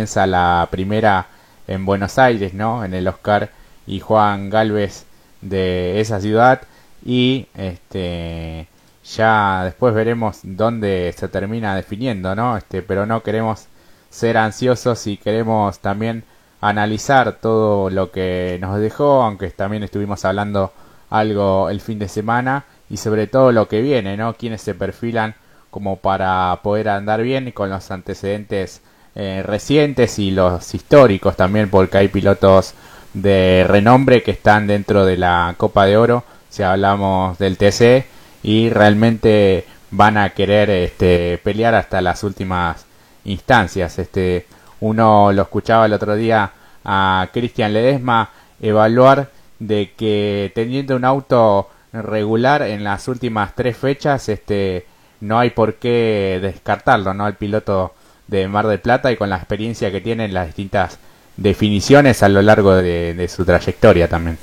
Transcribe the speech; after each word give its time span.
Comienza 0.00 0.26
la 0.26 0.66
primera 0.70 1.26
en 1.68 1.84
Buenos 1.84 2.18
Aires, 2.18 2.54
¿no? 2.54 2.86
En 2.86 2.94
el 2.94 3.06
Oscar 3.06 3.50
y 3.86 4.00
Juan 4.00 4.48
Galvez 4.48 5.04
de 5.42 6.00
esa 6.00 6.22
ciudad 6.22 6.62
y 7.04 7.48
este 7.54 8.66
ya 9.04 9.64
después 9.64 9.94
veremos 9.94 10.38
dónde 10.42 11.14
se 11.14 11.28
termina 11.28 11.76
definiendo, 11.76 12.34
¿no? 12.34 12.56
Este, 12.56 12.80
pero 12.80 13.04
no 13.04 13.22
queremos 13.22 13.66
ser 14.08 14.38
ansiosos 14.38 15.06
y 15.06 15.18
queremos 15.18 15.80
también 15.80 16.24
analizar 16.62 17.32
todo 17.32 17.90
lo 17.90 18.10
que 18.10 18.56
nos 18.58 18.80
dejó, 18.80 19.22
aunque 19.22 19.50
también 19.50 19.82
estuvimos 19.82 20.24
hablando 20.24 20.72
algo 21.10 21.68
el 21.68 21.82
fin 21.82 21.98
de 21.98 22.08
semana 22.08 22.64
y 22.88 22.96
sobre 22.96 23.26
todo 23.26 23.52
lo 23.52 23.68
que 23.68 23.82
viene, 23.82 24.16
¿no? 24.16 24.32
Quienes 24.32 24.62
se 24.62 24.74
perfilan 24.74 25.34
como 25.70 25.96
para 25.96 26.58
poder 26.62 26.88
andar 26.88 27.20
bien 27.20 27.52
con 27.52 27.68
los 27.68 27.90
antecedentes 27.90 28.80
eh, 29.22 29.42
recientes 29.42 30.18
y 30.18 30.30
los 30.30 30.74
históricos 30.74 31.36
también, 31.36 31.68
porque 31.68 31.98
hay 31.98 32.08
pilotos 32.08 32.72
de 33.12 33.66
renombre 33.68 34.22
que 34.22 34.30
están 34.30 34.66
dentro 34.66 35.04
de 35.04 35.18
la 35.18 35.54
Copa 35.58 35.84
de 35.84 35.98
Oro, 35.98 36.24
si 36.48 36.62
hablamos 36.62 37.36
del 37.38 37.58
TC, 37.58 38.06
y 38.42 38.70
realmente 38.70 39.66
van 39.90 40.16
a 40.16 40.30
querer 40.30 40.70
este, 40.70 41.38
pelear 41.44 41.74
hasta 41.74 42.00
las 42.00 42.24
últimas 42.24 42.86
instancias. 43.26 43.98
Este, 43.98 44.46
uno 44.80 45.32
lo 45.32 45.42
escuchaba 45.42 45.84
el 45.84 45.92
otro 45.92 46.16
día 46.16 46.52
a 46.82 47.28
Cristian 47.30 47.74
Ledesma 47.74 48.30
evaluar 48.58 49.28
de 49.58 49.92
que 49.98 50.50
teniendo 50.54 50.96
un 50.96 51.04
auto 51.04 51.68
regular 51.92 52.62
en 52.62 52.84
las 52.84 53.06
últimas 53.06 53.54
tres 53.54 53.76
fechas, 53.76 54.30
este, 54.30 54.86
no 55.20 55.38
hay 55.38 55.50
por 55.50 55.74
qué 55.74 56.38
descartarlo, 56.40 57.12
¿no? 57.12 57.28
El 57.28 57.34
piloto 57.34 57.92
de 58.30 58.48
Mar 58.48 58.66
del 58.66 58.80
Plata 58.80 59.10
y 59.10 59.16
con 59.16 59.28
la 59.28 59.36
experiencia 59.36 59.90
que 59.90 60.00
tiene 60.00 60.24
en 60.24 60.34
las 60.34 60.46
distintas 60.46 60.98
definiciones 61.36 62.22
a 62.22 62.28
lo 62.28 62.40
largo 62.42 62.74
de, 62.76 63.28
su 63.28 63.44
trayectoria 63.44 64.08
también. 64.08 64.38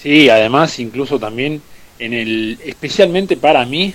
Sí, 0.00 0.28
además 0.28 0.78
incluso 0.78 1.18
también 1.18 1.62
en 1.98 2.12
el, 2.12 2.58
especialmente 2.64 3.36
para 3.36 3.64
mí, 3.64 3.94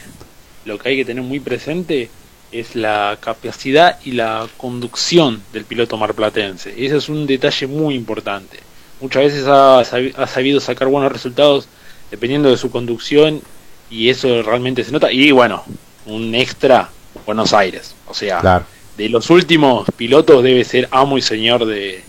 lo 0.66 0.78
que 0.78 0.90
hay 0.90 0.98
que 0.98 1.06
tener 1.06 1.24
muy 1.24 1.40
presente 1.40 2.10
es 2.52 2.76
la 2.76 3.18
capacidad 3.20 4.00
y 4.04 4.12
la 4.12 4.48
conducción 4.58 5.42
del 5.54 5.66
piloto 5.66 5.98
marplatense. 5.98 6.72
Ese 6.72 6.98
es 6.98 7.10
un 7.10 7.28
detalle 7.28 7.68
muy 7.68 7.96
importante. 7.96 8.60
Muchas 9.02 9.24
veces 9.24 9.46
ha 9.48 10.28
sabido 10.28 10.60
sacar 10.60 10.88
buenos 10.88 11.12
resultados 11.12 11.68
dependiendo 12.10 12.50
de 12.50 12.58
su 12.58 12.72
conducción 12.72 13.42
y 13.90 14.10
eso 14.10 14.42
realmente 14.42 14.84
se 14.84 14.92
nota. 14.92 15.12
Y 15.12 15.32
bueno, 15.32 15.64
un 16.06 16.34
extra 16.34 16.90
Buenos 17.26 17.54
Aires. 17.54 17.96
O 18.08 18.14
sea, 18.14 18.64
de 18.98 19.10
los 19.10 19.30
últimos 19.30 19.88
pilotos 19.96 20.44
debe 20.44 20.64
ser 20.64 20.88
amo 20.92 21.18
y 21.18 21.22
señor 21.22 21.66
de 21.66 22.04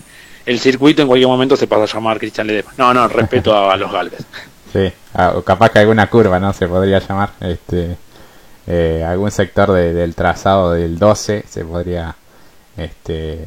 el 0.44 0.60
circuito. 0.60 1.02
En 1.02 1.08
cualquier 1.08 1.28
momento 1.28 1.56
se 1.56 1.66
pasa 1.66 1.82
a 1.84 1.86
llamar 1.86 2.18
Cristian 2.18 2.46
Ledesma. 2.46 2.72
No, 2.76 2.94
no, 2.94 3.08
respeto 3.08 3.56
a, 3.56 3.76
los 3.76 3.92
Galvez. 3.92 4.20
Sí, 4.72 4.92
o 5.14 5.40
capaz 5.42 5.70
que 5.70 5.78
alguna 5.78 6.08
curva, 6.10 6.38
¿no? 6.38 6.52
Se 6.52 6.66
podría 6.68 6.98
llamar. 6.98 7.30
este 7.40 7.96
eh, 8.66 9.04
Algún 9.08 9.30
sector 9.30 9.72
del 9.72 10.14
trazado 10.14 10.72
del 10.72 10.98
12 10.98 11.44
se 11.48 11.64
podría 11.64 12.14
este 12.76 13.46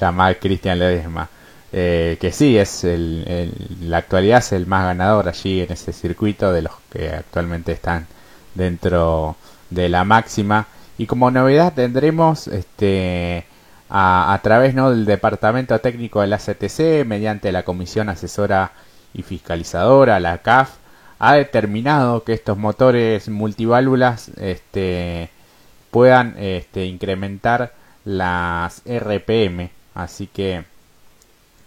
llamar 0.00 0.38
Cristian 0.38 0.78
Ledesma. 0.78 1.28
Eh, 1.72 2.16
que 2.20 2.32
sí, 2.32 2.58
es 2.58 2.82
el, 2.82 3.52
la 3.82 3.98
actualidad 3.98 4.38
es 4.38 4.52
el 4.52 4.66
más 4.66 4.86
ganador 4.86 5.28
allí 5.28 5.60
en 5.60 5.70
ese 5.70 5.92
circuito 5.92 6.52
de 6.52 6.62
los 6.62 6.72
que 6.90 7.10
actualmente 7.10 7.70
están 7.70 8.08
dentro 8.54 9.36
de 9.68 9.88
la 9.88 10.04
máxima. 10.04 10.66
Y 11.00 11.06
como 11.06 11.30
novedad 11.30 11.72
tendremos 11.72 12.46
este, 12.46 13.46
a, 13.88 14.38
través 14.42 14.74
¿no? 14.74 14.90
del 14.90 15.06
Departamento 15.06 15.78
Técnico 15.78 16.20
de 16.20 16.26
la 16.26 16.36
CTC, 16.36 17.06
mediante 17.06 17.52
la 17.52 17.62
Comisión 17.62 18.10
Asesora 18.10 18.72
y 19.14 19.22
Fiscalizadora, 19.22 20.20
la 20.20 20.42
CAF, 20.42 20.72
ha 21.18 21.36
determinado 21.36 22.22
que 22.22 22.34
estos 22.34 22.58
motores 22.58 23.30
multiválvulas 23.30 24.28
este, 24.36 25.30
puedan 25.90 26.34
este, 26.38 26.84
incrementar 26.84 27.72
las 28.04 28.82
RPM. 28.84 29.70
Así 29.94 30.26
que 30.26 30.64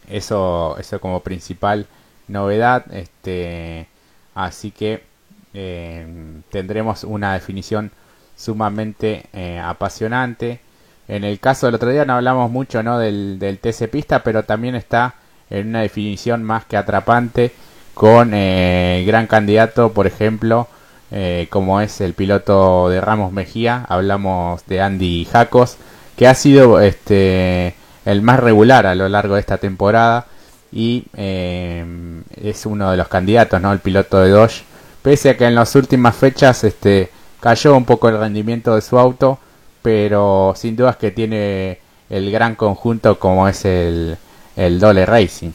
eso, 0.09 0.77
eso 0.77 1.01
como 1.01 1.21
principal 1.21 1.87
novedad. 2.27 2.85
Este, 2.93 3.87
así 4.35 4.69
que 4.69 5.01
eh, 5.55 6.05
tendremos 6.51 7.03
una 7.03 7.33
definición 7.33 7.89
sumamente 8.35 9.25
eh, 9.33 9.59
apasionante. 9.59 10.59
En 11.07 11.23
el 11.23 11.39
caso 11.39 11.65
del 11.65 11.75
otro 11.75 11.89
día 11.89 12.05
no 12.05 12.13
hablamos 12.13 12.49
mucho 12.51 12.81
¿no? 12.83 12.97
del, 12.97 13.39
del 13.39 13.59
TC 13.59 13.89
Pista, 13.89 14.23
pero 14.23 14.43
también 14.43 14.75
está 14.75 15.15
en 15.49 15.69
una 15.69 15.81
definición 15.81 16.43
más 16.43 16.65
que 16.65 16.77
atrapante 16.77 17.51
con 17.93 18.31
eh, 18.33 19.03
gran 19.05 19.27
candidato, 19.27 19.93
por 19.93 20.07
ejemplo, 20.07 20.67
como 21.51 21.79
es 21.79 22.01
el 22.01 22.13
piloto 22.13 22.89
de 22.89 22.99
Ramos 22.99 23.31
Mejía. 23.31 23.85
Hablamos 23.87 24.65
de 24.65 24.81
Andy 24.81 25.25
Jacos, 25.25 25.77
que 26.17 26.27
ha 26.27 26.33
sido 26.33 26.79
este 26.79 27.75
el 28.05 28.21
más 28.21 28.39
regular 28.39 28.85
a 28.85 28.95
lo 28.95 29.07
largo 29.09 29.35
de 29.35 29.41
esta 29.41 29.57
temporada 29.57 30.25
y 30.71 31.05
eh, 31.15 31.85
es 32.41 32.65
uno 32.65 32.91
de 32.91 32.97
los 32.97 33.07
candidatos, 33.07 33.61
¿no? 33.61 33.71
El 33.71 33.79
piloto 33.79 34.19
de 34.19 34.29
Dodge, 34.29 34.63
pese 35.01 35.29
a 35.29 35.37
que 35.37 35.45
en 35.45 35.55
las 35.55 35.75
últimas 35.75 36.15
fechas 36.15 36.63
este 36.63 37.11
cayó 37.43 37.75
un 37.75 37.83
poco 37.83 38.07
el 38.07 38.17
rendimiento 38.17 38.73
de 38.73 38.81
su 38.81 38.97
auto, 38.97 39.37
pero 39.81 40.53
sin 40.55 40.77
dudas 40.77 40.95
que 40.95 41.11
tiene 41.11 41.77
el 42.09 42.31
gran 42.31 42.55
conjunto 42.55 43.19
como 43.19 43.49
es 43.49 43.65
el, 43.65 44.15
el 44.55 44.79
Dole 44.79 45.05
Racing. 45.05 45.51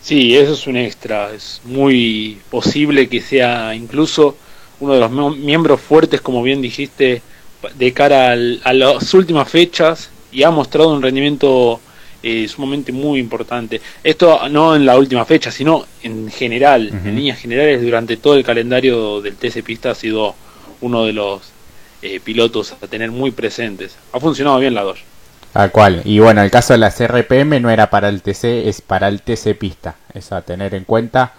Sí, 0.00 0.36
eso 0.36 0.52
es 0.52 0.68
un 0.68 0.76
extra, 0.76 1.32
es 1.32 1.60
muy 1.64 2.40
posible 2.48 3.08
que 3.08 3.20
sea 3.20 3.74
incluso 3.74 4.36
uno 4.78 4.94
de 4.94 5.00
los 5.00 5.36
miembros 5.36 5.80
fuertes, 5.80 6.20
como 6.20 6.44
bien 6.44 6.62
dijiste, 6.62 7.20
de 7.74 7.92
cara 7.92 8.34
a 8.62 8.72
las 8.72 9.14
últimas 9.14 9.48
fechas 9.48 10.10
y 10.30 10.44
ha 10.44 10.52
mostrado 10.52 10.94
un 10.94 11.02
rendimiento 11.02 11.80
eh, 12.20 12.48
sumamente 12.48 12.90
muy 12.90 13.20
importante. 13.20 13.80
Esto 14.02 14.48
no 14.48 14.74
en 14.74 14.84
la 14.84 14.98
última 14.98 15.24
fecha, 15.24 15.52
sino 15.52 15.86
en 16.02 16.28
general, 16.30 16.88
en 16.88 17.14
líneas 17.14 17.38
generales, 17.38 17.80
durante 17.80 18.16
todo 18.16 18.34
el 18.34 18.44
calendario 18.44 19.20
del 19.20 19.36
TC 19.36 19.62
Pista 19.62 19.92
ha 19.92 19.94
sido 19.94 20.34
uno 20.80 21.04
de 21.04 21.12
los 21.12 21.42
eh, 22.02 22.18
pilotos 22.18 22.74
a 22.82 22.86
tener 22.88 23.12
muy 23.12 23.30
presentes. 23.30 23.96
Ha 24.12 24.18
funcionado 24.18 24.58
bien 24.58 24.74
la 24.74 24.82
2. 24.82 24.98
Tal 25.52 25.70
cual. 25.70 26.02
Y 26.04 26.18
bueno, 26.18 26.42
el 26.42 26.50
caso 26.50 26.72
de 26.72 26.78
las 26.78 27.00
RPM 27.00 27.60
no 27.60 27.70
era 27.70 27.88
para 27.88 28.08
el 28.08 28.20
TC, 28.20 28.66
es 28.66 28.80
para 28.80 29.06
el 29.06 29.22
TC 29.22 29.56
Pista. 29.56 29.94
Eso 30.12 30.34
a 30.34 30.42
tener 30.42 30.74
en 30.74 30.82
cuenta. 30.82 31.34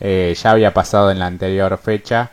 Eh, 0.00 0.34
ya 0.42 0.50
había 0.50 0.74
pasado 0.74 1.12
en 1.12 1.20
la 1.20 1.26
anterior 1.26 1.78
fecha. 1.78 2.32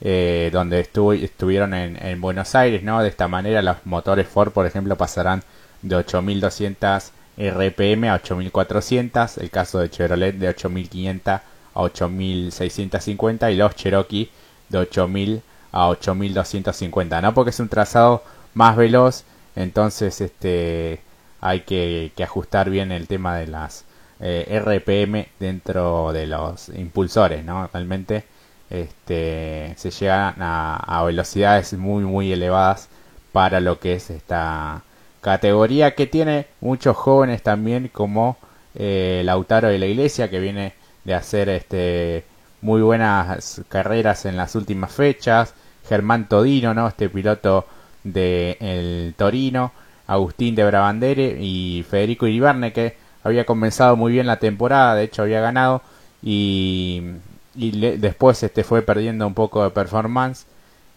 donde 0.00 0.80
estuvieron 0.80 1.74
en, 1.74 1.98
en, 2.00 2.20
Buenos 2.20 2.54
Aires, 2.54 2.84
¿no? 2.84 3.02
De 3.02 3.08
esta 3.08 3.26
manera 3.26 3.60
los 3.60 3.76
motores 3.84 4.28
Ford, 4.28 4.52
por 4.52 4.66
ejemplo, 4.66 4.96
pasarán 4.96 5.42
de 5.82 5.96
8200 5.96 7.12
RPM 7.40 8.08
a 8.10 8.14
8400, 8.16 9.38
el 9.38 9.50
caso 9.50 9.78
de 9.78 9.90
Chevrolet 9.90 10.34
de 10.34 10.48
8500 10.48 11.34
a 11.34 11.42
8650 11.74 13.50
y 13.50 13.56
los 13.56 13.74
Cherokee 13.74 14.30
de 14.68 14.78
8000 14.78 15.42
a 15.72 15.88
8250, 15.88 17.20
¿no? 17.22 17.34
Porque 17.34 17.50
es 17.50 17.60
un 17.60 17.68
trazado 17.68 18.22
más 18.54 18.76
veloz, 18.76 19.24
entonces 19.56 20.20
este 20.20 21.00
hay 21.40 21.60
que, 21.60 22.12
ajustar 22.22 22.68
bien 22.68 22.92
el 22.92 23.06
tema 23.06 23.36
de 23.38 23.46
las 23.46 23.84
eh, 24.20 24.60
RPM 24.62 25.26
dentro 25.38 26.12
de 26.12 26.26
los 26.26 26.68
impulsores, 26.70 27.44
¿no? 27.44 27.68
Realmente 27.72 28.24
este, 28.68 29.74
se 29.76 29.90
llegan 29.90 30.42
a, 30.42 30.76
a 30.76 31.02
velocidades 31.04 31.72
muy 31.72 32.04
muy 32.04 32.32
elevadas 32.32 32.88
para 33.32 33.60
lo 33.60 33.78
que 33.80 33.94
es 33.94 34.10
esta 34.10 34.82
categoría 35.20 35.94
que 35.94 36.06
tiene 36.06 36.46
muchos 36.60 36.96
jóvenes 36.96 37.42
también 37.42 37.88
como 37.88 38.38
eh, 38.74 39.22
Lautaro 39.24 39.68
de 39.68 39.78
la 39.78 39.86
Iglesia 39.86 40.30
que 40.30 40.40
viene 40.40 40.74
de 41.04 41.14
hacer 41.14 41.48
este 41.48 42.24
muy 42.62 42.82
buenas 42.82 43.62
carreras 43.68 44.26
en 44.26 44.36
las 44.36 44.54
últimas 44.54 44.92
fechas. 44.92 45.54
Germán 45.88 46.28
Todino 46.28 46.74
no 46.74 46.88
este 46.88 47.08
piloto 47.08 47.66
de 48.04 48.56
el 48.60 49.14
Torino. 49.16 49.72
Agustín 50.06 50.54
de 50.56 50.64
Brabandere 50.64 51.36
y 51.40 51.84
Federico 51.88 52.26
Iribarne 52.26 52.72
que 52.72 52.96
había 53.22 53.46
comenzado 53.46 53.96
muy 53.96 54.12
bien 54.12 54.26
la 54.26 54.38
temporada 54.38 54.94
de 54.94 55.04
hecho 55.04 55.22
había 55.22 55.40
ganado. 55.40 55.82
Y, 56.22 57.02
y 57.54 57.96
después 57.96 58.42
este 58.42 58.64
fue 58.64 58.82
perdiendo 58.82 59.26
un 59.26 59.34
poco 59.34 59.62
de 59.64 59.70
performance. 59.70 60.46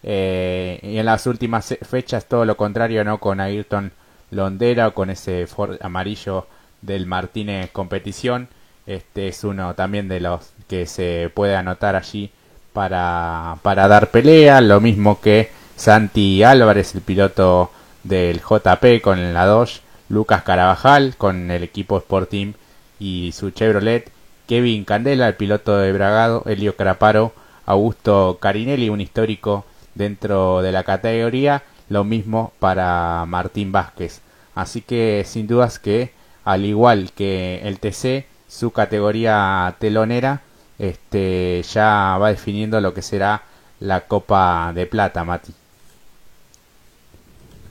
Eh, 0.02 0.80
y 0.82 0.98
en 0.98 1.06
las 1.06 1.26
últimas 1.26 1.76
fechas 1.82 2.26
todo 2.26 2.44
lo 2.44 2.56
contrario 2.58 3.04
no 3.04 3.18
con 3.18 3.40
Ayrton 3.40 3.90
Londera 4.34 4.90
con 4.90 5.10
ese 5.10 5.46
Ford 5.46 5.76
amarillo 5.80 6.46
del 6.82 7.06
Martínez 7.06 7.70
Competición. 7.70 8.48
Este 8.86 9.28
es 9.28 9.44
uno 9.44 9.74
también 9.74 10.08
de 10.08 10.20
los 10.20 10.52
que 10.68 10.86
se 10.86 11.30
puede 11.32 11.56
anotar 11.56 11.96
allí 11.96 12.30
para, 12.72 13.58
para 13.62 13.88
dar 13.88 14.10
pelea. 14.10 14.60
Lo 14.60 14.80
mismo 14.80 15.20
que 15.20 15.50
Santi 15.76 16.42
Álvarez, 16.42 16.94
el 16.94 17.00
piloto 17.00 17.70
del 18.02 18.40
JP 18.40 19.00
con 19.02 19.32
la 19.32 19.46
Dodge, 19.46 19.80
Lucas 20.08 20.42
Carabajal 20.42 21.16
con 21.16 21.50
el 21.50 21.62
equipo 21.62 21.98
Sporting 21.98 22.52
y 23.00 23.32
su 23.32 23.50
Chevrolet, 23.50 24.10
Kevin 24.46 24.84
Candela, 24.84 25.28
el 25.28 25.34
piloto 25.34 25.78
de 25.78 25.92
Bragado, 25.92 26.42
Elio 26.46 26.76
Caraparo, 26.76 27.32
Augusto 27.66 28.38
Carinelli, 28.40 28.90
un 28.90 29.00
histórico 29.00 29.64
dentro 29.94 30.60
de 30.60 30.72
la 30.72 30.84
categoría, 30.84 31.62
lo 31.88 32.04
mismo 32.04 32.52
para 32.58 33.24
Martín 33.26 33.72
Vázquez. 33.72 34.20
Así 34.54 34.80
que 34.82 35.24
sin 35.26 35.46
dudas 35.46 35.78
que 35.78 36.12
al 36.44 36.64
igual 36.64 37.12
que 37.12 37.60
el 37.64 37.78
TC, 37.78 38.26
su 38.48 38.70
categoría 38.70 39.74
telonera 39.78 40.42
este, 40.78 41.62
ya 41.62 42.18
va 42.18 42.30
definiendo 42.30 42.80
lo 42.80 42.94
que 42.94 43.02
será 43.02 43.42
la 43.80 44.02
Copa 44.02 44.72
de 44.74 44.86
Plata, 44.86 45.24
Mati. 45.24 45.52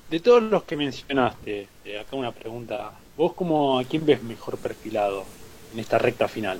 De 0.09 0.19
todos 0.19 0.43
los 0.43 0.63
que 0.63 0.77
mencionaste, 0.77 1.67
eh, 1.85 1.99
acá 1.99 2.15
una 2.15 2.31
pregunta. 2.31 2.91
¿Vos 3.17 3.33
como 3.33 3.79
a 3.79 3.83
quién 3.83 4.05
ves 4.05 4.21
mejor 4.23 4.57
perfilado 4.57 5.25
en 5.73 5.79
esta 5.79 5.97
recta 5.97 6.27
final? 6.27 6.59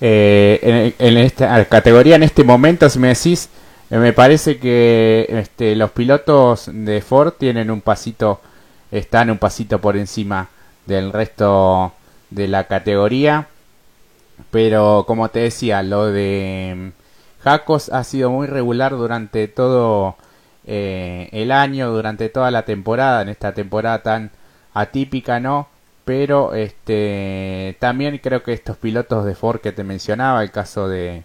Eh, 0.00 0.94
en, 0.98 1.16
esta 1.18 1.64
categoría, 1.66 2.16
en 2.16 2.22
este 2.22 2.44
momento, 2.44 2.88
si 2.88 2.98
me 2.98 3.08
decís, 3.08 3.48
me 3.90 4.12
parece 4.12 4.58
que 4.58 5.26
este, 5.28 5.76
los 5.76 5.90
pilotos 5.90 6.70
de 6.72 7.00
Ford 7.02 7.34
tienen 7.38 7.70
un 7.70 7.80
pasito, 7.80 8.40
están 8.90 9.30
un 9.30 9.38
pasito 9.38 9.80
por 9.80 9.96
encima 9.96 10.48
del 10.86 11.12
resto 11.12 11.92
de 12.30 12.48
la 12.48 12.64
categoría. 12.64 13.48
Pero 14.50 15.04
como 15.06 15.28
te 15.30 15.40
decía, 15.40 15.82
lo 15.82 16.06
de 16.06 16.92
Jacos 17.42 17.90
ha 17.90 18.04
sido 18.04 18.30
muy 18.30 18.46
regular 18.46 18.92
durante 18.92 19.48
todo 19.48 20.16
eh, 20.66 21.28
el 21.32 21.52
año, 21.52 21.90
durante 21.90 22.28
toda 22.28 22.50
la 22.50 22.64
temporada, 22.64 23.22
en 23.22 23.28
esta 23.28 23.52
temporada 23.54 24.02
tan 24.02 24.30
atípica, 24.72 25.40
¿no? 25.40 25.68
Pero 26.04 26.54
este 26.54 27.76
también 27.80 28.18
creo 28.18 28.42
que 28.42 28.52
estos 28.52 28.76
pilotos 28.76 29.24
de 29.24 29.34
Ford 29.34 29.60
que 29.60 29.72
te 29.72 29.84
mencionaba, 29.84 30.42
el 30.42 30.50
caso 30.50 30.88
de, 30.88 31.24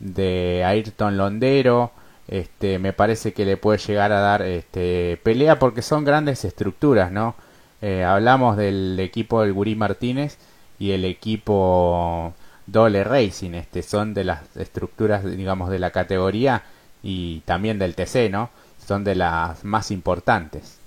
de 0.00 0.64
Ayrton 0.64 1.16
Londero, 1.16 1.92
este, 2.28 2.78
me 2.78 2.92
parece 2.92 3.32
que 3.32 3.44
le 3.44 3.56
puede 3.56 3.78
llegar 3.78 4.12
a 4.12 4.20
dar 4.20 4.42
este, 4.42 5.18
pelea 5.22 5.58
porque 5.58 5.82
son 5.82 6.04
grandes 6.04 6.44
estructuras, 6.44 7.12
¿no? 7.12 7.34
Eh, 7.82 8.04
hablamos 8.04 8.56
del 8.56 8.98
equipo 9.00 9.42
del 9.42 9.52
Gurí 9.52 9.74
Martínez 9.74 10.38
y 10.78 10.92
el 10.92 11.04
equipo 11.04 12.34
Dole 12.66 13.04
Racing, 13.04 13.52
este, 13.52 13.82
son 13.82 14.14
de 14.14 14.24
las 14.24 14.56
estructuras, 14.56 15.24
digamos, 15.24 15.70
de 15.70 15.78
la 15.78 15.90
categoría 15.90 16.62
y 17.02 17.40
también 17.40 17.78
del 17.78 17.94
TC, 17.94 18.30
¿no? 18.30 18.50
Son 18.84 19.04
de 19.04 19.14
las 19.14 19.64
más 19.64 19.90
importantes. 19.90 20.78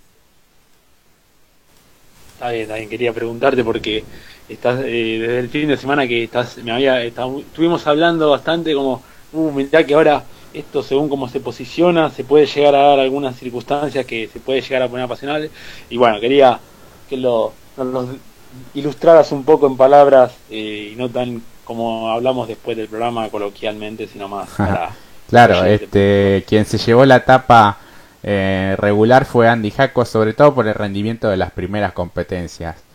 Está 2.33 2.51
bien, 2.51 2.67
también 2.67 2.89
quería 2.89 3.13
preguntarte 3.13 3.63
porque 3.63 4.03
estás 4.49 4.81
eh, 4.83 5.17
desde 5.19 5.39
el 5.39 5.49
fin 5.49 5.67
de 5.67 5.77
semana 5.77 6.07
que 6.07 6.23
estás, 6.23 6.57
me 6.57 6.71
había, 6.71 7.03
estuvimos 7.03 7.85
hablando 7.87 8.29
bastante 8.31 8.73
como, 8.73 9.01
uh, 9.33 9.51
mirá 9.51 9.85
que 9.85 9.93
ahora 9.93 10.23
esto 10.53 10.81
según 10.81 11.07
cómo 11.07 11.29
se 11.29 11.39
posiciona 11.39 12.09
se 12.09 12.23
puede 12.23 12.47
llegar 12.47 12.73
a 12.75 12.79
dar 12.79 12.99
algunas 12.99 13.35
circunstancias 13.35 14.05
que 14.05 14.27
se 14.27 14.39
puede 14.39 14.61
llegar 14.61 14.81
a 14.81 14.87
poner 14.87 15.05
apasionable 15.05 15.51
y 15.89 15.97
bueno 15.97 16.19
quería 16.19 16.59
que 17.07 17.17
lo, 17.17 17.53
nos 17.77 18.07
ilustraras 18.73 19.31
un 19.31 19.43
poco 19.43 19.67
en 19.67 19.77
palabras 19.77 20.33
eh, 20.49 20.91
y 20.93 20.95
no 20.95 21.09
tan 21.09 21.41
como 21.63 22.09
hablamos 22.09 22.47
después 22.47 22.75
del 22.75 22.87
programa 22.87 23.29
coloquialmente, 23.29 24.07
sino 24.07 24.27
más 24.27 24.49
para... 24.57 24.89
claro, 25.29 25.63
este, 25.65 26.43
quien 26.47 26.65
se 26.65 26.79
llevó 26.79 27.05
la 27.05 27.17
etapa 27.17 27.77
eh, 28.23 28.75
regular 28.79 29.25
fue 29.25 29.47
Andy 29.47 29.69
Jaco, 29.69 30.03
sobre 30.03 30.33
todo 30.33 30.55
por 30.55 30.67
el 30.67 30.73
rendimiento 30.73 31.29
de 31.29 31.37
las 31.37 31.51
primeras 31.51 31.93
competencias. 31.93 32.88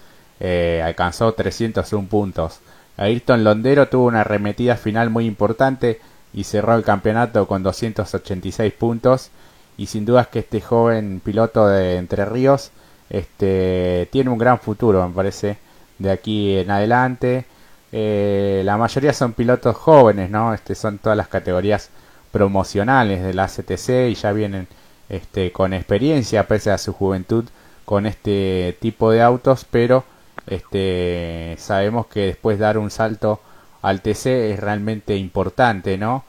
Eh, 0.47 0.83
alcanzó 0.85 1.33
301 1.33 2.07
puntos. 2.07 2.61
Ayrton 2.99 3.45
Londero 3.45 3.89
tuvo 3.89 4.05
una 4.05 4.21
arremetida 4.21 4.77
final 4.77 5.09
muy 5.09 5.25
importante 5.25 6.01
y 6.35 6.45
cerró 6.45 6.75
el 6.75 6.85
campeonato 6.85 7.49
con 7.49 7.63
286 7.63 8.71
puntos. 8.75 9.31
Y 9.79 9.87
sin 9.87 10.05
duda 10.05 10.21
es 10.21 10.27
que 10.29 10.41
este 10.41 10.61
joven 10.61 11.23
piloto 11.25 11.67
de 11.67 11.97
Entre 11.97 12.27
Ríos 12.27 12.73
este, 13.09 14.07
tiene 14.13 14.29
un 14.29 14.37
gran 14.37 14.59
futuro, 14.59 15.09
me 15.09 15.15
parece, 15.15 15.57
de 15.99 16.11
aquí 16.11 16.59
en 16.59 16.71
adelante. 16.71 17.47
Eh, 17.91 18.61
la 18.67 18.77
mayoría 18.77 19.15
son 19.15 19.33
pilotos 19.33 19.75
jóvenes, 19.75 20.29
¿no? 20.29 20.53
Este, 20.53 20.75
son 20.75 20.99
todas 20.99 21.17
las 21.17 21.29
categorías 21.29 21.89
promocionales 22.33 23.23
de 23.23 23.33
la 23.33 23.47
CTC 23.47 24.11
y 24.11 24.15
ya 24.15 24.33
vienen 24.33 24.69
este, 25.09 25.53
con 25.53 25.73
experiencia, 25.73 26.47
pese 26.47 26.71
a 26.71 26.77
su 26.77 26.93
juventud, 26.93 27.47
con 27.87 28.05
este 28.05 28.77
tipo 28.81 29.11
de 29.11 29.23
autos, 29.23 29.65
pero 29.71 30.05
este, 30.47 31.57
sabemos 31.59 32.07
que 32.07 32.21
después 32.27 32.59
dar 32.59 32.79
un 32.79 32.91
salto 32.91 33.41
al 33.83 34.01
TC 34.01 34.53
es 34.53 34.61
realmente 34.61 35.17
importante, 35.17 35.99
¿no? 35.99 36.25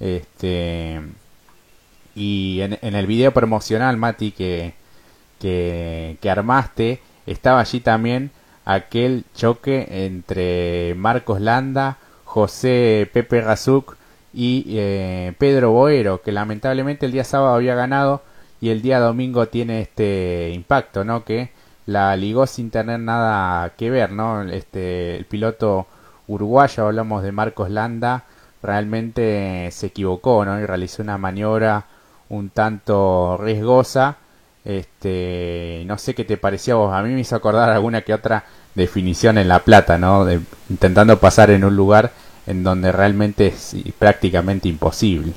Este, 0.00 1.00
y 2.14 2.60
en, 2.60 2.94
el 2.94 3.06
video 3.06 3.32
promocional, 3.32 3.96
Mati, 3.96 4.32
que, 4.32 4.74
que, 5.40 6.18
que 6.20 6.30
armaste, 6.30 7.00
estaba 7.26 7.60
allí 7.60 7.80
también 7.80 8.30
aquel 8.64 9.24
choque 9.34 9.86
entre 10.04 10.94
Marcos 10.94 11.40
Landa, 11.40 11.96
José 12.24 13.08
Pepe 13.12 13.40
Razuk 13.40 13.96
y 14.34 14.64
eh, 14.76 15.32
Pedro 15.38 15.70
Boero, 15.70 16.20
que 16.20 16.32
lamentablemente 16.32 17.06
el 17.06 17.12
día 17.12 17.24
sábado 17.24 17.54
había 17.54 17.74
ganado 17.74 18.22
y 18.60 18.68
el 18.68 18.82
día 18.82 19.00
domingo 19.00 19.48
tiene 19.48 19.80
este 19.80 20.50
impacto, 20.54 21.04
¿no? 21.04 21.24
Que 21.24 21.50
la 21.88 22.14
ligó 22.16 22.46
sin 22.46 22.70
tener 22.70 23.00
nada 23.00 23.70
que 23.70 23.88
ver, 23.88 24.12
¿no? 24.12 24.42
Este, 24.42 25.16
el 25.16 25.24
piloto 25.24 25.86
uruguayo, 26.26 26.84
hablamos 26.84 27.22
de 27.22 27.32
Marcos 27.32 27.70
Landa, 27.70 28.24
realmente 28.62 29.70
se 29.72 29.86
equivocó, 29.86 30.44
¿no? 30.44 30.60
Y 30.60 30.66
realizó 30.66 31.02
una 31.02 31.16
maniobra 31.16 31.86
un 32.28 32.50
tanto 32.50 33.38
riesgosa. 33.38 34.18
Este, 34.66 35.82
no 35.86 35.96
sé 35.96 36.14
qué 36.14 36.26
te 36.26 36.36
parecía 36.36 36.74
vos, 36.74 36.92
a 36.92 37.02
mí 37.02 37.14
me 37.14 37.20
hizo 37.20 37.36
acordar 37.36 37.70
alguna 37.70 38.02
que 38.02 38.12
otra 38.12 38.44
definición 38.74 39.38
en 39.38 39.48
La 39.48 39.60
Plata, 39.60 39.96
¿no? 39.96 40.26
De, 40.26 40.40
intentando 40.68 41.18
pasar 41.18 41.50
en 41.50 41.64
un 41.64 41.74
lugar 41.74 42.12
en 42.46 42.64
donde 42.64 42.92
realmente 42.92 43.46
es 43.46 43.74
prácticamente 43.98 44.68
imposible. 44.68 45.32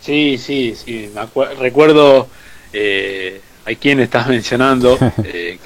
Sí, 0.00 0.36
sí, 0.36 0.74
sí. 0.74 1.12
recuerdo 1.60 2.26
eh, 2.72 3.40
a 3.66 3.74
quién 3.74 4.00
estás 4.00 4.28
mencionando 4.28 4.98
eh, 5.24 5.58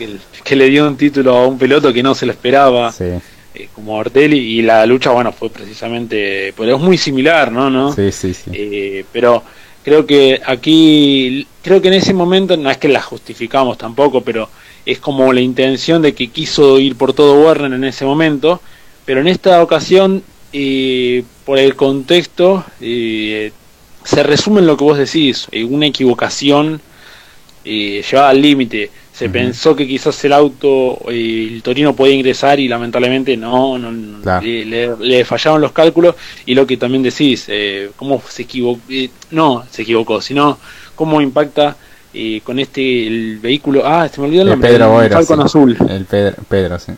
que, 0.45 0.57
le 0.57 0.69
dio 0.69 0.87
un 0.87 0.97
título 0.97 1.37
a 1.37 1.47
un 1.47 1.59
piloto 1.59 1.93
que 1.93 2.03
no 2.03 2.15
se 2.15 2.27
lo 2.27 2.33
esperaba. 2.33 2.93
Eh, 2.99 3.69
como 3.75 3.97
Ortelli 3.97 4.39
y 4.39 4.63
la 4.63 4.87
lucha 4.87 5.11
bueno 5.11 5.33
fue 5.33 5.51
precisamente 5.51 6.55
pero 6.57 6.77
es 6.77 6.81
muy 6.81 6.97
similar 6.97 7.51
no 7.51 7.69
no 7.69 7.93
sí 7.93 8.13
sí 8.13 8.33
sí. 8.33 8.49
Eh, 8.55 9.05
pero 9.13 9.43
creo 9.83 10.07
que 10.07 10.41
aquí 10.47 11.45
creo 11.61 11.83
que 11.83 11.89
en 11.89 11.95
ese 11.95 12.15
momento 12.15 12.57
no 12.57 12.71
es 12.71 12.79
que 12.79 12.87
la 12.87 13.03
justificamos 13.03 13.77
tampoco 13.77 14.21
pero 14.21 14.49
es 14.87 14.99
como 14.99 15.33
la 15.33 15.41
intención 15.41 16.03
de 16.03 16.15
que 16.15 16.29
quiso 16.29 16.79
ir 16.79 16.97
por 16.97 17.13
todo 17.13 17.45
Warner 17.45 17.73
en 17.73 17.85
ese 17.85 18.05
momento, 18.05 18.61
pero 19.05 19.21
en 19.21 19.29
esta 19.29 19.63
ocasión, 19.63 20.23
por 21.45 21.59
el 21.59 21.77
contexto, 21.77 22.65
eh, 22.81 23.53
se 24.05 24.23
resume 24.23 24.61
en 24.61 24.67
lo 24.67 24.77
que 24.77 24.85
vos 24.85 24.99
decís, 24.99 25.49
una 25.69 25.87
equivocación 25.87 26.81
llevada 27.65 28.31
al 28.31 28.41
límite. 28.41 28.91
Se 29.13 29.29
pensó 29.29 29.77
que 29.77 29.87
quizás 29.87 30.25
el 30.25 30.33
auto, 30.33 30.99
el 31.09 31.61
Torino 31.63 31.95
podía 31.95 32.15
ingresar 32.15 32.59
y 32.59 32.69
lamentablemente 32.69 33.37
no, 33.37 33.77
no 33.79 34.41
le, 34.41 35.25
fallaron 35.27 35.61
los 35.61 35.73
cálculos 35.73 36.15
y 36.47 36.55
lo 36.55 36.67
que 36.67 36.79
también 36.79 37.03
decís, 37.03 37.47
cómo 37.97 38.23
se 38.27 38.43
equivocó, 38.43 38.81
no 39.31 39.65
se 39.71 39.83
equivocó, 39.83 40.23
sino 40.23 40.59
cómo 40.95 41.21
impacta 41.21 41.77
y 42.13 42.41
con 42.41 42.59
este 42.59 43.07
el 43.07 43.39
vehículo 43.39 43.87
ah 43.87 44.09
se 44.09 44.21
me 44.21 44.27
olvidó 44.27 44.43
el 44.43 44.49
nombre 44.49 44.71
Pedro 44.71 45.03
el 45.03 45.11
Falcon 45.11 45.41
azul. 45.41 45.77
El 45.89 46.05
Pedro, 46.05 46.37
Pedro 46.49 46.79
sí. 46.79 46.93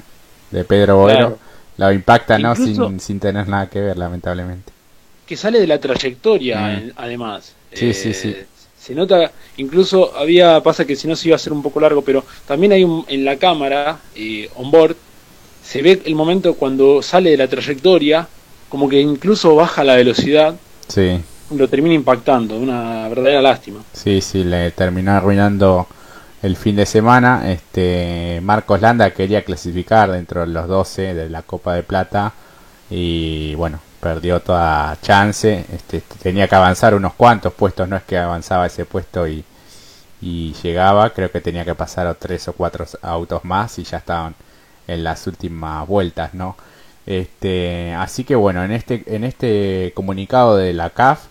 De 0.50 0.64
Pedro 0.64 0.96
Boero 0.96 1.38
lo 1.76 1.92
impacta 1.92 2.38
no 2.38 2.54
sin, 2.54 3.00
sin 3.00 3.20
tener 3.20 3.48
nada 3.48 3.68
que 3.68 3.80
ver 3.80 3.98
lamentablemente. 3.98 4.72
Que 5.26 5.36
sale 5.36 5.60
de 5.60 5.66
la 5.66 5.78
trayectoria 5.78 6.60
mm. 6.60 6.92
además. 6.96 7.54
Sí 7.72 7.94
sí 7.94 8.14
sí. 8.14 8.28
eh, 8.28 8.46
se 8.82 8.94
nota 8.94 9.30
incluso 9.58 10.16
había 10.16 10.60
pasa 10.62 10.84
que 10.84 10.96
si 10.96 11.06
no 11.06 11.14
se 11.14 11.28
iba 11.28 11.34
a 11.34 11.36
hacer 11.36 11.52
un 11.52 11.62
poco 11.62 11.80
largo 11.80 12.02
pero 12.02 12.24
también 12.46 12.72
hay 12.72 12.84
un, 12.84 13.04
en 13.08 13.24
la 13.24 13.36
cámara 13.36 14.00
eh, 14.14 14.50
on 14.56 14.70
board 14.70 14.96
se 15.62 15.82
ve 15.82 16.02
el 16.04 16.14
momento 16.14 16.54
cuando 16.54 17.02
sale 17.02 17.30
de 17.30 17.36
la 17.36 17.48
trayectoria 17.48 18.26
como 18.68 18.88
que 18.88 19.00
incluso 19.00 19.54
baja 19.54 19.84
la 19.84 19.96
velocidad 19.96 20.56
sí 20.88 21.20
lo 21.56 21.68
termina 21.68 21.94
impactando, 21.94 22.58
una 22.58 23.08
verdadera 23.08 23.42
lástima. 23.42 23.80
Sí, 23.92 24.20
sí, 24.20 24.44
le 24.44 24.70
terminó 24.72 25.12
arruinando 25.12 25.86
el 26.42 26.56
fin 26.56 26.76
de 26.76 26.86
semana. 26.86 27.50
Este 27.50 28.40
Marcos 28.42 28.80
Landa 28.80 29.10
quería 29.12 29.44
clasificar 29.44 30.10
dentro 30.10 30.42
de 30.42 30.48
los 30.48 30.68
12 30.68 31.14
de 31.14 31.30
la 31.30 31.42
Copa 31.42 31.74
de 31.74 31.82
Plata 31.82 32.32
y 32.90 33.54
bueno, 33.54 33.80
perdió 34.02 34.40
toda 34.40 34.98
chance. 35.00 35.64
Este, 35.72 36.02
tenía 36.22 36.48
que 36.48 36.56
avanzar 36.56 36.94
unos 36.94 37.14
cuantos 37.14 37.52
puestos, 37.54 37.88
no 37.88 37.96
es 37.96 38.02
que 38.02 38.18
avanzaba 38.18 38.66
ese 38.66 38.84
puesto 38.84 39.28
y, 39.28 39.44
llegaba, 40.62 41.10
creo 41.10 41.30
que 41.32 41.40
tenía 41.40 41.64
que 41.64 41.74
pasar 41.74 42.14
tres 42.16 42.46
o 42.48 42.52
cuatro 42.52 42.86
autos 43.02 43.44
más 43.44 43.78
y 43.78 43.84
ya 43.84 43.98
estaban 43.98 44.34
en 44.86 45.04
las 45.04 45.26
últimas 45.26 45.86
vueltas, 45.88 46.34
¿no? 46.34 46.56
Este, 47.06 47.92
así 47.94 48.24
que 48.24 48.36
bueno, 48.36 48.64
en 48.64 48.72
este, 48.72 49.02
en 49.06 49.24
este 49.24 49.92
comunicado 49.94 50.56
de 50.56 50.72
la 50.72 50.90
CAF 50.90 51.26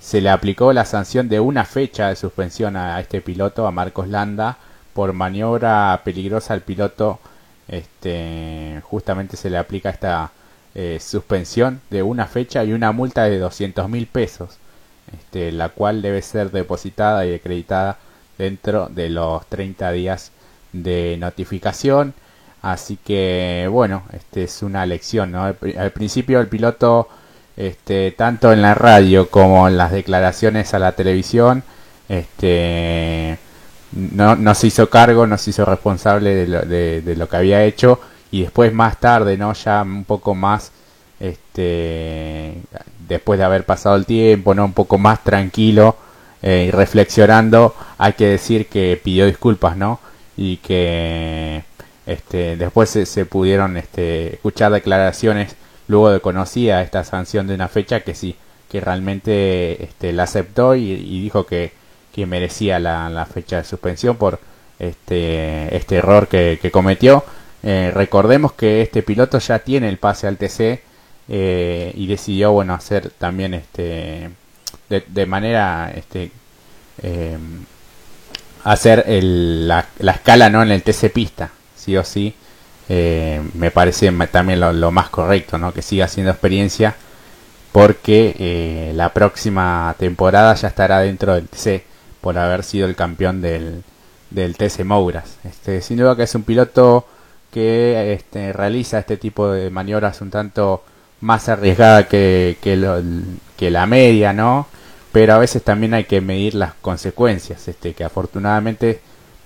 se 0.00 0.20
le 0.20 0.30
aplicó 0.30 0.72
la 0.74 0.84
sanción 0.84 1.28
de 1.28 1.40
una 1.40 1.64
fecha 1.64 2.08
de 2.08 2.16
suspensión 2.16 2.76
a, 2.76 3.00
este 3.00 3.20
piloto, 3.22 3.66
a 3.66 3.70
Marcos 3.70 4.08
Landa, 4.08 4.58
por 4.94 5.12
maniobra 5.14 6.00
peligrosa 6.04 6.54
al 6.54 6.62
piloto. 6.62 7.20
Este, 7.68 8.80
justamente 8.84 9.36
se 9.36 9.50
le 9.50 9.58
aplica 9.58 9.90
esta 9.90 10.30
eh, 10.74 10.98
suspensión 11.00 11.80
de 11.90 12.02
una 12.02 12.26
fecha 12.26 12.64
y 12.64 12.72
una 12.72 12.92
multa 12.92 13.24
de 13.24 13.38
200 13.38 13.88
mil 13.88 14.06
pesos, 14.06 14.58
este, 15.12 15.52
la 15.52 15.68
cual 15.70 16.02
debe 16.02 16.22
ser 16.22 16.50
depositada 16.50 17.26
y 17.26 17.34
acreditada 17.34 17.98
dentro 18.38 18.88
de 18.88 19.10
los 19.10 19.46
30 19.46 19.92
días 19.92 20.32
de 20.72 21.16
notificación 21.18 22.14
Así 22.64 22.96
que 22.96 23.68
bueno, 23.70 24.04
este 24.14 24.44
es 24.44 24.62
una 24.62 24.86
lección, 24.86 25.32
¿no? 25.32 25.44
Al, 25.44 25.90
principio 25.92 26.40
el 26.40 26.48
piloto, 26.48 27.10
este, 27.58 28.10
tanto 28.12 28.54
en 28.54 28.62
la 28.62 28.72
radio 28.72 29.28
como 29.28 29.68
en 29.68 29.76
las 29.76 29.92
declaraciones 29.92 30.72
a 30.72 30.78
la 30.78 30.92
televisión, 30.92 31.62
este, 32.08 33.36
no, 33.92 34.36
no 34.36 34.54
se 34.54 34.68
hizo 34.68 34.88
cargo, 34.88 35.26
no 35.26 35.36
se 35.36 35.50
hizo 35.50 35.66
responsable 35.66 36.34
de 36.34 36.46
lo, 36.46 36.62
de, 36.62 37.14
lo 37.18 37.28
que 37.28 37.36
había 37.36 37.62
hecho 37.64 38.00
y 38.34 38.42
después 38.42 38.72
más 38.72 38.98
tarde, 38.98 39.36
¿no? 39.36 39.52
Ya 39.52 39.82
un 39.82 40.02
poco 40.02 40.34
más, 40.34 40.72
este, 41.20 42.54
después 43.06 43.38
de 43.38 43.44
haber 43.44 43.64
pasado 43.64 43.94
el 43.94 44.06
tiempo, 44.06 44.56
¿no? 44.56 44.64
Un 44.64 44.72
poco 44.72 44.98
más 44.98 45.22
tranquilo 45.22 45.96
eh, 46.42 46.64
y 46.66 46.70
reflexionando, 46.72 47.76
hay 47.96 48.14
que 48.14 48.26
decir 48.26 48.66
que 48.66 49.00
pidió 49.00 49.26
disculpas, 49.26 49.76
¿no? 49.76 50.00
Y 50.36 50.56
que 50.56 51.62
este, 52.06 52.56
después 52.56 52.90
se, 52.90 53.24
pudieron 53.24 53.76
este, 53.76 54.34
escuchar 54.34 54.72
declaraciones 54.72 55.54
luego 55.86 56.10
de 56.10 56.18
conocida 56.18 56.82
esta 56.82 57.04
sanción 57.04 57.46
de 57.46 57.54
una 57.54 57.68
fecha 57.68 58.00
que 58.00 58.16
sí, 58.16 58.34
que 58.68 58.80
realmente 58.80 59.84
este, 59.84 60.12
la 60.12 60.24
aceptó 60.24 60.74
y, 60.74 61.20
dijo 61.20 61.46
que, 61.46 61.70
que 62.12 62.26
merecía 62.26 62.80
la, 62.80 63.28
fecha 63.32 63.58
de 63.58 63.64
suspensión 63.64 64.16
por 64.16 64.40
este, 64.80 65.76
este 65.76 65.98
error 65.98 66.26
que, 66.26 66.58
cometió. 66.72 67.22
Eh, 67.64 67.90
recordemos 67.94 68.52
que 68.52 68.82
este 68.82 69.02
piloto 69.02 69.38
ya 69.38 69.58
tiene 69.58 69.88
el 69.88 69.98
pase 69.98 70.26
al 70.26 70.36
TC 70.36 70.82
eh, 71.28 71.92
y 71.96 72.06
decidió 72.06 72.52
bueno 72.52 72.74
hacer 72.74 73.10
también 73.10 73.54
este 73.54 74.30
de, 74.90 75.26
manera 75.26 75.90
este 75.96 76.30
eh, 77.02 77.38
hacer 78.64 79.04
la, 79.08 79.86
la, 79.98 80.12
escala 80.12 80.50
no 80.50 80.62
en 80.62 80.70
el 80.72 80.82
TC 80.82 81.10
pista 81.10 81.50
sí 81.84 81.96
o 81.96 82.04
sí, 82.04 82.34
eh, 82.88 83.42
me 83.54 83.70
parece 83.70 84.10
también 84.30 84.60
lo, 84.60 84.90
más 84.90 85.10
correcto, 85.10 85.58
¿no? 85.58 85.72
Que 85.72 85.82
siga 85.82 86.06
haciendo 86.06 86.32
experiencia 86.32 86.94
porque 87.72 88.92
la 88.94 89.12
próxima 89.12 89.94
temporada 89.98 90.54
ya 90.54 90.68
estará 90.68 91.00
dentro 91.00 91.34
del 91.34 91.48
TC 91.48 91.82
por 92.20 92.38
haber 92.38 92.62
sido 92.62 92.86
el 92.86 92.96
campeón 92.96 93.42
del, 93.42 93.82
del 94.30 94.56
TC 94.56 94.84
Mouras. 94.84 95.36
Este, 95.44 95.82
sin 95.82 95.98
duda 95.98 96.16
que 96.16 96.22
es 96.22 96.34
un 96.34 96.44
piloto 96.44 97.06
que 97.54 98.12
este, 98.12 98.52
realiza 98.52 98.98
este 98.98 99.16
tipo 99.16 99.48
de 99.48 99.70
maniobras 99.70 100.20
un 100.20 100.30
tanto 100.30 100.82
más 101.20 101.48
arriesgada 101.48 102.08
que, 102.08 102.56
que, 102.60 103.70
la 103.70 103.86
media, 103.86 104.32
¿no? 104.32 104.66
Pero 105.12 105.34
a 105.34 105.38
veces 105.38 105.62
también 105.62 105.94
hay 105.94 106.02
que 106.02 106.20
medir 106.20 106.56
las 106.56 106.74
consecuencias, 106.74 107.68
este, 107.68 107.94
que 107.94 108.02
afortunadamente 108.02 109.00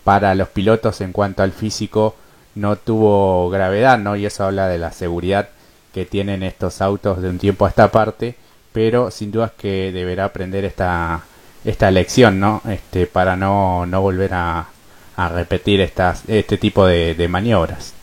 para 0.04 0.34
los 0.34 0.48
pilotos 0.48 1.02
en 1.02 1.12
cuanto 1.12 1.42
al 1.42 1.52
físico 1.52 2.16
no 2.54 2.76
tuvo 2.76 3.50
gravedad, 3.50 3.98
¿no? 3.98 4.16
Y 4.16 4.24
eso 4.24 4.44
habla 4.44 4.68
de 4.68 4.78
la 4.78 4.92
seguridad 4.92 5.50
que 5.92 6.06
tienen 6.06 6.42
estos 6.42 6.80
autos 6.80 7.20
de 7.20 7.28
un 7.28 7.36
tiempo 7.36 7.66
a 7.66 7.68
esta 7.68 7.90
parte, 7.90 8.36
pero 8.72 9.10
sin 9.10 9.30
duda 9.30 9.46
es 9.48 9.52
que 9.52 9.92
deberá 9.92 10.24
aprender 10.24 10.64
esta, 10.64 11.24
esta 11.62 11.90
lección, 11.90 12.40
¿no? 12.40 12.62
Este, 12.70 13.06
para 13.06 13.36
no, 13.36 13.84
no 13.84 14.00
volver 14.00 14.32
a, 14.32 14.68
a 15.16 15.28
repetir 15.28 15.82
estas, 15.82 16.22
este 16.26 16.56
tipo 16.56 16.86
de 16.86 17.28
maniobras. 17.28 17.97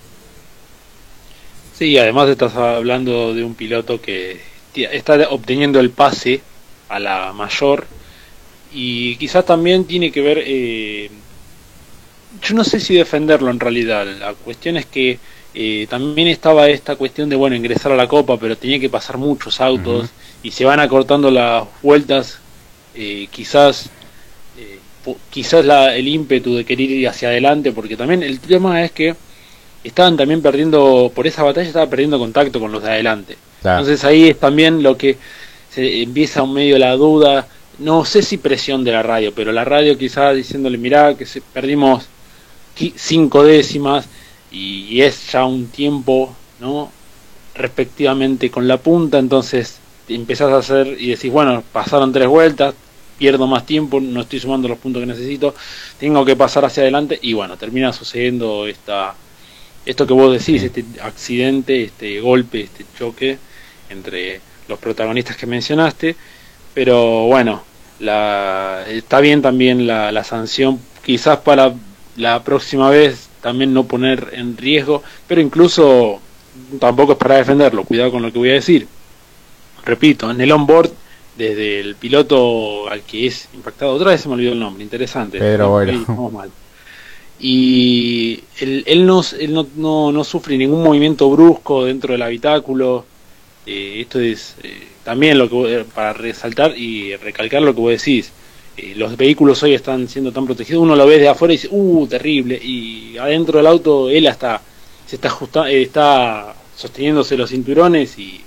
Sí, 1.78 1.98
además 1.98 2.30
estás 2.30 2.56
hablando 2.56 3.34
de 3.34 3.44
un 3.44 3.54
piloto 3.54 4.02
que 4.02 4.40
está 4.76 5.30
obteniendo 5.30 5.80
el 5.80 5.90
pase 5.90 6.42
a 6.90 7.00
la 7.00 7.34
mayor 7.34 7.86
y 8.74 9.16
quizás 9.18 9.46
también 9.46 9.86
tiene 9.86 10.12
que 10.12 10.22
ver 10.22 10.42
eh, 10.46 11.10
yo 12.42 12.56
no 12.56 12.64
sé 12.64 12.80
si 12.80 12.96
defenderlo 12.96 13.50
en 13.52 13.60
realidad. 13.60 14.06
La 14.20 14.34
cuestión 14.34 14.78
es 14.78 14.86
que 14.86 15.20
eh, 15.54 15.88
también 15.90 16.28
estaba 16.28 16.70
esta 16.70 16.96
cuestión 16.96 17.30
de, 17.30 17.36
bueno, 17.36 17.56
ingresar 17.56 17.92
a 17.92 17.96
la 17.96 18.08
Copa, 18.08 18.38
pero 18.38 18.58
tenía 18.58 18.80
que 18.80 18.90
pasar 18.90 19.18
muchos 19.18 19.62
autos 19.62 20.10
y 20.44 20.52
se 20.52 20.66
van 20.66 20.80
acortando 20.80 21.32
las 21.32 21.66
vueltas. 21.82 22.40
Eh, 22.94 23.28
quizás 23.32 23.90
eh, 24.58 24.80
quizás 25.30 25.66
la, 25.66 25.96
el 25.96 26.08
ímpetu 26.08 26.56
de 26.56 26.66
querer 26.66 26.90
ir 26.90 27.08
hacia 27.08 27.30
adelante, 27.30 27.72
porque 27.72 27.98
también 27.98 28.24
el 28.24 28.40
tema 28.40 28.84
es 28.84 28.92
que 28.92 29.16
estaban 29.88 30.18
también 30.18 30.42
perdiendo, 30.42 31.12
por 31.14 31.28
esa 31.28 31.44
batalla 31.44 31.68
estaba 31.68 31.90
perdiendo 31.90 32.18
contacto 32.18 32.60
con 32.60 32.72
los 32.72 32.84
de 32.84 32.90
adelante. 32.90 33.38
Entonces 33.60 34.04
ahí 34.04 34.30
es 34.30 34.40
también 34.40 34.84
lo 34.84 34.98
que 34.98 35.18
se 35.70 36.02
empieza 36.02 36.44
un 36.44 36.54
medio 36.54 36.78
la 36.78 36.96
duda, 36.96 37.48
no 37.80 38.06
sé 38.06 38.22
si 38.22 38.38
presión 38.38 38.84
de 38.84 38.92
la 38.92 39.04
radio, 39.04 39.34
pero 39.34 39.52
la 39.52 39.66
radio 39.66 39.98
quizás 39.98 40.36
diciéndole, 40.36 40.78
mirá, 40.78 41.16
que 41.16 41.26
se, 41.26 41.42
perdimos 41.42 42.06
cinco 42.96 43.44
décimas 43.44 44.08
y, 44.52 45.02
es 45.02 45.32
ya 45.32 45.46
un 45.46 45.68
tiempo, 45.68 46.34
¿no? 46.60 46.92
Respectivamente 47.56 48.50
con 48.50 48.68
la 48.68 48.78
punta, 48.78 49.20
entonces 49.20 49.80
empezás 50.08 50.52
a 50.52 50.58
hacer 50.58 50.96
y 51.00 51.10
decís, 51.10 51.32
bueno, 51.32 51.64
pasaron 51.72 52.12
tres 52.14 52.28
vueltas, 52.28 52.74
pierdo 53.18 53.48
más 53.48 53.66
tiempo, 53.66 54.00
no 54.00 54.22
estoy 54.22 54.40
sumando 54.40 54.68
los 54.68 54.78
puntos 54.78 55.02
que 55.02 55.08
necesito, 55.08 55.56
tengo 56.00 56.24
que 56.26 56.36
pasar 56.36 56.66
hacia 56.66 56.84
adelante 56.84 57.18
y 57.22 57.34
bueno, 57.34 57.58
termina 57.58 57.92
sucediendo 57.94 58.68
esta 58.68 59.16
esto 59.86 60.08
que 60.08 60.14
vos 60.14 60.32
decís, 60.32 60.64
este 60.64 60.84
accidente, 61.02 61.84
este 61.84 62.20
golpe, 62.20 62.62
este 62.62 62.86
choque 62.98 63.38
entre 63.90 64.42
los 64.68 64.80
protagonistas 64.80 65.38
que 65.38 65.46
mencionaste, 65.46 66.16
pero 66.74 67.28
bueno, 67.28 67.64
la, 68.00 68.84
está 68.88 69.20
bien 69.20 69.42
también 69.42 69.86
la, 69.88 70.12
la 70.12 70.24
sanción, 70.24 70.80
quizás 71.04 71.38
para 71.40 71.74
la 72.18 72.44
próxima 72.44 72.90
vez 72.90 73.30
también 73.42 73.74
no 73.74 73.84
poner 73.84 74.30
en 74.34 74.58
riesgo, 74.58 75.04
pero 75.28 75.40
incluso 75.40 76.20
tampoco 76.80 77.14
es 77.14 77.18
para 77.18 77.38
defenderlo, 77.38 77.84
cuidado 77.84 78.12
con 78.12 78.22
lo 78.22 78.32
que 78.32 78.40
voy 78.40 78.50
a 78.50 78.54
decir. 78.54 78.88
Repito, 79.86 80.32
en 80.32 80.42
el 80.42 80.52
onboard, 80.52 80.92
desde 81.38 81.80
el 81.80 81.96
piloto 81.96 82.90
al 82.90 83.02
que 83.04 83.28
es 83.28 83.48
impactado, 83.54 83.94
otra 83.94 84.12
vez 84.12 84.22
se 84.22 84.28
me 84.30 84.34
olvidó 84.34 84.54
el 84.54 84.60
nombre, 84.60 84.84
interesante. 84.84 85.38
Pero 85.38 85.70
bueno. 85.70 86.32
Mal. 86.32 86.50
Y 87.40 88.40
él, 88.60 88.84
él, 88.88 89.06
no, 89.06 89.22
él 89.40 89.54
no, 89.54 89.68
no, 89.76 90.12
no, 90.12 90.24
sufre 90.24 90.58
ningún 90.58 90.84
movimiento 90.84 91.30
brusco 91.30 91.86
dentro 91.86 92.14
del 92.14 92.22
habitáculo. 92.22 93.06
Eh, 93.66 94.02
esto 94.02 94.20
es 94.20 94.56
eh, 94.64 94.88
también 95.04 95.38
lo 95.38 95.50
que 95.50 95.86
para 95.94 96.14
resaltar 96.14 96.78
y 96.78 97.16
recalcar 97.18 97.62
lo 97.62 97.74
que 97.74 97.82
vos 97.82 97.92
decís 97.92 98.32
eh, 98.78 98.94
los 98.96 99.16
vehículos 99.16 99.64
hoy 99.64 99.74
están 99.74 100.10
siendo 100.10 100.34
tan 100.34 100.46
protegidos, 100.46 100.84
uno 100.84 100.98
lo 100.98 101.08
ve 101.08 101.18
de 101.18 101.30
afuera 101.30 101.54
y 101.54 101.58
dice, 101.58 101.70
uh, 101.72 102.08
terrible, 102.08 102.60
y 102.62 103.18
adentro 103.18 103.58
del 103.58 103.68
auto 103.68 104.10
él 104.10 104.28
hasta 104.28 104.62
se 105.08 105.16
está 105.16 105.30
ajusta, 105.30 105.70
eh, 105.70 105.84
está 105.84 106.54
sosteniéndose 106.76 107.38
los 107.38 107.52
cinturones 107.52 108.20
y 108.20 108.42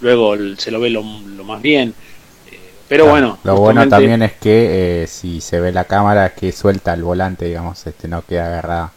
luego 0.00 0.34
se 0.56 0.70
lo 0.70 0.80
ve 0.80 0.88
lo, 0.88 1.02
más 1.02 1.60
bien. 1.60 1.92
Eh, 2.88 2.96
pero 2.96 3.06
bueno. 3.06 3.38
Lo 3.44 3.56
bueno 3.56 3.88
también 3.88 4.22
es 4.22 4.32
que 4.32 5.06
si 5.08 5.40
se 5.40 5.60
ve 5.60 5.72
la 5.72 5.84
cámara 5.84 6.30
que 6.30 6.52
suelta 6.52 6.94
el 6.94 7.02
volante, 7.02 7.46
digamos, 7.46 7.86
este 7.86 8.08
no 8.08 8.22
queda 8.22 8.46
agarrada 8.46 8.92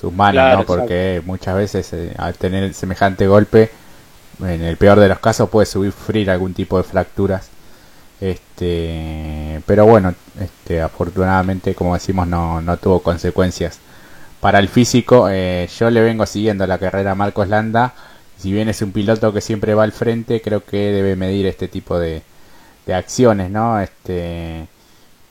sus 0.00 0.12
manos, 0.12 0.58
¿no? 0.58 0.66
Porque 0.66 1.22
muchas 1.24 1.56
veces 1.56 1.94
al 2.18 2.34
tener 2.34 2.72
semejante 2.74 3.26
golpe, 3.26 3.70
en 4.40 4.62
el 4.62 4.76
peor 4.76 5.00
de 5.00 5.08
los 5.08 5.18
casos 5.18 5.48
puede 5.48 5.66
sufrir 5.66 6.30
algún 6.30 6.54
tipo 6.54 6.76
de 6.76 6.84
fracturas 6.84 7.50
este, 8.20 9.60
pero 9.66 9.86
bueno, 9.86 10.14
este, 10.40 10.80
afortunadamente, 10.80 11.74
como 11.74 11.94
decimos, 11.94 12.26
no, 12.26 12.60
no 12.62 12.76
tuvo 12.78 13.00
consecuencias. 13.00 13.78
Para 14.40 14.58
el 14.58 14.68
físico, 14.68 15.28
eh, 15.30 15.68
yo 15.78 15.90
le 15.90 16.00
vengo 16.02 16.26
siguiendo 16.26 16.66
la 16.66 16.78
carrera 16.78 17.12
a 17.12 17.14
Marcos 17.14 17.48
Landa. 17.48 17.94
Si 18.38 18.52
bien 18.52 18.68
es 18.68 18.82
un 18.82 18.92
piloto 18.92 19.32
que 19.32 19.40
siempre 19.40 19.74
va 19.74 19.84
al 19.84 19.92
frente, 19.92 20.40
creo 20.42 20.64
que 20.64 20.92
debe 20.92 21.16
medir 21.16 21.46
este 21.46 21.68
tipo 21.68 21.98
de, 21.98 22.22
de 22.86 22.94
acciones, 22.94 23.50
¿no? 23.50 23.80
Este, 23.80 24.68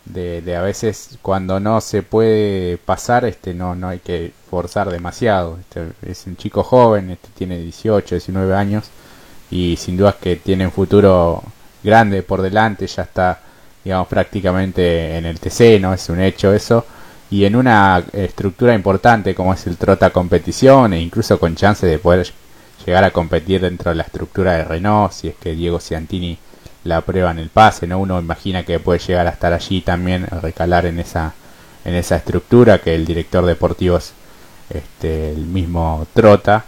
de, 0.06 0.42
de, 0.42 0.56
a 0.56 0.62
veces 0.62 1.18
cuando 1.22 1.60
no 1.60 1.82
se 1.82 2.04
puede 2.04 2.78
pasar, 2.78 3.26
este, 3.26 3.54
no, 3.54 3.76
no 3.76 3.90
hay 3.90 4.00
que 4.00 4.34
forzar 4.50 4.92
demasiado. 4.92 5.58
Este, 5.60 6.12
es 6.12 6.28
un 6.28 6.38
chico 6.38 6.64
joven, 6.64 7.12
este, 7.12 7.30
tiene 7.36 7.58
18, 7.60 8.16
19 8.16 8.54
años 8.56 8.86
y 9.50 9.78
sin 9.78 9.98
duda 9.98 10.16
que 10.20 10.36
tiene 10.36 10.66
un 10.66 10.72
futuro 10.72 11.44
grande 11.84 12.24
por 12.24 12.42
delante, 12.42 12.88
ya 12.88 13.04
está 13.04 13.40
digamos, 13.84 14.08
prácticamente 14.08 15.16
en 15.18 15.26
el 15.26 15.40
TC, 15.40 15.80
¿no? 15.80 15.94
Es 15.94 16.10
un 16.10 16.20
hecho 16.20 16.52
eso. 16.54 16.86
Y 17.30 17.46
en 17.46 17.56
una 17.56 18.04
estructura 18.14 18.74
importante 18.74 19.36
como 19.36 19.54
es 19.54 19.66
el 19.68 19.78
Trota 19.78 20.10
Competición 20.12 20.94
e 20.94 21.02
incluso 21.02 21.40
con 21.40 21.56
chance 21.56 21.86
de 21.86 22.00
poder 22.00 22.28
llegar 22.86 23.04
a 23.04 23.12
competir 23.12 23.62
dentro 23.62 23.90
de 23.90 23.96
la 23.96 24.04
estructura 24.04 24.54
de 24.54 24.64
Renault, 24.64 25.12
si 25.12 25.28
es 25.30 25.36
que 25.36 25.56
Diego 25.56 25.80
Ciantini 25.80 26.38
la 26.86 27.02
prueba 27.02 27.32
en 27.32 27.40
el 27.40 27.50
pase, 27.50 27.88
¿no? 27.88 28.00
Uno 28.00 28.20
imagina 28.20 28.64
que 28.64 28.80
puede 28.80 29.00
llegar 29.00 29.28
a 29.28 29.32
estar 29.32 29.52
allí 29.52 29.82
también, 29.82 30.26
recalar 30.42 30.86
en 30.86 31.00
esa, 31.00 31.34
en 31.84 31.96
esa 31.96 32.16
estructura 32.16 32.80
que 32.80 32.96
el 32.96 33.06
director 33.06 33.46
deportivo 33.46 33.98
es 33.98 34.14
este, 34.70 35.32
el 35.32 35.46
mismo 35.46 36.08
Trota. 36.14 36.66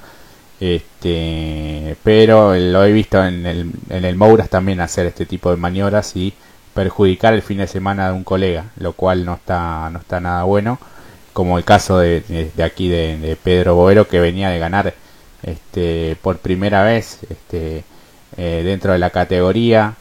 Este, 0.59 1.95
pero 2.03 2.55
lo 2.55 2.83
he 2.83 2.91
visto 2.91 3.24
en 3.24 3.45
el, 3.45 3.71
en 3.89 4.05
el 4.05 4.15
Mouras 4.15 4.50
también 4.50 4.81
hacer 4.81 5.05
este 5.05 5.27
tipo 5.27 5.51
de 5.51 5.57
maniobras 5.57 6.15
y 6.15 6.33
perjudicar 6.74 7.33
el 7.36 7.43
fin 7.43 7.59
de 7.59 7.67
semana 7.67 8.07
de 8.07 8.13
un 8.13 8.24
colega, 8.24 8.65
lo 8.77 8.93
cual 8.93 9.24
no 9.24 9.36
está, 9.36 9.89
no 9.91 10.00
está 10.00 10.19
nada 10.19 10.43
bueno, 10.43 10.79
como 11.33 11.59
el 11.59 11.63
caso 11.63 12.00
de, 12.00 12.51
aquí 12.63 12.89
de, 12.89 13.38
Pedro 13.43 13.75
Boero 13.75 14.07
que 14.07 14.19
venía 14.19 14.50
de 14.50 14.57
ganar 14.57 14.95
este, 15.43 16.17
por 16.24 16.39
primera 16.39 16.83
vez 16.83 17.19
este, 17.29 17.83
eh, 18.38 18.62
dentro 18.65 18.93
de 18.93 19.00
la 19.00 19.12
categoría 19.12 19.95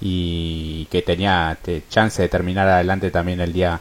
y 0.00 0.86
que 0.90 1.02
tenía 1.02 1.52
este, 1.52 1.82
chance 1.88 2.22
de 2.22 2.28
terminar 2.28 2.68
adelante 2.68 3.10
también 3.10 3.40
el 3.40 3.52
día 3.52 3.80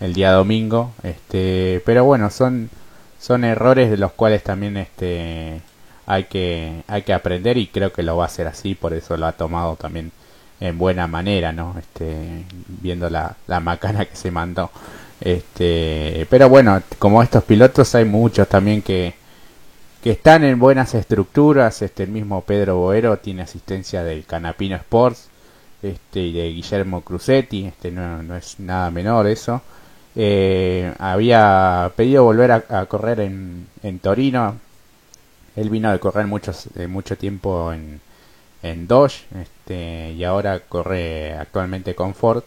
el 0.00 0.12
día 0.14 0.32
domingo 0.32 0.92
este 1.02 1.82
pero 1.84 2.04
bueno 2.04 2.30
son 2.30 2.70
son 3.18 3.44
errores 3.44 3.90
de 3.90 3.96
los 3.96 4.12
cuales 4.12 4.42
también 4.42 4.76
este 4.76 5.60
hay 6.06 6.24
que 6.24 6.82
hay 6.86 7.02
que 7.02 7.12
aprender 7.12 7.56
y 7.56 7.66
creo 7.66 7.92
que 7.92 8.02
lo 8.02 8.16
va 8.16 8.24
a 8.24 8.26
hacer 8.26 8.46
así 8.46 8.74
por 8.74 8.92
eso 8.92 9.16
lo 9.16 9.26
ha 9.26 9.32
tomado 9.32 9.76
también 9.76 10.12
en 10.60 10.78
buena 10.78 11.06
manera 11.06 11.52
no 11.52 11.74
este 11.78 12.44
viendo 12.68 13.10
la, 13.10 13.36
la 13.46 13.60
macana 13.60 14.04
que 14.06 14.16
se 14.16 14.30
mandó. 14.30 14.70
Este 15.20 16.26
pero 16.30 16.48
bueno 16.48 16.82
como 16.98 17.22
estos 17.22 17.42
pilotos 17.44 17.94
hay 17.94 18.04
muchos 18.04 18.48
también 18.48 18.82
que 18.82 19.14
que 20.02 20.10
están 20.10 20.44
en 20.44 20.58
buenas 20.58 20.94
estructuras 20.94 21.80
este 21.82 22.02
el 22.04 22.10
mismo 22.10 22.42
Pedro 22.42 22.76
Boero 22.76 23.16
tiene 23.18 23.42
asistencia 23.42 24.04
del 24.04 24.26
Canapino 24.26 24.76
Sports 24.76 25.30
este, 25.86 26.20
y 26.20 26.32
de 26.32 26.50
Guillermo 26.52 27.02
Cruzetti, 27.02 27.66
este, 27.66 27.90
no, 27.90 28.36
es 28.36 28.60
nada 28.60 28.90
menor 28.90 29.26
eso. 29.26 29.62
Eh, 30.14 30.92
había 30.98 31.92
pedido 31.96 32.24
volver 32.24 32.52
a, 32.52 32.86
correr 32.86 33.20
en, 33.20 33.66
en, 33.82 33.98
Torino. 33.98 34.56
Él 35.56 35.70
vino 35.70 35.90
de 35.92 35.98
correr 35.98 36.26
muchos, 36.26 36.68
mucho 36.88 37.16
tiempo 37.16 37.72
en, 37.72 38.00
en 38.62 38.86
Dodge 38.86 39.24
este, 39.40 40.12
y 40.12 40.24
ahora 40.24 40.60
corre 40.60 41.34
actualmente 41.34 41.94
con 41.94 42.14
Ford. 42.14 42.42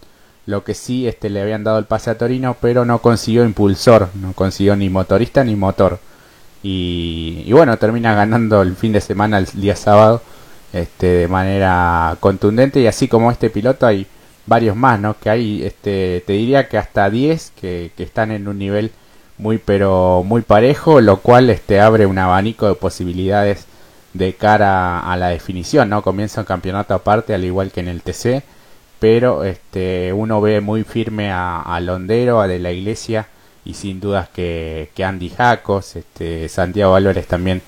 Lo 0.45 0.63
que 0.63 0.73
sí 0.73 1.07
este, 1.07 1.29
le 1.29 1.41
habían 1.41 1.63
dado 1.63 1.77
el 1.79 1.85
pase 1.85 2.09
a 2.09 2.17
Torino, 2.17 2.57
pero 2.59 2.85
no 2.85 2.99
consiguió 2.99 3.45
impulsor, 3.45 4.09
no 4.15 4.33
consiguió 4.33 4.75
ni 4.75 4.89
motorista 4.89 5.43
ni 5.43 5.55
motor. 5.55 5.99
Y, 6.63 7.43
y 7.45 7.53
bueno, 7.53 7.77
termina 7.77 8.15
ganando 8.15 8.61
el 8.61 8.75
fin 8.75 8.91
de 8.91 9.01
semana, 9.01 9.37
el 9.37 9.45
día 9.45 9.75
sábado, 9.75 10.21
este, 10.73 11.07
de 11.07 11.27
manera 11.27 12.17
contundente 12.19 12.79
y 12.79 12.87
así 12.87 13.07
como 13.07 13.31
este 13.31 13.49
piloto 13.49 13.85
hay 13.87 14.07
varios 14.45 14.75
más, 14.75 14.99
¿no? 14.99 15.17
Que 15.19 15.29
hay, 15.29 15.63
este, 15.63 16.23
te 16.25 16.33
diría 16.33 16.67
que 16.69 16.77
hasta 16.77 17.09
10 17.09 17.53
que, 17.59 17.91
que 17.95 18.03
están 18.03 18.31
en 18.31 18.47
un 18.47 18.59
nivel 18.59 18.91
muy 19.37 19.57
pero 19.57 20.23
muy 20.25 20.41
parejo, 20.41 21.01
lo 21.01 21.17
cual 21.17 21.49
este 21.49 21.79
abre 21.79 22.05
un 22.05 22.17
abanico 22.19 22.67
de 22.67 22.75
posibilidades 22.75 23.65
de 24.13 24.33
cara 24.33 24.99
a 24.99 25.17
la 25.17 25.29
definición, 25.29 25.89
¿no? 25.89 26.01
Comienza 26.03 26.41
un 26.41 26.45
campeonato 26.45 26.93
aparte 26.93 27.33
al 27.33 27.45
igual 27.45 27.71
que 27.71 27.79
en 27.79 27.87
el 27.87 28.01
TC, 28.01 28.43
pero 28.99 29.43
este 29.43 30.13
uno 30.13 30.41
ve 30.41 30.61
muy 30.61 30.83
firme 30.83 31.31
a, 31.31 31.61
a 31.61 31.79
Londero, 31.79 32.41
a 32.41 32.47
De 32.47 32.59
la 32.59 32.71
Iglesia 32.71 33.27
y 33.65 33.73
sin 33.75 33.99
dudas 33.99 34.29
que, 34.29 34.89
que 34.95 35.03
Andy 35.03 35.29
Jacos, 35.29 35.95
este 35.95 36.49
Santiago 36.49 36.95
Álvarez 36.95 37.27
también 37.27 37.61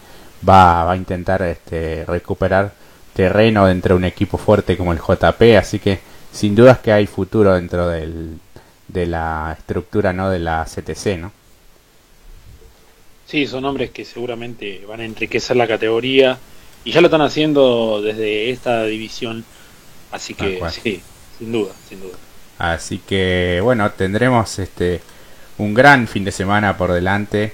va, 0.47 0.83
va 0.85 0.93
a 0.93 0.97
intentar 0.97 1.41
este 1.43 2.05
recuperar 2.07 2.71
terreno 3.13 3.67
dentro 3.67 3.95
de 3.95 3.97
un 3.97 4.05
equipo 4.05 4.37
fuerte 4.37 4.77
como 4.77 4.93
el 4.93 4.99
JP, 4.99 5.57
así 5.57 5.79
que 5.79 5.99
sin 6.31 6.55
dudas 6.55 6.79
que 6.79 6.91
hay 6.91 7.07
futuro 7.07 7.53
dentro 7.53 7.87
del, 7.87 8.39
de 8.87 9.05
la 9.05 9.55
estructura 9.57 10.13
no 10.13 10.29
de 10.29 10.39
la 10.39 10.65
CTC, 10.65 11.17
¿no? 11.17 11.31
Sí, 13.25 13.47
son 13.47 13.63
hombres 13.65 13.91
que 13.91 14.03
seguramente 14.03 14.83
van 14.87 14.99
a 14.99 15.05
enriquecer 15.05 15.55
la 15.55 15.67
categoría 15.67 16.37
y 16.83 16.91
ya 16.91 17.01
lo 17.01 17.07
están 17.07 17.21
haciendo 17.21 18.01
desde 18.01 18.49
esta 18.49 18.83
división, 18.83 19.45
así 20.11 20.33
que 20.33 20.61
sí, 20.69 21.01
sin 21.39 21.51
duda, 21.51 21.71
sin 21.87 22.01
duda. 22.01 22.17
Así 22.57 22.99
que 22.99 23.59
bueno, 23.63 23.89
tendremos 23.91 24.59
este 24.59 25.01
un 25.57 25.73
gran 25.73 26.07
fin 26.07 26.25
de 26.25 26.31
semana 26.31 26.77
por 26.77 26.91
delante. 26.91 27.53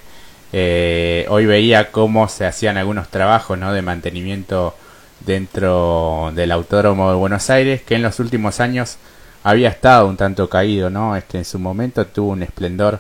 Eh, 0.54 1.26
hoy 1.30 1.46
veía 1.46 1.92
cómo 1.92 2.28
se 2.28 2.46
hacían 2.46 2.78
algunos 2.78 3.10
trabajos 3.10 3.58
¿no? 3.58 3.74
de 3.74 3.82
mantenimiento 3.82 4.76
dentro 5.20 6.32
del 6.34 6.52
Autódromo 6.52 7.10
de 7.10 7.16
Buenos 7.16 7.50
Aires, 7.50 7.82
que 7.82 7.96
en 7.96 8.04
los 8.04 8.20
últimos 8.20 8.60
años 8.60 8.98
había 9.44 9.70
estado 9.70 10.08
un 10.08 10.18
tanto 10.18 10.50
caído, 10.50 10.90
¿no? 10.90 11.16
Este, 11.16 11.38
en 11.38 11.46
su 11.46 11.60
momento 11.60 12.06
tuvo 12.08 12.32
un 12.32 12.44
esplendor 12.44 13.00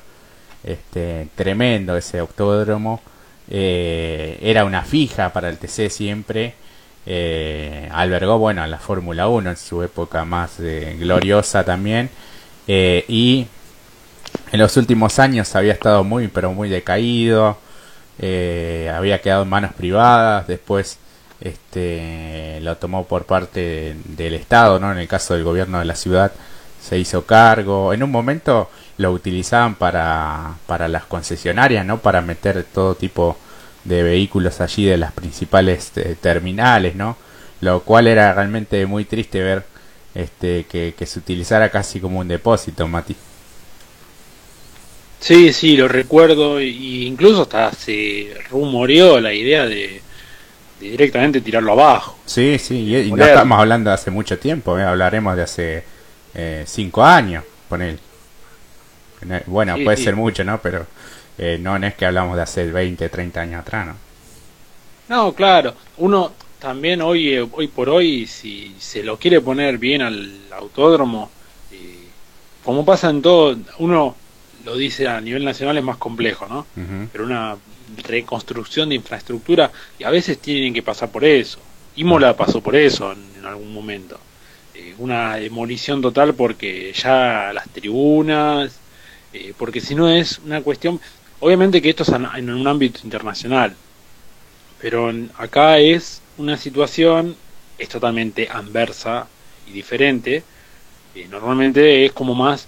este, 0.63 1.27
tremendo 1.35 1.97
ese 1.97 2.19
autódromo. 2.19 3.01
Eh, 3.49 4.37
era 4.41 4.65
una 4.65 4.83
fija 4.83 5.31
para 5.33 5.49
el 5.49 5.57
TC 5.57 5.89
siempre. 5.89 6.55
Eh, 7.05 7.89
albergó, 7.91 8.37
bueno, 8.37 8.65
la 8.67 8.77
Fórmula 8.79 9.27
1 9.27 9.51
en 9.51 9.57
su 9.57 9.81
época 9.83 10.25
más 10.25 10.59
eh, 10.59 10.95
gloriosa 10.99 11.63
también. 11.63 12.09
y 12.67 13.47
en 14.51 14.59
los 14.59 14.77
últimos 14.77 15.19
años 15.19 15.55
había 15.55 15.73
estado 15.73 16.03
muy, 16.03 16.27
pero 16.27 16.51
muy 16.53 16.69
decaído. 16.69 17.57
había 18.19 19.21
quedado 19.21 19.43
en 19.43 19.49
manos 19.49 19.73
privadas. 19.73 20.47
Después 20.47 20.99
este 21.41 22.59
lo 22.61 22.77
tomó 22.77 23.05
por 23.05 23.25
parte 23.25 23.95
del 24.05 24.33
Estado, 24.33 24.79
¿no? 24.79 24.91
En 24.91 24.97
el 24.97 25.07
caso 25.07 25.33
del 25.33 25.43
gobierno 25.43 25.79
de 25.79 25.85
la 25.85 25.95
ciudad 25.95 26.31
se 26.81 26.97
hizo 26.97 27.25
cargo. 27.25 27.93
En 27.93 28.03
un 28.03 28.11
momento 28.11 28.69
lo 28.97 29.11
utilizaban 29.11 29.75
para, 29.75 30.55
para 30.65 30.87
las 30.87 31.05
concesionarias, 31.05 31.85
¿no? 31.85 31.99
Para 31.99 32.21
meter 32.21 32.63
todo 32.63 32.95
tipo 32.95 33.37
de 33.83 34.03
vehículos 34.03 34.59
allí 34.61 34.85
de 34.85 34.97
las 34.97 35.11
principales 35.13 35.91
eh, 35.95 36.15
terminales, 36.19 36.95
¿no? 36.95 37.17
Lo 37.61 37.81
cual 37.81 38.07
era 38.07 38.33
realmente 38.33 38.85
muy 38.85 39.05
triste 39.05 39.41
ver 39.41 39.63
este 40.15 40.65
que, 40.65 40.93
que 40.97 41.05
se 41.05 41.19
utilizara 41.19 41.69
casi 41.69 41.99
como 41.99 42.19
un 42.19 42.27
depósito, 42.27 42.87
Mati. 42.87 43.15
Sí, 45.19 45.51
sí, 45.51 45.77
lo 45.77 45.87
recuerdo, 45.87 46.59
e 46.59 46.67
incluso 46.67 47.43
hasta 47.43 47.71
se 47.73 48.33
rumoreó 48.49 49.19
la 49.19 49.33
idea 49.33 49.65
de, 49.65 50.01
directamente 50.79 51.41
tirarlo 51.41 51.73
abajo. 51.73 52.17
Sí, 52.25 52.57
sí, 52.59 52.95
y, 52.95 53.11
no 53.11 53.23
estamos 53.23 53.59
hablando 53.59 53.89
de 53.89 53.95
hace 53.95 54.11
mucho 54.11 54.37
tiempo, 54.37 54.77
¿eh? 54.77 54.83
hablaremos 54.83 55.35
de 55.35 55.43
hace 55.43 55.83
eh, 56.33 56.63
cinco 56.67 57.03
años, 57.03 57.43
él. 57.71 57.99
Bueno, 59.47 59.75
puede 59.83 59.97
ser 59.97 60.15
mucho, 60.15 60.43
¿no? 60.43 60.59
Pero 60.61 60.85
eh, 61.37 61.57
no, 61.59 61.75
es 61.77 61.95
que 61.95 62.05
hablamos 62.05 62.35
de 62.35 62.43
hace 62.43 62.71
20, 62.71 63.09
30 63.09 63.41
años 63.41 63.61
atrás, 63.61 63.87
¿no? 63.87 63.95
No, 65.09 65.33
claro. 65.33 65.73
Uno 65.97 66.33
también 66.59 67.01
hoy, 67.01 67.33
eh, 67.33 67.47
hoy 67.51 67.67
por 67.67 67.89
hoy, 67.89 68.27
si 68.27 68.75
se 68.77 69.03
lo 69.03 69.17
quiere 69.17 69.41
poner 69.41 69.77
bien 69.77 70.01
al 70.01 70.31
autódromo, 70.51 71.31
como 72.63 72.83
pasa 72.85 73.09
en 73.09 73.21
todo, 73.21 73.57
uno 73.79 74.15
lo 74.65 74.75
dice 74.75 75.07
a 75.07 75.21
nivel 75.21 75.45
nacional 75.45 75.77
es 75.77 75.83
más 75.83 75.97
complejo, 75.97 76.45
¿no? 76.47 76.67
Pero 77.11 77.23
una 77.23 77.55
reconstrucción 78.03 78.89
de 78.89 78.95
infraestructura 78.95 79.71
y 79.97 80.03
a 80.03 80.09
veces 80.09 80.39
tienen 80.39 80.73
que 80.73 80.83
pasar 80.83 81.11
por 81.11 81.23
eso. 81.23 81.59
Imola 81.95 82.35
pasó 82.35 82.61
por 82.61 82.75
eso 82.75 83.11
en, 83.11 83.45
algún 83.45 83.73
momento. 83.73 84.19
Eh, 84.75 84.93
una 84.97 85.37
demolición 85.37 86.01
total 86.01 86.33
porque 86.35 86.93
ya 86.93 87.51
las 87.53 87.69
tribunas, 87.69 88.77
eh, 89.33 89.53
porque 89.57 89.81
si 89.81 89.95
no 89.95 90.09
es 90.09 90.39
una 90.39 90.61
cuestión, 90.61 90.99
obviamente 91.39 91.81
que 91.81 91.89
esto 91.89 92.03
es 92.03 92.09
en, 92.09 92.49
un 92.49 92.67
ámbito 92.67 92.99
internacional, 93.03 93.75
pero 94.79 95.11
acá 95.37 95.79
es 95.79 96.21
una 96.37 96.57
situación, 96.57 97.35
es 97.77 97.89
totalmente 97.89 98.47
anversa 98.51 99.27
y 99.67 99.71
diferente. 99.71 100.43
Eh, 101.15 101.27
normalmente 101.29 102.05
es 102.05 102.11
como 102.11 102.35
más, 102.35 102.67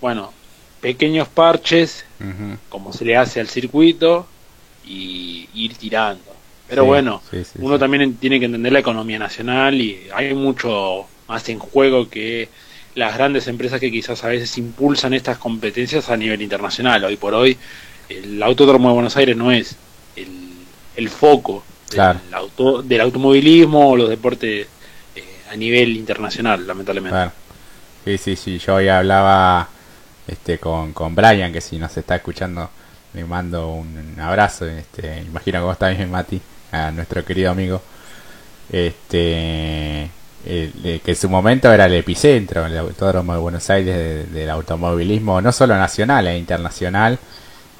bueno, 0.00 0.32
pequeños 0.80 1.28
parches, 1.28 2.04
como 2.68 2.92
se 2.92 3.04
le 3.04 3.16
hace 3.16 3.40
al 3.40 3.48
circuito, 3.48 4.26
y 4.90 5.48
ir 5.54 5.76
tirando. 5.76 6.24
Pero 6.68 6.84
bueno, 6.84 7.22
uno 7.58 7.78
también 7.78 8.14
tiene 8.16 8.38
que 8.38 8.46
entender 8.46 8.72
la 8.72 8.78
economía 8.78 9.18
nacional 9.18 9.80
y 9.80 10.08
hay 10.14 10.34
mucho 10.34 11.06
más 11.28 11.48
en 11.48 11.58
juego 11.58 12.08
que 12.08 12.48
las 12.94 13.14
grandes 13.16 13.46
empresas 13.48 13.80
que 13.80 13.90
quizás 13.90 14.22
a 14.24 14.28
veces 14.28 14.56
impulsan 14.58 15.14
estas 15.14 15.38
competencias 15.38 16.10
a 16.10 16.16
nivel 16.16 16.42
internacional. 16.42 17.04
Hoy 17.04 17.16
por 17.16 17.34
hoy 17.34 17.56
el 18.08 18.42
Autódromo 18.42 18.88
de 18.88 18.94
Buenos 18.94 19.16
Aires 19.16 19.36
no 19.36 19.50
es 19.50 19.76
el, 20.16 20.28
el 20.96 21.08
foco 21.08 21.64
del, 21.90 22.34
auto, 22.34 22.82
del 22.82 23.00
automovilismo 23.00 23.90
o 23.90 23.96
los 23.96 24.08
deportes 24.08 24.66
eh, 25.14 25.24
a 25.50 25.56
nivel 25.56 25.96
internacional, 25.96 26.66
lamentablemente. 26.66 27.32
Sí, 28.04 28.18
sí, 28.18 28.36
sí, 28.36 28.58
yo 28.58 28.76
hoy 28.76 28.88
hablaba 28.88 29.68
este, 30.26 30.58
con, 30.58 30.92
con 30.92 31.14
Brian, 31.14 31.52
que 31.52 31.60
si 31.60 31.78
nos 31.78 31.96
está 31.96 32.16
escuchando, 32.16 32.70
le 33.14 33.24
mando 33.24 33.72
un 33.72 34.16
abrazo. 34.20 34.66
Este, 34.66 35.22
imagino 35.22 35.60
que 35.60 35.64
vos 35.64 35.78
también, 35.78 36.10
Mati, 36.10 36.40
a 36.72 36.90
nuestro 36.90 37.24
querido 37.24 37.50
amigo. 37.50 37.82
Este, 38.70 40.10
que 40.44 41.02
en 41.04 41.16
su 41.16 41.28
momento 41.28 41.72
era 41.72 41.86
el 41.86 41.94
epicentro, 41.94 42.66
el 42.66 42.78
Autódromo 42.78 43.32
de 43.34 43.38
Buenos 43.38 43.68
Aires 43.70 44.32
del 44.32 44.50
automovilismo, 44.50 45.40
no 45.40 45.52
solo 45.52 45.76
nacional 45.76 46.26
e 46.28 46.38
internacional. 46.38 47.18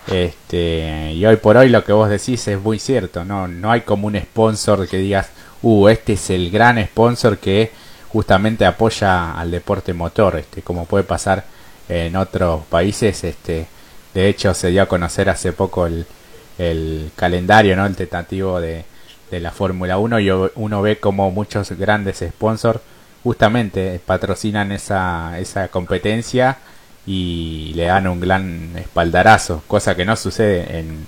Este, 0.06 1.12
y 1.12 1.24
hoy 1.24 1.36
por 1.36 1.56
hoy 1.56 1.68
lo 1.68 1.84
que 1.84 1.92
vos 1.92 2.08
decís 2.08 2.46
es 2.48 2.60
muy 2.60 2.78
cierto, 2.78 3.24
no, 3.24 3.46
no 3.46 3.70
hay 3.70 3.82
como 3.82 4.06
un 4.06 4.18
sponsor 4.18 4.88
que 4.88 4.96
digas, 4.96 5.28
uh, 5.62 5.88
este 5.88 6.14
es 6.14 6.30
el 6.30 6.50
gran 6.50 6.82
sponsor 6.84 7.38
que 7.38 7.70
justamente 8.08 8.64
apoya 8.64 9.32
al 9.38 9.50
deporte 9.50 9.92
motor, 9.92 10.36
este, 10.38 10.62
como 10.62 10.86
puede 10.86 11.04
pasar 11.04 11.44
en 11.88 12.16
otros 12.16 12.64
países, 12.66 13.22
este, 13.24 13.66
de 14.14 14.28
hecho 14.28 14.54
se 14.54 14.70
dio 14.70 14.82
a 14.82 14.86
conocer 14.86 15.28
hace 15.28 15.52
poco 15.52 15.86
el, 15.86 16.06
calendario, 17.16 17.74
¿no? 17.74 17.86
El 17.86 17.96
tentativo 17.96 18.60
de, 18.60 18.84
de 19.30 19.40
la 19.40 19.50
Fórmula 19.50 19.96
1 19.96 20.20
y 20.20 20.30
uno 20.30 20.82
ve 20.82 20.98
como 20.98 21.30
muchos 21.30 21.70
grandes 21.72 22.18
sponsors 22.18 22.80
justamente 23.22 24.00
patrocinan 24.04 24.72
esa, 24.72 25.38
esa 25.38 25.68
competencia 25.68 26.58
y 27.06 27.72
le 27.74 27.84
dan 27.84 28.06
un 28.06 28.20
gran 28.20 28.72
espaldarazo, 28.76 29.62
cosa 29.66 29.94
que 29.94 30.04
no 30.04 30.16
sucede 30.16 30.78
en, 30.78 31.06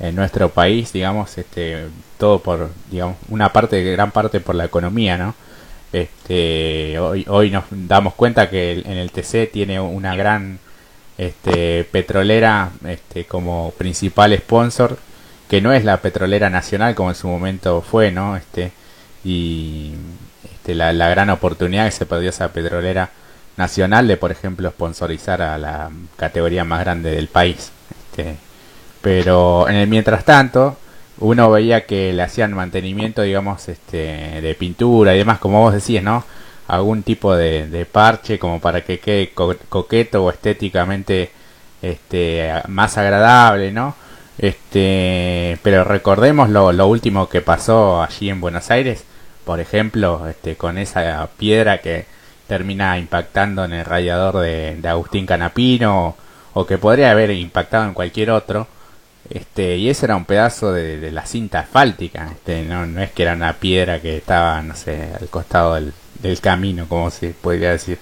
en 0.00 0.14
nuestro 0.14 0.48
país, 0.50 0.92
digamos, 0.92 1.36
este, 1.38 1.86
todo 2.18 2.40
por, 2.40 2.70
digamos, 2.90 3.16
una 3.28 3.52
parte, 3.52 3.82
gran 3.92 4.10
parte 4.10 4.40
por 4.40 4.54
la 4.54 4.64
economía, 4.64 5.16
¿no? 5.16 5.34
Este, 5.92 6.98
hoy, 6.98 7.24
hoy 7.28 7.50
nos 7.50 7.64
damos 7.70 8.14
cuenta 8.14 8.48
que 8.48 8.80
en 8.80 8.96
el 8.96 9.10
TC 9.10 9.50
tiene 9.52 9.80
una 9.80 10.14
gran 10.14 10.60
este, 11.18 11.84
petrolera 11.84 12.70
este, 12.86 13.24
como 13.24 13.72
principal 13.76 14.36
sponsor, 14.36 14.98
que 15.48 15.60
no 15.60 15.72
es 15.72 15.84
la 15.84 15.98
petrolera 15.98 16.50
nacional 16.50 16.94
como 16.94 17.10
en 17.10 17.16
su 17.16 17.28
momento 17.28 17.82
fue, 17.82 18.10
¿no? 18.12 18.36
Este, 18.36 18.72
y 19.24 19.92
este, 20.52 20.74
la, 20.74 20.92
la 20.92 21.08
gran 21.08 21.30
oportunidad 21.30 21.86
que 21.86 21.92
se 21.92 22.06
perdió 22.06 22.30
esa 22.30 22.52
petrolera 22.52 23.10
nacional 23.56 24.08
de, 24.08 24.16
por 24.16 24.30
ejemplo, 24.30 24.70
sponsorizar 24.70 25.42
a 25.42 25.58
la 25.58 25.90
categoría 26.16 26.64
más 26.64 26.80
grande 26.80 27.10
del 27.10 27.28
país. 27.28 27.70
Este, 27.90 28.36
pero 29.02 29.68
en 29.68 29.76
el 29.76 29.88
mientras 29.88 30.24
tanto, 30.24 30.76
uno 31.18 31.50
veía 31.50 31.84
que 31.84 32.12
le 32.12 32.22
hacían 32.22 32.52
mantenimiento, 32.54 33.22
digamos, 33.22 33.68
este, 33.68 34.40
de 34.40 34.54
pintura 34.54 35.14
y 35.14 35.18
demás, 35.18 35.38
como 35.38 35.60
vos 35.60 35.74
decís, 35.74 36.02
¿no? 36.02 36.24
Algún 36.70 37.02
tipo 37.02 37.34
de, 37.36 37.86
parche 37.90 38.38
como 38.38 38.60
para 38.60 38.82
que 38.82 39.00
quede 39.00 39.32
coqueto 39.68 40.24
o 40.24 40.30
estéticamente 40.30 41.30
este, 41.82 42.52
más 42.68 42.98
agradable, 42.98 43.72
¿no? 43.72 43.94
Este, 44.38 45.58
pero 45.62 45.84
recordemos 45.84 46.48
lo, 46.50 46.72
lo 46.72 46.86
último 46.86 47.28
que 47.28 47.40
pasó 47.42 48.02
allí 48.02 48.30
en 48.30 48.40
Buenos 48.40 48.70
Aires, 48.70 49.04
por 49.44 49.60
ejemplo, 49.60 50.28
este, 50.28 50.56
con 50.56 50.78
esa 50.78 51.28
piedra 51.36 51.78
que 51.78 52.06
termina 52.46 52.98
impactando 52.98 53.64
en 53.64 53.72
el 53.72 53.84
radiador 53.84 54.38
de, 54.38 54.76
de 54.76 54.88
Agustín 54.88 55.26
Canapino 55.26 56.16
o 56.54 56.66
que 56.66 56.78
podría 56.78 57.10
haber 57.12 57.30
impactado 57.32 57.84
en 57.86 57.94
cualquier 57.94 58.30
otro 58.30 58.66
este, 59.30 59.76
y 59.76 59.88
ese 59.88 60.06
era 60.06 60.16
un 60.16 60.24
pedazo 60.24 60.72
de, 60.72 61.12
la 61.12 61.24
cinta 61.24 61.60
asfáltica, 61.60 62.28
este, 62.32 62.64
no, 62.64 62.84
no, 62.86 63.00
es 63.00 63.12
que 63.12 63.22
era 63.22 63.34
una 63.34 63.52
piedra 63.54 64.00
que 64.00 64.16
estaba, 64.16 64.60
no 64.62 64.74
sé, 64.74 65.12
al 65.20 65.28
costado 65.28 65.74
del, 65.74 65.92
camino, 66.40 66.86
como 66.88 67.10
se 67.10 67.30
podría 67.30 67.72
decir. 67.72 67.98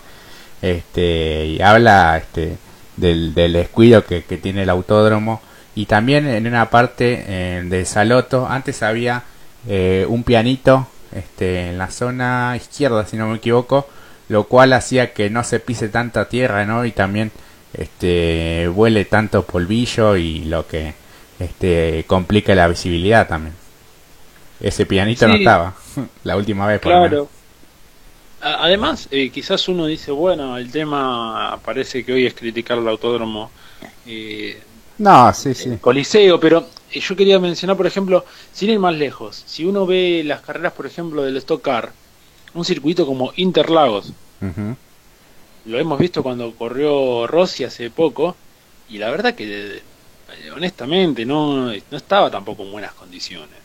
Este, 0.60 1.46
y 1.46 1.62
habla 1.62 2.18
este, 2.18 2.56
del, 2.96 3.34
del 3.34 3.52
descuido 3.52 4.04
que, 4.04 4.20
tiene 4.22 4.62
el 4.62 4.70
autódromo. 4.70 5.40
Y 5.74 5.86
también 5.86 6.26
en 6.26 6.46
una 6.46 6.70
parte 6.70 7.24
eh, 7.28 7.62
de 7.64 7.84
Saloto, 7.84 8.46
antes 8.48 8.82
había 8.82 9.22
eh, 9.68 10.04
un 10.08 10.24
pianito 10.24 10.88
este, 11.14 11.68
en 11.68 11.78
la 11.78 11.90
zona 11.90 12.54
izquierda, 12.56 13.06
si 13.06 13.16
no 13.16 13.28
me 13.28 13.36
equivoco, 13.36 13.88
lo 14.28 14.44
cual 14.44 14.72
hacía 14.72 15.12
que 15.12 15.30
no 15.30 15.44
se 15.44 15.60
pise 15.60 15.88
tanta 15.88 16.28
tierra, 16.28 16.64
¿no? 16.64 16.84
Y 16.84 16.90
también 16.90 17.30
este, 17.72 18.68
vuele 18.68 19.04
tanto 19.04 19.44
polvillo 19.44 20.16
y 20.16 20.44
lo 20.44 20.66
que 20.66 20.94
este, 21.38 22.04
complica 22.06 22.54
la 22.54 22.66
visibilidad 22.66 23.28
también. 23.28 23.54
Ese 24.60 24.86
pianito 24.86 25.28
no 25.28 25.34
estaba 25.34 25.74
la 26.24 26.36
última 26.36 26.66
vez. 26.66 26.80
claro. 26.80 27.28
Además, 28.40 29.08
eh, 29.10 29.30
quizás 29.30 29.66
uno 29.68 29.86
dice, 29.86 30.12
bueno, 30.12 30.56
el 30.58 30.70
tema 30.70 31.58
parece 31.64 32.04
que 32.04 32.12
hoy 32.12 32.26
es 32.26 32.34
criticar 32.34 32.78
el 32.78 32.86
autódromo. 32.86 33.50
Eh, 34.06 34.60
no, 34.98 35.32
sí, 35.34 35.54
sí. 35.54 35.76
Coliseo, 35.80 36.38
pero 36.38 36.66
eh, 36.92 37.00
yo 37.00 37.16
quería 37.16 37.38
mencionar, 37.38 37.76
por 37.76 37.86
ejemplo, 37.86 38.24
sin 38.52 38.70
ir 38.70 38.78
más 38.78 38.94
lejos, 38.94 39.42
si 39.46 39.64
uno 39.64 39.86
ve 39.86 40.22
las 40.24 40.40
carreras, 40.40 40.72
por 40.72 40.86
ejemplo, 40.86 41.22
del 41.22 41.36
Stock 41.38 41.62
Car, 41.62 41.92
un 42.54 42.64
circuito 42.64 43.06
como 43.06 43.32
Interlagos, 43.36 44.12
lo 45.64 45.78
hemos 45.78 45.98
visto 45.98 46.22
cuando 46.22 46.52
corrió 46.54 47.26
Rossi 47.26 47.64
hace 47.64 47.90
poco, 47.90 48.36
y 48.88 48.98
la 48.98 49.10
verdad 49.10 49.34
que 49.34 49.76
eh, 49.76 50.50
honestamente 50.54 51.24
no, 51.26 51.66
no 51.66 51.96
estaba 51.96 52.30
tampoco 52.30 52.62
en 52.62 52.72
buenas 52.72 52.92
condiciones. 52.94 53.58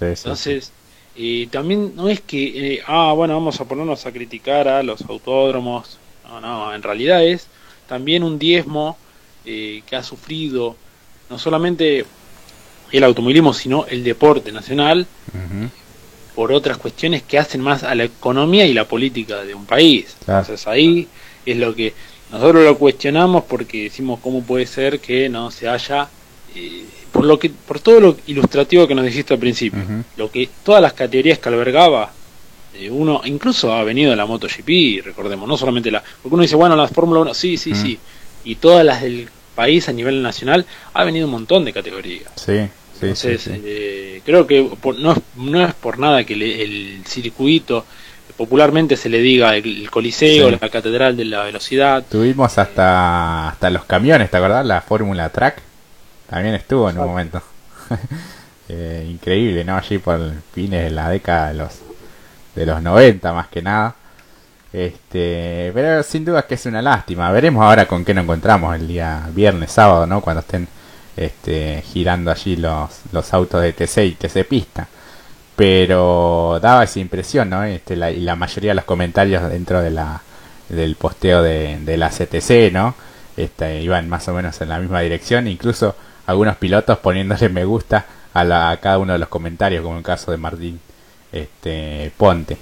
Entonces, 0.00 0.72
eh, 1.16 1.48
también 1.50 1.94
no 1.94 2.08
es 2.08 2.20
que, 2.20 2.74
eh, 2.74 2.82
ah, 2.86 3.12
bueno, 3.14 3.34
vamos 3.34 3.60
a 3.60 3.64
ponernos 3.64 4.04
a 4.06 4.12
criticar 4.12 4.68
a 4.68 4.82
los 4.82 5.02
autódromos. 5.02 5.98
No, 6.28 6.40
no, 6.40 6.74
en 6.74 6.82
realidad 6.82 7.24
es 7.24 7.46
también 7.88 8.22
un 8.22 8.38
diezmo 8.38 8.96
que 9.44 9.82
ha 9.92 10.02
sufrido 10.02 10.74
no 11.28 11.38
solamente 11.38 12.06
el 12.90 13.04
automovilismo, 13.04 13.52
sino 13.52 13.86
el 13.86 14.02
deporte 14.02 14.52
nacional, 14.52 15.06
por 16.34 16.50
otras 16.50 16.78
cuestiones 16.78 17.22
que 17.22 17.38
hacen 17.38 17.60
más 17.60 17.82
a 17.82 17.94
la 17.94 18.04
economía 18.04 18.66
y 18.66 18.72
la 18.72 18.86
política 18.86 19.44
de 19.44 19.54
un 19.54 19.66
país. 19.66 20.16
Entonces 20.20 20.66
ahí 20.66 21.08
es 21.44 21.56
lo 21.56 21.74
que 21.74 21.92
nosotros 22.32 22.64
lo 22.64 22.78
cuestionamos 22.78 23.44
porque 23.44 23.84
decimos 23.84 24.18
cómo 24.20 24.42
puede 24.42 24.66
ser 24.66 25.00
que 25.00 25.28
no 25.28 25.50
se 25.50 25.68
haya 25.68 26.08
eh, 26.56 26.84
por 27.14 27.24
lo 27.24 27.38
que 27.38 27.48
por 27.48 27.78
todo 27.78 28.00
lo 28.00 28.16
ilustrativo 28.26 28.88
que 28.88 28.94
nos 28.96 29.04
dijiste 29.04 29.34
al 29.34 29.38
principio, 29.38 29.80
lo 30.16 30.32
que 30.32 30.48
todas 30.64 30.82
las 30.82 30.94
categorías 30.94 31.38
que 31.38 31.48
albergaba 31.48 32.10
eh, 32.74 32.90
uno 32.90 33.22
incluso 33.24 33.72
ha 33.72 33.84
venido 33.84 34.14
la 34.16 34.26
MotoGP, 34.26 35.04
recordemos, 35.04 35.48
no 35.48 35.56
solamente 35.56 35.92
la 35.92 36.02
porque 36.20 36.34
uno 36.34 36.42
dice, 36.42 36.56
bueno, 36.56 36.74
la 36.74 36.88
Fórmula 36.88 37.20
1, 37.20 37.32
sí, 37.32 37.56
sí, 37.56 37.72
sí, 37.72 37.96
y 38.42 38.56
todas 38.56 38.84
las 38.84 39.00
del 39.00 39.28
país 39.54 39.88
a 39.88 39.92
nivel 39.92 40.22
nacional 40.22 40.66
ha 40.92 41.04
venido 41.04 41.26
un 41.26 41.32
montón 41.32 41.64
de 41.64 41.72
categorías. 41.72 42.32
Sí. 42.34 42.68
Sí, 42.94 43.06
Entonces, 43.06 43.48
eh, 43.48 44.22
creo 44.24 44.46
que 44.46 44.70
no, 44.98 45.12
es, 45.12 45.18
no 45.36 45.64
es 45.64 45.74
por 45.74 45.98
nada 45.98 46.22
que 46.22 46.34
el 46.34 47.02
circuito 47.04 47.84
popularmente 48.36 48.96
se 48.96 49.08
le 49.08 49.18
diga 49.18 49.56
el, 49.56 49.90
Coliseo, 49.90 50.48
la 50.48 50.58
Catedral 50.58 51.16
de 51.16 51.24
la 51.24 51.42
Velocidad. 51.42 52.04
Tuvimos 52.08 52.56
hasta, 52.56 53.48
hasta 53.48 53.70
los 53.70 53.84
camiones, 53.84 54.30
¿te 54.30 54.36
acordás? 54.36 54.64
La 54.64 54.80
Fórmula 54.80 55.28
Track 55.28 55.73
también 56.28 56.54
estuvo 56.54 56.88
en 56.90 56.98
un 56.98 57.06
momento. 57.06 57.42
Eh, 58.66 59.06
increíble, 59.10 59.62
¿no? 59.62 59.76
Allí 59.76 59.98
por 59.98 60.18
fines 60.54 60.84
de 60.84 60.90
la 60.90 61.10
década 61.10 61.48
de 61.48 61.54
los, 61.54 61.80
de 62.54 62.64
los 62.64 62.80
90 62.80 63.32
más 63.34 63.48
que 63.48 63.60
nada. 63.60 63.94
Este, 64.72 65.70
pero 65.74 66.02
sin 66.02 66.24
duda 66.24 66.40
es 66.40 66.44
que 66.46 66.54
es 66.54 66.64
una 66.64 66.80
lástima. 66.80 67.30
Veremos 67.30 67.62
ahora 67.62 67.86
con 67.86 68.06
qué 68.06 68.14
nos 68.14 68.24
encontramos 68.24 68.74
el 68.74 68.88
día 68.88 69.28
viernes, 69.34 69.70
sábado, 69.70 70.06
¿no? 70.06 70.22
Cuando 70.22 70.40
estén 70.40 70.66
este, 71.14 71.82
girando 71.82 72.30
allí 72.30 72.56
los, 72.56 73.02
los 73.12 73.34
autos 73.34 73.60
de 73.60 73.74
TC 73.74 73.98
y 74.06 74.12
TC 74.12 74.48
Pista 74.48 74.88
pero 75.56 76.58
daba 76.60 76.84
esa 76.84 77.00
impresión, 77.00 77.50
¿no? 77.50 77.64
Este, 77.64 77.96
la, 77.96 78.10
y 78.10 78.20
la 78.20 78.36
mayoría 78.36 78.72
de 78.72 78.74
los 78.76 78.84
comentarios 78.84 79.48
dentro 79.48 79.80
de 79.82 79.90
la, 79.90 80.22
del 80.68 80.96
posteo 80.96 81.42
de, 81.42 81.78
de 81.80 81.96
la 81.96 82.10
CTC, 82.10 82.72
¿no? 82.72 82.94
Este, 83.36 83.82
iban 83.82 84.08
más 84.08 84.26
o 84.28 84.34
menos 84.34 84.60
en 84.60 84.68
la 84.68 84.78
misma 84.78 85.00
dirección, 85.00 85.46
incluso 85.48 85.96
algunos 86.26 86.56
pilotos 86.56 86.98
poniéndole 86.98 87.48
me 87.48 87.64
gusta 87.64 88.06
a, 88.32 88.44
la, 88.44 88.70
a 88.70 88.76
cada 88.78 88.98
uno 88.98 89.12
de 89.12 89.18
los 89.18 89.28
comentarios, 89.28 89.82
como 89.82 89.98
el 89.98 90.02
caso 90.02 90.30
de 90.30 90.36
Martín 90.36 90.80
este, 91.32 92.12
Ponte. 92.16 92.56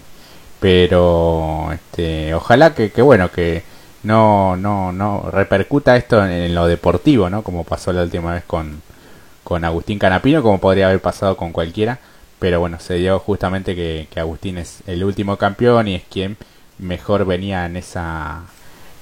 Pero 0.61 1.71
este, 1.73 2.35
ojalá 2.35 2.75
que, 2.75 2.91
que 2.93 3.03
bueno, 3.03 3.31
que 3.31 3.65
no, 4.05 4.57
no, 4.57 4.93
no 4.93 5.29
repercuta 5.31 5.97
esto 5.97 6.25
en, 6.27 6.55
lo 6.55 6.67
deportivo, 6.67 7.31
¿no? 7.31 7.43
Como 7.43 7.65
pasó 7.65 7.93
la 7.93 8.03
última 8.03 8.35
vez 8.35 8.45
con, 8.45 8.83
con 9.45 9.65
Agustín 9.65 9.99
Canapino, 9.99 10.43
como 10.43 10.59
podría 10.59 10.87
haber 10.87 11.01
pasado 11.01 11.37
con 11.37 11.53
cualquiera 11.53 11.99
pero 12.43 12.59
bueno, 12.59 12.81
se 12.81 12.95
dio 12.95 13.21
justamente 13.21 13.77
que, 13.77 14.09
Agustín 14.17 14.59
es 14.59 14.83
el 14.89 15.05
último 15.05 15.37
campeón 15.37 15.87
y 15.87 15.95
es 15.95 16.03
quien 16.03 16.37
mejor 16.77 17.25
venía 17.25 17.67
en 17.67 17.77
esa, 17.77 18.41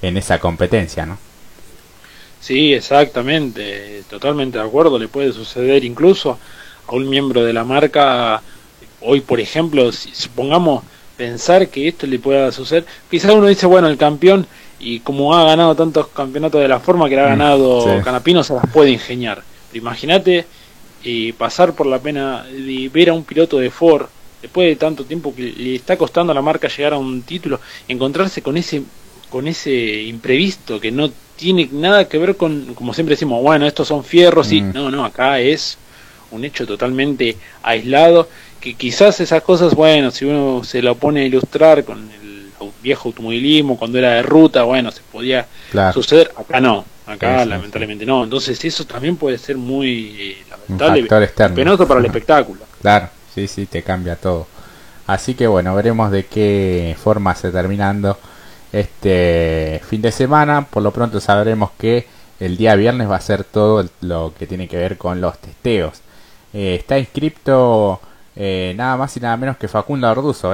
en 0.03 0.15
esa 0.15 0.37
competencia, 0.37 1.07
¿no? 1.07 1.17
Sí, 2.41 2.73
exactamente, 2.73 4.03
totalmente 4.09 4.57
de 4.57 4.63
acuerdo, 4.63 4.97
le 4.97 5.07
puede 5.07 5.31
suceder 5.31 5.85
incluso 5.85 6.39
a 6.87 6.95
un 6.95 7.07
miembro 7.07 7.45
de 7.45 7.53
la 7.53 7.63
marca, 7.63 8.41
hoy 8.99 9.21
por 9.21 9.39
ejemplo, 9.39 9.91
si 9.91 10.13
supongamos, 10.13 10.83
pensar 11.15 11.67
que 11.67 11.87
esto 11.87 12.07
le 12.07 12.17
pueda 12.17 12.51
suceder. 12.51 12.83
Quizás 13.09 13.31
uno 13.35 13.45
dice, 13.45 13.67
bueno, 13.67 13.87
el 13.87 13.97
campeón, 13.97 14.47
y 14.79 15.01
como 15.01 15.35
ha 15.35 15.43
ganado 15.43 15.75
tantos 15.75 16.07
campeonatos 16.07 16.59
de 16.59 16.67
la 16.67 16.79
forma 16.79 17.07
que 17.07 17.15
le 17.15 17.21
ha 17.21 17.27
mm, 17.27 17.29
ganado 17.29 18.01
Canapino, 18.03 18.43
se 18.43 18.55
las 18.55 18.67
puede 18.67 18.89
ingeniar. 18.89 19.43
Pero 19.71 19.83
imagínate 19.83 20.47
y 21.03 21.31
pasar 21.33 21.73
por 21.73 21.85
la 21.85 21.99
pena 21.99 22.43
de 22.43 22.89
ver 22.91 23.09
a 23.09 23.13
un 23.13 23.23
piloto 23.23 23.59
de 23.59 23.69
Ford 23.69 24.07
después 24.41 24.67
de 24.67 24.75
tanto 24.75 25.03
tiempo 25.05 25.35
que 25.35 25.43
le 25.43 25.75
está 25.75 25.95
costando 25.95 26.31
a 26.31 26.35
la 26.35 26.41
marca 26.41 26.67
llegar 26.67 26.93
a 26.93 26.97
un 26.97 27.21
título, 27.21 27.59
encontrarse 27.87 28.41
con 28.41 28.57
ese 28.57 28.81
con 29.29 29.47
ese 29.47 30.01
imprevisto 30.01 30.79
que 30.79 30.91
no 30.91 31.09
tiene 31.41 31.67
nada 31.71 32.07
que 32.07 32.19
ver 32.19 32.37
con, 32.37 32.75
como 32.75 32.93
siempre 32.93 33.15
decimos, 33.15 33.41
bueno, 33.41 33.65
estos 33.65 33.87
son 33.87 34.03
fierros 34.03 34.51
y 34.51 34.61
mm. 34.61 34.73
no, 34.73 34.91
no, 34.91 35.03
acá 35.03 35.39
es 35.39 35.75
un 36.29 36.45
hecho 36.45 36.67
totalmente 36.67 37.35
aislado, 37.63 38.29
que 38.59 38.75
quizás 38.75 39.19
esas 39.19 39.41
cosas, 39.41 39.73
bueno, 39.73 40.11
si 40.11 40.25
uno 40.25 40.63
se 40.63 40.83
lo 40.83 40.93
pone 40.93 41.21
a 41.21 41.25
ilustrar 41.25 41.83
con 41.83 41.97
el 42.11 42.51
viejo 42.83 43.09
automovilismo, 43.09 43.75
cuando 43.75 43.97
era 43.97 44.11
de 44.11 44.21
ruta, 44.21 44.61
bueno, 44.61 44.91
se 44.91 45.01
podía 45.11 45.47
suceder, 45.91 46.31
acá 46.37 46.61
no, 46.61 46.85
acá 47.07 47.43
lamentablemente 47.43 48.05
no, 48.05 48.23
entonces 48.23 48.63
eso 48.63 48.85
también 48.85 49.15
puede 49.15 49.39
ser 49.39 49.57
muy 49.57 50.15
eh, 50.19 50.37
lamentable, 50.77 51.07
penoso 51.55 51.87
para 51.87 52.01
el 52.01 52.05
espectáculo. 52.05 52.61
Claro, 52.81 53.09
sí, 53.33 53.47
sí, 53.47 53.65
te 53.65 53.81
cambia 53.81 54.15
todo. 54.15 54.45
Así 55.07 55.33
que 55.33 55.47
bueno, 55.47 55.73
veremos 55.73 56.11
de 56.11 56.23
qué 56.27 56.95
forma 57.03 57.33
se 57.33 57.49
terminando 57.49 58.19
este 58.73 59.81
fin 59.87 60.01
de 60.01 60.11
semana. 60.11 60.65
Por 60.65 60.83
lo 60.83 60.91
pronto 60.91 61.19
sabremos 61.19 61.71
que 61.77 62.07
el 62.39 62.57
día 62.57 62.75
viernes 62.75 63.09
va 63.09 63.17
a 63.17 63.21
ser 63.21 63.43
todo 63.43 63.87
lo 64.01 64.33
que 64.37 64.47
tiene 64.47 64.67
que 64.67 64.77
ver 64.77 64.97
con 64.97 65.21
los 65.21 65.37
testeos. 65.39 66.01
Eh, 66.53 66.75
está 66.79 66.97
inscripto 66.99 68.01
eh, 68.35 68.73
nada 68.75 68.97
más 68.97 69.15
y 69.17 69.19
nada 69.19 69.37
menos 69.37 69.57
que 69.57 69.67
Facundo 69.67 70.07
Arduzo. 70.07 70.53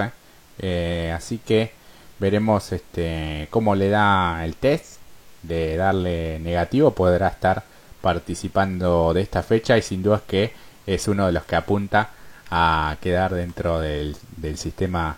Eh. 0.60 1.14
así 1.16 1.40
que 1.40 1.72
veremos 2.20 2.72
este, 2.72 3.48
cómo 3.52 3.76
le 3.76 3.90
da 3.90 4.44
el 4.46 4.56
test. 4.56 4.98
De 5.44 5.78
darle 5.78 6.40
negativo 6.40 6.92
podrá 6.92 7.28
estar 7.30 7.64
participando 8.02 9.14
de 9.14 9.22
esta 9.22 9.44
fecha 9.44 9.78
y 9.78 9.82
sin 9.82 10.04
duda 10.04 10.18
es 10.18 10.22
que 10.24 10.54
es 10.86 11.08
uno 11.08 11.28
de 11.28 11.32
los 11.32 11.46
que 11.46 11.56
apunta 11.56 12.10
a 12.50 12.98
quedar 13.02 13.34
dentro 13.34 13.80
del, 13.80 14.18
del 14.36 14.58
sistema 14.58 15.18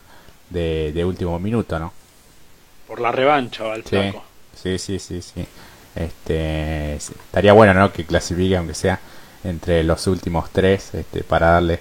de, 0.50 0.92
de 0.94 1.06
último 1.06 1.40
minuto, 1.40 1.80
¿no? 1.80 1.94
Por 2.90 3.00
la 3.00 3.12
revancha 3.12 3.72
al 3.72 3.86
sí, 3.86 4.12
Sí, 4.56 5.00
sí, 5.00 5.22
sí, 5.22 5.46
Este, 5.96 6.96
estaría 6.96 7.54
bueno, 7.54 7.74
¿no? 7.74 7.94
Que 7.94 8.04
clasifique, 8.04 8.58
aunque 8.58 8.74
sea 8.74 9.00
entre 9.44 9.84
los 9.84 10.08
últimos 10.08 10.50
tres, 10.50 10.94
este, 10.96 11.24
para 11.24 11.52
darle 11.52 11.80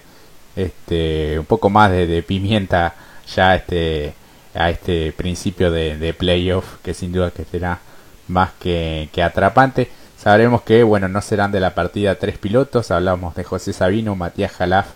este, 0.54 1.38
un 1.38 1.46
poco 1.46 1.70
más 1.70 1.90
de, 1.90 2.22
pimienta 2.22 2.94
ya 3.34 3.56
este, 3.56 4.12
a 4.54 4.70
este 4.70 5.12
principio 5.12 5.70
de, 5.70 5.96
de, 5.96 6.12
playoff, 6.12 6.76
que 6.84 6.94
sin 6.94 7.10
duda 7.12 7.30
que 7.30 7.44
será 7.44 7.80
más 8.28 8.50
que, 8.60 9.08
que 9.12 9.22
atrapante. 9.22 9.90
Sabremos 10.16 10.62
que, 10.62 10.82
bueno, 10.82 11.08
no 11.08 11.22
serán 11.22 11.52
de 11.52 11.60
la 11.60 11.74
partida 11.74 12.16
tres 12.16 12.38
pilotos, 12.38 12.90
hablamos 12.90 13.34
de 13.34 13.44
José 13.44 13.72
Sabino, 13.72 14.14
Matías 14.14 14.52
Jalaf 14.52 14.88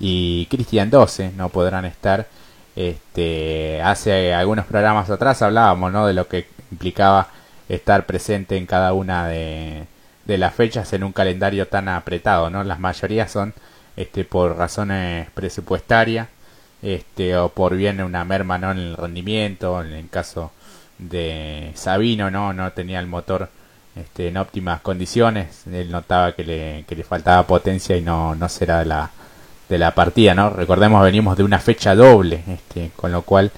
y 0.00 0.46
Cristian 0.46 0.88
12, 0.88 1.32
no 1.36 1.50
podrán 1.50 1.84
estar 1.84 2.26
este, 2.78 3.82
hace 3.82 4.32
algunos 4.32 4.64
programas 4.64 5.10
atrás 5.10 5.42
hablábamos 5.42 5.90
¿no? 5.90 6.06
de 6.06 6.14
lo 6.14 6.28
que 6.28 6.46
implicaba 6.70 7.26
estar 7.68 8.06
presente 8.06 8.56
en 8.56 8.66
cada 8.66 8.92
una 8.92 9.26
de, 9.26 9.84
de 10.26 10.38
las 10.38 10.54
fechas 10.54 10.92
en 10.92 11.02
un 11.02 11.12
calendario 11.12 11.66
tan 11.66 11.88
apretado. 11.88 12.50
¿no? 12.50 12.62
Las 12.62 12.78
mayorías 12.78 13.32
son 13.32 13.52
este, 13.96 14.24
por 14.24 14.56
razones 14.56 15.28
presupuestarias 15.34 16.28
este, 16.80 17.36
o 17.36 17.48
por 17.48 17.74
bien 17.74 18.00
una 18.00 18.24
merma 18.24 18.58
¿no? 18.58 18.70
en 18.70 18.78
el 18.78 18.96
rendimiento. 18.96 19.82
En 19.82 19.92
el 19.94 20.08
caso 20.08 20.52
de 20.98 21.72
Sabino 21.74 22.30
no, 22.30 22.52
no 22.52 22.70
tenía 22.70 23.00
el 23.00 23.08
motor 23.08 23.50
este, 23.96 24.28
en 24.28 24.36
óptimas 24.36 24.82
condiciones. 24.82 25.66
Él 25.66 25.90
notaba 25.90 26.30
que 26.36 26.44
le, 26.44 26.84
que 26.86 26.94
le 26.94 27.02
faltaba 27.02 27.44
potencia 27.44 27.96
y 27.96 28.02
no, 28.02 28.36
no 28.36 28.48
será 28.48 28.84
la, 28.84 29.10
de 29.68 29.78
la 29.78 29.94
partida, 29.94 30.34
¿no? 30.34 30.50
Recordemos 30.50 31.02
venimos 31.02 31.36
de 31.36 31.44
una 31.44 31.58
fecha 31.58 31.94
doble, 31.94 32.42
este, 32.48 32.90
con 32.96 33.12
lo 33.12 33.22
cual 33.22 33.50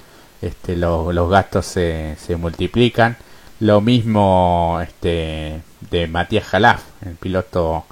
este, 0.42 0.76
los 0.76 1.30
gastos 1.30 1.66
se, 1.66 2.16
se 2.18 2.36
multiplican. 2.36 3.16
Lo 3.60 3.80
mismo 3.80 4.78
este, 4.82 5.60
de 5.90 6.06
Matías 6.08 6.44
Jalaf, 6.44 6.82
el 7.04 7.14
piloto 7.14 7.84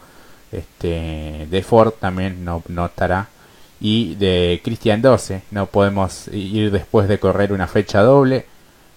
este, 0.53 1.47
de 1.51 1.63
Ford 1.63 1.93
también 2.01 2.45
no, 2.45 2.63
no 2.69 2.87
estará. 2.87 3.29
Y 3.81 4.17
de 4.17 4.61
Christian 4.65 5.03
12, 5.03 5.43
no 5.53 5.67
podemos 5.67 6.29
ir 6.29 6.73
después 6.73 7.09
de 7.09 7.21
correr 7.21 7.53
una 7.53 7.69
fecha 7.69 8.01
doble. 8.01 8.47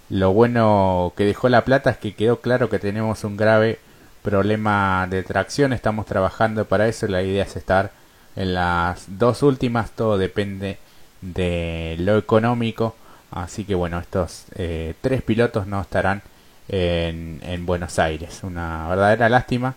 Lo 0.10 0.34
bueno 0.34 1.13
que 1.15 1.25
dejó 1.25 1.49
La 1.49 1.63
Plata 1.65 1.91
es 1.91 1.97
que 1.97 2.15
quedó 2.15 2.41
claro 2.41 2.69
que 2.69 2.79
tenemos 2.79 3.23
un 3.23 3.38
grave 3.38 3.79
problema 4.23 5.07
de 5.10 5.23
tracción. 5.23 5.73
Estamos 5.73 6.05
trabajando 6.05 6.65
para 6.65 6.88
eso. 6.88 7.07
La 7.07 7.21
idea 7.21 7.43
es 7.43 7.55
estar 7.55 7.91
en 8.36 8.54
las 8.54 9.06
dos 9.08 9.44
últimas 9.44 9.91
todo 9.91 10.17
depende 10.17 10.78
de 11.22 11.96
lo 12.00 12.17
económico. 12.17 12.96
Así 13.32 13.63
que 13.63 13.76
bueno, 13.76 14.00
estos 14.00 14.46
eh, 14.56 14.94
tres 15.02 15.22
pilotos 15.22 15.67
no 15.67 15.82
estarán 15.82 16.22
en, 16.67 17.39
en, 17.44 17.65
Buenos 17.65 18.00
Aires. 18.00 18.41
Una 18.44 18.88
verdadera 18.89 19.30
lástima. 19.30 19.76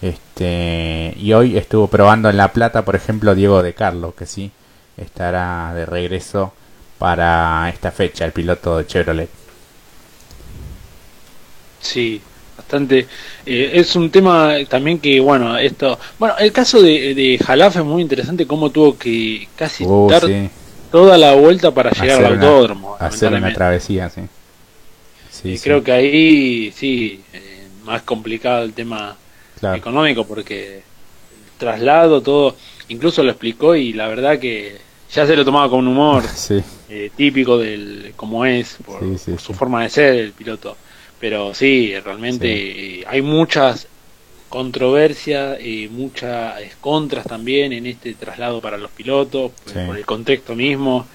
Este, 0.00 1.14
y 1.16 1.32
hoy 1.32 1.56
estuvo 1.56 1.86
probando 1.88 2.28
en 2.28 2.36
La 2.36 2.52
Plata, 2.52 2.84
por 2.84 2.96
ejemplo, 2.96 3.34
Diego 3.34 3.62
de 3.62 3.74
Carlo, 3.74 4.14
que 4.14 4.26
sí 4.26 4.50
estará 4.96 5.72
de 5.74 5.86
regreso 5.86 6.52
para 6.98 7.68
esta 7.68 7.90
fecha, 7.90 8.24
el 8.24 8.32
piloto 8.32 8.78
de 8.78 8.86
Chevrolet. 8.86 9.30
Sí, 11.80 12.22
bastante. 12.72 13.06
Eh, 13.44 13.70
es 13.74 13.94
un 13.96 14.10
tema 14.10 14.54
también 14.68 14.98
que, 14.98 15.20
bueno, 15.20 15.56
esto. 15.58 15.98
Bueno, 16.18 16.34
el 16.38 16.52
caso 16.52 16.80
de, 16.80 17.14
de 17.14 17.38
Jalaf 17.38 17.76
es 17.76 17.84
muy 17.84 18.02
interesante, 18.02 18.46
cómo 18.46 18.70
tuvo 18.70 18.96
que 18.96 19.48
casi 19.56 19.84
uh, 19.84 20.08
dar 20.08 20.22
toda 20.90 21.18
la 21.18 21.34
vuelta 21.34 21.72
para 21.72 21.90
llegar 21.90 22.24
al 22.24 22.34
autódromo. 22.34 22.96
Hacer 22.98 23.32
una 23.32 23.52
travesía, 23.52 24.08
sí. 24.08 24.22
sí, 25.30 25.58
creo 25.62 25.82
que 25.82 25.92
ahí 25.92 26.72
sí, 26.72 27.22
eh, 27.32 27.66
más 27.84 28.02
complicado 28.02 28.64
el 28.64 28.72
tema 28.72 29.16
económico, 29.74 30.24
porque 30.24 30.76
el 30.76 30.82
traslado, 31.58 32.20
todo, 32.20 32.56
incluso 32.88 33.22
lo 33.22 33.30
explicó 33.30 33.76
y 33.76 33.92
la 33.92 34.08
verdad 34.08 34.38
que 34.38 34.78
ya 35.12 35.26
se 35.26 35.36
lo 35.36 35.44
tomaba 35.44 35.68
con 35.68 35.80
un 35.80 35.88
humor 35.88 36.24
eh, 36.88 37.10
típico 37.14 37.58
del 37.58 38.14
como 38.16 38.44
es, 38.46 38.78
por 38.84 39.02
su 39.18 39.52
forma 39.52 39.82
de 39.82 39.90
ser 39.90 40.14
el 40.14 40.32
piloto 40.32 40.76
pero 41.22 41.54
sí, 41.54 41.94
realmente 42.04 43.04
hay 43.06 43.22
muchas 43.22 43.86
controversias 44.48 45.60
y 45.60 45.88
muchas 45.88 46.60
contras 46.80 47.24
también 47.24 47.72
en 47.72 47.86
este 47.86 48.14
traslado 48.14 48.60
para 48.60 48.76
los 48.76 48.90
pilotos, 48.90 49.52
por 49.86 49.96
el 49.96 50.04
contexto 50.04 50.56
mismo. 50.56 51.06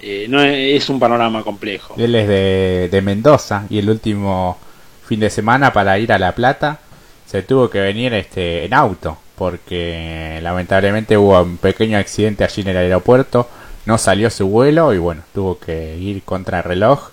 Eh, 0.00 0.26
no 0.28 0.42
es, 0.42 0.88
un 0.88 0.98
panorama 0.98 1.44
complejo. 1.44 1.94
Él 1.96 2.12
es 2.16 2.26
de, 2.26 2.88
de 2.90 3.02
Mendoza 3.02 3.64
y 3.70 3.78
el 3.78 3.88
último 3.88 4.58
fin 5.06 5.20
de 5.20 5.30
semana 5.30 5.72
para 5.72 5.96
ir 5.96 6.12
a 6.12 6.18
La 6.18 6.34
Plata 6.34 6.80
se 7.24 7.44
tuvo 7.44 7.70
que 7.70 7.78
venir 7.78 8.12
este 8.14 8.64
en 8.64 8.74
auto 8.74 9.16
porque 9.36 10.40
lamentablemente 10.42 11.16
hubo 11.16 11.40
un 11.40 11.56
pequeño 11.58 11.98
accidente 11.98 12.42
allí 12.42 12.62
en 12.62 12.68
el 12.68 12.78
aeropuerto, 12.78 13.48
no 13.86 13.96
salió 13.96 14.28
su 14.28 14.48
vuelo 14.48 14.92
y 14.92 14.98
bueno, 14.98 15.22
tuvo 15.32 15.56
que 15.56 15.96
ir 15.98 16.24
contra 16.24 16.58
el 16.58 16.64
reloj 16.64 17.11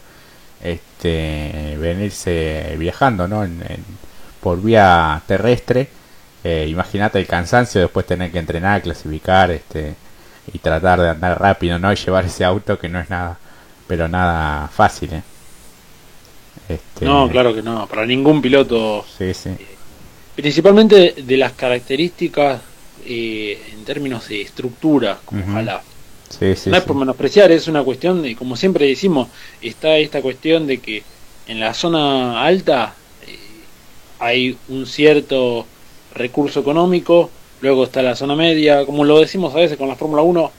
este, 1.00 1.78
venirse 1.78 2.76
viajando 2.78 3.26
¿no? 3.28 3.46
En, 3.46 3.64
por 4.42 4.62
vía 4.62 5.22
terrestre. 5.26 5.88
Eh, 6.44 6.68
Imagínate 6.70 7.20
el 7.20 7.28
cansancio 7.28 7.82
después 7.82 8.06
tener 8.06 8.32
que 8.32 8.40
entrenar, 8.40 8.82
clasificar 8.82 9.52
este, 9.52 9.96
y 10.52 10.60
tratar 10.60 11.00
de 11.00 11.10
andar 11.10 11.40
rápido 11.40 11.80
¿no? 11.80 11.92
y 11.92 11.96
llevar 11.96 12.26
ese 12.26 12.44
auto 12.44 12.78
que 12.78 12.90
no 12.90 13.00
es 13.00 13.10
nada, 13.10 13.38
pero 13.88 14.08
nada 14.08 14.68
fácil. 14.68 15.14
¿eh? 15.14 15.22
Este... 16.68 17.06
No, 17.06 17.30
claro 17.30 17.54
que 17.54 17.62
no, 17.62 17.88
para 17.88 18.06
ningún 18.06 18.42
piloto. 18.42 19.06
Sí, 19.18 19.34
sí. 19.34 19.50
Eh, 19.50 19.68
principalmente 20.36 21.16
de 21.18 21.38
las 21.38 21.54
características 21.54 22.62
eh, 23.06 23.62
en 23.74 23.86
términos 23.86 24.28
de 24.28 24.42
estructura, 24.42 25.20
como 25.26 25.44
ojalá 25.46 25.82
no 26.42 26.78
es 26.78 26.84
por 26.84 26.96
menospreciar, 26.96 27.52
es 27.52 27.68
una 27.68 27.84
cuestión 27.84 28.22
de, 28.22 28.36
como 28.36 28.56
siempre 28.56 28.86
decimos, 28.86 29.28
está 29.62 29.98
esta 29.98 30.22
cuestión 30.22 30.68
de 30.68 30.78
que 30.80 31.04
en 31.48 31.60
la 31.60 31.74
zona 31.74 32.44
alta 32.44 32.94
eh, 33.28 33.38
hay 34.20 34.58
un 34.70 34.86
cierto 34.86 35.66
recurso 36.14 36.60
económico, 36.60 37.30
luego 37.62 37.86
está 37.86 38.02
la 38.02 38.16
zona 38.16 38.36
media, 38.36 38.86
como 38.86 39.04
lo 39.04 39.20
decimos 39.20 39.54
a 39.56 39.58
veces 39.58 39.78
con 39.78 39.88
la 39.88 39.96
Fórmula 39.96 40.22
1, 40.22 40.52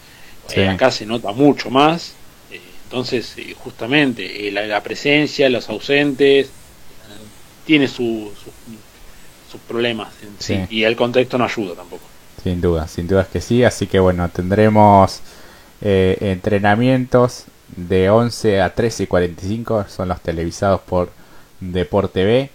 eh, 0.56 0.68
acá 0.68 0.90
se 0.90 1.06
nota 1.06 1.32
mucho 1.32 1.70
más, 1.70 2.14
eh, 2.50 2.60
entonces 2.84 3.36
justamente 3.62 4.50
la, 4.50 4.82
presencia, 4.82 5.48
los 5.48 5.68
ausentes, 5.68 6.50
tiene 7.64 7.86
sus 7.86 8.32
problemas 9.68 10.12
y 10.68 10.82
el 10.82 10.96
contexto 10.96 11.38
no 11.38 11.44
ayuda 11.44 11.74
tampoco. 11.76 12.02
Sin 12.42 12.60
duda, 12.60 12.88
sin 12.88 13.06
duda 13.06 13.22
es 13.22 13.28
que 13.28 13.40
sí, 13.40 13.64
así 13.64 13.86
que 13.86 14.00
bueno, 14.00 14.28
tendremos 14.30 15.20
eh, 15.82 16.18
entrenamientos 16.20 17.44
de 17.76 18.10
11 18.10 18.60
a 18.60 18.74
13 18.74 19.04
y 19.04 19.06
45 19.06 19.86
son 19.88 20.08
los 20.08 20.20
televisados 20.20 20.80
por 20.82 21.10
Deport 21.60 22.12
TV 22.12 22.50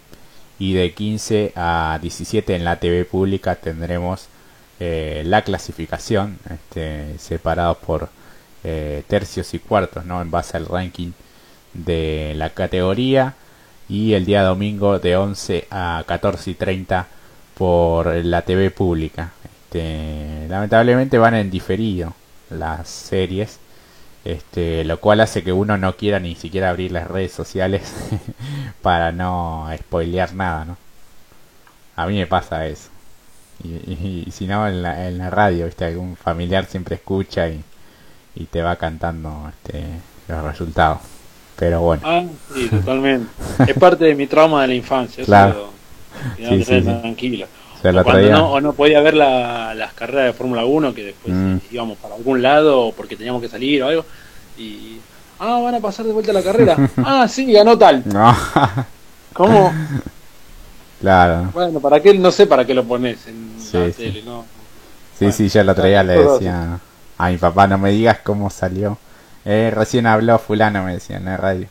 y 0.60 0.74
de 0.74 0.94
15 0.94 1.54
a 1.56 2.00
17 2.02 2.56
en 2.56 2.64
la 2.64 2.80
TV 2.80 3.06
pública 3.06 3.56
tendremos 3.56 4.28
eh, 4.80 5.24
la 5.26 5.44
clasificación 5.44 6.38
este, 6.50 7.18
separados 7.18 7.78
por 7.78 8.10
eh, 8.64 9.04
tercios 9.08 9.54
y 9.54 9.60
cuartos 9.60 10.06
no 10.06 10.22
en 10.22 10.32
base 10.32 10.58
al 10.58 10.66
ranking 10.66 11.12
de 11.74 12.34
la 12.36 12.50
categoría. 12.52 13.36
Y 13.88 14.14
el 14.14 14.26
día 14.26 14.44
domingo 14.44 14.98
de 15.00 15.16
11 15.16 15.68
a 15.70 16.04
14 16.08 16.52
y 16.52 16.54
30 16.56 17.08
por 17.56 18.08
la 18.08 18.42
TV 18.42 18.72
pública. 18.72 19.34
Este, 19.44 20.48
lamentablemente 20.50 21.20
van 21.20 21.36
en 21.36 21.52
diferido 21.52 22.16
las 22.50 22.88
series 22.90 23.60
este, 24.26 24.84
lo 24.86 25.00
cual 25.00 25.22
hace 25.22 25.44
que 25.44 25.54
uno 25.54 25.78
no 25.78 25.96
quiera 25.96 26.20
ni 26.20 26.34
siquiera 26.34 26.72
abrir 26.72 26.92
las 26.92 27.08
redes 27.08 27.32
sociales 27.32 27.94
para 28.82 29.12
no 29.12 29.70
spoilear 29.78 30.34
nada, 30.34 30.66
¿no? 30.66 30.78
A 31.96 32.08
mí 32.08 32.18
me 32.18 32.26
pasa 32.26 32.66
eso. 32.66 32.90
Y, 33.64 34.28
si 34.32 34.48
no, 34.48 34.68
en 34.68 34.82
la, 34.82 35.08
en 35.08 35.20
la 35.20 35.30
radio, 35.30 35.68
¿viste? 35.68 35.86
Algún 35.86 36.18
familiar 36.18 36.66
siempre 36.66 36.96
escucha 36.96 37.48
y, 37.48 37.64
y 38.36 38.46
te 38.46 38.62
va 38.62 38.76
cantando 38.76 39.50
este, 39.50 39.86
los 40.28 40.44
resultados. 40.44 41.00
Pero 41.56 41.82
bueno. 41.82 42.02
Ah, 42.04 42.24
sí, 42.54 42.68
totalmente. 42.68 43.30
es 43.66 43.78
parte 43.78 44.06
de 44.06 44.16
mi 44.16 44.28
trauma 44.28 44.64
de 44.64 44.70
la 44.70 44.74
infancia. 44.74 45.24
Claro. 45.24 45.70
sí, 46.36 46.66
sí, 46.66 46.82
tranquilo. 46.82 47.48
O, 47.90 48.04
cuando 48.04 48.30
no, 48.30 48.52
o 48.54 48.62
no 48.62 48.74
podía 48.74 49.02
ver 49.02 49.16
las 49.16 49.94
carreras 49.94 50.28
de 50.28 50.34
Fórmula 50.34 50.66
1, 50.66 50.94
que 50.94 51.04
después 51.04 51.34
mm. 51.34 51.58
íbamos 51.72 51.98
para 51.98 52.16
algún 52.16 52.42
lado 52.42 52.94
porque 52.96 53.16
teníamos 53.16 53.42
que 53.42 53.50
salir 53.50 53.84
o 53.84 53.88
algo. 53.88 54.06
Y. 54.58 54.98
Ah, 55.40 55.60
van 55.62 55.76
a 55.76 55.80
pasar 55.80 56.06
de 56.06 56.14
vuelta 56.14 56.32
la 56.32 56.42
carrera. 56.42 56.78
ah, 56.98 57.28
sí, 57.28 57.52
ganó 57.52 57.78
tal. 57.78 58.04
No. 58.06 58.36
¿Cómo? 59.34 59.74
Claro. 61.02 61.50
Bueno, 61.54 61.80
¿para 61.80 62.00
qué? 62.00 62.14
No 62.14 62.32
sé 62.32 62.48
para 62.48 62.66
qué 62.66 62.74
lo 62.74 62.86
pones 62.86 63.28
en 63.28 63.58
la 63.74 63.92
tele, 63.92 64.24
¿no? 64.24 64.46
Sí, 65.20 65.32
sí, 65.32 65.50
yo 65.50 65.62
el 65.62 65.70
otro 65.70 65.86
día 65.86 66.04
le 66.04 66.24
decía 66.24 66.80
a 67.18 67.30
mi 67.30 67.38
papá, 67.38 67.68
no 67.68 67.78
me 67.78 67.92
digas 67.92 68.20
cómo 68.24 68.50
salió. 68.50 68.98
Eh, 69.46 69.72
recién 69.74 70.08
habló 70.08 70.40
fulano, 70.40 70.84
me 70.84 70.94
decía 70.94 71.18
en 71.18 71.26
la 71.26 71.38
radio. 71.38 71.68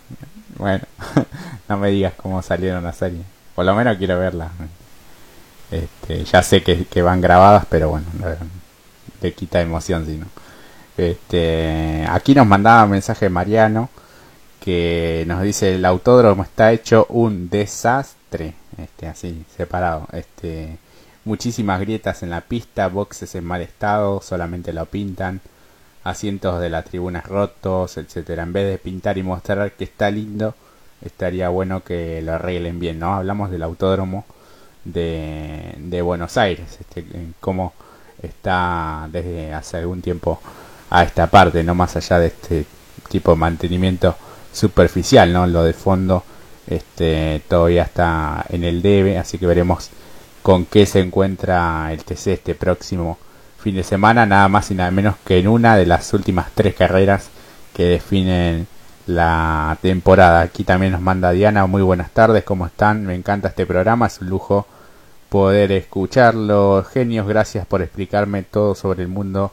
Bueno, 0.56 0.84
no 1.68 1.76
me 1.76 1.90
digas 1.90 2.14
cómo 2.16 2.40
salieron 2.42 2.84
las 2.84 2.96
series. 2.96 3.24
Por 3.54 3.64
lo 3.64 3.74
menos 3.74 3.96
quiero 3.98 4.18
verla. 4.18 4.50
Este, 5.74 6.24
ya 6.24 6.42
sé 6.42 6.62
que, 6.62 7.02
van 7.02 7.20
grabadas, 7.20 7.66
pero 7.68 7.88
bueno, 7.90 8.06
le 9.20 9.32
quita 9.32 9.60
emoción 9.60 10.06
si 10.06 10.18
no. 10.18 10.26
Este, 10.96 12.06
aquí 12.08 12.32
nos 12.34 12.46
mandaba 12.46 12.84
un 12.84 12.90
mensaje 12.90 13.28
Mariano 13.28 13.90
que 14.60 15.24
nos 15.26 15.42
dice 15.42 15.74
el 15.74 15.84
autódromo 15.84 16.44
está 16.44 16.72
hecho 16.72 17.06
un 17.08 17.50
desastre, 17.50 18.54
este, 18.78 19.08
así 19.08 19.44
separado, 19.56 20.06
este, 20.12 20.78
muchísimas 21.24 21.80
grietas 21.80 22.22
en 22.22 22.30
la 22.30 22.42
pista, 22.42 22.86
boxes 22.88 23.34
en 23.34 23.44
mal 23.44 23.60
estado, 23.60 24.20
solamente 24.22 24.72
lo 24.72 24.86
pintan, 24.86 25.40
asientos 26.04 26.60
de 26.60 26.70
las 26.70 26.84
tribunas 26.84 27.26
rotos, 27.26 27.96
etcétera. 27.96 28.44
En 28.44 28.52
vez 28.52 28.70
de 28.70 28.78
pintar 28.78 29.18
y 29.18 29.24
mostrar 29.24 29.72
que 29.72 29.84
está 29.84 30.10
lindo, 30.10 30.54
estaría 31.02 31.48
bueno 31.48 31.82
que 31.82 32.22
lo 32.22 32.34
arreglen 32.34 32.78
bien, 32.78 33.00
¿no? 33.00 33.14
Hablamos 33.14 33.50
del 33.50 33.64
autódromo 33.64 34.24
de, 34.84 36.00
Buenos 36.02 36.36
Aires, 36.36 36.78
este, 36.80 37.04
está 38.22 39.08
desde 39.10 39.52
hace 39.52 39.78
algún 39.78 40.02
tiempo 40.02 40.40
a 40.90 41.02
esta 41.02 41.26
parte, 41.28 41.62
no 41.62 41.74
más 41.74 41.96
allá 41.96 42.18
de 42.18 42.26
este 42.26 42.66
tipo 43.08 43.32
de 43.32 43.36
mantenimiento 43.36 44.16
superficial, 44.52 45.32
¿no? 45.32 45.46
Lo 45.46 45.62
de 45.64 45.72
fondo 45.72 46.24
este 46.66 47.42
todavía 47.48 47.82
está 47.82 48.44
en 48.48 48.64
el 48.64 48.80
debe, 48.82 49.18
así 49.18 49.38
que 49.38 49.46
veremos 49.46 49.90
con 50.42 50.66
qué 50.66 50.86
se 50.86 51.00
encuentra 51.00 51.92
el 51.92 52.04
TC 52.04 52.28
este 52.28 52.54
próximo 52.54 53.18
fin 53.58 53.76
de 53.76 53.82
semana, 53.82 54.26
nada 54.26 54.48
más 54.48 54.70
y 54.70 54.74
nada 54.74 54.90
menos 54.90 55.16
que 55.24 55.38
en 55.38 55.48
una 55.48 55.76
de 55.76 55.86
las 55.86 56.12
últimas 56.12 56.50
tres 56.54 56.74
carreras 56.74 57.30
que 57.74 57.84
definen 57.84 58.66
la 59.06 59.78
temporada. 59.82 60.42
Aquí 60.42 60.64
también 60.64 60.92
nos 60.92 61.00
manda 61.00 61.30
Diana, 61.32 61.66
muy 61.66 61.82
buenas 61.82 62.10
tardes, 62.10 62.44
¿cómo 62.44 62.66
están? 62.66 63.06
Me 63.06 63.14
encanta 63.14 63.48
este 63.48 63.66
programa, 63.66 64.06
es 64.06 64.20
un 64.20 64.28
lujo 64.28 64.66
poder 65.34 65.72
escucharlo. 65.72 66.84
Genios, 66.84 67.26
gracias 67.26 67.66
por 67.66 67.82
explicarme 67.82 68.44
todo 68.44 68.76
sobre 68.76 69.02
el 69.02 69.08
mundo 69.08 69.50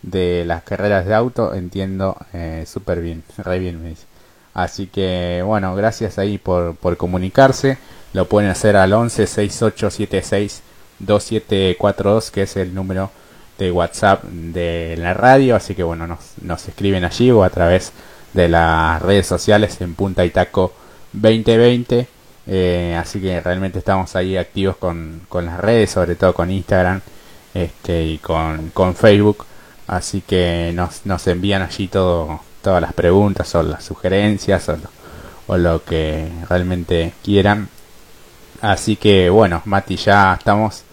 de 0.00 0.44
las 0.46 0.62
carreras 0.62 1.06
de 1.06 1.14
auto. 1.14 1.54
Entiendo 1.54 2.16
eh, 2.32 2.62
súper 2.68 3.00
bien, 3.00 3.24
re 3.38 3.58
bien 3.58 3.82
me 3.82 3.88
dice. 3.88 4.06
Así 4.54 4.86
que 4.86 5.42
bueno, 5.44 5.74
gracias 5.74 6.18
ahí 6.18 6.38
por, 6.38 6.76
por 6.76 6.96
comunicarse. 6.96 7.78
Lo 8.12 8.28
pueden 8.28 8.48
hacer 8.48 8.76
al 8.76 8.92
11 8.92 9.26
6876 9.26 10.62
2742, 11.00 12.30
que 12.30 12.42
es 12.42 12.56
el 12.56 12.72
número 12.72 13.10
de 13.58 13.72
WhatsApp 13.72 14.22
de 14.22 14.94
la 14.96 15.14
radio. 15.14 15.56
Así 15.56 15.74
que 15.74 15.82
bueno, 15.82 16.06
nos, 16.06 16.34
nos 16.42 16.68
escriben 16.68 17.04
allí 17.04 17.32
o 17.32 17.42
a 17.42 17.50
través 17.50 17.90
de 18.34 18.48
las 18.48 19.02
redes 19.02 19.26
sociales 19.26 19.80
en 19.80 19.96
Punta 19.96 20.24
y 20.24 20.30
Taco 20.30 20.72
2020. 21.12 22.06
Eh, 22.46 22.96
así 23.00 23.20
que 23.20 23.40
realmente 23.40 23.78
estamos 23.78 24.14
ahí 24.16 24.36
activos 24.36 24.76
con, 24.76 25.22
con, 25.28 25.46
las 25.46 25.58
redes, 25.58 25.90
sobre 25.90 26.14
todo 26.14 26.34
con 26.34 26.50
Instagram 26.50 27.00
este, 27.54 28.04
y 28.04 28.18
con, 28.18 28.70
con 28.70 28.94
Facebook. 28.94 29.46
Así 29.86 30.22
que 30.22 30.72
nos, 30.74 31.06
nos 31.06 31.26
envían 31.26 31.62
allí 31.62 31.88
todo, 31.88 32.40
todas 32.62 32.80
las 32.80 32.92
preguntas 32.92 33.54
o 33.54 33.62
las 33.62 33.84
sugerencias 33.84 34.68
o 34.68 34.76
lo, 34.76 34.90
o 35.46 35.56
lo 35.56 35.84
que 35.84 36.28
realmente 36.48 37.14
quieran. 37.22 37.68
Así 38.60 38.96
que 38.96 39.30
bueno, 39.30 39.62
Mati, 39.66 39.96
ya 39.96 40.34
estamos 40.34 40.84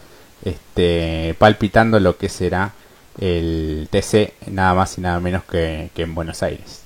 este, 0.44 1.36
palpitando 1.40 2.00
lo 2.00 2.18
que 2.18 2.30
será 2.30 2.74
el 3.20 3.88
TC, 3.92 4.34
nada 4.48 4.74
más 4.74 4.98
y 4.98 5.02
nada 5.02 5.20
menos 5.20 5.44
que, 5.44 5.90
que 5.94 6.04
en 6.04 6.16
Buenos 6.16 6.44
Aires. 6.44 6.81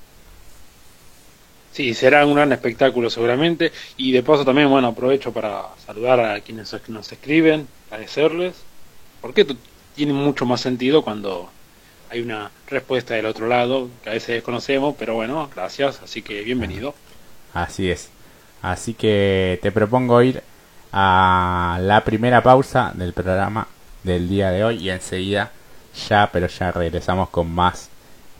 Sí, 1.75 1.93
será 1.93 2.25
un 2.25 2.35
gran 2.35 2.53
espectáculo 2.53 3.09
seguramente. 3.09 3.73
Y 3.97 4.13
de 4.13 4.23
paso 4.23 4.45
también, 4.45 4.69
bueno, 4.69 4.87
aprovecho 4.87 5.33
para 5.33 5.63
saludar 5.85 6.21
a 6.21 6.39
quienes 6.39 6.73
nos 6.87 7.11
escriben, 7.11 7.67
agradecerles, 7.91 8.55
porque 9.19 9.45
tiene 9.93 10.13
mucho 10.13 10.45
más 10.45 10.61
sentido 10.61 11.01
cuando 11.01 11.49
hay 12.09 12.21
una 12.21 12.49
respuesta 12.67 13.15
del 13.15 13.25
otro 13.25 13.49
lado 13.49 13.89
que 14.01 14.09
a 14.09 14.13
veces 14.13 14.35
desconocemos, 14.35 14.95
pero 14.97 15.15
bueno, 15.15 15.49
gracias, 15.53 16.01
así 16.01 16.21
que 16.21 16.43
bienvenido. 16.43 16.95
Así 17.53 17.91
es. 17.91 18.09
Así 18.61 18.93
que 18.93 19.59
te 19.61 19.73
propongo 19.73 20.21
ir 20.21 20.43
a 20.93 21.77
la 21.81 22.05
primera 22.05 22.41
pausa 22.41 22.93
del 22.93 23.11
programa 23.11 23.67
del 24.03 24.29
día 24.29 24.49
de 24.51 24.63
hoy 24.63 24.77
y 24.77 24.91
enseguida 24.91 25.51
ya, 26.07 26.29
pero 26.31 26.47
ya 26.47 26.71
regresamos 26.71 27.27
con 27.27 27.51
más 27.51 27.89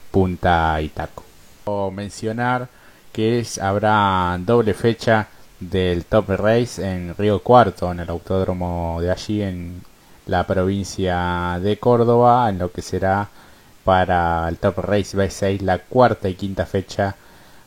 punta 0.10 0.80
y 0.82 0.88
taco. 0.88 1.26
O 1.66 1.92
mencionar 1.92 2.70
que 3.16 3.40
es, 3.40 3.60
habrá 3.60 4.38
doble 4.42 4.74
fecha 4.74 5.30
del 5.62 6.04
Top 6.04 6.30
Race 6.32 6.86
en 6.86 7.16
Río 7.18 7.40
Cuarto, 7.40 7.90
en 7.90 8.02
el 8.02 8.10
autódromo 8.10 9.00
de 9.00 9.10
allí 9.10 9.42
en 9.42 9.82
la 10.26 10.46
provincia 10.46 11.58
de 11.62 11.78
Córdoba, 11.80 12.50
en 12.50 12.60
lo 12.60 12.74
que 12.74 12.82
será 12.82 13.30
para 13.86 14.50
el 14.50 14.58
Top 14.58 14.80
Race 14.80 15.18
B6 15.18 15.62
la 15.62 15.80
cuarta 15.80 16.28
y 16.28 16.36
quinta 16.36 16.66
fecha. 16.66 17.16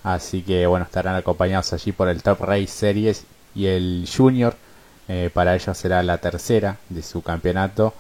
Así 0.05 0.43
que 0.43 0.67
bueno, 0.67 0.85
estarán 0.85 1.17
acompañados 1.17 1.73
allí 1.73 1.93
por 1.93 2.09
el 2.09 2.23
Top 2.23 2.43
Race 2.43 2.67
Series 2.67 3.25
y 3.55 3.67
el 3.69 4.07
Junior. 4.15 4.55
Eh, 5.09 5.31
para 5.33 5.55
ellos 5.55 5.79
será 5.79 6.03
la 6.03 6.19
tercera 6.19 6.77
de 6.91 7.03
su 7.03 7.23
campeonato. 7.23 7.95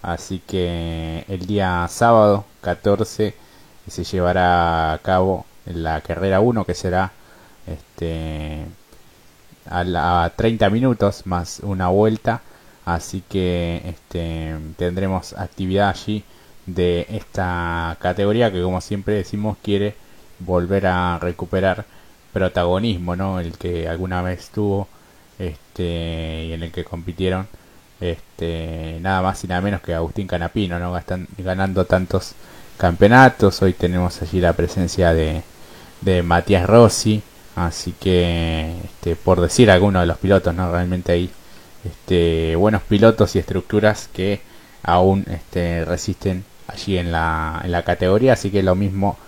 Así 0.00 0.38
que 0.46 1.26
el 1.28 1.46
día 1.46 1.86
sábado 1.90 2.46
14 2.62 3.34
se 3.88 4.04
llevará 4.04 4.94
a 4.94 4.98
cabo 5.00 5.44
la 5.66 6.00
carrera 6.00 6.40
1 6.40 6.64
que 6.64 6.74
será 6.74 7.12
este 7.66 8.64
a, 9.68 9.84
la, 9.84 10.32
30 10.36 10.70
minutos 10.70 11.26
más 11.26 11.60
una 11.62 11.88
vuelta. 11.88 12.42
Así 12.84 13.22
que 13.28 13.82
este 13.86 14.56
tendremos 14.76 15.32
actividad 15.34 15.88
allí 15.90 16.24
de 16.66 17.06
esta 17.10 17.96
categoría 18.00 18.52
que 18.52 18.62
como 18.62 18.80
siempre 18.80 19.14
decimos 19.14 19.56
quiere 19.62 19.94
volver 20.38 20.86
a 20.86 21.18
recuperar 21.18 21.84
protagonismo 22.32 23.16
no 23.16 23.40
el 23.40 23.56
que 23.58 23.88
alguna 23.88 24.22
vez 24.22 24.48
tuvo 24.50 24.88
este 25.38 26.46
y 26.46 26.52
en 26.52 26.62
el 26.62 26.72
que 26.72 26.84
compitieron 26.84 27.46
este 28.00 28.98
nada 29.00 29.22
más 29.22 29.42
y 29.44 29.48
nada 29.48 29.60
menos 29.60 29.80
que 29.80 29.94
Agustín 29.94 30.26
Canapino 30.26 30.78
no 30.78 30.98
ganando 31.38 31.86
tantos 31.86 32.34
campeonatos. 32.76 33.62
Hoy 33.62 33.72
tenemos 33.72 34.20
allí 34.22 34.40
la 34.40 34.52
presencia 34.52 35.14
de 35.14 35.42
de 36.04 36.22
Matías 36.22 36.66
Rossi, 36.66 37.22
así 37.56 37.92
que 37.92 38.74
este, 38.84 39.16
por 39.16 39.40
decir 39.40 39.70
alguno 39.70 40.00
de 40.00 40.06
los 40.06 40.18
pilotos, 40.18 40.54
no 40.54 40.70
realmente 40.70 41.12
hay 41.12 41.30
este, 41.84 42.56
buenos 42.56 42.82
pilotos 42.82 43.36
y 43.36 43.38
estructuras 43.38 44.08
que 44.12 44.40
aún 44.82 45.24
este, 45.30 45.84
resisten 45.84 46.44
allí 46.68 46.98
en 46.98 47.12
la, 47.12 47.60
en 47.64 47.72
la 47.72 47.82
categoría, 47.82 48.34
así 48.34 48.50
que 48.50 48.62
lo 48.62 48.74
mismo 48.74 49.18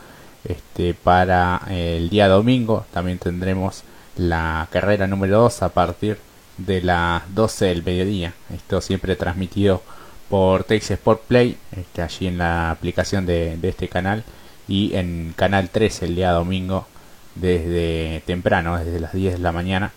este, 0.44 0.94
para 0.94 1.62
el 1.68 2.08
día 2.08 2.28
domingo. 2.28 2.86
También 2.92 3.18
tendremos 3.18 3.82
la 4.16 4.68
carrera 4.70 5.06
número 5.06 5.40
2 5.40 5.62
a 5.62 5.68
partir 5.70 6.18
de 6.58 6.82
las 6.82 7.22
12 7.34 7.66
del 7.66 7.82
mediodía. 7.84 8.34
Esto 8.54 8.80
siempre 8.80 9.16
transmitido 9.16 9.82
por 10.28 10.64
Texas 10.64 10.92
Sport 10.92 11.22
Play, 11.22 11.56
este, 11.72 12.02
allí 12.02 12.26
en 12.26 12.38
la 12.38 12.70
aplicación 12.70 13.26
de, 13.26 13.56
de, 13.56 13.68
este 13.68 13.88
canal 13.88 14.24
y 14.68 14.94
en 14.96 15.34
Canal 15.36 15.70
3 15.70 16.02
el 16.02 16.16
día 16.16 16.32
domingo 16.32 16.86
desde 17.34 18.22
temprano, 18.26 18.78
desde 18.78 19.00
las 19.00 19.12
10 19.12 19.34
de 19.34 19.38
la 19.40 19.52
mañana. 19.52 19.92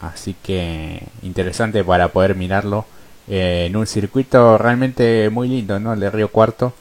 Así 0.00 0.34
que 0.42 1.02
interesante 1.22 1.84
para 1.84 2.08
poder 2.08 2.34
mirarlo 2.34 2.86
eh, 3.28 3.66
en 3.68 3.76
un 3.76 3.86
circuito 3.86 4.58
realmente 4.58 5.30
muy 5.30 5.48
lindo, 5.48 5.78
¿no? 5.80 5.92
El 5.94 6.00
de 6.00 6.10
Río 6.10 6.28
Cuarto, 6.28 6.74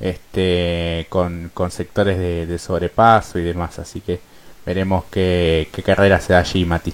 este, 0.00 1.06
con, 1.08 1.50
con 1.54 1.70
sectores 1.70 2.18
de, 2.18 2.46
de, 2.46 2.58
sobrepaso 2.58 3.38
y 3.38 3.42
demás. 3.42 3.78
Así 3.78 4.00
que 4.00 4.20
veremos 4.64 5.04
qué, 5.10 5.68
qué 5.72 5.82
carrera 5.82 6.20
se 6.20 6.32
da 6.32 6.40
allí, 6.40 6.64
Mati. 6.64 6.92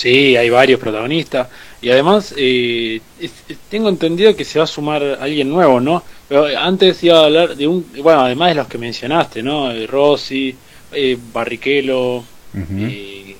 Sí, 0.00 0.34
hay 0.34 0.48
varios 0.48 0.80
protagonistas. 0.80 1.48
Y 1.82 1.90
además, 1.90 2.32
eh, 2.34 3.02
es, 3.20 3.30
tengo 3.68 3.90
entendido 3.90 4.34
que 4.34 4.46
se 4.46 4.58
va 4.58 4.64
a 4.64 4.66
sumar 4.66 5.02
alguien 5.20 5.50
nuevo, 5.50 5.78
¿no? 5.78 6.02
Pero 6.26 6.46
antes 6.58 7.04
iba 7.04 7.18
a 7.20 7.24
hablar 7.26 7.54
de 7.54 7.66
un. 7.66 7.84
Bueno, 8.02 8.22
además 8.22 8.48
de 8.48 8.54
los 8.54 8.66
que 8.66 8.78
mencionaste, 8.78 9.42
¿no? 9.42 9.70
Rossi, 9.86 10.56
eh, 10.92 11.18
Barrichello. 11.34 12.16
Uh 12.16 12.24
-huh. 12.54 12.88
eh, 12.90 13.36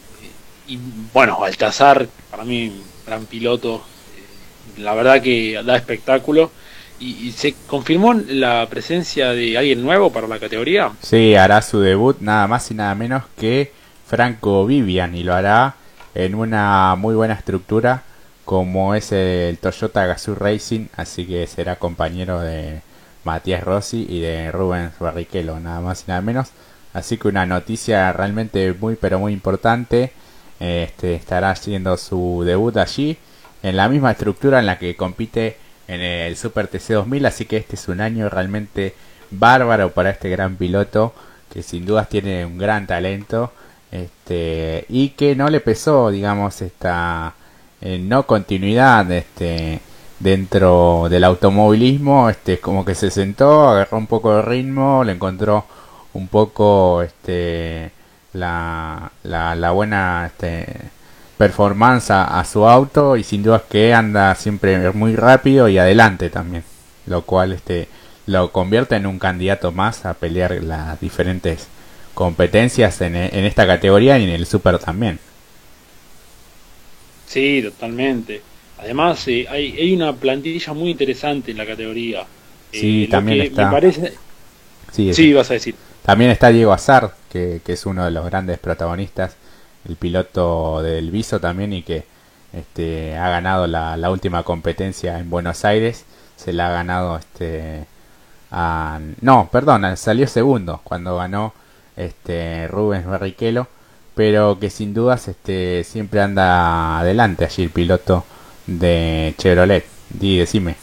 y 0.69 0.79
bueno, 1.15 1.39
Baltazar, 1.41 2.07
para 2.31 2.45
mí, 2.45 2.71
gran 3.07 3.25
piloto. 3.25 3.83
la 4.77 4.95
verdad 4.95 5.23
que 5.23 5.63
da 5.65 5.77
espectáculo. 5.77 6.51
Y, 7.01 7.29
y, 7.29 7.33
se 7.33 7.55
confirmó 7.67 8.13
la 8.13 8.67
presencia 8.69 9.31
de 9.31 9.57
alguien 9.57 9.83
nuevo 9.83 10.13
para 10.13 10.29
la 10.29 10.39
categoría. 10.39 10.93
Sí, 11.01 11.35
hará 11.35 11.63
su 11.63 11.81
debut 11.81 12.19
nada 12.21 12.47
más 12.47 12.71
y 12.71 12.75
nada 12.75 12.95
menos 12.95 13.23
que 13.39 13.73
Franco 14.07 14.67
Vivian 14.67 15.15
y 15.15 15.23
lo 15.23 15.33
hará 15.33 15.77
en 16.15 16.35
una 16.35 16.95
muy 16.97 17.15
buena 17.15 17.35
estructura 17.35 18.03
como 18.45 18.95
es 18.95 19.13
el 19.13 19.59
Toyota 19.59 20.07
Gazoo 20.07 20.35
Racing, 20.35 20.87
así 20.97 21.25
que 21.27 21.47
será 21.47 21.77
compañero 21.77 22.41
de 22.41 22.83
Matías 23.25 23.63
Rossi 23.63 24.07
y 24.09 24.21
de 24.21 24.51
Rubens 24.51 24.99
Barrichello, 24.99 25.61
nada 25.61 25.81
más 25.81 26.05
y 26.07 26.11
nada 26.11 26.21
menos. 26.21 26.51
Así 26.93 27.17
que 27.17 27.29
una 27.29 27.47
noticia 27.47 28.13
realmente 28.13 28.75
muy 28.81 28.97
pero 28.97 29.21
muy 29.21 29.33
importante. 29.33 30.13
Este 30.59 31.15
estará 31.15 31.51
haciendo 31.51 31.97
su 31.97 32.43
debut 32.45 32.77
allí 32.77 33.17
en 33.63 33.77
la 33.77 33.89
misma 33.89 34.11
estructura 34.11 34.59
en 34.59 34.67
la 34.67 34.79
que 34.79 34.97
compite 34.97 35.57
en 35.87 36.01
el 36.01 36.37
Super 36.37 36.67
TC 36.67 36.95
2000, 36.95 37.27
así 37.27 37.45
que 37.45 37.57
este 37.57 37.77
es 37.77 37.89
un 37.89 38.01
año 38.01 38.29
realmente 38.29 38.95
bárbaro 39.31 39.93
para 39.93 40.11
este 40.11 40.29
gran 40.29 40.57
piloto 40.57 41.15
que 41.53 41.63
sin 41.63 41.87
dudas 41.87 42.09
tiene 42.09 42.45
un 42.45 42.59
gran 42.59 42.87
talento 42.87 43.53
este 43.91 44.85
y 44.89 45.11
que 45.11 45.35
no 45.35 45.49
le 45.49 45.61
pesó 45.61 46.11
digamos 46.11 46.63
esta 46.63 47.35
eh, 47.81 47.99
no 47.99 48.27
continuidad 48.27 49.11
este 49.11 49.81
dentro 50.19 51.09
del 51.11 51.25
automovilismo 51.25 52.31
este 52.31 52.61
como 52.61 52.85
que 52.85 52.95
se 52.95 53.11
sentó 53.11 53.69
agarró 53.69 53.99
un 53.99 54.07
poco 54.07 54.37
de 54.37 54.43
ritmo 54.43 55.03
le 55.05 55.13
encontró 55.13 55.65
un 56.13 56.29
poco 56.29 57.03
este 57.03 57.91
la, 58.33 59.11
la, 59.25 59.55
la 59.57 59.71
buena 59.73 60.27
este, 60.27 60.67
performance 61.37 62.11
a, 62.11 62.39
a, 62.39 62.45
su 62.45 62.67
auto 62.67 63.17
y 63.17 63.25
sin 63.25 63.43
duda 63.43 63.63
que 63.69 63.93
anda 63.93 64.35
siempre 64.35 64.93
muy 64.93 65.17
rápido 65.17 65.69
y 65.69 65.79
adelante 65.79 66.31
también 66.31 66.63
lo 67.07 67.23
cual 67.23 67.53
este 67.53 67.89
lo 68.27 68.53
convierte 68.53 68.97
en 68.97 69.07
un 69.07 69.19
candidato 69.19 69.73
más 69.73 70.07
a 70.07 70.15
pelear 70.15 70.53
las 70.63 71.01
diferentes 71.01 71.67
competencias 72.21 73.01
en, 73.01 73.17
en 73.17 73.45
esta 73.47 73.67
categoría 73.67 74.19
y 74.19 74.25
en 74.25 74.29
el 74.29 74.45
super 74.45 74.79
también. 74.79 75.19
Sí 77.27 77.63
totalmente. 77.63 78.43
Además 78.77 79.27
eh, 79.27 79.47
hay, 79.49 79.73
hay 79.73 79.95
una 79.95 80.13
plantilla 80.13 80.75
muy 80.75 80.91
interesante 80.91 81.53
en 81.53 81.57
la 81.57 81.65
categoría. 81.65 82.27
Sí 82.73 83.05
eh, 83.05 83.09
también 83.09 83.41
está. 83.41 83.65
me 83.65 83.73
parece 83.73 84.13
sí, 84.93 85.15
sí. 85.15 85.33
vas 85.33 85.51
a 85.51 85.55
decir. 85.55 85.75
También 86.03 86.31
está 86.31 86.51
Diego 86.51 86.75
Azar, 86.75 87.15
que, 87.33 87.63
que, 87.65 87.73
es 87.73 87.87
uno 87.87 88.05
de 88.05 88.11
los 88.11 88.27
grandes 88.27 88.59
protagonistas, 88.59 89.37
el 89.89 89.97
piloto 89.97 90.83
del 90.83 91.11
Viso 91.11 91.41
también 91.41 91.73
y 91.73 91.83
que 91.83 92.05
este, 92.53 93.17
ha 93.17 93.31
ganado 93.31 93.67
la, 93.67 93.97
la, 93.97 94.11
última 94.11 94.43
competencia 94.43 95.19
en 95.19 95.31
Buenos 95.31 95.65
Aires. 95.65 96.05
Se 96.37 96.53
la 96.53 96.69
ha 96.69 96.71
ganado 96.73 97.17
este 97.17 97.87
a, 98.51 99.01
no, 99.23 99.49
perdón, 99.51 99.97
salió 99.97 100.27
segundo 100.27 100.83
cuando 100.85 101.17
ganó 101.17 101.55
este 102.05 102.69
Rubens 102.69 103.07
Barrichello, 103.07 103.67
pero 104.15 104.59
que 104.59 104.71
sin 104.71 104.95
dudas 104.95 105.29
este 105.29 105.85
siempre 105.85 106.21
anda 106.21 106.99
adelante 107.01 107.45
allí 107.45 107.63
el 107.65 107.71
piloto 107.71 108.25
de 108.67 109.35
Chevrolet. 109.39 109.85
Di, 110.11 110.39
decime. 110.39 110.77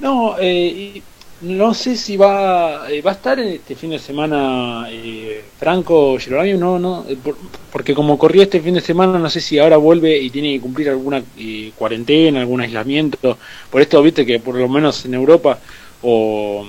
No, 0.00 0.36
eh, 0.38 1.02
no 1.40 1.74
sé 1.74 1.96
si 1.96 2.16
va 2.16 2.90
eh, 2.90 3.02
va 3.02 3.10
a 3.10 3.14
estar 3.14 3.38
este 3.40 3.74
fin 3.74 3.90
de 3.90 3.98
semana 3.98 4.86
eh, 4.90 5.44
Franco 5.58 6.16
Girolamo, 6.18 6.58
no, 6.58 6.78
no, 6.78 7.04
eh, 7.08 7.16
por, 7.22 7.36
porque 7.72 7.94
como 7.94 8.18
corrió 8.18 8.42
este 8.42 8.60
fin 8.60 8.74
de 8.74 8.80
semana, 8.80 9.18
no 9.18 9.28
sé 9.28 9.40
si 9.40 9.58
ahora 9.58 9.76
vuelve 9.76 10.16
y 10.18 10.30
tiene 10.30 10.54
que 10.54 10.60
cumplir 10.60 10.88
alguna 10.88 11.22
eh, 11.38 11.72
cuarentena, 11.76 12.40
algún 12.40 12.60
aislamiento. 12.60 13.36
Por 13.70 13.82
esto, 13.82 14.02
viste 14.02 14.24
que 14.24 14.38
por 14.40 14.54
lo 14.54 14.68
menos 14.68 15.04
en 15.04 15.14
Europa, 15.14 15.58
o 16.02 16.64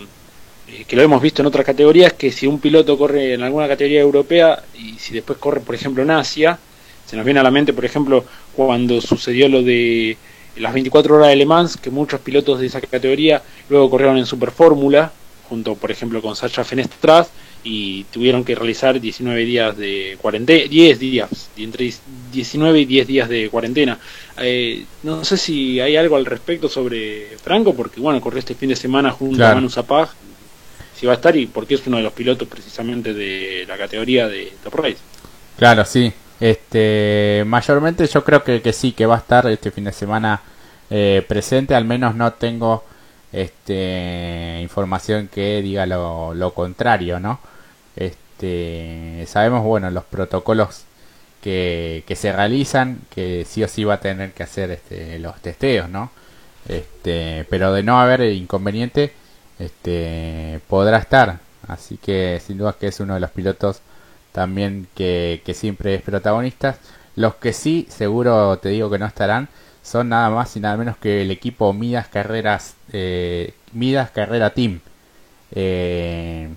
que 0.87 0.95
lo 0.95 1.01
hemos 1.01 1.21
visto 1.21 1.41
en 1.41 1.47
otras 1.47 1.65
categorías, 1.65 2.13
que 2.13 2.31
si 2.31 2.47
un 2.47 2.59
piloto 2.59 2.97
corre 2.97 3.33
en 3.33 3.43
alguna 3.43 3.67
categoría 3.67 4.01
europea 4.01 4.63
y 4.77 4.93
si 4.93 5.13
después 5.13 5.37
corre, 5.37 5.61
por 5.61 5.75
ejemplo, 5.75 6.03
en 6.03 6.11
Asia, 6.11 6.57
se 7.05 7.15
nos 7.15 7.25
viene 7.25 7.39
a 7.39 7.43
la 7.43 7.51
mente, 7.51 7.73
por 7.73 7.85
ejemplo, 7.85 8.25
cuando 8.55 8.99
sucedió 8.99 9.47
lo 9.47 9.61
de 9.61 10.17
las 10.57 10.73
24 10.73 11.15
horas 11.15 11.29
de 11.29 11.35
Le 11.35 11.45
Mans, 11.45 11.77
que 11.77 11.89
muchos 11.89 12.19
pilotos 12.21 12.59
de 12.59 12.67
esa 12.67 12.81
categoría 12.81 13.41
luego 13.69 13.89
corrieron 13.89 14.17
en 14.17 14.25
Super 14.25 14.51
Fórmula, 14.51 15.11
junto 15.47 15.75
por 15.75 15.91
ejemplo 15.91 16.21
con 16.21 16.35
Sacha 16.35 16.63
Fenestraz, 16.63 17.29
y 17.63 18.03
tuvieron 18.05 18.43
que 18.43 18.55
realizar 18.55 19.01
19 19.01 19.43
días 19.43 19.75
de 19.75 20.17
cuarentena, 20.21 20.67
10 20.69 20.99
días, 20.99 21.49
entre 21.57 21.91
19 22.31 22.79
y 22.79 22.85
10 22.85 23.07
días 23.07 23.29
de 23.29 23.49
cuarentena. 23.49 23.99
Eh, 24.37 24.85
no 25.03 25.25
sé 25.25 25.37
si 25.37 25.79
hay 25.79 25.95
algo 25.95 26.15
al 26.15 26.25
respecto 26.25 26.69
sobre 26.69 27.37
Franco, 27.43 27.73
porque 27.73 27.99
bueno, 27.99 28.21
corrió 28.21 28.39
este 28.39 28.55
fin 28.55 28.69
de 28.69 28.75
semana 28.75 29.11
junto 29.11 29.37
claro. 29.37 29.53
a 29.53 29.55
Manu 29.55 29.69
Zapag, 29.69 30.09
si 30.95 31.05
va 31.05 31.13
a 31.13 31.15
estar 31.15 31.35
y 31.35 31.45
porque 31.47 31.75
es 31.75 31.85
uno 31.87 31.97
de 31.97 32.03
los 32.03 32.13
pilotos 32.13 32.47
precisamente 32.47 33.13
de 33.13 33.65
la 33.67 33.77
categoría 33.77 34.27
de 34.27 34.53
Top 34.63 34.75
Race. 34.75 34.97
Claro, 35.57 35.85
sí, 35.85 36.11
este, 36.39 37.43
mayormente 37.45 38.05
yo 38.07 38.23
creo 38.23 38.43
que, 38.43 38.61
que 38.61 38.73
sí, 38.73 38.91
que 38.91 39.05
va 39.05 39.15
a 39.15 39.19
estar 39.19 39.47
este 39.47 39.71
fin 39.71 39.85
de 39.85 39.91
semana 39.91 40.41
eh, 40.89 41.23
presente. 41.27 41.75
Al 41.75 41.85
menos 41.85 42.15
no 42.15 42.33
tengo 42.33 42.83
este, 43.31 44.59
información 44.61 45.27
que 45.27 45.61
diga 45.61 45.85
lo, 45.85 46.33
lo 46.33 46.53
contrario, 46.53 47.19
¿no? 47.19 47.39
Este, 47.95 49.25
sabemos, 49.27 49.63
bueno, 49.63 49.89
los 49.91 50.03
protocolos 50.05 50.83
que, 51.41 52.03
que, 52.07 52.15
se 52.15 52.31
realizan, 52.31 53.01
que 53.13 53.45
sí 53.45 53.63
o 53.63 53.67
sí 53.67 53.83
va 53.83 53.95
a 53.95 53.99
tener 53.99 54.31
que 54.33 54.43
hacer 54.43 54.71
este, 54.71 55.19
los 55.19 55.41
testeos, 55.41 55.89
¿no? 55.89 56.11
Este, 56.67 57.45
pero 57.49 57.73
de 57.73 57.83
no 57.83 57.99
haber 57.99 58.21
inconveniente, 58.21 59.13
este, 59.59 60.61
podrá 60.67 60.97
estar. 60.97 61.39
Así 61.67 61.97
que 61.97 62.41
sin 62.45 62.57
duda 62.57 62.75
que 62.79 62.87
es 62.87 62.99
uno 62.99 63.15
de 63.15 63.19
los 63.19 63.31
pilotos 63.31 63.81
también 64.31 64.87
que, 64.95 65.41
siempre 65.55 65.95
es 65.95 66.01
protagonista. 66.01 66.77
Los 67.15 67.35
que 67.35 67.53
sí, 67.53 67.87
seguro 67.89 68.57
te 68.59 68.69
digo 68.69 68.89
que 68.89 68.99
no 68.99 69.05
estarán, 69.05 69.47
son 69.81 70.09
nada 70.09 70.29
más 70.29 70.55
y 70.57 70.59
nada 70.59 70.77
menos 70.77 70.97
que 70.97 71.21
el 71.21 71.31
equipo 71.31 71.71
Midas 71.73 72.07
Carreras, 72.09 72.75
eh, 72.91 73.53
Midas 73.73 74.11
Carrera 74.11 74.49
Team. 74.53 74.81
Eh, 75.51 76.49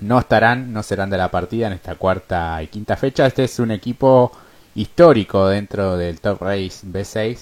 no 0.00 0.18
estarán, 0.18 0.72
no 0.72 0.82
serán 0.82 1.08
de 1.08 1.16
la 1.16 1.30
partida 1.30 1.68
en 1.68 1.72
esta 1.72 1.94
cuarta 1.94 2.62
y 2.62 2.66
quinta 2.66 2.96
fecha. 2.96 3.26
Este 3.26 3.44
es 3.44 3.58
un 3.58 3.70
equipo 3.70 4.32
histórico 4.74 5.48
dentro 5.48 5.96
del 5.96 6.20
Top 6.20 6.42
Race 6.42 6.86
B6. 6.86 7.38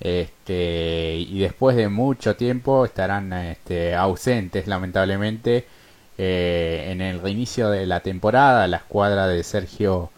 Este, 0.00 1.16
y 1.18 1.40
después 1.40 1.76
de 1.76 1.88
mucho 1.88 2.36
tiempo 2.36 2.84
estarán 2.84 3.32
este, 3.32 3.94
ausentes, 3.96 4.66
lamentablemente 4.68 5.66
eh, 6.18 6.88
en 6.90 7.00
el 7.00 7.20
reinicio 7.20 7.70
de 7.70 7.86
la 7.86 8.00
temporada, 8.00 8.66
la 8.68 8.78
escuadra 8.78 9.26
de 9.28 9.42
Sergio 9.42 10.10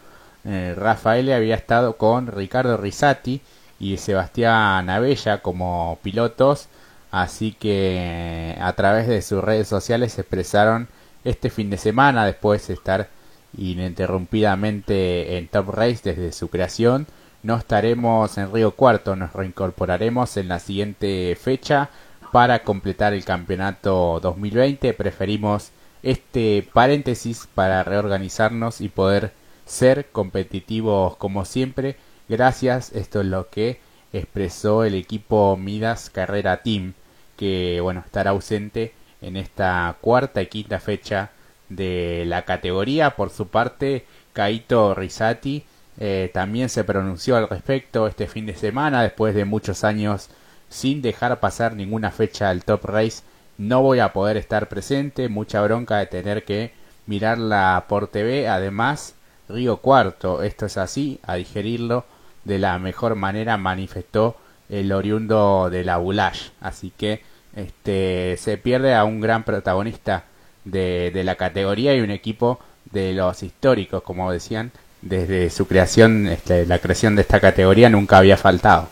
eh, 0.45 0.73
Rafael 0.75 1.31
había 1.31 1.55
estado 1.55 1.97
con 1.97 2.27
Ricardo 2.27 2.77
Risati 2.77 3.41
y 3.79 3.97
Sebastián 3.97 4.89
Abella 4.89 5.41
como 5.41 5.99
pilotos, 6.03 6.67
así 7.11 7.53
que 7.53 8.55
a 8.59 8.73
través 8.73 9.07
de 9.07 9.21
sus 9.21 9.43
redes 9.43 9.67
sociales 9.67 10.13
se 10.13 10.21
expresaron 10.21 10.87
este 11.23 11.49
fin 11.49 11.69
de 11.69 11.77
semana 11.77 12.25
después 12.25 12.67
de 12.67 12.73
estar 12.75 13.09
ininterrumpidamente 13.57 15.37
en 15.37 15.47
Top 15.47 15.69
Race 15.69 16.01
desde 16.03 16.31
su 16.31 16.49
creación. 16.49 17.07
No 17.43 17.57
estaremos 17.57 18.37
en 18.37 18.53
Río 18.53 18.75
Cuarto, 18.75 19.15
nos 19.15 19.33
reincorporaremos 19.33 20.37
en 20.37 20.47
la 20.47 20.59
siguiente 20.59 21.35
fecha 21.41 21.89
para 22.31 22.63
completar 22.63 23.13
el 23.13 23.25
campeonato 23.25 24.19
2020. 24.21 24.93
Preferimos 24.93 25.71
este 26.03 26.67
paréntesis 26.71 27.47
para 27.55 27.83
reorganizarnos 27.83 28.79
y 28.79 28.89
poder 28.89 29.31
ser 29.65 30.09
competitivos 30.11 31.15
como 31.17 31.45
siempre. 31.45 31.95
Gracias, 32.29 32.91
esto 32.93 33.21
es 33.21 33.27
lo 33.27 33.49
que 33.49 33.79
expresó 34.13 34.83
el 34.83 34.93
equipo 34.93 35.57
Midas 35.57 36.11
Carrera 36.11 36.61
Team, 36.61 36.93
que 37.37 37.79
bueno, 37.81 38.03
estará 38.05 38.31
ausente 38.31 38.93
en 39.19 39.35
esta 39.35 39.97
cuarta 39.99 40.43
y 40.43 40.47
quinta 40.47 40.79
fecha 40.79 41.31
de 41.69 42.23
la 42.27 42.45
categoría. 42.45 43.15
Por 43.15 43.31
su 43.31 43.47
parte, 43.47 44.05
Kaito 44.33 44.93
Risati 44.93 45.65
eh, 46.03 46.31
también 46.33 46.67
se 46.69 46.83
pronunció 46.83 47.37
al 47.37 47.47
respecto 47.47 48.07
este 48.07 48.25
fin 48.25 48.47
de 48.47 48.55
semana, 48.55 49.03
después 49.03 49.35
de 49.35 49.45
muchos 49.45 49.83
años 49.83 50.29
sin 50.67 51.03
dejar 51.03 51.39
pasar 51.39 51.75
ninguna 51.75 52.09
fecha 52.09 52.49
al 52.49 52.63
Top 52.63 52.85
Race. 52.85 53.21
No 53.59 53.83
voy 53.83 53.99
a 53.99 54.11
poder 54.11 54.35
estar 54.35 54.67
presente, 54.67 55.29
mucha 55.29 55.61
bronca 55.61 55.99
de 55.99 56.07
tener 56.07 56.43
que 56.43 56.73
mirarla 57.05 57.85
por 57.87 58.07
TV. 58.07 58.47
Además, 58.47 59.13
Río 59.47 59.77
Cuarto, 59.77 60.41
esto 60.41 60.65
es 60.65 60.77
así, 60.77 61.19
a 61.21 61.35
digerirlo 61.35 62.05
de 62.45 62.57
la 62.57 62.79
mejor 62.79 63.13
manera 63.13 63.57
manifestó 63.57 64.37
el 64.69 64.91
oriundo 64.93 65.69
de 65.69 65.83
la 65.83 65.97
Bulash. 65.97 66.49
Así 66.61 66.91
que 66.97 67.21
este, 67.55 68.37
se 68.37 68.57
pierde 68.57 68.95
a 68.95 69.03
un 69.03 69.21
gran 69.21 69.43
protagonista 69.43 70.23
de, 70.65 71.11
de 71.13 71.23
la 71.23 71.35
categoría 71.35 71.93
y 71.93 72.01
un 72.01 72.09
equipo 72.09 72.59
de 72.91 73.13
los 73.13 73.43
históricos, 73.43 74.01
como 74.01 74.31
decían, 74.31 74.71
desde 75.01 75.49
su 75.49 75.67
creación, 75.67 76.27
este, 76.27 76.65
la 76.65 76.79
creación 76.79 77.15
de 77.15 77.23
esta 77.23 77.39
categoría 77.39 77.89
nunca 77.89 78.17
había 78.17 78.37
faltado. 78.37 78.89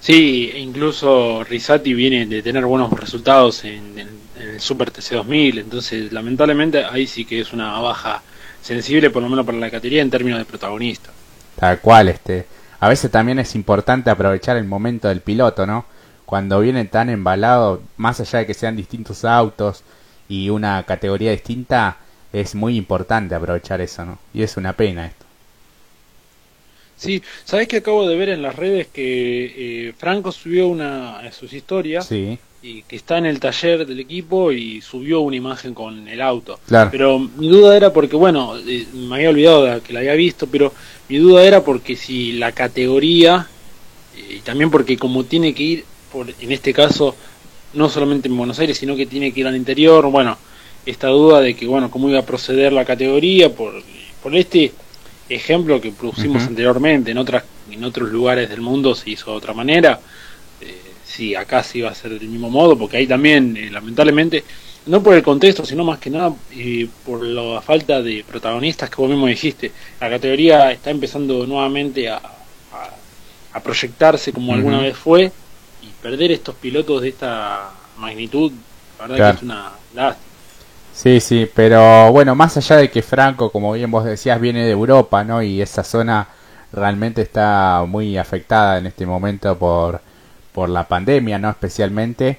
Sí, 0.00 0.52
incluso 0.56 1.42
Risati 1.44 1.92
viene 1.94 2.26
de 2.26 2.42
tener 2.42 2.64
buenos 2.64 2.92
resultados 2.92 3.64
en, 3.64 3.98
el 3.98 4.60
Super 4.60 4.92
TC2000, 4.92 5.60
entonces 5.60 6.12
lamentablemente 6.12 6.84
ahí 6.84 7.06
sí 7.06 7.24
que 7.24 7.40
es 7.40 7.52
una 7.52 7.80
baja 7.80 8.22
sensible, 8.62 9.10
por 9.10 9.22
lo 9.22 9.28
menos 9.28 9.44
para 9.44 9.58
la 9.58 9.70
categoría 9.70 10.02
en 10.02 10.10
términos 10.10 10.38
de 10.38 10.44
protagonista. 10.44 11.10
Tal 11.58 11.80
cual, 11.80 12.08
este. 12.08 12.46
A 12.78 12.88
veces 12.88 13.10
también 13.10 13.38
es 13.38 13.54
importante 13.54 14.10
aprovechar 14.10 14.56
el 14.56 14.64
momento 14.64 15.08
del 15.08 15.22
piloto, 15.22 15.66
¿no? 15.66 15.86
Cuando 16.26 16.60
viene 16.60 16.84
tan 16.84 17.08
embalado, 17.08 17.82
más 17.96 18.20
allá 18.20 18.40
de 18.40 18.46
que 18.46 18.54
sean 18.54 18.76
distintos 18.76 19.24
autos 19.24 19.82
y 20.28 20.50
una 20.50 20.82
categoría 20.82 21.30
distinta, 21.30 21.96
es 22.40 22.54
muy 22.54 22.76
importante 22.76 23.34
aprovechar 23.34 23.80
eso, 23.80 24.04
¿no? 24.04 24.18
Y 24.34 24.42
es 24.42 24.56
una 24.56 24.74
pena 24.74 25.06
esto. 25.06 25.24
Sí, 26.96 27.22
¿sabes 27.44 27.68
que 27.68 27.78
acabo 27.78 28.06
de 28.08 28.16
ver 28.16 28.30
en 28.30 28.42
las 28.42 28.56
redes 28.56 28.88
que 28.88 29.88
eh, 29.88 29.92
Franco 29.96 30.32
subió 30.32 30.68
una 30.68 31.22
de 31.22 31.32
sus 31.32 31.52
historias? 31.52 32.06
Sí. 32.06 32.38
Y 32.62 32.82
que 32.82 32.96
está 32.96 33.18
en 33.18 33.26
el 33.26 33.38
taller 33.38 33.86
del 33.86 34.00
equipo 34.00 34.50
y 34.50 34.80
subió 34.80 35.20
una 35.20 35.36
imagen 35.36 35.72
con 35.72 36.08
el 36.08 36.20
auto. 36.20 36.58
Claro. 36.66 36.90
Pero 36.90 37.18
mi 37.18 37.48
duda 37.48 37.76
era 37.76 37.92
porque, 37.92 38.16
bueno, 38.16 38.56
eh, 38.58 38.86
me 38.92 39.16
había 39.16 39.30
olvidado 39.30 39.64
de 39.64 39.80
que 39.80 39.92
la 39.92 40.00
había 40.00 40.14
visto, 40.14 40.46
pero 40.46 40.72
mi 41.08 41.18
duda 41.18 41.44
era 41.44 41.62
porque 41.62 41.96
si 41.96 42.32
la 42.32 42.52
categoría, 42.52 43.46
eh, 44.16 44.36
y 44.36 44.40
también 44.40 44.70
porque 44.70 44.96
como 44.96 45.24
tiene 45.24 45.54
que 45.54 45.62
ir, 45.62 45.84
por, 46.10 46.28
en 46.28 46.52
este 46.52 46.72
caso, 46.72 47.14
no 47.74 47.88
solamente 47.88 48.28
en 48.28 48.36
Buenos 48.36 48.58
Aires, 48.58 48.78
sino 48.78 48.96
que 48.96 49.06
tiene 49.06 49.32
que 49.32 49.40
ir 49.40 49.46
al 49.46 49.56
interior, 49.56 50.10
bueno, 50.10 50.36
esta 50.86 51.08
duda 51.08 51.40
de 51.40 51.54
que, 51.54 51.66
bueno, 51.66 51.90
cómo 51.90 52.08
iba 52.08 52.20
a 52.20 52.26
proceder 52.26 52.72
la 52.72 52.84
categoría 52.84 53.52
por, 53.52 53.82
por 54.22 54.34
este 54.36 54.72
ejemplo 55.28 55.80
que 55.80 55.90
pusimos 55.90 56.44
anteriormente, 56.44 57.10
en, 57.10 57.18
otras, 57.18 57.44
en 57.70 57.84
otros 57.84 58.10
lugares 58.10 58.48
del 58.48 58.60
mundo 58.60 58.94
se 58.94 59.10
hizo 59.10 59.32
de 59.32 59.36
otra 59.36 59.52
manera, 59.52 60.00
eh, 60.60 60.80
sí, 61.04 61.34
acá 61.34 61.62
sí 61.62 61.78
iba 61.78 61.90
a 61.90 61.94
ser 61.94 62.18
del 62.18 62.28
mismo 62.28 62.48
modo, 62.48 62.78
porque 62.78 62.98
ahí 62.98 63.06
también, 63.06 63.56
eh, 63.56 63.68
lamentablemente, 63.70 64.44
no 64.86 65.02
por 65.02 65.14
el 65.14 65.22
contexto, 65.22 65.66
sino 65.66 65.82
más 65.82 65.98
que 65.98 66.10
nada 66.10 66.32
eh, 66.52 66.86
por 67.04 67.24
la 67.26 67.60
falta 67.60 68.00
de 68.00 68.24
protagonistas 68.26 68.88
que 68.88 68.96
vos 68.96 69.10
mismo 69.10 69.26
dijiste, 69.26 69.72
la 70.00 70.08
categoría 70.08 70.70
está 70.70 70.90
empezando 70.90 71.44
nuevamente 71.44 72.08
a, 72.08 72.20
a, 73.52 73.60
proyectarse 73.60 74.32
como 74.32 74.52
alguna 74.52 74.80
vez 74.80 74.96
fue, 74.96 75.32
y 75.82 75.86
perder 76.02 76.30
estos 76.30 76.54
pilotos 76.54 77.02
de 77.02 77.08
esta 77.08 77.70
magnitud, 77.98 78.52
la 78.98 79.06
verdad 79.06 79.30
que 79.32 79.36
es 79.38 79.42
una 79.42 79.72
lástima. 79.94 80.25
Sí, 80.96 81.20
sí, 81.20 81.46
pero 81.54 82.10
bueno, 82.10 82.34
más 82.34 82.56
allá 82.56 82.76
de 82.76 82.90
que 82.90 83.02
Franco, 83.02 83.50
como 83.52 83.72
bien 83.72 83.90
vos 83.90 84.02
decías, 84.04 84.40
viene 84.40 84.64
de 84.64 84.70
Europa, 84.70 85.24
¿no? 85.24 85.42
Y 85.42 85.60
esa 85.60 85.84
zona 85.84 86.28
realmente 86.72 87.20
está 87.20 87.84
muy 87.86 88.16
afectada 88.16 88.78
en 88.78 88.86
este 88.86 89.04
momento 89.04 89.58
por, 89.58 90.00
por 90.52 90.70
la 90.70 90.88
pandemia, 90.88 91.38
¿no? 91.38 91.50
Especialmente. 91.50 92.38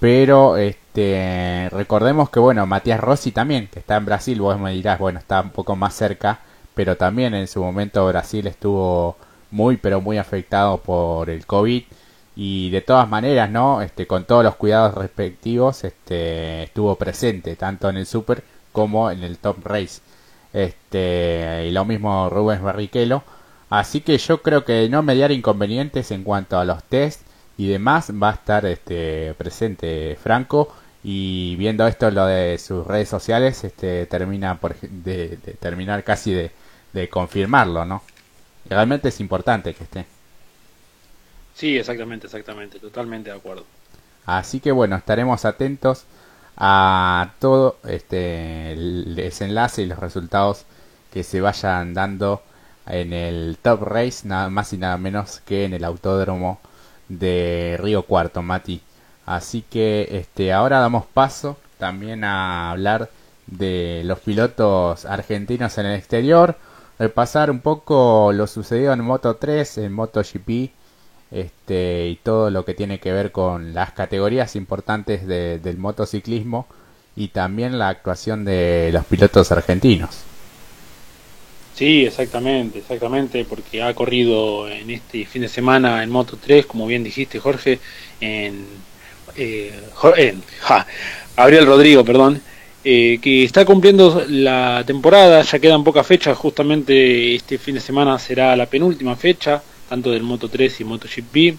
Pero 0.00 0.58
este, 0.58 1.68
recordemos 1.72 2.28
que, 2.28 2.40
bueno, 2.40 2.66
Matías 2.66 3.00
Rossi 3.00 3.32
también, 3.32 3.68
que 3.68 3.78
está 3.80 3.96
en 3.96 4.04
Brasil, 4.04 4.38
vos 4.40 4.60
me 4.60 4.72
dirás, 4.72 4.98
bueno, 4.98 5.18
está 5.18 5.40
un 5.40 5.50
poco 5.50 5.74
más 5.74 5.94
cerca, 5.94 6.40
pero 6.74 6.96
también 6.98 7.34
en 7.34 7.48
su 7.48 7.62
momento 7.62 8.06
Brasil 8.06 8.46
estuvo 8.46 9.16
muy, 9.50 9.78
pero 9.78 10.02
muy 10.02 10.18
afectado 10.18 10.76
por 10.78 11.30
el 11.30 11.46
COVID 11.46 11.84
y 12.36 12.70
de 12.70 12.80
todas 12.80 13.08
maneras, 13.08 13.50
¿no? 13.50 13.82
Este, 13.82 14.06
con 14.06 14.24
todos 14.24 14.44
los 14.44 14.56
cuidados 14.56 14.94
respectivos, 14.94 15.84
este, 15.84 16.64
estuvo 16.64 16.96
presente 16.96 17.56
tanto 17.56 17.88
en 17.88 17.96
el 17.96 18.06
Super 18.06 18.42
como 18.72 19.10
en 19.10 19.22
el 19.22 19.38
Top 19.38 19.64
Race. 19.64 20.00
Este, 20.52 21.66
y 21.68 21.70
lo 21.72 21.84
mismo 21.84 22.28
Rubens 22.30 22.62
Barrichello. 22.62 23.22
Así 23.70 24.00
que 24.02 24.18
yo 24.18 24.42
creo 24.42 24.64
que 24.64 24.88
no 24.88 25.02
mediar 25.02 25.32
inconvenientes 25.32 26.10
en 26.10 26.22
cuanto 26.24 26.58
a 26.58 26.64
los 26.64 26.82
test 26.84 27.22
y 27.56 27.68
demás 27.68 28.10
va 28.10 28.30
a 28.30 28.34
estar 28.34 28.66
este, 28.66 29.34
presente 29.34 30.16
Franco 30.22 30.74
y 31.02 31.56
viendo 31.56 31.86
esto 31.86 32.10
lo 32.10 32.26
de 32.26 32.58
sus 32.58 32.86
redes 32.86 33.08
sociales 33.08 33.62
este 33.64 34.06
termina 34.06 34.58
por 34.60 34.76
de, 34.80 35.38
terminar 35.60 36.02
casi 36.04 36.32
de, 36.32 36.50
de 36.92 37.08
confirmarlo 37.08 37.84
no 37.84 38.02
realmente 38.68 39.08
es 39.08 39.20
importante 39.20 39.74
que 39.74 39.84
esté 39.84 40.06
Sí, 41.54 41.78
exactamente, 41.78 42.26
exactamente, 42.26 42.78
totalmente 42.80 43.30
de 43.30 43.36
acuerdo. 43.36 43.64
Así 44.26 44.60
que 44.60 44.72
bueno, 44.72 44.96
estaremos 44.96 45.44
atentos 45.44 46.04
a 46.56 47.32
todo 47.38 47.78
este 47.84 48.72
el 48.72 49.14
desenlace 49.14 49.82
y 49.82 49.86
los 49.86 49.98
resultados 49.98 50.64
que 51.12 51.22
se 51.22 51.40
vayan 51.40 51.94
dando 51.94 52.42
en 52.86 53.12
el 53.12 53.56
Top 53.62 53.82
Race, 53.82 54.26
nada 54.26 54.50
más 54.50 54.72
y 54.72 54.78
nada 54.78 54.98
menos 54.98 55.40
que 55.44 55.64
en 55.64 55.74
el 55.74 55.84
autódromo 55.84 56.60
de 57.08 57.78
Río 57.80 58.02
Cuarto, 58.02 58.42
Mati. 58.42 58.82
Así 59.26 59.62
que 59.62 60.08
este 60.10 60.52
ahora 60.52 60.80
damos 60.80 61.06
paso 61.06 61.56
también 61.78 62.24
a 62.24 62.70
hablar 62.70 63.10
de 63.46 64.02
los 64.04 64.18
pilotos 64.20 65.04
argentinos 65.04 65.78
en 65.78 65.86
el 65.86 65.94
exterior, 65.96 66.56
repasar 66.98 67.50
un 67.50 67.60
poco 67.60 68.32
lo 68.32 68.46
sucedido 68.46 68.92
en 68.92 69.00
Moto 69.00 69.36
3, 69.36 69.78
en 69.78 69.92
MotoGP 69.92 70.70
este, 71.30 72.08
y 72.08 72.16
todo 72.16 72.50
lo 72.50 72.64
que 72.64 72.74
tiene 72.74 72.98
que 73.00 73.12
ver 73.12 73.32
con 73.32 73.74
las 73.74 73.92
categorías 73.92 74.56
importantes 74.56 75.26
del 75.26 75.78
motociclismo 75.78 76.66
y 77.16 77.28
también 77.28 77.78
la 77.78 77.88
actuación 77.88 78.44
de 78.44 78.90
los 78.92 79.04
pilotos 79.04 79.52
argentinos. 79.52 80.24
Sí, 81.74 82.06
exactamente, 82.06 82.78
exactamente, 82.78 83.44
porque 83.44 83.82
ha 83.82 83.92
corrido 83.94 84.68
en 84.68 84.90
este 84.90 85.24
fin 85.26 85.42
de 85.42 85.48
semana 85.48 86.04
en 86.04 86.10
Moto 86.10 86.38
3, 86.40 86.66
como 86.66 86.86
bien 86.86 87.02
dijiste 87.02 87.40
Jorge, 87.40 87.80
en, 88.20 88.64
eh, 89.36 89.72
en 90.16 90.42
Gabriel 91.36 91.66
Rodrigo, 91.66 92.04
perdón, 92.04 92.40
eh, 92.84 93.18
que 93.20 93.42
está 93.42 93.64
cumpliendo 93.64 94.24
la 94.28 94.84
temporada, 94.86 95.42
ya 95.42 95.58
quedan 95.58 95.82
pocas 95.82 96.06
fechas, 96.06 96.38
justamente 96.38 97.34
este 97.34 97.58
fin 97.58 97.74
de 97.74 97.80
semana 97.80 98.18
será 98.20 98.54
la 98.54 98.66
penúltima 98.66 99.16
fecha, 99.16 99.60
tanto 99.94 100.10
del 100.10 100.24
Moto 100.24 100.48
3 100.48 100.80
y 100.80 100.84
MotoGP. 100.84 101.56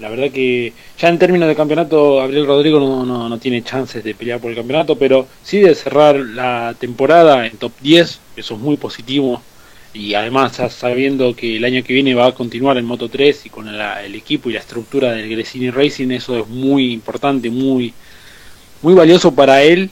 La 0.00 0.08
verdad 0.08 0.30
que 0.30 0.72
ya 0.98 1.08
en 1.08 1.18
términos 1.18 1.46
de 1.46 1.54
campeonato, 1.54 2.16
Gabriel 2.16 2.46
Rodrigo 2.46 2.80
no, 2.80 3.28
no, 3.28 3.38
tiene 3.38 3.62
chances 3.62 4.02
de 4.02 4.14
pelear 4.14 4.40
por 4.40 4.50
el 4.50 4.56
campeonato, 4.56 4.96
pero 4.96 5.26
sí 5.42 5.60
de 5.60 5.74
cerrar 5.74 6.16
la 6.16 6.74
temporada 6.78 7.46
en 7.46 7.58
top 7.58 7.72
10, 7.82 8.20
eso 8.36 8.54
es 8.54 8.60
muy 8.60 8.78
positivo. 8.78 9.42
Y 9.92 10.14
además, 10.14 10.58
sabiendo 10.70 11.36
que 11.36 11.58
el 11.58 11.64
año 11.66 11.84
que 11.84 11.92
viene 11.92 12.14
va 12.14 12.28
a 12.28 12.34
continuar 12.34 12.78
en 12.78 12.86
Moto 12.86 13.10
3 13.10 13.44
y 13.44 13.50
con 13.50 13.68
el 13.68 14.14
equipo 14.14 14.48
y 14.48 14.54
la 14.54 14.60
estructura 14.60 15.12
del 15.12 15.28
Gresini 15.28 15.70
Racing, 15.70 16.12
eso 16.12 16.38
es 16.38 16.48
muy 16.48 16.94
importante, 16.94 17.50
muy, 17.50 17.92
muy 18.80 18.94
valioso 18.94 19.34
para 19.34 19.62
él 19.62 19.90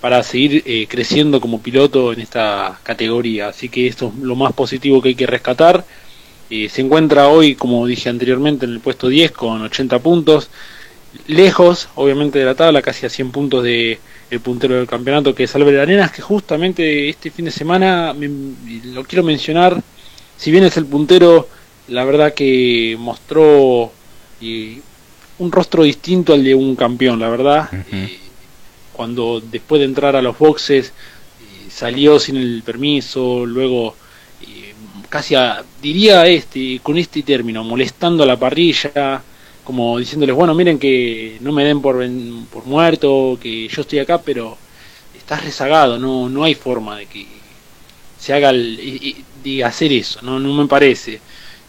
para 0.00 0.22
seguir 0.22 0.62
eh, 0.64 0.86
creciendo 0.88 1.40
como 1.40 1.60
piloto 1.60 2.12
en 2.12 2.20
esta 2.20 2.78
categoría. 2.84 3.48
Así 3.48 3.68
que 3.68 3.88
esto 3.88 4.12
es 4.14 4.22
lo 4.22 4.36
más 4.36 4.52
positivo 4.52 5.02
que 5.02 5.08
hay 5.08 5.14
que 5.16 5.26
rescatar 5.26 5.84
se 6.48 6.80
encuentra 6.80 7.28
hoy, 7.28 7.54
como 7.54 7.86
dije 7.86 8.08
anteriormente, 8.08 8.64
en 8.66 8.72
el 8.72 8.80
puesto 8.80 9.08
10 9.08 9.32
con 9.32 9.62
80 9.62 9.98
puntos, 9.98 10.48
lejos, 11.26 11.88
obviamente, 11.94 12.38
de 12.38 12.44
la 12.44 12.54
tabla, 12.54 12.82
casi 12.82 13.06
a 13.06 13.10
100 13.10 13.30
puntos 13.30 13.64
de 13.64 13.98
el 14.30 14.40
puntero 14.40 14.74
del 14.76 14.86
campeonato, 14.86 15.34
que 15.34 15.44
es 15.44 15.54
Albert 15.54 15.80
Arenas, 15.80 16.12
que 16.12 16.22
justamente 16.22 17.08
este 17.08 17.30
fin 17.30 17.46
de 17.46 17.50
semana, 17.50 18.14
lo 18.14 19.04
quiero 19.04 19.22
mencionar, 19.22 19.82
si 20.36 20.50
bien 20.50 20.64
es 20.64 20.76
el 20.76 20.86
puntero, 20.86 21.48
la 21.88 22.04
verdad 22.04 22.34
que 22.34 22.96
mostró 22.98 23.92
un 24.40 25.52
rostro 25.52 25.82
distinto 25.82 26.34
al 26.34 26.44
de 26.44 26.54
un 26.54 26.76
campeón, 26.76 27.18
la 27.18 27.28
verdad. 27.28 27.68
cuando 28.92 29.40
después 29.40 29.78
de 29.78 29.84
entrar 29.84 30.16
a 30.16 30.22
los 30.22 30.36
boxes 30.36 30.88
eh, 30.88 31.70
salió 31.70 32.18
sin 32.18 32.36
el 32.36 32.64
permiso, 32.64 33.46
luego 33.46 33.94
casi 35.08 35.34
diría 35.80 36.26
este 36.26 36.80
con 36.82 36.98
este 36.98 37.22
término, 37.22 37.64
molestando 37.64 38.22
a 38.22 38.26
la 38.26 38.38
parrilla, 38.38 39.22
como 39.64 39.98
diciéndoles, 39.98 40.34
bueno, 40.34 40.54
miren 40.54 40.78
que 40.78 41.36
no 41.40 41.52
me 41.52 41.64
den 41.64 41.80
por, 41.82 41.96
por 42.50 42.66
muerto, 42.66 43.38
que 43.40 43.68
yo 43.68 43.82
estoy 43.82 43.98
acá, 43.98 44.20
pero 44.22 44.56
estás 45.16 45.44
rezagado, 45.44 45.98
no, 45.98 46.28
no 46.28 46.44
hay 46.44 46.54
forma 46.54 46.96
de 46.96 47.06
que 47.06 47.26
se 48.18 48.32
haga 48.32 48.50
el, 48.50 49.14
de 49.42 49.64
hacer 49.64 49.92
eso, 49.92 50.20
no, 50.22 50.38
no 50.38 50.52
me 50.54 50.66
parece. 50.66 51.20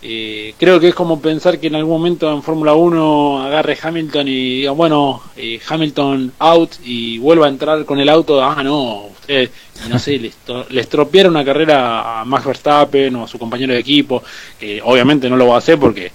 Eh, 0.01 0.53
creo 0.57 0.79
que 0.79 0.89
es 0.89 0.95
como 0.95 1.19
pensar 1.19 1.59
que 1.59 1.67
en 1.67 1.75
algún 1.75 1.97
momento 1.97 2.31
en 2.31 2.41
Fórmula 2.41 2.73
1 2.73 3.43
agarre 3.43 3.77
Hamilton 3.81 4.27
y 4.29 4.59
diga, 4.59 4.71
bueno, 4.71 5.21
eh, 5.35 5.59
Hamilton 5.67 6.31
out 6.39 6.71
y 6.85 7.17
vuelva 7.17 7.47
a 7.47 7.49
entrar 7.49 7.83
con 7.83 7.99
el 7.99 8.07
auto, 8.07 8.41
ah, 8.41 8.63
no, 8.63 9.07
usted, 9.07 9.51
no 9.89 9.99
sé, 9.99 10.17
le, 10.69 10.79
estropeara 10.79 11.27
una 11.27 11.43
carrera 11.43 12.21
a 12.21 12.25
Max 12.25 12.45
Verstappen 12.45 13.13
o 13.17 13.25
a 13.25 13.27
su 13.27 13.37
compañero 13.37 13.73
de 13.73 13.79
equipo, 13.79 14.23
que 14.57 14.81
obviamente 14.81 15.29
no 15.29 15.35
lo 15.35 15.47
va 15.47 15.55
a 15.55 15.57
hacer 15.57 15.77
porque 15.77 16.05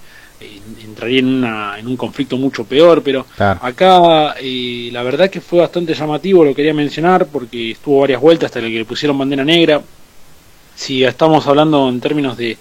eh, 0.41 0.59
entraría 0.83 1.19
en, 1.19 1.27
una, 1.27 1.77
en 1.77 1.85
un 1.85 1.95
conflicto 1.95 2.37
mucho 2.37 2.63
peor, 2.63 3.03
pero 3.03 3.27
acá 3.37 4.33
la 4.39 5.03
verdad 5.03 5.29
que 5.29 5.41
fue 5.41 5.59
bastante 5.59 5.93
llamativo, 5.93 6.43
lo 6.43 6.55
quería 6.55 6.73
mencionar 6.73 7.27
porque 7.27 7.71
estuvo 7.71 7.99
varias 7.99 8.19
vueltas 8.19 8.47
hasta 8.47 8.61
que 8.61 8.69
le 8.69 8.85
pusieron 8.85 9.15
bandera 9.15 9.45
negra. 9.45 9.79
Si 10.75 11.03
estamos 11.05 11.45
hablando 11.47 11.87
en 11.87 12.01
términos 12.01 12.35
de 12.35 12.57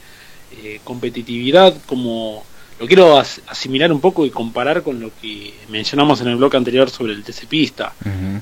eh, 0.62 0.80
competitividad 0.84 1.74
como 1.86 2.44
lo 2.78 2.86
quiero 2.86 3.18
asimilar 3.18 3.92
un 3.92 4.00
poco 4.00 4.26
y 4.26 4.30
comparar 4.30 4.82
con 4.82 5.00
lo 5.00 5.11
que 5.20 5.55
mencionamos 5.68 6.20
en 6.20 6.28
el 6.28 6.36
bloque 6.36 6.57
anterior 6.57 6.90
sobre 6.90 7.12
el 7.12 7.22
TC 7.22 7.46
Pista, 7.46 7.92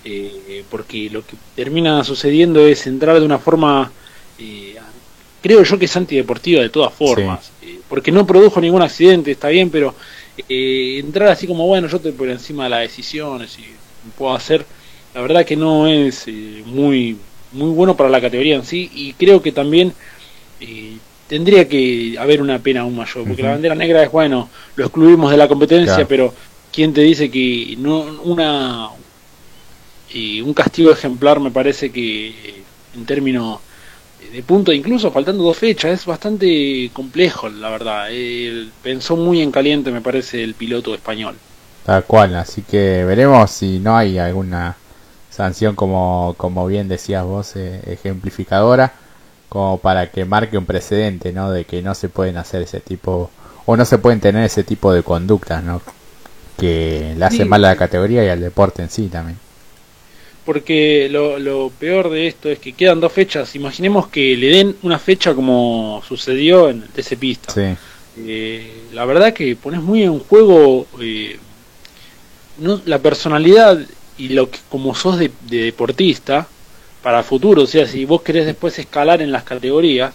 eh, 0.04 0.64
porque 0.70 1.10
lo 1.10 1.24
que 1.24 1.36
termina 1.54 2.02
sucediendo 2.02 2.66
es 2.66 2.86
entrar 2.86 3.20
de 3.20 3.26
una 3.26 3.38
forma, 3.38 3.92
eh, 4.38 4.76
creo 5.42 5.62
yo 5.62 5.78
que 5.78 5.84
es 5.84 5.96
antideportiva 5.96 6.62
de 6.62 6.70
todas 6.70 6.94
formas, 6.94 7.52
porque 7.88 8.10
no 8.10 8.26
produjo 8.26 8.58
ningún 8.58 8.80
accidente, 8.80 9.32
está 9.32 9.48
bien, 9.48 9.68
pero 9.68 9.94
entrar 10.48 11.28
así 11.28 11.46
como, 11.46 11.66
bueno, 11.66 11.86
yo 11.88 11.98
estoy 11.98 12.12
por 12.12 12.30
encima 12.30 12.64
de 12.64 12.70
las 12.70 12.80
decisiones 12.80 13.58
y 13.58 13.64
puedo 14.16 14.34
hacer, 14.34 14.64
la 15.14 15.20
verdad 15.20 15.44
que 15.44 15.56
no 15.56 15.86
es 15.86 16.26
muy, 16.64 17.18
muy 17.52 17.70
bueno 17.70 17.98
para 17.98 18.08
la 18.08 18.20
categoría 18.20 18.56
en 18.56 18.64
sí, 18.64 18.90
y 18.94 19.12
creo 19.12 19.42
que 19.42 19.52
también 19.52 19.92
tendría 21.32 21.66
que 21.66 22.14
haber 22.18 22.42
una 22.42 22.58
pena 22.58 22.82
aún 22.82 22.94
mayor, 22.94 23.26
porque 23.26 23.42
la 23.42 23.52
bandera 23.52 23.74
negra 23.74 24.02
es 24.02 24.12
bueno, 24.12 24.50
lo 24.76 24.84
excluimos 24.84 25.30
de 25.30 25.38
la 25.38 25.48
competencia, 25.48 26.06
pero 26.06 26.34
¿quién 26.70 26.92
te 26.92 27.00
dice 27.00 27.30
que 27.30 27.74
no 27.78 28.00
una 28.24 28.90
y 30.12 30.42
un 30.42 30.52
castigo 30.52 30.92
ejemplar 30.92 31.40
me 31.40 31.50
parece 31.50 31.90
que 31.90 32.62
en 32.94 33.06
términos 33.06 33.60
de 34.30 34.42
punto, 34.42 34.74
incluso 34.74 35.10
faltando 35.10 35.42
dos 35.42 35.56
fechas, 35.56 36.00
es 36.00 36.04
bastante 36.04 36.90
complejo, 36.92 37.48
la 37.48 37.70
verdad. 37.70 38.08
pensó 38.82 39.16
muy 39.16 39.40
en 39.40 39.50
caliente, 39.50 39.90
me 39.90 40.02
parece, 40.02 40.44
el 40.44 40.52
piloto 40.52 40.94
español. 40.94 41.36
Tal 41.86 42.04
cual, 42.04 42.36
así 42.36 42.60
que 42.60 43.04
veremos 43.04 43.50
si 43.50 43.78
no 43.78 43.96
hay 43.96 44.18
alguna 44.18 44.76
sanción 45.30 45.74
como, 45.74 46.34
como 46.36 46.66
bien 46.66 46.88
decías 46.88 47.24
vos, 47.24 47.56
eh, 47.56 47.80
ejemplificadora 47.86 48.92
como 49.53 49.76
para 49.76 50.11
que 50.11 50.24
marque 50.24 50.57
un 50.57 50.64
precedente, 50.64 51.30
¿no? 51.30 51.50
De 51.50 51.66
que 51.66 51.82
no 51.82 51.94
se 51.94 52.09
pueden 52.09 52.38
hacer 52.38 52.62
ese 52.62 52.80
tipo, 52.80 53.30
o 53.66 53.76
no 53.76 53.84
se 53.84 53.98
pueden 53.98 54.18
tener 54.18 54.44
ese 54.46 54.64
tipo 54.64 54.94
de 54.94 55.03
conductas, 55.03 55.62
¿no? 55.62 55.82
Que 56.57 57.12
le 57.18 57.22
hace 57.22 57.44
mal 57.44 57.62
a 57.66 57.68
la 57.68 57.76
categoría 57.76 58.24
y 58.24 58.30
al 58.30 58.40
deporte 58.40 58.80
en 58.80 58.88
sí 58.88 59.09
también. 59.09 59.38
Porque 60.46 61.07
lo, 61.11 61.38
lo 61.38 61.70
peor 61.78 62.09
de 62.09 62.28
esto 62.28 62.48
es 62.48 62.61
que 62.61 62.72
quedan 62.72 63.00
dos 63.00 63.12
fechas. 63.12 63.55
Imaginemos 63.55 64.07
que 64.09 64.38
le 64.38 64.46
den 64.46 64.76
una 64.84 64.98
fecha 64.98 65.34
como 65.34 66.03
sucedió 66.09 66.70
en 66.70 66.84
el 66.84 66.88
TC 66.88 67.18
Pista. 67.18 67.53
Sí. 67.53 67.76
Eh, 68.26 68.84
la 68.94 69.05
verdad 69.05 69.34
que 69.34 69.55
pones 69.55 69.82
muy 69.82 70.03
en 70.03 70.18
juego 70.18 70.86
eh, 70.98 71.38
no, 72.57 72.80
la 72.86 73.00
personalidad 73.00 73.78
y 74.16 74.30
lo 74.30 74.50
que 74.50 74.61
como 74.70 74.94
sos 74.94 75.18
de 75.18 75.30
deportista 75.42 76.48
para 77.03 77.18
el 77.18 77.24
futuro. 77.24 77.62
O 77.62 77.66
sea, 77.66 77.86
si 77.86 78.05
vos 78.05 78.22
querés 78.22 78.46
después 78.46 78.78
escalar 78.78 79.20
en 79.20 79.32
las 79.32 79.42
categorías, 79.42 80.14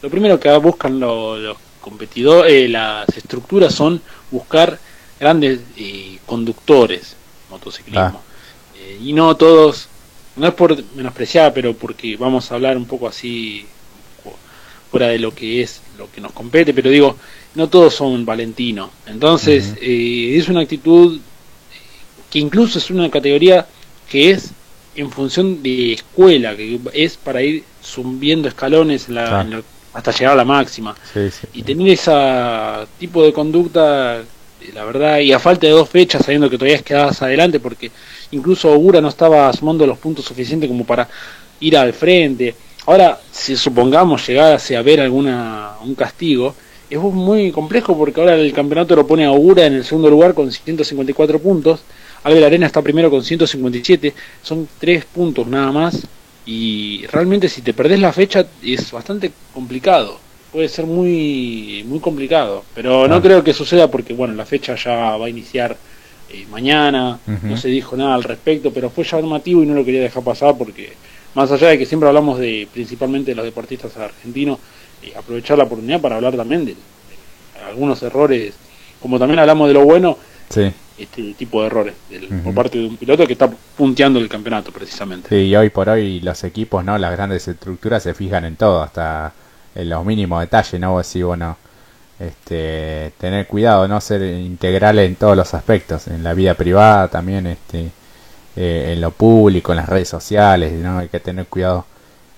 lo 0.00 0.10
primero 0.10 0.40
que 0.40 0.54
buscan 0.56 0.98
los, 0.98 1.56
competidores, 1.80 2.52
eh, 2.52 2.68
las 2.68 3.08
estructuras 3.16 3.74
son 3.74 4.00
buscar 4.30 4.78
grandes 5.18 5.60
eh, 5.76 6.18
conductores 6.26 7.16
motociclismo. 7.50 8.00
Ah. 8.00 8.78
Eh, 8.78 8.98
y 9.02 9.12
no 9.12 9.36
todos, 9.36 9.88
no 10.36 10.46
es 10.46 10.54
por 10.54 10.82
menospreciar, 10.94 11.52
pero 11.52 11.74
porque 11.74 12.16
vamos 12.16 12.50
a 12.50 12.54
hablar 12.54 12.76
un 12.76 12.86
poco 12.86 13.08
así 13.08 13.66
fuera 14.90 15.08
de 15.08 15.18
lo 15.18 15.34
que 15.34 15.62
es 15.62 15.80
lo 15.96 16.10
que 16.10 16.20
nos 16.20 16.32
compete, 16.32 16.74
pero 16.74 16.90
digo, 16.90 17.16
no 17.54 17.68
todos 17.68 17.94
son 17.94 18.24
Valentino. 18.26 18.90
Entonces, 19.06 19.74
es 19.80 20.48
una 20.48 20.60
actitud 20.60 21.18
que 22.30 22.38
incluso 22.38 22.78
es 22.78 22.90
una 22.90 23.10
categoría 23.10 23.66
que 24.08 24.30
es 24.30 24.52
en 24.94 25.10
función 25.10 25.62
de 25.62 25.94
escuela, 25.94 26.56
que 26.56 26.78
es 26.92 27.16
para 27.16 27.42
ir 27.42 27.64
subiendo 27.80 28.48
escalones 28.48 29.08
hasta 29.92 30.10
llegar 30.12 30.32
a 30.32 30.36
la 30.36 30.44
máxima. 30.44 30.94
y 31.52 31.62
tener 31.62 31.88
ese 31.88 32.12
tipo 32.98 33.24
de 33.24 33.32
conducta, 33.32 34.22
la 34.74 34.84
verdad, 34.84 35.18
y 35.18 35.32
a 35.32 35.38
falta 35.38 35.66
de 35.66 35.72
dos 35.72 35.88
fechas, 35.88 36.24
sabiendo 36.24 36.48
que 36.48 36.58
todavía 36.58 36.78
quedabas 36.78 37.20
adelante, 37.22 37.60
porque 37.60 37.90
incluso 38.30 38.70
Ogura 38.70 39.00
no 39.00 39.08
estaba 39.08 39.52
sumando 39.52 39.86
los 39.86 39.98
puntos 39.98 40.24
suficientes 40.24 40.68
como 40.68 40.84
para 40.84 41.08
ir 41.60 41.76
al 41.76 41.92
frente. 41.92 42.54
Ahora, 42.86 43.20
si 43.30 43.56
supongamos 43.56 44.26
llegase 44.26 44.76
a 44.76 44.82
ver 44.82 45.00
alguna 45.00 45.72
un 45.82 45.94
castigo, 45.94 46.54
es 46.90 46.98
muy 46.98 47.52
complejo 47.52 47.96
porque 47.96 48.20
ahora 48.20 48.34
el 48.34 48.52
campeonato 48.52 48.94
lo 48.94 49.06
pone 49.06 49.24
a 49.24 49.32
Ogura 49.32 49.64
en 49.64 49.74
el 49.74 49.84
segundo 49.84 50.10
lugar 50.10 50.34
con 50.34 50.52
154 50.52 51.38
puntos 51.38 51.80
Albert 52.24 52.46
Arena 52.46 52.66
está 52.66 52.82
primero 52.82 53.10
con 53.10 53.24
157, 53.24 54.14
son 54.42 54.68
tres 54.78 55.04
puntos 55.04 55.46
nada 55.46 55.72
más. 55.72 56.06
Y 56.44 57.06
realmente 57.06 57.48
si 57.48 57.62
te 57.62 57.72
perdés 57.72 58.00
la 58.00 58.12
fecha 58.12 58.46
es 58.62 58.90
bastante 58.90 59.32
complicado. 59.54 60.18
Puede 60.52 60.68
ser 60.68 60.86
muy 60.86 61.84
muy 61.86 62.00
complicado. 62.00 62.64
Pero 62.74 63.08
no 63.08 63.22
creo 63.22 63.42
que 63.42 63.54
suceda 63.54 63.88
porque 63.90 64.12
bueno, 64.12 64.34
la 64.34 64.44
fecha 64.44 64.74
ya 64.74 65.16
va 65.16 65.26
a 65.26 65.30
iniciar 65.30 65.76
eh, 66.30 66.46
mañana. 66.50 67.18
No 67.42 67.56
se 67.56 67.68
dijo 67.68 67.96
nada 67.96 68.14
al 68.14 68.24
respecto, 68.24 68.72
pero 68.72 68.90
fue 68.90 69.04
llamativo 69.04 69.62
y 69.62 69.66
no 69.66 69.74
lo 69.74 69.84
quería 69.84 70.02
dejar 70.02 70.24
pasar 70.24 70.56
porque 70.56 70.92
más 71.34 71.50
allá 71.50 71.68
de 71.68 71.78
que 71.78 71.86
siempre 71.86 72.08
hablamos 72.08 72.38
de 72.38 72.68
principalmente 72.72 73.30
de 73.30 73.36
los 73.36 73.44
deportistas 73.44 73.96
argentinos, 73.96 74.58
eh, 75.02 75.12
aprovechar 75.16 75.58
la 75.58 75.64
oportunidad 75.64 76.00
para 76.00 76.16
hablar 76.16 76.36
también 76.36 76.66
de, 76.66 76.76
algunos 77.66 78.02
errores, 78.02 78.54
como 79.00 79.18
también 79.18 79.38
hablamos 79.38 79.68
de 79.68 79.74
lo 79.74 79.84
bueno, 79.84 80.18
sí 80.50 80.72
este 81.02 81.34
tipo 81.34 81.60
de 81.60 81.66
errores 81.66 81.94
por 82.44 82.54
parte 82.54 82.78
de 82.78 82.86
un 82.86 82.96
piloto 82.96 83.26
que 83.26 83.32
está 83.32 83.50
punteando 83.76 84.18
el 84.18 84.28
campeonato 84.28 84.72
precisamente. 84.72 85.28
Sí, 85.28 85.46
y 85.46 85.56
hoy 85.56 85.70
por 85.70 85.88
hoy 85.88 86.20
los 86.20 86.42
equipos, 86.44 86.84
¿no? 86.84 86.98
Las 86.98 87.12
grandes 87.12 87.46
estructuras 87.48 88.02
se 88.02 88.14
fijan 88.14 88.44
en 88.44 88.56
todo, 88.56 88.82
hasta 88.82 89.32
en 89.74 89.88
los 89.88 90.04
mínimos 90.04 90.40
detalles, 90.40 90.80
¿no? 90.80 90.98
Así, 90.98 91.22
bueno, 91.22 91.56
este, 92.18 93.12
tener 93.18 93.46
cuidado, 93.46 93.88
no 93.88 94.00
ser 94.00 94.22
integral 94.22 94.98
en 94.98 95.16
todos 95.16 95.36
los 95.36 95.54
aspectos, 95.54 96.08
en 96.08 96.22
la 96.22 96.34
vida 96.34 96.54
privada 96.54 97.08
también, 97.08 97.46
este, 97.46 97.90
eh, 98.56 98.92
en 98.92 99.00
lo 99.00 99.10
público, 99.10 99.72
en 99.72 99.76
las 99.76 99.88
redes 99.88 100.08
sociales, 100.08 100.72
¿no? 100.72 100.98
Hay 100.98 101.08
que 101.08 101.20
tener 101.20 101.46
cuidado 101.46 101.86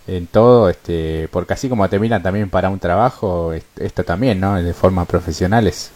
en 0.06 0.26
todo, 0.26 0.68
este, 0.68 1.28
porque 1.30 1.54
así 1.54 1.68
como 1.68 1.88
te 1.88 1.98
miran 1.98 2.22
también 2.22 2.50
para 2.50 2.68
un 2.68 2.78
trabajo, 2.78 3.52
esto 3.52 4.04
también, 4.04 4.40
¿no? 4.40 4.62
De 4.62 4.74
forma 4.74 5.04
profesional 5.06 5.66
es 5.66 5.90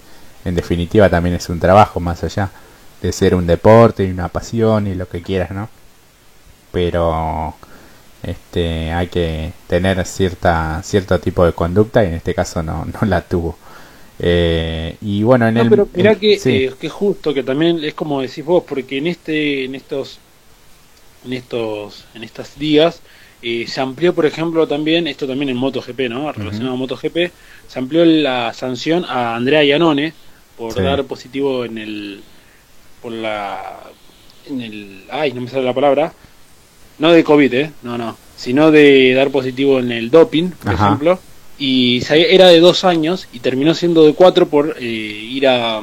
en 0.44 0.54
definitiva 0.54 1.08
también 1.08 1.36
es 1.36 1.48
un 1.48 1.60
trabajo 1.60 2.00
más 2.00 2.24
allá 2.24 2.50
de 3.02 3.12
ser 3.12 3.34
un 3.34 3.46
deporte 3.46 4.04
y 4.04 4.10
una 4.10 4.28
pasión 4.28 4.86
y 4.86 4.94
lo 4.94 5.08
que 5.08 5.22
quieras, 5.22 5.50
¿no? 5.50 5.68
Pero 6.72 7.54
este 8.22 8.92
hay 8.92 9.06
que 9.08 9.52
tener 9.66 10.04
cierta 10.04 10.80
cierto 10.82 11.18
tipo 11.20 11.44
de 11.44 11.52
conducta 11.52 12.04
y 12.04 12.08
en 12.08 12.14
este 12.14 12.34
caso 12.34 12.62
no, 12.62 12.84
no 12.84 13.06
la 13.06 13.22
tuvo. 13.22 13.56
Eh, 14.20 14.96
y 15.00 15.22
bueno, 15.22 15.46
en 15.46 15.56
el 15.56 15.68
pero 15.68 15.88
mirá 15.94 16.16
que, 16.16 16.34
eh, 16.44 16.72
que 16.78 16.88
justo 16.88 17.32
que 17.32 17.44
también 17.44 17.84
es 17.84 17.94
como 17.94 18.20
decís 18.20 18.44
vos, 18.44 18.64
porque 18.66 18.98
en 18.98 19.06
este 19.06 19.64
en 19.64 19.76
estos 19.76 20.18
en 21.24 21.32
estos 21.32 22.04
en 22.14 22.24
estos 22.24 22.58
días 22.58 23.00
eh, 23.40 23.66
se 23.68 23.80
amplió, 23.80 24.14
por 24.14 24.26
ejemplo, 24.26 24.66
también, 24.66 25.06
esto 25.06 25.26
también 25.26 25.48
en 25.48 25.56
MotoGP, 25.56 26.08
¿no? 26.10 26.32
Relacionado 26.32 26.74
a 26.74 26.76
MotoGP, 26.76 27.30
se 27.68 27.78
amplió 27.78 28.04
la 28.04 28.52
sanción 28.52 29.04
a 29.04 29.36
Andrea 29.36 29.62
Iannone, 29.62 30.12
por 30.58 30.74
dar 30.82 31.04
positivo 31.04 31.64
en 31.64 31.78
el 31.78 32.22
por 33.00 33.12
la 33.12 33.80
en 34.48 34.60
el 34.60 35.04
ay 35.10 35.32
no 35.32 35.40
me 35.40 35.48
sale 35.48 35.64
la 35.64 35.74
palabra 35.74 36.12
no 36.98 37.12
de 37.12 37.24
covid 37.24 37.54
eh 37.54 37.72
no 37.82 37.96
no 37.96 38.16
sino 38.36 38.70
de 38.70 39.14
dar 39.14 39.30
positivo 39.30 39.78
en 39.78 39.92
el 39.92 40.10
doping 40.10 40.50
por 40.50 40.72
ejemplo 40.74 41.18
y 41.58 42.02
era 42.10 42.48
de 42.48 42.60
dos 42.60 42.84
años 42.84 43.28
y 43.32 43.40
terminó 43.40 43.74
siendo 43.74 44.04
de 44.06 44.14
cuatro 44.14 44.48
por 44.48 44.76
eh, 44.78 44.84
ir 44.84 45.48
a, 45.48 45.78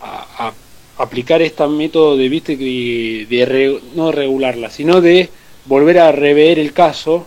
a, 0.00 0.52
aplicar 0.96 1.42
este 1.42 1.66
método 1.66 2.16
de, 2.16 2.28
viste, 2.28 2.56
de, 2.56 3.26
de 3.28 3.80
no 3.94 4.12
regularla, 4.12 4.70
sino 4.70 5.00
de 5.00 5.30
volver 5.66 5.98
a 5.98 6.12
rever 6.12 6.58
el 6.58 6.72
caso 6.72 7.26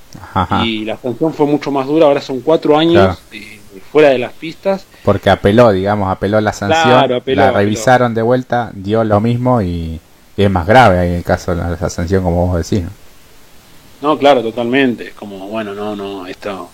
y 0.64 0.86
la 0.86 0.98
sanción 0.98 1.34
fue 1.34 1.46
mucho 1.46 1.72
más 1.72 1.88
dura, 1.88 2.06
ahora 2.08 2.22
son 2.22 2.42
cuatro 2.42 2.78
años 2.78 3.18
fuera 3.80 4.10
de 4.10 4.18
las 4.18 4.34
pistas. 4.34 4.86
Porque 5.04 5.30
apeló, 5.30 5.72
digamos, 5.72 6.10
apeló 6.10 6.40
la 6.42 6.54
sanción, 6.54 7.22
la 7.26 7.52
revisaron 7.52 8.14
de 8.14 8.22
vuelta, 8.22 8.72
dio 8.74 9.04
lo 9.04 9.20
mismo 9.20 9.62
y, 9.62 10.00
es 10.36 10.50
más 10.50 10.66
grave 10.66 11.00
ahí 11.00 11.14
el 11.14 11.24
caso 11.24 11.56
de 11.56 11.62
la, 11.62 11.90
sanción 11.90 12.24
como 12.24 12.48
vos 12.48 12.70
decís. 12.70 12.86
¿no? 14.02 14.18
claro, 14.18 14.42
totalmente, 14.42 15.12
como 15.12 15.48
bueno, 15.48 15.74
no, 15.74 15.96
no, 15.96 16.28
esto 16.28 16.70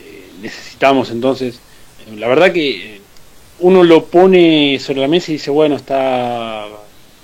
eh, 0.00 0.30
necesitamos 0.40 1.10
entonces, 1.10 1.60
eh, 2.06 2.16
la 2.16 2.28
verdad 2.28 2.52
que 2.52 3.00
uno 3.60 3.82
lo 3.82 4.04
pone 4.04 4.78
sobre 4.78 5.00
la 5.00 5.08
mesa 5.08 5.30
y 5.30 5.34
dice, 5.34 5.50
bueno, 5.50 5.76
está 5.76 6.66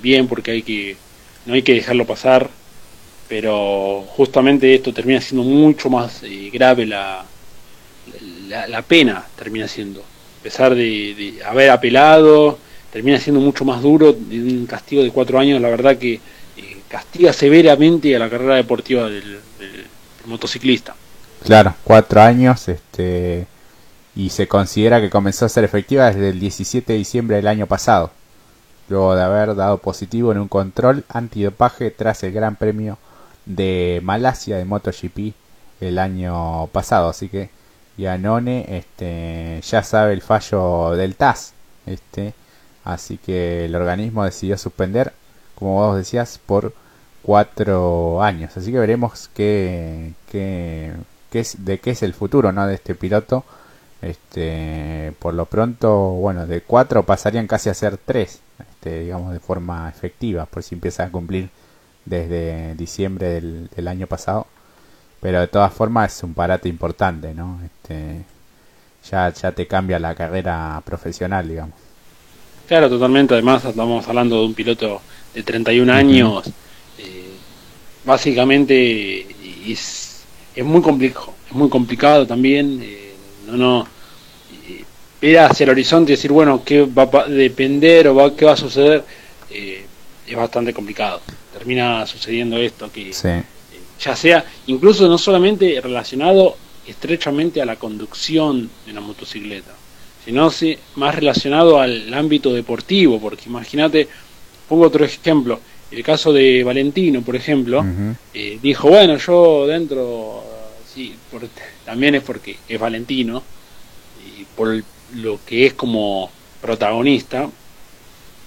bien 0.03 0.27
porque 0.29 0.51
hay 0.51 0.63
que 0.63 0.97
no 1.47 1.55
hay 1.55 1.63
que 1.63 1.75
dejarlo 1.75 2.07
pasar, 2.07 2.51
pero 3.29 4.05
justamente 4.09 4.75
esto 4.75 4.93
termina 4.93 5.21
siendo 5.21 5.45
mucho 5.49 5.89
más 5.89 6.23
eh, 6.23 6.51
grave 6.53 6.87
la, 6.87 7.25
la, 8.51 8.83
pena, 8.83 9.25
termina 9.37 9.69
siendo. 9.69 10.01
A 10.01 10.43
pesar 10.43 10.75
de, 10.75 11.41
haber 11.47 11.71
apelado, 11.71 12.59
termina 12.93 13.19
siendo 13.19 13.41
mucho 13.41 13.65
más 13.65 13.83
duro, 13.83 14.11
un 14.11 14.67
castigo 14.67 15.03
de 15.03 15.11
cuatro 15.11 15.39
años, 15.39 15.61
la 15.61 15.69
verdad 15.69 15.97
que 15.97 16.15
eh, 16.15 16.21
castiga 16.89 17.33
severamente 17.33 18.15
a 18.17 18.19
la 18.19 18.29
carrera 18.29 18.57
deportiva 18.57 19.09
del, 19.09 19.39
motociclista. 20.27 20.95
Claro, 21.45 21.75
cuatro 21.85 22.21
años, 22.21 22.69
este 22.69 23.47
y 24.15 24.31
se 24.31 24.49
considera 24.49 25.01
que 25.01 25.09
comenzó 25.09 25.47
a 25.47 25.49
ser 25.49 25.65
efectiva 25.65 26.11
desde 26.11 26.31
el 26.31 26.41
17 26.41 26.93
de 26.93 26.99
diciembre 26.99 27.37
del 27.37 27.47
año 27.47 27.67
pasado, 27.67 28.11
luego 28.89 29.15
de 29.15 29.23
haber 29.23 29.55
dado 29.55 29.79
positivo 29.79 30.33
en 30.33 30.39
un 30.39 30.49
control 30.49 31.05
antidopaje 31.09 31.91
tras 31.91 32.23
el 32.25 32.33
Gran 32.33 32.57
Premio 32.57 32.99
de 33.47 34.01
Malasia 34.03 34.57
de 34.57 34.65
MotoGP 34.65 35.35
el 35.81 35.99
año 35.99 36.67
pasado. 36.67 37.09
Así 37.09 37.29
que 37.29 37.51
Yanone 38.01 38.79
este, 38.79 39.61
ya 39.63 39.83
sabe 39.83 40.13
el 40.13 40.23
fallo 40.23 40.93
del 40.93 41.17
TAS. 41.17 41.55
Este, 41.87 42.35
así 42.85 43.19
que 43.19 43.67
el 43.67 43.75
organismo 43.75 44.25
decidió 44.25 44.59
suspender, 44.59 45.13
como 45.55 45.75
vos 45.75 45.97
decías, 45.97 46.41
por 46.45 46.75
cuatro 47.23 48.23
años. 48.23 48.57
Así 48.57 48.73
que 48.73 48.79
veremos 48.79 49.31
qué, 49.35 50.13
qué, 50.31 50.93
qué 51.31 51.41
es, 51.41 51.65
de 51.65 51.79
qué 51.79 51.91
es 51.91 52.03
el 52.03 52.15
futuro 52.15 52.53
¿no? 52.53 52.67
de 52.67 52.75
este 52.75 52.95
piloto. 52.95 53.45
Este, 54.03 55.13
por 55.19 55.35
lo 55.35 55.45
pronto, 55.47 56.13
bueno, 56.13 56.47
de 56.47 56.63
cuatro 56.63 57.05
pasarían 57.05 57.47
casi 57.47 57.69
a 57.69 57.75
ser 57.75 57.99
tres, 57.99 58.41
este, 58.59 59.01
digamos, 59.01 59.33
de 59.33 59.41
forma 59.41 59.89
efectiva, 59.91 60.47
por 60.47 60.63
si 60.63 60.75
empieza 60.75 61.05
a 61.05 61.11
cumplir 61.11 61.51
desde 62.07 62.75
diciembre 62.77 63.41
del, 63.77 63.89
año 63.89 64.07
pasado. 64.07 64.47
Pero 65.21 65.41
de 65.41 65.49
todas 65.49 65.73
formas 65.73 66.17
es 66.17 66.23
un 66.23 66.35
parate 66.35 66.69
importante, 66.69 67.35
¿no? 67.35 67.61
Este, 67.65 68.23
ya, 69.11 69.33
ya 69.33 69.53
te 69.53 69.67
cambia 69.67 69.99
la 69.99 70.15
carrera 70.15 70.81
profesional, 70.85 71.47
digamos. 71.49 71.75
Claro, 72.67 72.89
totalmente. 72.89 73.35
Además, 73.35 73.65
estamos 73.65 74.07
hablando 74.09 74.41
de 74.41 74.47
un 74.47 74.55
piloto 74.55 75.03
de 75.35 75.43
31 75.43 75.93
años. 75.93 76.47
Eh, 76.99 77.31
básicamente 78.05 79.27
es, 79.67 80.23
es 80.55 80.65
muy 80.65 80.81
complejo, 80.81 81.35
es 81.49 81.53
muy 81.55 81.69
complicado 81.69 82.27
también. 82.27 82.81
Eh, 82.83 83.15
no, 83.47 83.57
no. 83.57 83.87
Eh, 84.69 84.85
ver 85.21 85.39
hacia 85.41 85.65
el 85.65 85.71
horizonte 85.71 86.13
y 86.13 86.17
decir, 86.17 86.33
bueno, 86.33 86.63
qué 86.65 86.87
va 86.87 87.03
a 87.13 87.25
depender 87.25 88.09
o 88.09 88.15
va, 88.15 88.35
qué 88.35 88.47
va 88.47 88.53
a 88.53 88.57
suceder, 88.57 89.05
es 89.51 90.37
bastante 90.37 90.73
complicado 90.73 91.21
termina 91.53 92.07
sucediendo 92.07 92.57
esto, 92.57 92.91
que 92.91 93.13
ya 94.01 94.17
sea 94.17 94.45
incluso 94.67 95.09
no 95.09 95.19
solamente 95.19 95.81
relacionado 95.81 96.57
estrechamente 96.87 97.61
a 97.61 97.67
la 97.67 97.77
conducción 97.77 98.71
de 98.85 98.93
una 98.93 99.01
motocicleta, 99.01 99.73
sino 100.25 100.51
más 100.97 101.15
relacionado 101.15 101.81
al 101.81 102.13
ámbito 102.13 102.53
deportivo, 102.53 103.21
porque 103.21 103.45
imagínate, 103.47 104.09
pongo 104.69 104.87
otro 104.87 105.05
ejemplo, 105.05 105.61
el 105.91 106.03
caso 106.03 106.33
de 106.33 106.63
Valentino, 106.63 107.23
por 107.23 107.37
ejemplo, 107.37 107.85
eh, 108.33 108.59
dijo, 108.63 108.89
bueno, 108.89 109.17
yo 109.17 109.67
dentro, 109.67 110.45
sí, 110.93 111.15
también 111.85 112.15
es 112.15 112.23
porque 112.23 112.57
es 112.69 112.79
Valentino, 112.81 113.43
y 114.39 114.45
por 114.57 114.83
lo 115.15 115.41
que 115.45 115.67
es 115.67 115.75
como 115.75 116.31
protagonista 116.61 117.49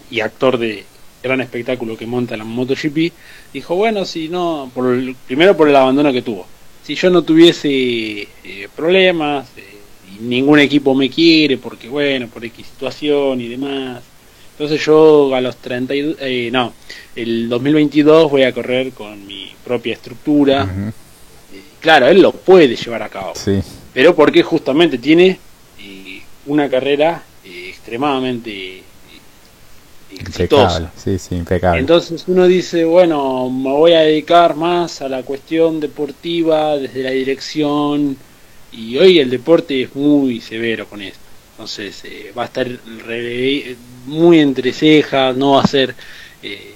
y 0.09 0.21
actor 0.21 0.57
de, 0.57 0.85
gran 1.23 1.41
espectáculo 1.41 1.97
que 1.97 2.05
monta 2.05 2.37
la 2.37 2.43
MotoGP, 2.43 3.11
dijo, 3.53 3.75
bueno, 3.75 4.05
si 4.05 4.27
no, 4.27 4.69
por 4.73 4.95
primero 5.25 5.55
por 5.55 5.69
el 5.69 5.75
abandono 5.75 6.11
que 6.11 6.21
tuvo. 6.21 6.45
Si 6.83 6.95
yo 6.95 7.09
no 7.09 7.21
tuviese 7.21 7.69
eh, 7.71 8.67
problemas, 8.75 9.47
eh, 9.55 9.63
y 10.13 10.21
ningún 10.21 10.59
equipo 10.59 10.93
me 10.93 11.09
quiere, 11.09 11.57
porque 11.57 11.87
bueno, 11.87 12.27
por 12.27 12.43
X 12.43 12.67
situación 12.67 13.39
y 13.39 13.47
demás, 13.47 14.03
entonces 14.51 14.85
yo 14.85 15.33
a 15.33 15.41
los 15.41 15.55
32, 15.57 16.17
eh, 16.19 16.49
no, 16.51 16.73
el 17.15 17.47
2022 17.47 18.29
voy 18.29 18.43
a 18.43 18.51
correr 18.51 18.91
con 18.91 19.25
mi 19.25 19.51
propia 19.63 19.93
estructura. 19.93 20.69
claro, 21.79 22.07
él 22.07 22.21
lo 22.21 22.33
puede 22.33 22.75
llevar 22.75 23.01
a 23.01 23.09
cabo. 23.09 23.33
Pero 23.93 24.13
porque 24.13 24.43
justamente 24.43 24.97
tiene 24.97 25.39
una 26.45 26.69
carrera 26.69 27.23
extremadamente 27.45 28.83
Impecable, 30.19 30.87
sí, 30.95 31.17
sí, 31.19 31.35
impecable. 31.35 31.79
Entonces 31.79 32.23
uno 32.27 32.47
dice, 32.47 32.85
bueno, 32.85 33.49
me 33.49 33.71
voy 33.71 33.93
a 33.93 34.01
dedicar 34.01 34.55
más 34.55 35.01
a 35.01 35.09
la 35.09 35.23
cuestión 35.23 35.79
deportiva 35.79 36.77
desde 36.77 37.03
la 37.03 37.11
dirección 37.11 38.17
y 38.71 38.97
hoy 38.97 39.19
el 39.19 39.29
deporte 39.29 39.83
es 39.83 39.95
muy 39.95 40.41
severo 40.41 40.87
con 40.87 41.01
esto. 41.01 41.19
Entonces 41.51 42.03
eh, 42.05 42.33
va 42.37 42.43
a 42.43 42.45
estar 42.45 42.67
muy 44.07 44.39
entre 44.39 44.73
cejas, 44.73 45.35
no 45.35 45.51
va 45.51 45.61
a 45.61 45.67
ser... 45.67 45.95
Eh, 46.41 46.73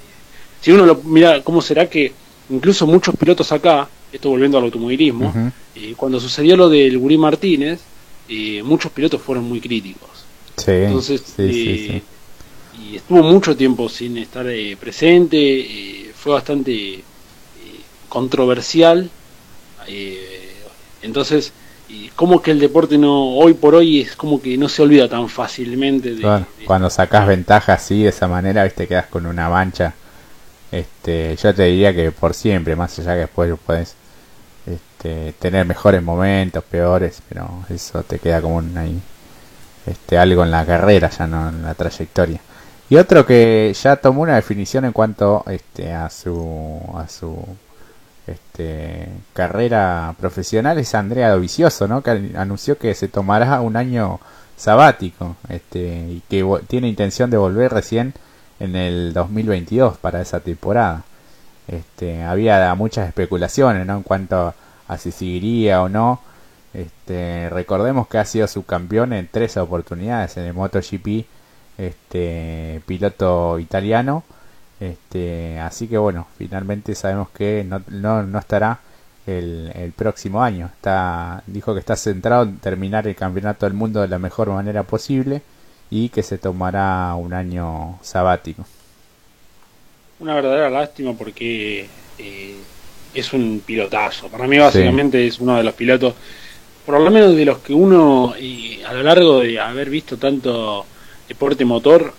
si 0.61 0.71
uno 0.71 0.85
lo 0.85 0.95
mira, 1.03 1.41
¿cómo 1.43 1.61
será 1.61 1.89
que 1.89 2.13
incluso 2.49 2.85
muchos 2.85 3.15
pilotos 3.15 3.51
acá, 3.51 3.88
esto 4.11 4.29
volviendo 4.29 4.57
al 4.57 4.65
automovilismo, 4.65 5.51
eh, 5.75 5.93
cuando 5.95 6.19
sucedió 6.19 6.55
lo 6.55 6.69
del 6.69 6.97
Gurí 6.97 7.17
Martínez, 7.17 7.79
muchos 8.63 8.91
pilotos 8.91 9.21
fueron 9.21 9.45
muy 9.45 9.61
críticos. 9.61 10.09
Sí, 10.57 10.71
Entonces, 10.71 11.23
sí, 11.35 12.01
y 12.89 12.95
estuvo 12.95 13.23
mucho 13.23 13.55
tiempo 13.55 13.89
sin 13.89 14.17
estar 14.17 14.47
eh, 14.47 14.77
presente, 14.79 15.38
eh, 15.38 16.11
fue 16.15 16.33
bastante 16.33 16.95
eh, 16.95 17.03
controversial, 18.09 19.09
entonces 21.01 21.53
como 22.13 22.41
que 22.41 22.51
el 22.51 22.59
deporte 22.59 22.97
no 22.97 23.29
hoy 23.38 23.53
por 23.53 23.75
hoy 23.75 24.01
es 24.01 24.17
como 24.17 24.41
que 24.41 24.57
no 24.57 24.67
se 24.67 24.81
olvida 24.81 25.07
tan 25.07 25.29
fácilmente 25.29 26.13
de, 26.13 26.45
cuando 26.65 26.89
sacas 26.89 27.25
ventaja 27.25 27.73
así 27.73 28.03
de 28.03 28.09
esa 28.09 28.27
manera 28.27 28.65
viste 28.65 28.85
quedas 28.85 29.05
con 29.05 29.25
una 29.25 29.47
mancha. 29.47 29.93
Este 30.69 31.38
yo 31.41 31.55
te 31.55 31.63
diría 31.63 31.95
que 31.95 32.11
por 32.11 32.33
siempre 32.33 32.75
más 32.75 32.99
allá 32.99 33.13
que 33.13 33.19
después 33.21 33.53
puedes 33.65 33.95
este, 34.65 35.31
tener 35.39 35.65
mejores 35.65 36.03
momentos 36.03 36.61
peores 36.65 37.21
pero 37.29 37.63
eso 37.69 38.03
te 38.03 38.19
queda 38.19 38.41
como 38.41 38.57
un, 38.57 38.77
ahí 38.77 38.99
este 39.85 40.17
algo 40.17 40.43
en 40.43 40.51
la 40.51 40.65
carrera 40.65 41.09
ya 41.09 41.27
no 41.27 41.47
en 41.47 41.63
la 41.63 41.73
trayectoria 41.73 42.41
y 42.89 42.95
otro 42.95 43.25
que 43.25 43.73
ya 43.81 43.97
tomó 43.97 44.21
una 44.21 44.35
definición 44.35 44.85
en 44.85 44.93
cuanto 44.93 45.43
este, 45.47 45.93
a 45.93 46.09
su, 46.09 46.79
a 46.95 47.07
su 47.09 47.38
este, 48.27 49.09
carrera 49.33 50.15
profesional 50.19 50.77
es 50.77 50.95
Andrea 50.95 51.31
Dovicioso, 51.31 51.88
¿no? 51.88 52.01
que 52.01 52.31
anunció 52.35 52.77
que 52.77 52.93
se 52.95 53.07
tomará 53.07 53.61
un 53.61 53.75
año 53.75 54.19
sabático 54.55 55.35
este, 55.49 55.79
y 55.79 56.23
que 56.29 56.45
tiene 56.67 56.88
intención 56.88 57.29
de 57.29 57.38
volver 57.38 57.73
recién 57.73 58.13
en 58.59 58.75
el 58.75 59.13
2022 59.13 59.97
para 59.97 60.21
esa 60.21 60.39
temporada. 60.39 61.03
Este, 61.67 62.23
había 62.23 62.73
muchas 62.75 63.07
especulaciones 63.07 63.85
¿no? 63.85 63.97
en 63.97 64.03
cuanto 64.03 64.53
a 64.88 64.97
si 64.97 65.11
seguiría 65.11 65.81
o 65.81 65.89
no. 65.89 66.21
Este, 66.73 67.49
recordemos 67.49 68.07
que 68.07 68.17
ha 68.17 68.25
sido 68.25 68.47
subcampeón 68.47 69.13
en 69.13 69.27
tres 69.31 69.57
oportunidades 69.57 70.38
en 70.38 70.45
el 70.45 70.53
MotoGP 70.53 71.25
este 71.78 72.82
piloto 72.86 73.59
italiano. 73.59 74.23
Este, 74.80 75.59
así 75.59 75.88
que 75.88 75.97
bueno, 75.97 76.28
finalmente 76.38 76.93
sabemos 76.95 77.30
que 77.30 77.65
no, 77.67 77.82
no, 77.89 78.23
no 78.23 78.39
estará 78.39 78.80
el, 79.25 79.71
el, 79.75 79.91
próximo 79.91 80.43
año. 80.43 80.67
Está, 80.67 81.43
dijo 81.47 81.73
que 81.73 81.80
está 81.80 81.95
centrado 81.95 82.43
en 82.43 82.57
terminar 82.59 83.07
el 83.07 83.15
campeonato 83.15 83.65
del 83.65 83.73
mundo 83.73 84.01
de 84.01 84.07
la 84.07 84.19
mejor 84.19 84.49
manera 84.49 84.84
posible 84.84 85.41
y 85.89 86.09
que 86.09 86.23
se 86.23 86.38
tomará 86.38 87.15
un 87.15 87.34
año 87.34 87.97
sabático. 88.01 88.65
Una 90.19 90.36
verdadera 90.36 90.69
lástima 90.69 91.13
porque 91.13 91.88
eh, 92.17 92.55
es 93.13 93.34
un 93.34 93.61
pilotazo. 93.65 94.28
Para 94.30 94.47
mí 94.47 94.57
básicamente 94.57 95.25
es 95.25 95.39
uno 95.39 95.57
de 95.57 95.63
los 95.63 95.73
pilotos, 95.73 96.13
por 96.86 96.99
lo 96.99 97.11
menos 97.11 97.36
de 97.36 97.45
los 97.45 97.59
que 97.59 97.73
uno, 97.73 98.34
y 98.39 98.82
a 98.84 98.93
lo 98.93 99.03
largo 99.03 99.39
de 99.39 99.59
haber 99.59 99.89
visto 99.89 100.17
tanto 100.17 100.86
deporte 101.28 101.65
motor, 101.65 102.13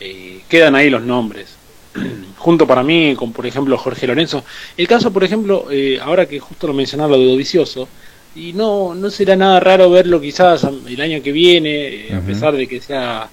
eh, 0.00 0.42
quedan 0.48 0.74
ahí 0.74 0.90
los 0.90 1.02
nombres. 1.02 1.56
Junto 2.38 2.66
para 2.66 2.82
mí 2.82 3.14
con, 3.16 3.32
por 3.32 3.46
ejemplo, 3.46 3.78
Jorge 3.78 4.06
Lorenzo. 4.06 4.44
El 4.76 4.86
caso, 4.88 5.12
por 5.12 5.24
ejemplo, 5.24 5.66
eh, 5.70 5.98
ahora 6.02 6.26
que 6.26 6.40
justo 6.40 6.66
lo 6.66 6.74
mencionaba 6.74 7.16
lo 7.16 7.18
de 7.18 7.32
Odicioso, 7.32 7.88
y 8.36 8.52
no, 8.52 8.94
no 8.94 9.10
será 9.10 9.36
nada 9.36 9.60
raro 9.60 9.90
verlo 9.90 10.20
quizás 10.20 10.64
el 10.64 11.00
año 11.00 11.22
que 11.22 11.30
viene, 11.30 12.08
a 12.12 12.20
pesar 12.20 12.56
de 12.56 12.66
que 12.66 12.80
sea, 12.80 13.28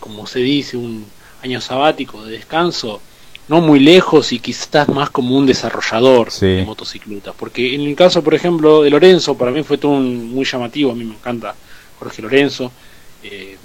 como 0.00 0.26
se 0.26 0.40
dice, 0.40 0.76
un 0.76 1.06
año 1.42 1.60
sabático 1.60 2.24
de 2.24 2.32
descanso, 2.32 3.00
no 3.46 3.60
muy 3.60 3.78
lejos 3.78 4.32
y 4.32 4.40
quizás 4.40 4.88
más 4.88 5.10
como 5.10 5.36
un 5.36 5.46
desarrollador 5.46 6.32
de 6.32 6.64
motocicletas. 6.64 7.34
Porque 7.38 7.74
en 7.74 7.82
el 7.82 7.94
caso, 7.94 8.24
por 8.24 8.34
ejemplo, 8.34 8.82
de 8.82 8.90
Lorenzo, 8.90 9.36
para 9.36 9.50
mí 9.50 9.62
fue 9.62 9.78
todo 9.78 9.92
muy 9.92 10.44
llamativo, 10.44 10.90
a 10.90 10.94
mí 10.94 11.04
me 11.04 11.14
encanta 11.14 11.54
Jorge 11.98 12.22
Lorenzo. 12.22 12.72
Eh, 13.22 13.56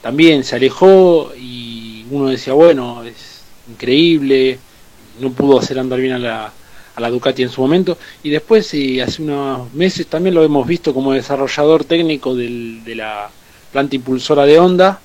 también 0.00 0.44
se 0.44 0.56
alejó 0.56 1.32
y 1.38 2.04
uno 2.10 2.28
decía, 2.28 2.52
bueno, 2.52 3.02
es 3.04 3.42
increíble, 3.68 4.58
no 5.20 5.30
pudo 5.32 5.58
hacer 5.58 5.78
andar 5.78 6.00
bien 6.00 6.14
a 6.14 6.18
la, 6.18 6.52
a 6.94 7.00
la 7.00 7.10
Ducati 7.10 7.42
en 7.42 7.50
su 7.50 7.60
momento. 7.60 7.98
Y 8.22 8.30
después, 8.30 8.72
y 8.74 9.00
hace 9.00 9.22
unos 9.22 9.72
meses 9.74 10.06
también 10.06 10.34
lo 10.34 10.44
hemos 10.44 10.66
visto 10.66 10.94
como 10.94 11.12
desarrollador 11.12 11.84
técnico 11.84 12.34
del, 12.34 12.82
de 12.84 12.94
la 12.94 13.30
planta 13.72 13.96
impulsora 13.96 14.46
de 14.46 14.58
Honda 14.58 15.00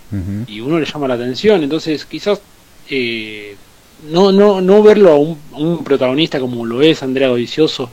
y 0.48 0.62
uno 0.62 0.80
le 0.80 0.86
llama 0.86 1.08
la 1.08 1.16
atención. 1.16 1.64
Entonces, 1.64 2.06
quizás 2.06 2.42
eh, 2.90 3.56
no, 4.10 4.32
no, 4.32 4.62
no 4.62 4.84
verlo 4.84 5.12
a 5.12 5.18
un, 5.18 5.84
protagonista 5.84 6.40
como 6.40 6.66
lo 6.66 6.82
es 6.82 7.04
Andrea 7.04 7.28
Dovicioso, 7.28 7.90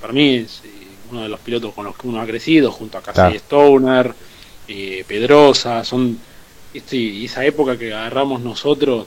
para 0.00 0.12
mí 0.12 0.36
es 0.36 0.62
eh, 0.64 0.68
uno 1.10 1.22
de 1.22 1.28
los 1.28 1.40
pilotos 1.40 1.72
con 1.74 1.84
los 1.84 1.96
que 1.96 2.06
uno 2.08 2.20
ha 2.20 2.26
crecido, 2.26 2.70
junto 2.70 2.98
a 2.98 3.02
Casey 3.02 3.36
Stoner, 3.36 4.12
eh, 4.68 5.04
Pedrosa, 5.06 5.84
son 5.84 6.18
este, 6.74 7.24
esa 7.24 7.44
época 7.44 7.78
que 7.78 7.92
agarramos 7.92 8.40
nosotros, 8.40 9.06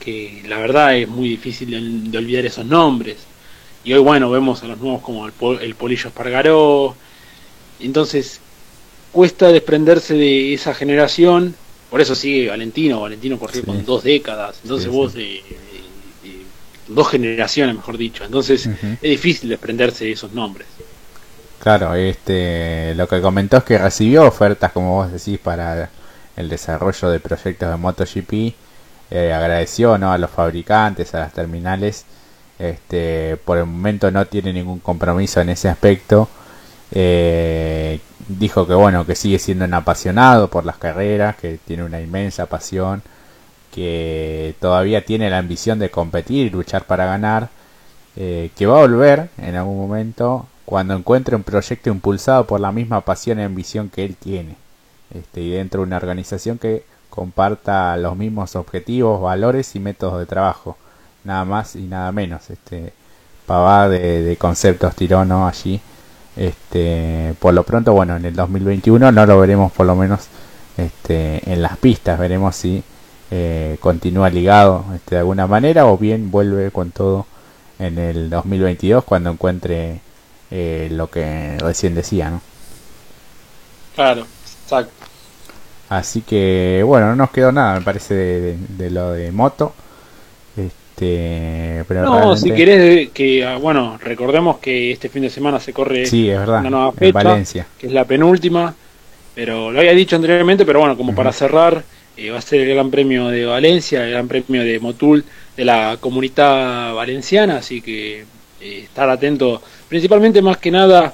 que 0.00 0.42
la 0.46 0.58
verdad 0.58 0.96
es 0.96 1.08
muy 1.08 1.28
difícil 1.28 2.10
de, 2.10 2.18
olvidar 2.18 2.44
esos 2.44 2.66
nombres. 2.66 3.18
Y 3.84 3.92
hoy, 3.92 4.00
bueno, 4.00 4.30
vemos 4.30 4.62
a 4.62 4.68
los 4.68 4.78
nuevos 4.78 5.02
como 5.02 5.26
el, 5.26 5.32
el 5.60 5.74
Polillo 5.74 6.08
Espargaró. 6.08 6.94
Entonces, 7.80 8.40
cuesta 9.12 9.48
desprenderse 9.48 10.14
de 10.14 10.54
esa 10.54 10.74
generación. 10.74 11.54
Por 11.90 12.00
eso 12.00 12.14
sigue 12.14 12.48
Valentino, 12.48 13.02
Valentino 13.02 13.38
corrió 13.38 13.64
con 13.64 13.84
dos 13.84 14.02
décadas, 14.02 14.60
entonces 14.62 14.88
vos 14.88 15.12
de, 15.12 15.42
dos 16.88 17.08
generaciones, 17.08 17.76
mejor 17.76 17.98
dicho, 17.98 18.24
entonces 18.24 18.66
es 18.66 19.00
difícil 19.02 19.50
desprenderse 19.50 20.06
de 20.06 20.12
esos 20.12 20.32
nombres. 20.32 20.66
Claro, 21.60 21.94
este, 21.94 22.94
lo 22.94 23.06
que 23.06 23.20
comentó 23.20 23.58
es 23.58 23.64
que 23.64 23.78
recibió 23.78 24.26
ofertas, 24.26 24.72
como 24.72 24.96
vos 24.96 25.12
decís, 25.12 25.38
para 25.38 25.90
el 26.36 26.48
desarrollo 26.48 27.10
de 27.10 27.20
proyectos 27.20 27.70
de 27.70 27.76
MotoGP, 27.76 28.54
eh, 29.10 29.32
agradeció 29.32 29.98
¿no? 29.98 30.12
a 30.12 30.18
los 30.18 30.30
fabricantes, 30.30 31.14
a 31.14 31.20
las 31.20 31.32
terminales, 31.32 32.04
este, 32.58 33.36
por 33.44 33.58
el 33.58 33.66
momento 33.66 34.10
no 34.10 34.26
tiene 34.26 34.52
ningún 34.52 34.78
compromiso 34.78 35.40
en 35.40 35.50
ese 35.50 35.68
aspecto, 35.68 36.28
eh, 36.92 38.00
dijo 38.28 38.66
que 38.66 38.74
bueno, 38.74 39.06
que 39.06 39.14
sigue 39.14 39.38
siendo 39.38 39.64
un 39.64 39.74
apasionado 39.74 40.48
por 40.48 40.64
las 40.64 40.76
carreras, 40.76 41.36
que 41.36 41.58
tiene 41.66 41.84
una 41.84 42.00
inmensa 42.00 42.46
pasión, 42.46 43.02
que 43.72 44.54
todavía 44.60 45.04
tiene 45.04 45.30
la 45.30 45.38
ambición 45.38 45.78
de 45.78 45.90
competir 45.90 46.46
y 46.46 46.50
luchar 46.50 46.84
para 46.84 47.06
ganar, 47.06 47.48
eh, 48.16 48.50
que 48.56 48.66
va 48.66 48.78
a 48.78 48.82
volver 48.82 49.30
en 49.38 49.56
algún 49.56 49.78
momento 49.78 50.46
cuando 50.64 50.94
encuentre 50.94 51.34
un 51.34 51.42
proyecto 51.42 51.90
impulsado 51.90 52.46
por 52.46 52.60
la 52.60 52.72
misma 52.72 53.00
pasión 53.00 53.40
y 53.40 53.42
ambición 53.42 53.88
que 53.88 54.04
él 54.04 54.16
tiene, 54.16 54.56
este, 55.14 55.40
y 55.40 55.50
dentro 55.50 55.80
de 55.80 55.86
una 55.86 55.96
organización 55.96 56.58
que 56.58 56.84
comparta 57.10 57.96
los 57.96 58.16
mismos 58.16 58.56
objetivos, 58.56 59.20
valores 59.20 59.74
y 59.76 59.80
métodos 59.80 60.18
de 60.18 60.26
trabajo, 60.26 60.76
nada 61.24 61.44
más 61.44 61.76
y 61.76 61.82
nada 61.82 62.12
menos, 62.12 62.50
este 62.50 62.92
pavá 63.46 63.88
de, 63.88 64.36
conceptos 64.38 64.94
tiró 64.94 65.20
allí 65.20 65.80
este, 66.36 67.34
por 67.38 67.52
lo 67.52 67.64
pronto, 67.64 67.92
bueno, 67.92 68.16
en 68.16 68.24
el 68.24 68.34
2021 68.34 69.12
no 69.12 69.26
lo 69.26 69.38
veremos 69.38 69.70
por 69.72 69.86
lo 69.86 69.94
menos 69.94 70.28
este, 70.76 71.52
en 71.52 71.60
las 71.60 71.76
pistas, 71.76 72.18
veremos 72.18 72.56
si 72.56 72.82
eh, 73.30 73.76
continúa 73.80 74.30
ligado 74.30 74.84
este, 74.94 75.16
de 75.16 75.18
alguna 75.20 75.46
manera 75.46 75.86
o 75.86 75.98
bien 75.98 76.30
vuelve 76.30 76.70
con 76.70 76.90
todo 76.90 77.26
en 77.78 77.98
el 77.98 78.30
2022 78.30 79.04
cuando 79.04 79.30
encuentre 79.30 80.00
eh, 80.50 80.88
lo 80.90 81.10
que 81.10 81.56
recién 81.58 81.94
decía, 81.94 82.30
¿no? 82.30 82.40
Claro, 83.94 84.26
exacto. 84.64 85.01
Así 85.98 86.22
que 86.22 86.82
bueno, 86.86 87.08
no 87.08 87.16
nos 87.16 87.30
quedó 87.30 87.52
nada, 87.52 87.78
me 87.78 87.84
parece, 87.84 88.56
de 88.56 88.90
lo 88.90 89.12
de 89.12 89.30
moto. 89.30 89.74
Este, 90.56 91.84
no, 91.90 92.34
si 92.34 92.50
querés 92.52 93.10
que, 93.10 93.44
ah, 93.44 93.58
bueno, 93.58 93.98
recordemos 94.00 94.56
que 94.58 94.92
este 94.92 95.10
fin 95.10 95.20
de 95.20 95.28
semana 95.28 95.60
se 95.60 95.74
corre 95.74 96.06
sí, 96.06 96.30
es 96.30 96.38
verdad, 96.38 96.60
una 96.60 96.70
nueva 96.70 96.92
fecha, 96.92 97.22
Valencia. 97.22 97.66
que 97.78 97.88
es 97.88 97.92
la 97.92 98.06
penúltima, 98.06 98.74
pero 99.34 99.70
lo 99.70 99.80
había 99.80 99.92
dicho 99.92 100.16
anteriormente, 100.16 100.64
pero 100.64 100.80
bueno, 100.80 100.96
como 100.96 101.14
para 101.14 101.30
cerrar, 101.30 101.82
eh, 102.16 102.30
va 102.30 102.38
a 102.38 102.42
ser 102.42 102.60
el 102.60 102.74
Gran 102.74 102.90
Premio 102.90 103.28
de 103.28 103.44
Valencia, 103.44 104.02
el 104.04 104.12
Gran 104.12 104.28
Premio 104.28 104.62
de 104.62 104.80
Motul 104.80 105.22
de 105.58 105.64
la 105.66 105.98
comunidad 106.00 106.94
valenciana, 106.94 107.56
así 107.58 107.82
que 107.82 108.20
eh, 108.62 108.80
estar 108.84 109.10
atento, 109.10 109.60
principalmente 109.90 110.40
más 110.40 110.56
que 110.56 110.70
nada, 110.70 111.12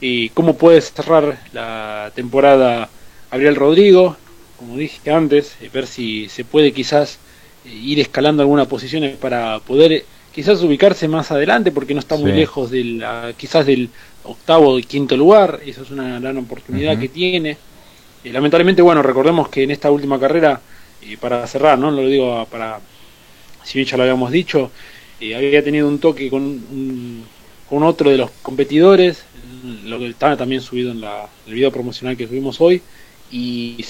y 0.00 0.30
cómo 0.30 0.54
puede 0.54 0.80
cerrar 0.80 1.38
la 1.52 2.10
temporada 2.16 2.88
Gabriel 3.30 3.56
Rodrigo, 3.56 4.16
como 4.56 4.76
dije 4.76 5.10
antes, 5.10 5.56
eh, 5.60 5.70
ver 5.72 5.86
si 5.86 6.28
se 6.28 6.44
puede 6.44 6.72
quizás 6.72 7.18
ir 7.64 8.00
escalando 8.00 8.42
algunas 8.42 8.66
posiciones 8.66 9.16
para 9.16 9.58
poder 9.60 9.92
eh, 9.92 10.04
quizás 10.34 10.62
ubicarse 10.62 11.08
más 11.08 11.30
adelante 11.30 11.72
porque 11.72 11.94
no 11.94 12.00
está 12.00 12.16
muy 12.16 12.32
lejos 12.32 12.70
del 12.70 13.04
quizás 13.36 13.66
del 13.66 13.90
octavo 14.24 14.76
o 14.76 14.80
quinto 14.80 15.16
lugar. 15.16 15.60
Eso 15.64 15.82
es 15.82 15.90
una 15.90 16.20
gran 16.20 16.36
oportunidad 16.38 16.98
que 16.98 17.08
tiene. 17.08 17.56
Lamentablemente 18.24 18.82
bueno 18.82 19.02
recordemos 19.02 19.48
que 19.48 19.62
en 19.62 19.70
esta 19.70 19.90
última 19.90 20.18
carrera 20.18 20.60
y 21.02 21.16
para 21.16 21.46
cerrar 21.46 21.78
no 21.78 21.90
lo 21.90 22.06
digo 22.06 22.46
para 22.50 22.80
si 23.64 23.78
bien 23.78 23.88
ya 23.88 23.96
lo 23.96 24.02
habíamos 24.02 24.30
dicho 24.30 24.70
eh, 25.20 25.34
había 25.34 25.62
tenido 25.62 25.88
un 25.88 25.98
toque 25.98 26.28
con 26.28 27.24
con 27.68 27.82
otro 27.82 28.10
de 28.10 28.18
los 28.18 28.30
competidores 28.42 29.22
lo 29.84 29.98
que 29.98 30.08
estaba 30.08 30.36
también 30.36 30.60
subido 30.60 30.90
en 30.90 31.00
la, 31.00 31.28
el 31.46 31.54
video 31.54 31.70
promocional 31.70 32.16
que 32.16 32.26
subimos 32.26 32.60
hoy 32.60 32.82
y, 33.30 33.84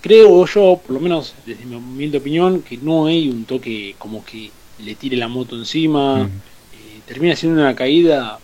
creo 0.00 0.46
yo, 0.46 0.80
por 0.84 0.94
lo 0.94 1.00
menos 1.00 1.34
desde 1.46 1.64
mi 1.64 1.76
humilde 1.76 2.18
opinión, 2.18 2.62
que 2.62 2.76
no 2.78 3.06
hay 3.06 3.28
un 3.28 3.44
toque 3.44 3.94
como 3.98 4.24
que 4.24 4.50
le 4.78 4.94
tire 4.94 5.16
la 5.16 5.28
moto 5.28 5.56
encima. 5.56 6.22
Eh, 6.22 7.00
termina 7.06 7.36
siendo 7.36 7.60
una 7.60 7.74
caída 7.74 8.38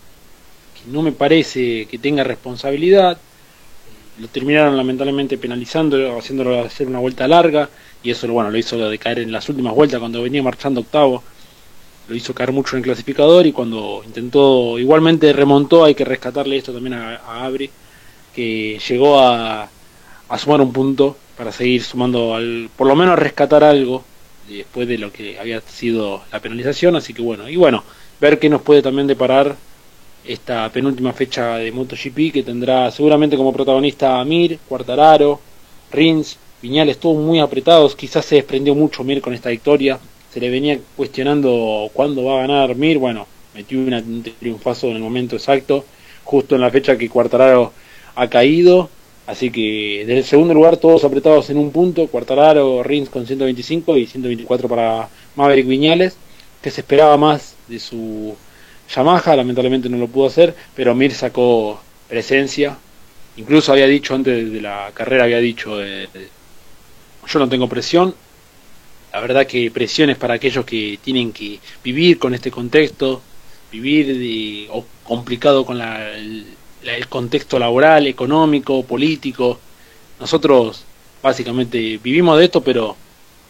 que 0.74 0.90
no 0.90 1.02
me 1.02 1.12
parece 1.12 1.86
que 1.86 1.98
tenga 1.98 2.24
responsabilidad. 2.24 3.12
Eh, 3.16 4.20
lo 4.20 4.28
terminaron 4.28 4.76
lamentablemente 4.76 5.38
penalizando, 5.38 6.18
haciéndolo 6.18 6.62
hacer 6.62 6.86
una 6.86 7.00
vuelta 7.00 7.26
larga. 7.26 7.68
Y 8.02 8.10
eso 8.10 8.28
bueno, 8.28 8.50
lo 8.50 8.58
hizo 8.58 8.78
de 8.88 8.98
caer 8.98 9.20
en 9.20 9.32
las 9.32 9.48
últimas 9.48 9.74
vueltas 9.74 9.98
cuando 9.98 10.22
venía 10.22 10.42
marchando 10.42 10.80
octavo. 10.80 11.22
Lo 12.08 12.14
hizo 12.14 12.34
caer 12.34 12.52
mucho 12.52 12.76
en 12.76 12.78
el 12.78 12.84
clasificador 12.84 13.46
y 13.46 13.52
cuando 13.52 14.02
intentó, 14.04 14.78
igualmente 14.78 15.32
remontó, 15.32 15.84
hay 15.84 15.94
que 15.94 16.06
rescatarle 16.06 16.56
esto 16.56 16.72
también 16.72 16.94
a, 16.94 17.16
a 17.16 17.44
Abri, 17.44 17.70
que 18.34 18.80
llegó 18.88 19.20
a, 19.20 19.68
a 20.28 20.38
sumar 20.38 20.60
un 20.60 20.72
punto 20.72 21.16
para 21.36 21.52
seguir 21.52 21.82
sumando 21.82 22.34
al, 22.34 22.68
por 22.76 22.86
lo 22.86 22.96
menos 22.96 23.18
rescatar 23.18 23.64
algo 23.64 24.04
después 24.48 24.88
de 24.88 24.98
lo 24.98 25.12
que 25.12 25.38
había 25.38 25.60
sido 25.60 26.22
la 26.32 26.40
penalización, 26.40 26.96
así 26.96 27.12
que 27.12 27.22
bueno, 27.22 27.48
y 27.48 27.56
bueno, 27.56 27.84
ver 28.20 28.38
qué 28.38 28.48
nos 28.48 28.62
puede 28.62 28.82
también 28.82 29.06
deparar 29.06 29.56
esta 30.24 30.70
penúltima 30.70 31.12
fecha 31.12 31.56
de 31.56 31.70
MotoGP 31.72 32.32
que 32.32 32.42
tendrá 32.42 32.90
seguramente 32.90 33.36
como 33.36 33.52
protagonista 33.52 34.20
a 34.20 34.24
Mir, 34.24 34.58
Cuartararo, 34.68 35.40
Rins, 35.92 36.38
Viñales, 36.60 36.98
todos 36.98 37.16
muy 37.16 37.40
apretados, 37.40 37.94
quizás 37.94 38.24
se 38.24 38.36
desprendió 38.36 38.74
mucho 38.74 39.04
Mir 39.04 39.20
con 39.20 39.32
esta 39.32 39.50
victoria, 39.50 39.98
se 40.32 40.40
le 40.40 40.50
venía 40.50 40.78
cuestionando 40.96 41.88
cuándo 41.92 42.24
va 42.24 42.38
a 42.38 42.46
ganar 42.46 42.74
Mir, 42.74 42.98
bueno, 42.98 43.26
metió 43.54 43.78
un 43.78 44.24
triunfazo 44.38 44.88
en 44.88 44.96
el 44.96 45.02
momento 45.02 45.36
exacto, 45.36 45.84
justo 46.24 46.54
en 46.54 46.60
la 46.62 46.70
fecha 46.70 46.98
que 46.98 47.08
Cuartararo 47.08 47.72
ha 48.14 48.28
caído 48.28 48.90
Así 49.28 49.50
que 49.50 50.04
desde 50.06 50.20
el 50.20 50.24
segundo 50.24 50.54
lugar 50.54 50.78
todos 50.78 51.04
apretados 51.04 51.50
en 51.50 51.58
un 51.58 51.70
punto, 51.70 52.06
Cuartararo, 52.06 52.82
Rins 52.82 53.10
con 53.10 53.26
125 53.26 53.98
y 53.98 54.06
124 54.06 54.70
para 54.70 55.10
Maverick 55.36 55.66
Viñales, 55.66 56.16
que 56.62 56.70
se 56.70 56.80
esperaba 56.80 57.18
más 57.18 57.54
de 57.68 57.78
su 57.78 58.34
Yamaha, 58.88 59.36
lamentablemente 59.36 59.90
no 59.90 59.98
lo 59.98 60.08
pudo 60.08 60.28
hacer, 60.28 60.54
pero 60.74 60.94
Mir 60.94 61.12
sacó 61.12 61.78
presencia, 62.08 62.78
incluso 63.36 63.70
había 63.70 63.86
dicho 63.86 64.14
antes 64.14 64.50
de 64.50 64.62
la 64.62 64.92
carrera, 64.94 65.24
había 65.24 65.40
dicho, 65.40 65.84
eh, 65.84 66.08
yo 67.26 67.38
no 67.38 67.50
tengo 67.50 67.68
presión, 67.68 68.14
la 69.12 69.20
verdad 69.20 69.46
que 69.46 69.70
presión 69.70 70.08
es 70.08 70.16
para 70.16 70.34
aquellos 70.36 70.64
que 70.64 70.98
tienen 71.04 71.34
que 71.34 71.60
vivir 71.84 72.18
con 72.18 72.32
este 72.32 72.50
contexto, 72.50 73.20
vivir 73.70 74.06
de, 74.06 74.68
o 74.70 74.86
complicado 75.04 75.66
con 75.66 75.76
la, 75.76 76.12
contexto 77.08 77.58
laboral, 77.58 78.06
económico, 78.06 78.82
político. 78.84 79.58
Nosotros 80.20 80.84
básicamente 81.22 81.98
vivimos 82.02 82.38
de 82.38 82.44
esto, 82.46 82.62
pero 82.62 82.96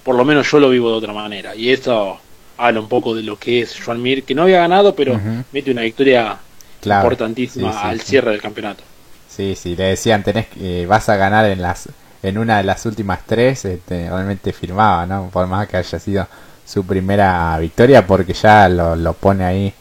por 0.02 0.14
lo 0.14 0.24
menos 0.24 0.50
yo 0.50 0.58
lo 0.58 0.70
vivo 0.70 0.90
de 0.90 0.96
otra 0.96 1.12
manera. 1.12 1.54
Y 1.54 1.70
eso 1.70 2.18
habla 2.56 2.80
un 2.80 2.88
poco 2.88 3.14
de 3.14 3.22
lo 3.22 3.38
que 3.38 3.60
es 3.60 3.78
Joan 3.80 4.02
Mir, 4.02 4.24
que 4.24 4.34
no 4.34 4.42
había 4.42 4.58
ganado, 4.58 4.94
pero 4.94 5.18
mete 5.52 5.70
una 5.70 5.82
victoria 5.82 6.38
importantísima 6.82 7.82
al 7.82 8.00
cierre 8.00 8.32
del 8.32 8.40
campeonato. 8.40 8.82
Sí, 9.28 9.54
sí, 9.54 9.76
le 9.76 9.84
decían, 9.84 10.24
tenés, 10.24 10.46
eh, 10.60 10.86
vas 10.88 11.08
a 11.08 11.16
ganar 11.16 11.44
en 11.46 11.62
las 11.62 11.88
en 12.22 12.36
una 12.36 12.58
de 12.58 12.64
las 12.64 12.84
últimas 12.84 13.20
tres, 13.24 13.64
este, 13.64 14.10
realmente 14.10 14.52
firmaba, 14.52 15.06
¿no? 15.06 15.30
Por 15.32 15.46
más 15.46 15.68
que 15.68 15.76
haya 15.76 15.98
sido 16.00 16.26
su 16.66 16.84
primera 16.84 17.56
victoria, 17.58 18.06
porque 18.06 18.32
ya 18.32 18.68
lo, 18.68 18.96
lo 18.96 19.12
pone 19.12 19.44
ahí 19.44 19.72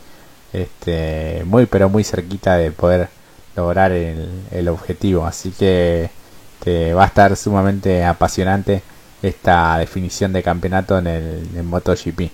este, 0.53 1.43
muy, 1.45 1.65
pero 1.65 1.89
muy 1.89 2.03
cerquita 2.03 2.55
de 2.55 2.71
poder 2.71 3.09
lograr 3.57 3.91
el, 3.91 4.67
objetivo. 4.69 5.25
Así 5.25 5.51
que 5.51 6.09
este, 6.59 6.93
va 6.93 7.03
a 7.03 7.07
estar 7.07 7.35
sumamente 7.35 8.05
apasionante 8.05 8.81
esta 9.21 9.77
definición 9.77 10.31
de 10.33 10.43
campeonato 10.43 10.97
en 10.97 11.07
el 11.07 11.49
en 11.55 11.65
MotoGP. 11.65 12.31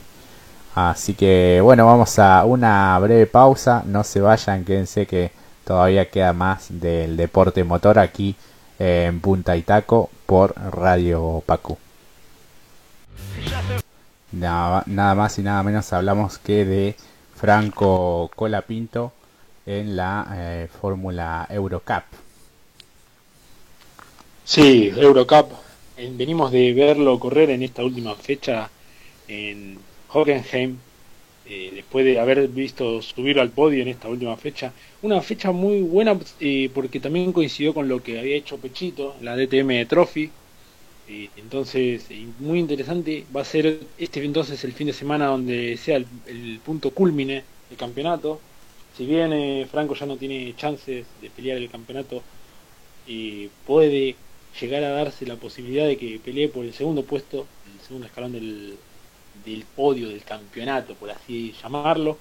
Así 0.76 1.14
que 1.14 1.60
bueno, 1.62 1.86
vamos 1.86 2.20
a 2.20 2.46
una 2.46 2.98
breve 3.00 3.26
pausa. 3.28 3.84
No 3.86 4.04
se 4.04 4.22
vayan, 4.22 4.66
quédense 4.66 5.06
que 5.06 5.32
todavía 5.66 6.10
queda 6.10 6.34
más 6.34 6.68
del 6.70 7.16
deporte 7.18 7.64
motor 7.64 8.00
aquí 8.00 8.36
en 8.80 9.20
Punta 9.22 9.56
Itaco 9.56 10.10
por 10.26 10.56
Radio 10.56 11.44
Pacu. 11.46 11.78
Nada 14.32 14.84
más 15.16 15.38
y 15.38 15.44
nada 15.44 15.62
menos 15.64 15.94
hablamos 15.94 16.40
que 16.40 16.66
de 16.66 16.96
Franco 17.36 18.32
Colapinto 18.36 19.14
en 19.66 19.96
la 19.96 20.28
eh, 20.32 20.68
Fórmula 20.82 21.48
Eurocup. 21.50 22.04
Sí, 24.44 24.92
Eurocup. 24.96 25.52
Venimos 25.98 26.52
de 26.52 26.74
verlo 26.74 27.20
correr 27.20 27.50
en 27.52 27.64
esta 27.64 27.84
última 27.84 28.16
fecha 28.16 28.70
en 29.28 29.78
Hockenheim, 30.10 30.78
eh, 31.46 31.72
después 31.76 32.06
de 32.06 32.20
haber 32.20 32.48
visto 32.48 33.02
subir 33.02 33.40
al 33.40 33.50
podio 33.50 33.82
en 33.82 33.90
esta 33.90 34.08
última 34.08 34.36
fecha. 34.38 34.74
Una 35.02 35.22
fecha 35.22 35.52
muy 35.52 35.82
buena 35.82 36.18
eh, 36.40 36.70
porque 36.74 37.00
también 37.00 37.34
coincidió 37.34 37.74
con 37.74 37.88
lo 37.88 38.02
que 38.02 38.20
había 38.20 38.36
hecho 38.36 38.58
Pechito, 38.58 39.16
la 39.22 39.36
DTM 39.36 39.86
Trophy. 39.88 40.30
Eh, 41.10 41.30
entonces, 41.36 42.06
muy 42.40 42.60
interesante. 42.60 43.26
Va 43.36 43.42
a 43.42 43.46
ser 43.46 43.80
este 43.98 44.24
entonces 44.24 44.64
el 44.64 44.72
fin 44.72 44.88
de 44.88 44.94
semana 44.94 45.28
donde 45.28 45.78
sea 45.78 45.98
el, 45.98 46.60
punto 46.66 46.92
culmine 46.92 47.44
del 47.70 47.78
campeonato. 47.78 48.40
Si 48.94 49.06
bien 49.06 49.68
Franco 49.68 49.96
ya 49.96 50.06
no 50.06 50.18
tiene 50.18 50.56
chances 50.56 51.06
de 51.22 51.30
pelear 51.30 51.58
el 51.58 51.70
campeonato, 51.70 52.24
puede 53.66 54.16
llegar 54.60 54.84
a 54.84 54.90
darse 54.90 55.26
la 55.26 55.36
posibilidad 55.36 55.88
de 55.88 55.98
que 55.98 56.20
pelee 56.20 56.50
por 56.50 56.66
el 56.66 56.74
segundo 56.74 57.04
puesto, 57.04 57.48
el 57.74 57.80
segundo 57.82 58.08
escalón 58.08 58.34
del, 58.34 58.78
del 59.46 59.66
podio 59.76 60.10
del 60.10 60.24
campeonato, 60.24 60.96
por 60.96 61.10
así 61.12 61.54
llamarlo. 61.62 62.18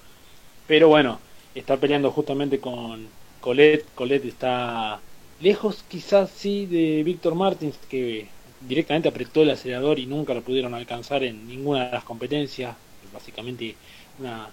Pero 0.67 0.87
bueno, 0.89 1.19
está 1.53 1.77
peleando 1.77 2.11
justamente 2.11 2.59
con 2.59 3.07
Colette. 3.39 3.85
Colette 3.95 4.25
está 4.25 4.99
lejos 5.39 5.83
quizás 5.87 6.31
sí 6.31 6.65
de 6.65 7.03
Víctor 7.03 7.35
Martins, 7.35 7.77
que 7.89 8.27
directamente 8.61 9.09
apretó 9.09 9.41
el 9.43 9.51
acelerador 9.51 9.99
y 9.99 10.05
nunca 10.07 10.33
lo 10.33 10.41
pudieron 10.43 10.73
alcanzar 10.73 11.23
en 11.23 11.47
ninguna 11.47 11.85
de 11.85 11.91
las 11.91 12.03
competencias. 12.03 12.75
Básicamente 13.13 13.75
una 14.19 14.49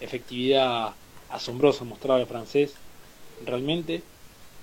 efectividad 0.00 0.94
asombrosa 1.34 1.84
mostrada 1.84 2.20
el 2.20 2.26
francés. 2.26 2.74
Realmente. 3.44 4.02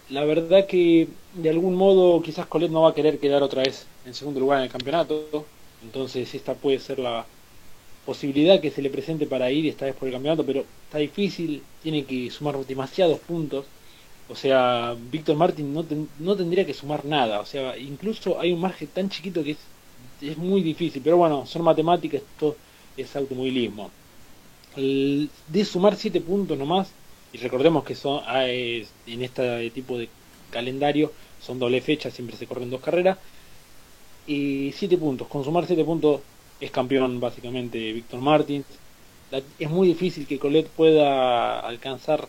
La 0.09 0.25
verdad 0.25 0.65
que 0.67 1.07
de 1.35 1.49
algún 1.49 1.75
modo 1.75 2.21
quizás 2.21 2.45
Colette 2.47 2.71
no 2.71 2.81
va 2.81 2.89
a 2.89 2.95
querer 2.95 3.19
quedar 3.19 3.43
otra 3.43 3.63
vez 3.63 3.85
en 4.05 4.13
segundo 4.13 4.39
lugar 4.39 4.59
en 4.59 4.65
el 4.65 4.71
campeonato. 4.71 5.45
Entonces 5.83 6.33
esta 6.35 6.53
puede 6.53 6.79
ser 6.79 6.99
la, 6.99 7.25
posibilidad 8.05 8.59
que 8.59 8.71
se 8.71 8.81
le 8.81 8.89
presente 8.89 9.27
para 9.27 9.51
ir 9.51 9.67
esta 9.67 9.85
vez 9.85 9.95
por 9.95 10.07
el 10.07 10.13
campeonato, 10.13 10.45
pero 10.45 10.65
está 10.85 10.97
difícil, 10.97 11.63
tiene 11.83 12.03
que 12.05 12.29
sumar 12.31 12.57
demasiados 12.65 13.19
puntos. 13.19 13.65
O 14.29 14.35
sea, 14.35 14.95
Víctor 15.11 15.35
Martin 15.35 15.73
no, 15.73 15.85
no 16.19 16.35
tendría 16.35 16.65
que 16.65 16.73
sumar 16.73 17.05
nada. 17.05 17.39
O 17.41 17.45
sea, 17.45 17.77
incluso 17.77 18.39
hay 18.39 18.51
un 18.51 18.61
margen 18.61 18.87
tan 18.87 19.09
chiquito 19.09 19.43
que 19.43 19.51
es, 19.51 19.57
es 20.21 20.37
muy 20.37 20.61
difícil. 20.61 21.01
Pero 21.03 21.17
bueno, 21.17 21.45
son 21.45 21.63
matemáticas, 21.63 22.21
esto 22.21 22.55
es 22.97 23.15
automovilismo. 23.15 23.91
De 24.75 25.65
sumar 25.65 25.95
7 25.95 26.21
puntos 26.21 26.57
nomás, 26.57 26.91
y 27.33 27.37
recordemos 27.37 27.83
que 27.83 27.95
son 27.95 28.21
ah, 28.25 28.47
en 28.47 29.21
este 29.21 29.69
tipo 29.71 29.97
de 29.97 30.09
calendario 30.49 31.11
son 31.41 31.59
doble 31.59 31.81
fecha, 31.81 32.11
siempre 32.11 32.37
se 32.37 32.47
corren 32.47 32.69
dos 32.69 32.81
carreras. 32.81 33.17
Y 34.27 34.71
7 34.73 34.97
puntos, 34.97 35.27
con 35.27 35.43
sumar 35.43 35.65
7 35.65 35.83
puntos 35.83 36.21
es 36.59 36.69
campeón 36.71 37.19
básicamente 37.19 37.91
Víctor 37.91 38.21
Martins. 38.21 38.65
es 39.57 39.69
muy 39.69 39.87
difícil 39.87 40.27
que 40.27 40.37
Colette 40.37 40.69
pueda 40.69 41.59
alcanzar 41.59 42.27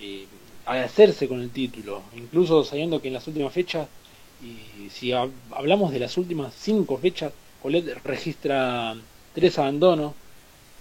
eh, 0.00 0.26
hacerse 0.64 1.28
con 1.28 1.40
el 1.40 1.50
título, 1.50 2.02
incluso 2.16 2.64
sabiendo 2.64 3.00
que 3.02 3.08
en 3.08 3.14
las 3.14 3.26
últimas 3.26 3.52
fechas, 3.52 3.88
y 4.42 4.88
si 4.90 5.12
hablamos 5.12 5.92
de 5.92 5.98
las 5.98 6.16
últimas 6.16 6.54
cinco 6.54 6.96
fechas, 6.96 7.32
Colette 7.60 7.98
registra 8.04 8.96
tres 9.34 9.58
abandonos, 9.58 10.14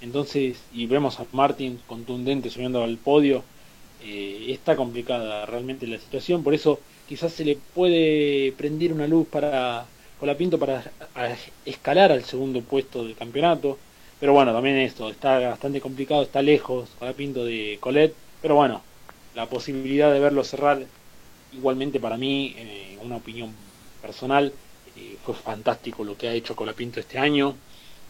entonces, 0.02 0.58
y 0.74 0.86
vemos 0.86 1.20
a 1.20 1.26
Martin 1.32 1.80
contundente 1.88 2.50
subiendo 2.50 2.84
al 2.84 2.98
podio, 2.98 3.44
eh, 4.04 4.46
está 4.50 4.76
complicada 4.76 5.46
realmente 5.46 5.88
la 5.88 5.98
situación, 5.98 6.44
por 6.44 6.54
eso 6.54 6.80
quizás 7.08 7.34
se 7.34 7.46
le 7.46 7.58
puede 7.74 8.54
prender 8.58 8.94
una 8.94 9.08
luz 9.08 9.28
para 9.28 9.86
Colapinto 10.20 10.58
para 10.58 10.84
escalar 11.66 12.12
al 12.12 12.24
segundo 12.24 12.62
puesto 12.62 13.04
del 13.04 13.16
campeonato. 13.16 13.78
Pero 14.20 14.34
bueno, 14.34 14.52
también 14.52 14.78
esto, 14.78 15.10
está 15.10 15.40
bastante 15.40 15.80
complicado, 15.80 16.24
está 16.24 16.42
lejos 16.42 16.90
Colapinto 16.98 17.46
de 17.46 17.78
Colet. 17.80 18.14
Pero 18.42 18.56
bueno, 18.56 18.82
la 19.36 19.48
posibilidad 19.48 20.12
de 20.12 20.20
verlo 20.20 20.44
cerrar, 20.44 20.84
igualmente 21.54 22.00
para 22.00 22.18
mí, 22.18 22.56
eh, 22.58 22.98
una 23.04 23.18
opinión 23.18 23.52
personal, 24.02 24.52
eh, 24.96 25.18
fue 25.24 25.36
fantástico 25.36 26.04
lo 26.04 26.18
que 26.18 26.28
ha 26.28 26.34
hecho 26.34 26.56
Colapinto 26.56 27.00
este 27.00 27.20
año. 27.20 27.56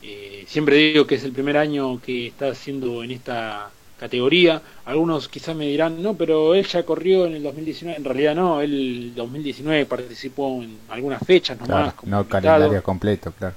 Eh, 0.01 0.45
siempre 0.47 0.75
digo 0.75 1.07
que 1.07 1.15
es 1.15 1.23
el 1.23 1.31
primer 1.31 1.57
año 1.57 1.99
que 2.01 2.27
está 2.27 2.49
haciendo 2.49 3.03
en 3.03 3.11
esta 3.11 3.69
categoría. 3.99 4.61
Algunos 4.85 5.27
quizás 5.27 5.55
me 5.55 5.67
dirán, 5.67 6.01
no, 6.01 6.15
pero 6.15 6.53
él 6.53 6.65
ya 6.65 6.83
corrió 6.83 7.25
en 7.25 7.35
el 7.35 7.43
2019. 7.43 7.97
En 7.97 8.03
realidad 8.03 8.35
no, 8.35 8.61
él 8.61 8.73
el 8.73 9.15
2019 9.15 9.85
participó 9.85 10.61
en 10.61 10.77
algunas 10.89 11.25
fechas 11.25 11.59
nomás. 11.59 11.95
no 12.03 12.27
calendario 12.27 12.83
completo, 12.83 13.31
claro. 13.37 13.55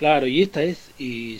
Claro, 0.00 0.26
y 0.26 0.40
esta 0.40 0.62
es 0.62 0.78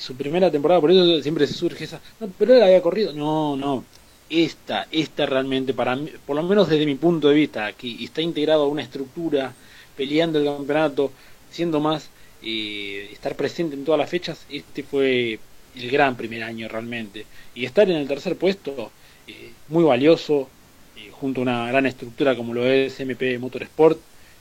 su 0.03 0.15
primera 0.17 0.51
temporada, 0.51 0.83
por 0.83 0.91
eso 0.91 1.23
siempre 1.23 1.47
se 1.47 1.55
surge 1.55 1.85
esa. 1.85 1.99
No, 2.21 2.29
pero 2.39 2.55
él 2.55 2.63
había 2.63 2.83
corrido. 2.83 3.11
No, 3.15 3.57
no. 3.57 3.85
Esta, 4.29 4.87
esta 4.93 5.25
realmente, 5.25 5.73
para 5.73 5.97
mí, 5.97 6.11
por 6.27 6.37
lo 6.37 6.43
menos 6.43 6.69
desde 6.69 6.85
mi 6.85 6.95
punto 6.95 7.31
de 7.31 7.37
vista, 7.37 7.73
que 7.73 8.05
está 8.05 8.21
integrado 8.21 8.65
a 8.65 8.69
una 8.69 8.83
estructura, 8.83 9.55
peleando 9.97 10.39
el 10.39 10.45
campeonato, 10.45 11.11
siendo 11.51 11.81
más, 11.81 12.11
eh, 12.43 13.09
estar 13.13 13.37
presente 13.37 13.77
en 13.77 13.85
todas 13.85 13.99
las 13.99 14.11
fechas, 14.11 14.47
este 14.51 14.83
fue 14.83 15.39
el 15.77 15.91
gran 15.91 16.17
primer 16.17 16.43
año 16.43 16.69
realmente. 16.69 17.27
Y 17.55 17.65
estar 17.65 17.89
en 17.91 17.97
el 17.97 18.09
tercer 18.09 18.37
puesto, 18.37 18.91
eh, 19.27 19.53
muy 19.69 19.85
valioso, 19.85 20.49
eh, 20.97 21.11
junto 21.13 21.41
a 21.41 21.43
una 21.43 21.67
gran 21.69 21.87
estructura 21.87 22.37
como 22.37 22.55
lo 22.55 22.67
es 22.67 22.99
MP 23.01 23.39
Motorsport, 23.39 23.99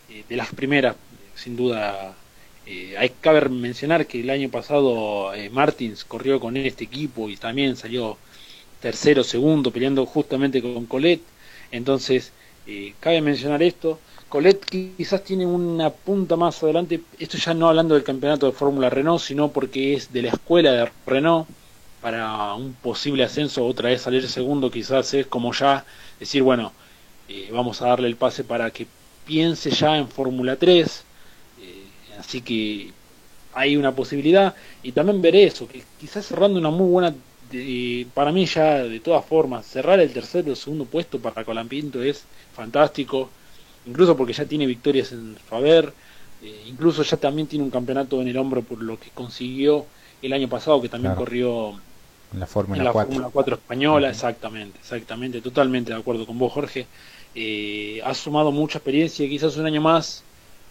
eh, 0.10 0.24
de 0.28 0.36
las 0.36 0.54
primeras, 0.54 0.96
sin 1.36 1.56
duda. 1.56 2.16
hay 2.98 3.10
que 3.22 3.50
mencionar 3.50 4.06
que 4.06 4.20
el 4.22 4.30
año 4.30 4.50
pasado 4.50 5.32
Martins 5.52 6.04
corrió 6.06 6.40
con 6.40 6.56
este 6.58 6.84
equipo 6.84 7.28
y 7.30 7.36
también 7.36 7.76
salió 7.76 8.18
tercero, 8.82 9.24
segundo, 9.24 9.72
peleando 9.72 10.06
justamente 10.06 10.62
con 10.62 10.86
Colette. 10.86 11.24
Entonces, 11.72 12.32
cabe 13.00 13.22
mencionar 13.22 13.64
esto. 13.64 14.00
Colette 14.30 14.94
quizás 14.96 15.24
tiene 15.24 15.46
una 15.46 15.90
punta 15.90 16.36
más 16.36 16.62
adelante, 16.62 17.02
esto 17.18 17.38
ya 17.38 17.56
no 17.56 17.68
hablando 17.68 17.96
del 17.96 18.04
campeonato 18.04 18.46
de 18.46 18.52
Fórmula 18.52 18.90
Renault, 18.90 19.22
sino 19.22 19.52
porque 19.52 19.96
es 19.96 20.14
de 20.14 20.22
la 20.22 20.30
escuela 20.30 20.72
de 20.72 20.92
Renault, 21.08 21.48
para 22.00 22.54
un 22.54 22.74
posible 22.74 23.24
ascenso, 23.24 23.66
otra 23.66 23.90
vez 23.90 24.04
salir 24.04 24.28
segundo, 24.30 24.70
quizás 24.70 25.14
es 25.16 25.26
como 25.26 25.52
ya 25.52 25.84
decir, 26.20 26.44
bueno, 26.44 26.72
eh, 27.28 27.50
vamos 27.52 27.82
a 27.82 27.88
darle 27.88 28.08
el 28.08 28.16
pase 28.16 28.44
para 28.44 28.70
que 28.70 28.86
piense 29.26 29.72
ya 29.72 29.98
en 29.98 30.08
Fórmula 30.08 30.56
3, 30.56 31.04
eh, 31.62 31.84
así 32.20 32.42
que 32.42 32.92
hay 33.54 33.78
una 33.78 33.94
posibilidad, 33.96 34.56
y 34.84 34.92
también 34.92 35.24
veré 35.24 35.46
eso, 35.46 35.68
que 35.68 35.84
quizás 36.00 36.28
cerrando 36.28 36.60
una 36.60 36.70
muy 36.70 36.88
buena, 36.88 37.16
para 38.14 38.32
mí 38.32 38.46
ya 38.46 38.84
de 38.84 39.00
todas 39.00 39.26
formas, 39.26 39.66
cerrar 39.66 40.00
el 40.00 40.14
tercer 40.14 40.48
o 40.52 40.56
segundo 40.56 40.86
puesto 40.86 41.20
para 41.20 41.44
Colampinto 41.44 42.04
es 42.04 42.26
fantástico, 42.54 43.30
incluso 43.86 44.16
porque 44.16 44.34
ya 44.34 44.46
tiene 44.46 44.66
victorias 44.66 45.12
en 45.12 45.38
su 45.48 45.56
haber, 45.56 45.94
eh, 46.44 46.64
incluso 46.68 47.04
ya 47.04 47.18
también 47.18 47.48
tiene 47.48 47.66
un 47.66 47.72
campeonato 47.72 48.22
en 48.22 48.28
el 48.28 48.38
hombro 48.38 48.62
por 48.62 48.82
lo 48.82 49.00
que 49.00 49.10
consiguió 49.12 49.86
el 50.22 50.34
año 50.34 50.48
pasado, 50.48 50.82
que 50.82 50.90
también 50.90 51.16
corrió 51.16 51.80
en 52.32 52.40
la 52.40 52.46
Fórmula 52.46 52.92
4. 53.32 53.56
española, 53.56 54.10
exactamente, 54.10 54.78
exactamente, 54.80 55.42
totalmente 55.42 55.92
de 55.94 56.00
acuerdo 56.00 56.26
con 56.26 56.38
vos, 56.38 56.54
Jorge. 56.54 56.86
Eh, 57.36 58.02
ha 58.04 58.14
sumado 58.14 58.52
mucha 58.52 58.80
experiencia, 58.80 59.28
quizás 59.28 59.56
un 59.58 59.66
año 59.66 59.82
más 59.82 60.24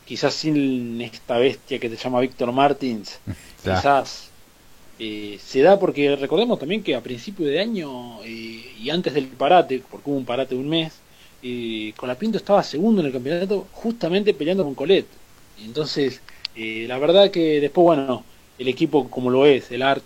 quizás 0.09 0.33
sin 0.33 0.99
esta 1.03 1.37
bestia 1.37 1.79
que 1.79 1.91
se 1.91 1.97
llama 1.97 2.21
Víctor 2.21 2.51
Martins, 2.51 3.21
quizás 3.63 4.31
eh, 4.99 5.39
se 5.45 5.61
da 5.61 5.79
porque 5.79 6.17
recordemos 6.17 6.59
también 6.59 6.83
que 6.83 6.97
a 6.97 7.03
principio 7.03 7.47
de 7.47 7.61
año 7.61 8.23
eh, 8.25 8.73
y 8.81 8.89
antes 8.89 9.13
del 9.13 9.27
parate, 9.27 9.83
porque 9.91 10.09
hubo 10.09 10.17
un 10.17 10.25
parate 10.25 10.55
de 10.55 10.61
un 10.63 10.69
mes, 10.71 10.95
eh, 11.43 11.93
Colapinto 11.97 12.39
estaba 12.39 12.63
segundo 12.63 13.01
en 13.01 13.07
el 13.07 13.13
campeonato 13.13 13.67
justamente 13.73 14.35
peleando 14.35 14.65
con 14.65 14.75
Colet. 14.75 15.07
Entonces, 15.65 16.21
eh, 16.55 16.87
la 16.89 16.99
verdad 16.99 17.31
que 17.31 17.61
después, 17.61 17.85
bueno, 17.85 18.25
el 18.59 18.69
equipo 18.69 19.09
como 19.09 19.31
lo 19.31 19.47
es, 19.47 19.71
el 19.71 19.83
ART 19.83 20.05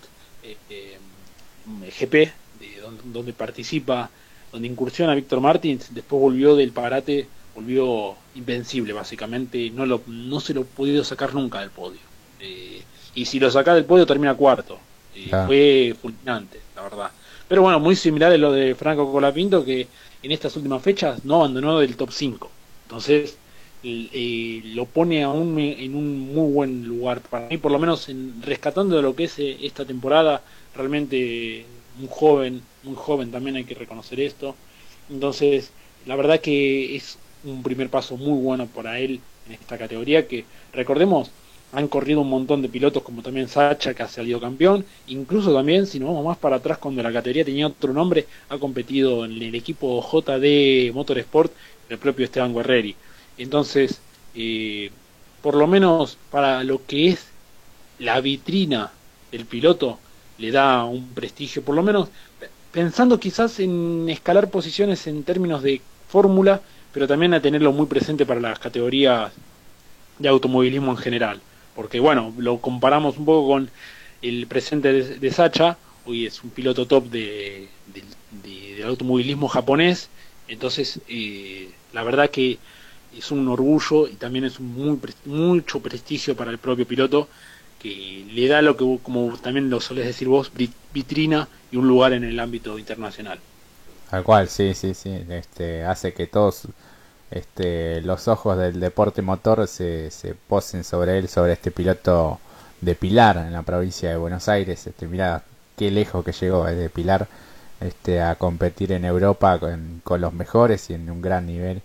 GP, 1.98 2.12
de 2.12 2.80
donde, 2.80 3.02
donde 3.06 3.32
participa, 3.32 4.10
donde 4.50 4.68
incursiona 4.68 5.14
Víctor 5.14 5.40
Martins, 5.40 5.94
después 5.94 6.20
volvió 6.20 6.56
del 6.56 6.72
parate 6.72 7.26
volvió 7.54 8.14
invencible 8.34 8.92
básicamente, 8.92 9.70
no, 9.70 9.86
lo, 9.86 10.02
no 10.06 10.40
se 10.40 10.54
lo 10.54 10.62
ha 10.62 10.64
podido 10.64 11.04
sacar 11.04 11.34
nunca 11.34 11.60
del 11.60 11.70
podio. 11.70 12.00
Eh, 12.40 12.82
y 13.14 13.24
si 13.24 13.38
lo 13.38 13.50
saca 13.50 13.74
del 13.74 13.84
podio 13.84 14.06
termina 14.06 14.34
cuarto. 14.34 14.78
Eh, 15.14 15.30
Fue 15.46 15.94
fulminante, 16.00 16.60
la 16.74 16.82
verdad. 16.82 17.10
Pero 17.46 17.62
bueno, 17.62 17.78
muy 17.78 17.96
similar 17.96 18.32
a 18.32 18.38
lo 18.38 18.52
de 18.52 18.74
Franco 18.74 19.10
Colapinto, 19.12 19.64
que 19.64 19.86
en 20.22 20.32
estas 20.32 20.56
últimas 20.56 20.82
fechas 20.82 21.24
no 21.24 21.36
abandonó 21.36 21.78
del 21.78 21.96
top 21.96 22.10
5. 22.12 22.50
Entonces 22.84 23.36
eh, 23.84 24.62
lo 24.64 24.86
pone 24.86 25.24
aún 25.24 25.58
en 25.58 25.94
un 25.94 26.32
muy 26.34 26.52
buen 26.52 26.86
lugar 26.86 27.20
para 27.20 27.48
mí, 27.48 27.58
por 27.58 27.72
lo 27.72 27.78
menos 27.78 28.08
en, 28.08 28.40
rescatando 28.42 28.96
de 28.96 29.02
lo 29.02 29.16
que 29.16 29.24
es 29.24 29.38
eh, 29.38 29.58
esta 29.62 29.84
temporada, 29.84 30.42
realmente 30.74 31.66
un 32.00 32.06
joven, 32.08 32.62
muy 32.82 32.94
joven 32.96 33.30
también 33.30 33.56
hay 33.56 33.64
que 33.64 33.74
reconocer 33.74 34.20
esto. 34.20 34.54
Entonces, 35.10 35.72
la 36.06 36.16
verdad 36.16 36.40
que 36.40 36.96
es 36.96 37.18
un 37.44 37.62
primer 37.62 37.90
paso 37.90 38.16
muy 38.16 38.40
bueno 38.40 38.66
para 38.66 38.98
él 39.00 39.20
en 39.46 39.52
esta 39.54 39.76
categoría 39.78 40.28
que 40.28 40.44
recordemos 40.72 41.30
han 41.72 41.88
corrido 41.88 42.20
un 42.20 42.28
montón 42.28 42.60
de 42.60 42.68
pilotos 42.68 43.02
como 43.02 43.22
también 43.22 43.48
Sacha 43.48 43.94
que 43.94 44.02
ha 44.02 44.08
salido 44.08 44.40
campeón. 44.40 44.84
Incluso 45.08 45.54
también 45.54 45.86
si 45.86 45.98
nos 45.98 46.10
vamos 46.10 46.24
más 46.26 46.38
para 46.38 46.56
atrás 46.56 46.78
cuando 46.78 47.02
la 47.02 47.12
categoría 47.12 47.44
tenía 47.44 47.66
otro 47.66 47.92
nombre 47.92 48.26
ha 48.50 48.58
competido 48.58 49.24
en 49.24 49.32
el 49.32 49.54
equipo 49.54 50.02
JD 50.02 50.92
Motorsport 50.92 51.52
el 51.88 51.98
propio 51.98 52.26
Esteban 52.26 52.54
Guerreri. 52.54 52.94
Entonces 53.38 54.00
eh, 54.34 54.90
por 55.40 55.54
lo 55.54 55.66
menos 55.66 56.18
para 56.30 56.62
lo 56.62 56.84
que 56.86 57.08
es 57.08 57.26
la 57.98 58.20
vitrina 58.20 58.90
del 59.30 59.46
piloto 59.46 59.98
le 60.38 60.50
da 60.50 60.84
un 60.84 61.08
prestigio. 61.08 61.62
Por 61.62 61.74
lo 61.74 61.82
menos 61.82 62.10
pensando 62.70 63.18
quizás 63.18 63.60
en 63.60 64.08
escalar 64.10 64.50
posiciones 64.50 65.06
en 65.06 65.24
términos 65.24 65.62
de 65.62 65.80
fórmula 66.08 66.60
pero 66.92 67.08
también 67.08 67.32
a 67.32 67.40
tenerlo 67.40 67.72
muy 67.72 67.86
presente 67.86 68.26
para 68.26 68.40
las 68.40 68.58
categorías 68.58 69.32
de 70.18 70.28
automovilismo 70.28 70.90
en 70.90 70.98
general. 70.98 71.40
Porque 71.74 72.00
bueno, 72.00 72.32
lo 72.38 72.58
comparamos 72.58 73.16
un 73.18 73.24
poco 73.24 73.48
con 73.48 73.70
el 74.20 74.46
presente 74.46 74.92
de, 74.92 75.30
Sacha, 75.30 75.76
hoy 76.04 76.26
es 76.26 76.42
un 76.44 76.50
piloto 76.50 76.86
top 76.86 77.06
de, 77.06 77.68
del 78.42 78.82
automovilismo 78.84 79.48
japonés, 79.48 80.08
entonces 80.48 81.00
eh, 81.08 81.70
la 81.92 82.02
verdad 82.02 82.30
que 82.30 82.58
es 83.16 83.30
un 83.30 83.48
orgullo 83.48 84.08
y 84.08 84.14
también 84.14 84.44
es 84.44 84.58
un 84.58 84.72
muy, 84.72 84.98
mucho 85.24 85.80
prestigio 85.80 86.36
para 86.36 86.50
el 86.50 86.58
propio 86.58 86.86
piloto 86.86 87.28
que 87.78 88.24
le 88.32 88.46
da 88.46 88.62
lo 88.62 88.76
que, 88.76 88.98
como 89.02 89.36
también 89.38 89.68
lo 89.68 89.80
solés 89.80 90.06
decir 90.06 90.28
vos, 90.28 90.52
vitrina 90.92 91.48
y 91.72 91.76
un 91.76 91.88
lugar 91.88 92.12
en 92.12 92.22
el 92.22 92.38
ámbito 92.38 92.78
internacional. 92.78 93.40
Tal 94.08 94.22
cual, 94.22 94.48
sí, 94.48 94.74
sí, 94.74 94.94
sí. 94.94 95.10
Este, 95.28 95.82
hace 95.82 96.12
que 96.12 96.26
todos 96.26 96.68
este, 97.32 98.02
los 98.02 98.28
ojos 98.28 98.58
del 98.58 98.78
deporte 98.78 99.22
motor 99.22 99.66
se, 99.66 100.10
se 100.10 100.34
posen 100.34 100.84
sobre 100.84 101.18
él, 101.18 101.28
sobre 101.28 101.54
este 101.54 101.70
piloto 101.70 102.38
de 102.80 102.94
Pilar 102.94 103.38
en 103.38 103.52
la 103.52 103.62
provincia 103.62 104.10
de 104.10 104.16
Buenos 104.16 104.48
Aires. 104.48 104.86
Este, 104.86 105.06
mira 105.06 105.42
qué 105.76 105.90
lejos 105.90 106.24
que 106.24 106.32
llegó 106.32 106.68
eh, 106.68 106.74
de 106.74 106.90
Pilar 106.90 107.26
este, 107.80 108.20
a 108.20 108.34
competir 108.34 108.92
en 108.92 109.04
Europa 109.04 109.58
con, 109.58 110.02
con, 110.04 110.20
los 110.20 110.32
mejores 110.34 110.90
y 110.90 110.94
en 110.94 111.10
un 111.10 111.22
gran 111.22 111.46
nivel. 111.46 111.80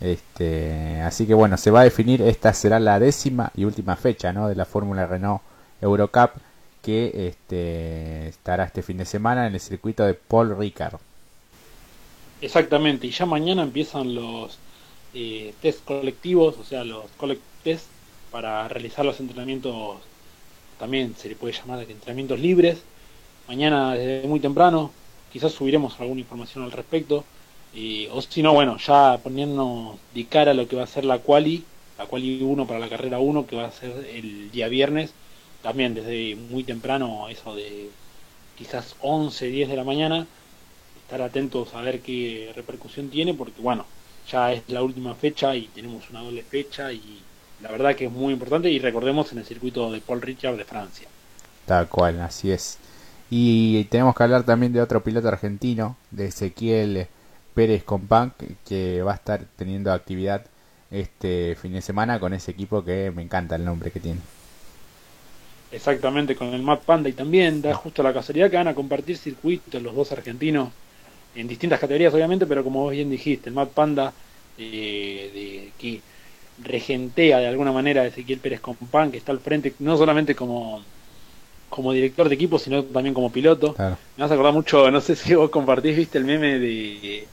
Este, 0.00 1.00
así 1.02 1.26
que 1.26 1.34
bueno, 1.34 1.56
se 1.56 1.70
va 1.70 1.82
a 1.82 1.84
definir, 1.84 2.20
esta 2.22 2.52
será 2.52 2.80
la 2.80 2.98
décima 2.98 3.52
y 3.54 3.64
última 3.64 3.94
fecha 3.94 4.32
¿no? 4.32 4.48
de 4.48 4.56
la 4.56 4.64
Fórmula 4.64 5.06
Renault 5.06 5.42
Eurocup 5.80 6.32
que 6.82 7.28
este, 7.28 8.26
estará 8.28 8.64
este 8.64 8.82
fin 8.82 8.96
de 8.96 9.04
semana 9.04 9.46
en 9.46 9.54
el 9.54 9.60
circuito 9.60 10.04
de 10.04 10.14
Paul 10.14 10.56
Ricard. 10.58 10.98
Exactamente, 12.40 13.06
y 13.06 13.10
ya 13.10 13.24
mañana 13.24 13.62
empiezan 13.62 14.16
los 14.16 14.58
eh, 15.14 15.54
test 15.60 15.84
colectivos, 15.84 16.56
o 16.58 16.64
sea, 16.64 16.84
los 16.84 17.04
collect 17.16 17.42
test 17.64 17.86
para 18.30 18.66
realizar 18.68 19.04
los 19.04 19.20
entrenamientos, 19.20 19.98
también 20.78 21.14
se 21.16 21.28
le 21.28 21.36
puede 21.36 21.54
llamar 21.54 21.82
entrenamientos 21.82 22.40
libres. 22.40 22.82
Mañana 23.48 23.94
desde 23.94 24.26
muy 24.28 24.40
temprano, 24.40 24.90
quizás 25.32 25.52
subiremos 25.52 25.98
alguna 26.00 26.20
información 26.20 26.64
al 26.64 26.72
respecto. 26.72 27.24
o 28.12 28.22
si 28.22 28.42
no, 28.42 28.52
bueno, 28.54 28.76
ya 28.78 29.18
poniéndonos 29.22 29.98
de 30.14 30.26
cara 30.26 30.52
a 30.52 30.54
lo 30.54 30.68
que 30.68 30.76
va 30.76 30.84
a 30.84 30.86
ser 30.86 31.04
la 31.04 31.18
quali, 31.18 31.64
la 31.98 32.06
quali 32.06 32.42
1 32.42 32.66
para 32.66 32.80
la 32.80 32.88
carrera 32.88 33.18
1, 33.18 33.46
que 33.46 33.56
va 33.56 33.66
a 33.66 33.72
ser 33.72 33.90
el 34.14 34.50
día 34.50 34.68
viernes, 34.68 35.14
también 35.62 35.94
desde 35.94 36.36
muy 36.36 36.64
temprano, 36.64 37.28
eso 37.28 37.54
de 37.54 37.90
quizás 38.56 38.96
11, 39.00 39.46
10 39.48 39.68
de 39.68 39.76
la 39.76 39.84
mañana, 39.84 40.26
estar 41.02 41.22
atentos 41.22 41.74
a 41.74 41.82
ver 41.82 42.00
qué 42.02 42.52
repercusión 42.56 43.10
tiene, 43.10 43.34
porque 43.34 43.60
bueno, 43.60 43.86
ya 44.30 44.52
es 44.52 44.62
la 44.68 44.82
última 44.82 45.14
fecha 45.14 45.54
y 45.54 45.66
tenemos 45.68 46.08
una 46.10 46.20
doble 46.20 46.42
fecha 46.42 46.92
y 46.92 47.20
la 47.62 47.70
verdad 47.70 47.94
que 47.94 48.06
es 48.06 48.12
muy 48.12 48.32
importante 48.32 48.70
y 48.70 48.78
recordemos 48.78 49.32
en 49.32 49.38
el 49.38 49.44
circuito 49.44 49.90
de 49.90 50.00
Paul 50.00 50.22
Richard 50.22 50.56
de 50.56 50.64
Francia. 50.64 51.08
Tal 51.66 51.88
cual, 51.88 52.20
así 52.20 52.50
es. 52.50 52.78
Y 53.30 53.84
tenemos 53.84 54.14
que 54.14 54.22
hablar 54.24 54.44
también 54.44 54.72
de 54.72 54.80
otro 54.80 55.02
piloto 55.02 55.28
argentino, 55.28 55.96
de 56.10 56.26
Ezequiel 56.26 57.06
Pérez 57.54 57.84
Compán, 57.84 58.34
que 58.66 59.02
va 59.02 59.12
a 59.12 59.14
estar 59.14 59.44
teniendo 59.56 59.92
actividad 59.92 60.44
este 60.90 61.56
fin 61.60 61.72
de 61.72 61.80
semana 61.80 62.20
con 62.20 62.34
ese 62.34 62.50
equipo 62.50 62.84
que 62.84 63.10
me 63.14 63.22
encanta 63.22 63.56
el 63.56 63.64
nombre 63.64 63.90
que 63.90 64.00
tiene. 64.00 64.20
Exactamente, 65.70 66.36
con 66.36 66.48
el 66.48 66.62
Mad 66.62 66.80
Panda 66.80 67.08
y 67.08 67.14
también 67.14 67.62
da 67.62 67.72
justo 67.74 68.02
la 68.02 68.12
casualidad 68.12 68.50
que 68.50 68.58
van 68.58 68.68
a 68.68 68.74
compartir 68.74 69.16
circuitos 69.16 69.80
los 69.82 69.94
dos 69.94 70.12
argentinos 70.12 70.68
en 71.34 71.48
distintas 71.48 71.80
categorías 71.80 72.12
obviamente, 72.14 72.46
pero 72.46 72.64
como 72.64 72.82
vos 72.82 72.92
bien 72.92 73.10
dijiste, 73.10 73.48
el 73.48 73.54
Mad 73.54 73.68
Panda 73.68 74.12
eh, 74.58 75.30
de, 75.32 75.72
que 75.78 76.00
regentea 76.62 77.38
de 77.38 77.46
alguna 77.46 77.72
manera 77.72 78.02
a 78.02 78.06
Ezequiel 78.06 78.38
Pérez 78.38 78.60
Compán, 78.60 79.10
que 79.10 79.18
está 79.18 79.32
al 79.32 79.40
frente 79.40 79.74
no 79.78 79.96
solamente 79.96 80.34
como, 80.34 80.82
como 81.68 81.92
director 81.92 82.28
de 82.28 82.34
equipo, 82.34 82.58
sino 82.58 82.84
también 82.84 83.14
como 83.14 83.32
piloto. 83.32 83.74
Me 83.78 84.22
vas 84.22 84.30
a 84.30 84.34
acordar 84.34 84.52
mucho, 84.52 84.90
no 84.90 85.00
sé 85.00 85.16
si 85.16 85.34
vos 85.34 85.50
compartís, 85.50 85.96
viste 85.96 86.18
el 86.18 86.24
meme 86.24 86.58
de, 86.58 87.26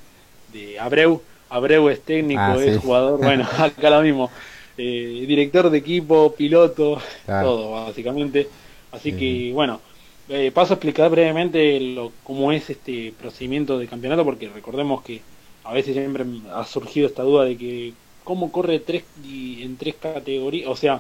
de 0.54 0.80
Abreu. 0.80 1.22
Abreu 1.50 1.90
es 1.90 2.02
técnico, 2.02 2.42
ah, 2.42 2.58
es 2.64 2.78
jugador, 2.78 3.20
bueno, 3.24 3.48
acá 3.58 3.90
lo 3.90 4.02
mismo. 4.02 4.32
Eh, 4.78 5.26
director 5.28 5.70
de 5.70 5.78
equipo, 5.78 6.34
piloto, 6.36 7.02
todo 7.26 7.72
básicamente. 7.72 8.48
Así 8.92 9.12
que 9.12 9.52
bueno, 9.54 9.82
eh, 10.30 10.52
paso 10.52 10.74
a 10.74 10.76
explicar 10.76 11.10
brevemente 11.10 11.80
lo, 11.80 12.12
cómo 12.24 12.52
es 12.52 12.70
este 12.70 13.14
procedimiento 13.20 13.80
de 13.80 13.88
campeonato, 13.88 14.24
porque 14.24 14.48
recordemos 14.50 15.02
que 15.04 15.22
a 15.64 15.74
veces 15.74 15.94
siempre 15.96 16.26
ha 16.54 16.64
surgido 16.66 17.08
esta 17.08 17.24
duda 17.24 17.46
de 17.46 17.58
que 17.58 17.94
cómo 18.24 18.52
corre 18.52 18.80
tres 18.80 19.04
en 19.24 19.76
tres 19.78 19.96
categorías, 19.96 20.68
o 20.70 20.76
sea, 20.76 21.00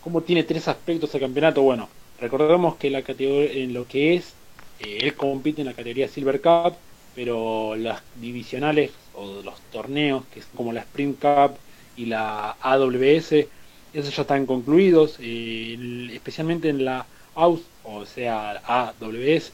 cómo 0.00 0.20
tiene 0.20 0.44
tres 0.44 0.68
aspectos 0.68 1.14
el 1.14 1.20
campeonato. 1.20 1.62
Bueno, 1.62 1.88
recordemos 2.20 2.76
que 2.76 2.90
la 2.90 3.02
categoría, 3.02 3.52
en 3.52 3.74
lo 3.74 3.86
que 3.86 4.14
es, 4.14 4.34
eh, 4.80 4.98
él 5.00 5.14
compite 5.14 5.62
en 5.62 5.66
la 5.66 5.74
categoría 5.74 6.08
Silver 6.08 6.40
Cup, 6.40 6.74
pero 7.14 7.74
las 7.76 8.02
divisionales 8.20 8.92
o 9.14 9.42
los 9.42 9.60
torneos, 9.72 10.24
que 10.32 10.40
es 10.40 10.46
como 10.54 10.72
la 10.72 10.80
Sprint 10.80 11.20
Cup 11.20 11.56
y 11.96 12.06
la 12.06 12.56
AWS, 12.60 13.46
esos 13.92 14.14
ya 14.14 14.22
están 14.22 14.46
concluidos, 14.46 15.16
eh, 15.20 16.10
especialmente 16.12 16.68
en 16.68 16.84
la 16.84 17.06
AUS, 17.34 17.62
o 17.84 18.04
sea, 18.06 18.62
AWS. 18.66 19.52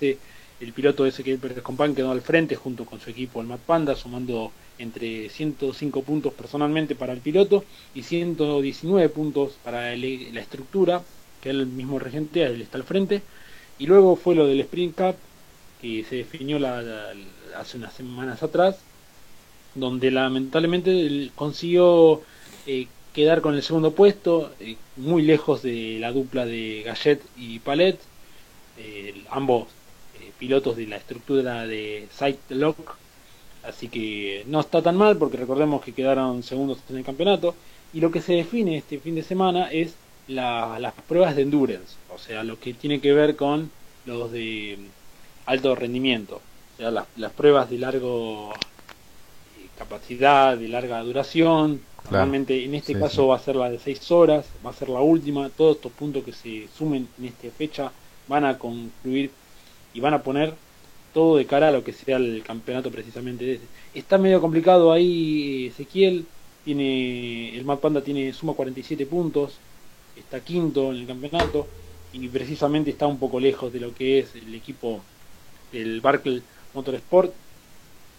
El 0.60 0.72
piloto 0.74 1.06
Ezequiel 1.06 1.38
Pérez 1.38 1.62
Compán 1.62 1.94
quedó 1.94 2.10
al 2.10 2.20
frente 2.20 2.54
junto 2.54 2.84
con 2.84 3.00
su 3.00 3.10
equipo 3.10 3.40
el 3.40 3.46
Mad 3.46 3.60
Panda, 3.66 3.96
sumando 3.96 4.52
entre 4.78 5.28
105 5.28 6.02
puntos 6.02 6.32
personalmente 6.34 6.94
para 6.94 7.12
el 7.12 7.20
piloto 7.20 7.64
y 7.94 8.02
119 8.02 9.08
puntos 9.08 9.52
para 9.62 9.94
la 9.96 10.40
estructura, 10.40 11.02
que 11.40 11.50
él 11.50 11.66
mismo 11.66 11.98
regente, 11.98 12.42
él 12.42 12.62
está 12.62 12.78
al 12.78 12.84
frente. 12.84 13.22
Y 13.78 13.86
luego 13.86 14.16
fue 14.16 14.34
lo 14.34 14.46
del 14.46 14.60
Sprint 14.60 14.96
Cup, 14.96 15.16
que 15.80 16.04
se 16.04 16.16
definió 16.16 16.58
hace 17.56 17.78
unas 17.78 17.94
semanas 17.94 18.42
atrás, 18.42 18.78
donde 19.74 20.10
lamentablemente 20.10 21.30
consiguió 21.34 22.20
eh, 22.66 22.86
quedar 23.14 23.40
con 23.40 23.54
el 23.54 23.62
segundo 23.62 23.92
puesto, 23.92 24.52
eh, 24.60 24.76
muy 24.96 25.22
lejos 25.22 25.62
de 25.62 25.98
la 26.00 26.12
dupla 26.12 26.44
de 26.44 26.82
Gallet 26.84 27.20
y 27.36 27.58
Palet, 27.60 27.98
eh, 28.82 29.24
ambos 29.30 29.68
eh, 30.18 30.32
pilotos 30.38 30.76
de 30.76 30.86
la 30.86 30.96
estructura 30.96 31.66
de 31.66 32.08
Lock, 32.48 32.96
así 33.62 33.88
que 33.88 34.44
no 34.46 34.60
está 34.60 34.80
tan 34.80 34.96
mal 34.96 35.18
porque 35.18 35.36
recordemos 35.36 35.82
que 35.82 35.92
quedaron 35.92 36.42
segundos 36.42 36.78
en 36.88 36.96
el 36.96 37.04
campeonato. 37.04 37.54
Y 37.92 38.00
lo 38.00 38.10
que 38.10 38.22
se 38.22 38.34
define 38.34 38.78
este 38.78 38.98
fin 39.00 39.16
de 39.16 39.22
semana 39.22 39.70
es 39.70 39.94
las 40.28 40.94
pruebas 41.08 41.36
de 41.36 41.42
endurance, 41.42 41.96
o 42.14 42.18
sea, 42.18 42.44
lo 42.44 42.58
que 42.58 42.72
tiene 42.72 43.00
que 43.00 43.12
ver 43.12 43.36
con 43.36 43.70
los 44.06 44.30
de 44.32 44.78
alto 45.46 45.74
rendimiento, 45.74 46.40
o 46.74 46.76
sea, 46.78 46.90
las, 46.90 47.32
pruebas 47.32 47.68
de 47.68 47.78
largo 47.78 48.52
eh, 48.52 49.66
capacidad, 49.76 50.56
de 50.56 50.68
larga 50.68 51.02
duración. 51.02 51.82
Normalmente 52.04 52.64
en 52.64 52.74
este 52.74 52.98
caso 52.98 53.28
va 53.28 53.36
a 53.36 53.40
ser 53.40 53.56
la 53.56 53.70
de 53.70 53.78
6 53.78 54.10
horas, 54.10 54.46
va 54.64 54.70
a 54.70 54.72
ser 54.72 54.88
la 54.88 55.00
última. 55.00 55.50
Todos 55.50 55.76
estos 55.76 55.92
puntos 55.92 56.24
que 56.24 56.32
se 56.32 56.66
sumen 56.76 57.06
en 57.18 57.26
esta 57.26 57.50
fecha 57.50 57.92
van 58.30 58.44
a 58.44 58.58
concluir 58.58 59.30
y 59.92 60.00
van 60.00 60.14
a 60.14 60.22
poner 60.22 60.54
todo 61.12 61.36
de 61.36 61.46
cara 61.46 61.68
a 61.68 61.72
lo 61.72 61.82
que 61.82 61.92
sea 61.92 62.16
el 62.16 62.42
campeonato 62.46 62.90
precisamente. 62.90 63.60
Está 63.92 64.16
medio 64.18 64.40
complicado 64.40 64.92
ahí 64.92 65.66
Ezequiel, 65.66 66.24
tiene 66.64 67.56
el 67.56 67.64
Mad 67.64 67.78
Panda 67.78 68.00
tiene 68.02 68.32
suma 68.32 68.54
47 68.54 69.04
puntos, 69.06 69.58
está 70.16 70.40
quinto 70.40 70.92
en 70.92 70.98
el 70.98 71.06
campeonato 71.06 71.66
y 72.12 72.28
precisamente 72.28 72.90
está 72.90 73.08
un 73.08 73.18
poco 73.18 73.40
lejos 73.40 73.72
de 73.72 73.80
lo 73.80 73.92
que 73.92 74.20
es 74.20 74.34
el 74.36 74.54
equipo 74.54 75.00
del 75.72 76.00
Barkel 76.00 76.42
Motorsport. 76.72 77.32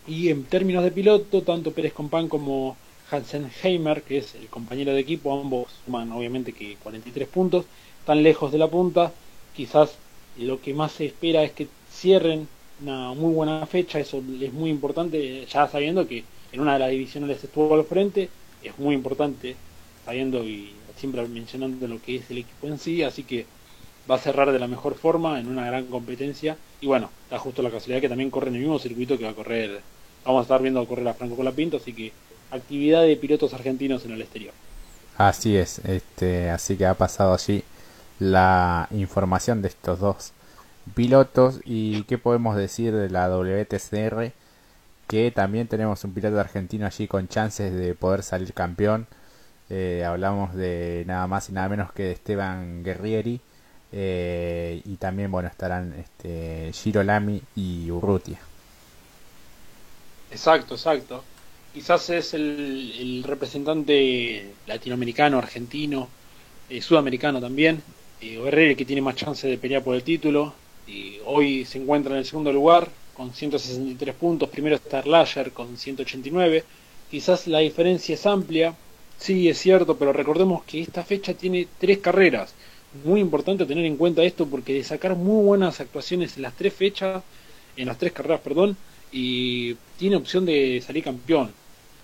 Y 0.08 0.30
en 0.30 0.44
términos 0.44 0.84
de 0.84 0.92
piloto, 0.92 1.44
tanto 1.44 1.72
Pérez 1.72 1.94
Compán 1.94 2.28
como 2.28 2.76
Hansen 3.12 3.50
Heimer, 3.64 4.02
que 4.02 4.18
es 4.18 4.36
el 4.36 4.48
compañero 4.48 4.94
de 4.94 5.00
equipo, 5.00 5.40
ambos 5.40 5.68
suman 5.86 6.12
obviamente 6.12 6.54
que 6.54 6.76
43 6.84 7.28
puntos, 7.28 7.66
están 8.00 8.24
lejos 8.24 8.52
de 8.52 8.58
la 8.58 8.68
punta. 8.68 9.14
Quizás 9.56 9.96
lo 10.38 10.62
que 10.62 10.74
más 10.74 10.94
se 10.94 11.06
espera 11.06 11.44
es 11.44 11.52
que 11.52 11.68
cierren 11.92 12.48
una 12.82 13.14
muy 13.14 13.34
buena 13.34 13.66
fecha, 13.66 14.00
eso 14.00 14.24
es 14.42 14.54
muy 14.54 14.70
importante, 14.70 15.46
ya 15.46 15.68
sabiendo 15.68 16.08
que 16.08 16.24
en 16.52 16.60
una 16.60 16.74
de 16.74 16.80
las 16.80 16.90
divisiones 16.90 17.30
les 17.30 17.44
estuvo 17.44 17.74
al 17.76 17.86
frente, 17.86 18.30
es 18.64 18.78
muy 18.80 18.96
importante, 18.96 19.56
sabiendo 20.06 20.44
y 20.44 20.74
siempre 20.98 21.28
mencionando 21.28 21.88
lo 21.88 22.02
que 22.02 22.18
es 22.18 22.32
el 22.32 22.40
equipo 22.40 22.68
en 22.68 22.80
sí, 22.80 23.04
así 23.04 23.24
que 23.24 23.46
va 24.10 24.16
a 24.16 24.20
cerrar 24.20 24.52
de 24.52 24.60
la 24.60 24.68
mejor 24.68 24.96
forma 24.96 25.40
en 25.40 25.48
una 25.48 25.66
gran 25.66 25.86
competencia 25.86 26.58
y 26.80 26.88
bueno, 26.88 27.10
está 27.24 27.40
justo 27.40 27.62
la 27.62 27.70
casualidad 27.70 28.02
que 28.02 28.10
también 28.10 28.32
corre 28.32 28.50
en 28.50 28.56
el 28.56 28.62
mismo 28.62 28.80
circuito 28.80 29.18
que 29.18 29.26
va 29.26 29.32
a 29.32 29.36
correr, 29.36 29.82
vamos 30.26 30.40
a 30.40 30.44
estar 30.44 30.62
viendo 30.62 30.86
correr 30.86 31.08
a 31.08 31.14
Franco 31.14 31.36
Colapinto, 31.36 31.78
así 31.78 31.94
que 31.94 32.12
actividad 32.50 33.04
de 33.04 33.16
pilotos 33.16 33.54
argentinos 33.54 34.06
en 34.06 34.12
el 34.12 34.22
exterior. 34.22 34.54
Así 35.18 35.56
es, 35.56 35.80
este, 35.80 36.50
así 36.50 36.76
que 36.76 36.86
ha 36.86 36.96
pasado 36.96 37.34
allí 37.34 37.64
la 38.22 38.88
información 38.92 39.64
de 39.64 39.70
estos 39.70 40.00
dos 40.00 40.32
pilotos 40.94 41.60
y 41.66 42.04
qué 42.04 42.20
podemos 42.20 42.56
decir 42.56 42.94
de 42.94 43.10
la 43.10 43.28
WTCR 43.28 44.32
que 45.08 45.32
también 45.32 45.68
tenemos 45.68 46.04
un 46.04 46.14
piloto 46.14 46.40
argentino 46.40 46.86
allí 46.86 47.08
con 47.08 47.28
chances 47.28 47.74
de 47.74 47.96
poder 47.96 48.22
salir 48.22 48.54
campeón. 48.54 49.08
Eh, 49.72 50.04
hablamos 50.06 50.54
de 50.54 51.04
nada 51.08 51.26
más 51.26 51.50
y 51.50 51.54
nada 51.54 51.68
menos 51.68 51.92
que 51.94 52.04
de 52.04 52.12
Esteban 52.12 52.84
Guerrieri 52.84 53.42
eh, 53.92 54.84
y 54.86 54.98
también 54.98 55.32
bueno 55.32 55.50
estarán 55.50 55.94
este 55.94 56.72
Giro 56.74 57.02
Lamy 57.02 57.42
y 57.56 57.90
Urrutia. 57.90 58.40
Exacto 60.30 60.76
exacto. 60.76 61.24
Quizás 61.74 62.08
es 62.12 62.36
el, 62.36 63.24
representante 63.26 64.54
latinoamericano 64.68 65.40
argentino 65.40 66.08
eh, 66.70 66.82
sudamericano 66.82 67.42
también 67.42 67.82
Guerrieri 68.22 68.76
que 68.76 68.86
tiene 68.86 69.02
más 69.02 69.16
chance 69.16 69.48
de 69.48 69.58
pelear 69.58 69.84
por 69.84 69.96
el 69.96 70.04
título 70.04 70.54
y 70.88 71.18
hoy 71.26 71.66
se 71.66 71.80
encuentra 71.80 72.14
en 72.14 72.20
el 72.20 72.26
segundo 72.26 72.54
lugar 72.54 72.88
con 73.14 73.34
163 73.34 74.16
puntos. 74.16 74.50
Primero 74.50 74.76
está 74.76 75.04
con 75.54 75.78
189. 75.78 76.64
Quizás 77.10 77.48
la 77.48 77.60
diferencia 77.60 78.16
es 78.16 78.26
amplia, 78.26 78.76
sí 79.18 79.50
es 79.50 79.58
cierto, 79.58 79.98
pero 79.98 80.14
recordemos 80.14 80.64
que 80.64 80.82
esta 80.82 81.04
fecha 81.04 81.34
tiene 81.34 81.68
tres 81.80 81.98
carreras. 81.98 82.54
Muy 83.04 83.20
importante 83.20 83.66
tener 83.66 83.86
en 83.86 83.98
cuenta 83.98 84.24
esto 84.24 84.46
porque 84.46 84.74
de 84.74 84.84
sacar 84.84 85.16
muy 85.16 85.44
buenas 85.44 85.80
actuaciones 85.80 86.36
en 86.38 86.44
las 86.44 86.56
tres 86.56 86.74
fechas, 86.74 87.24
en 87.76 87.88
las 87.88 87.98
tres 87.98 88.12
carreras, 88.12 88.42
perdón, 88.42 88.78
y 89.12 89.76
tiene 89.98 90.16
opción 90.16 90.46
de 90.46 90.82
salir 90.86 91.04
campeón. 91.04 91.52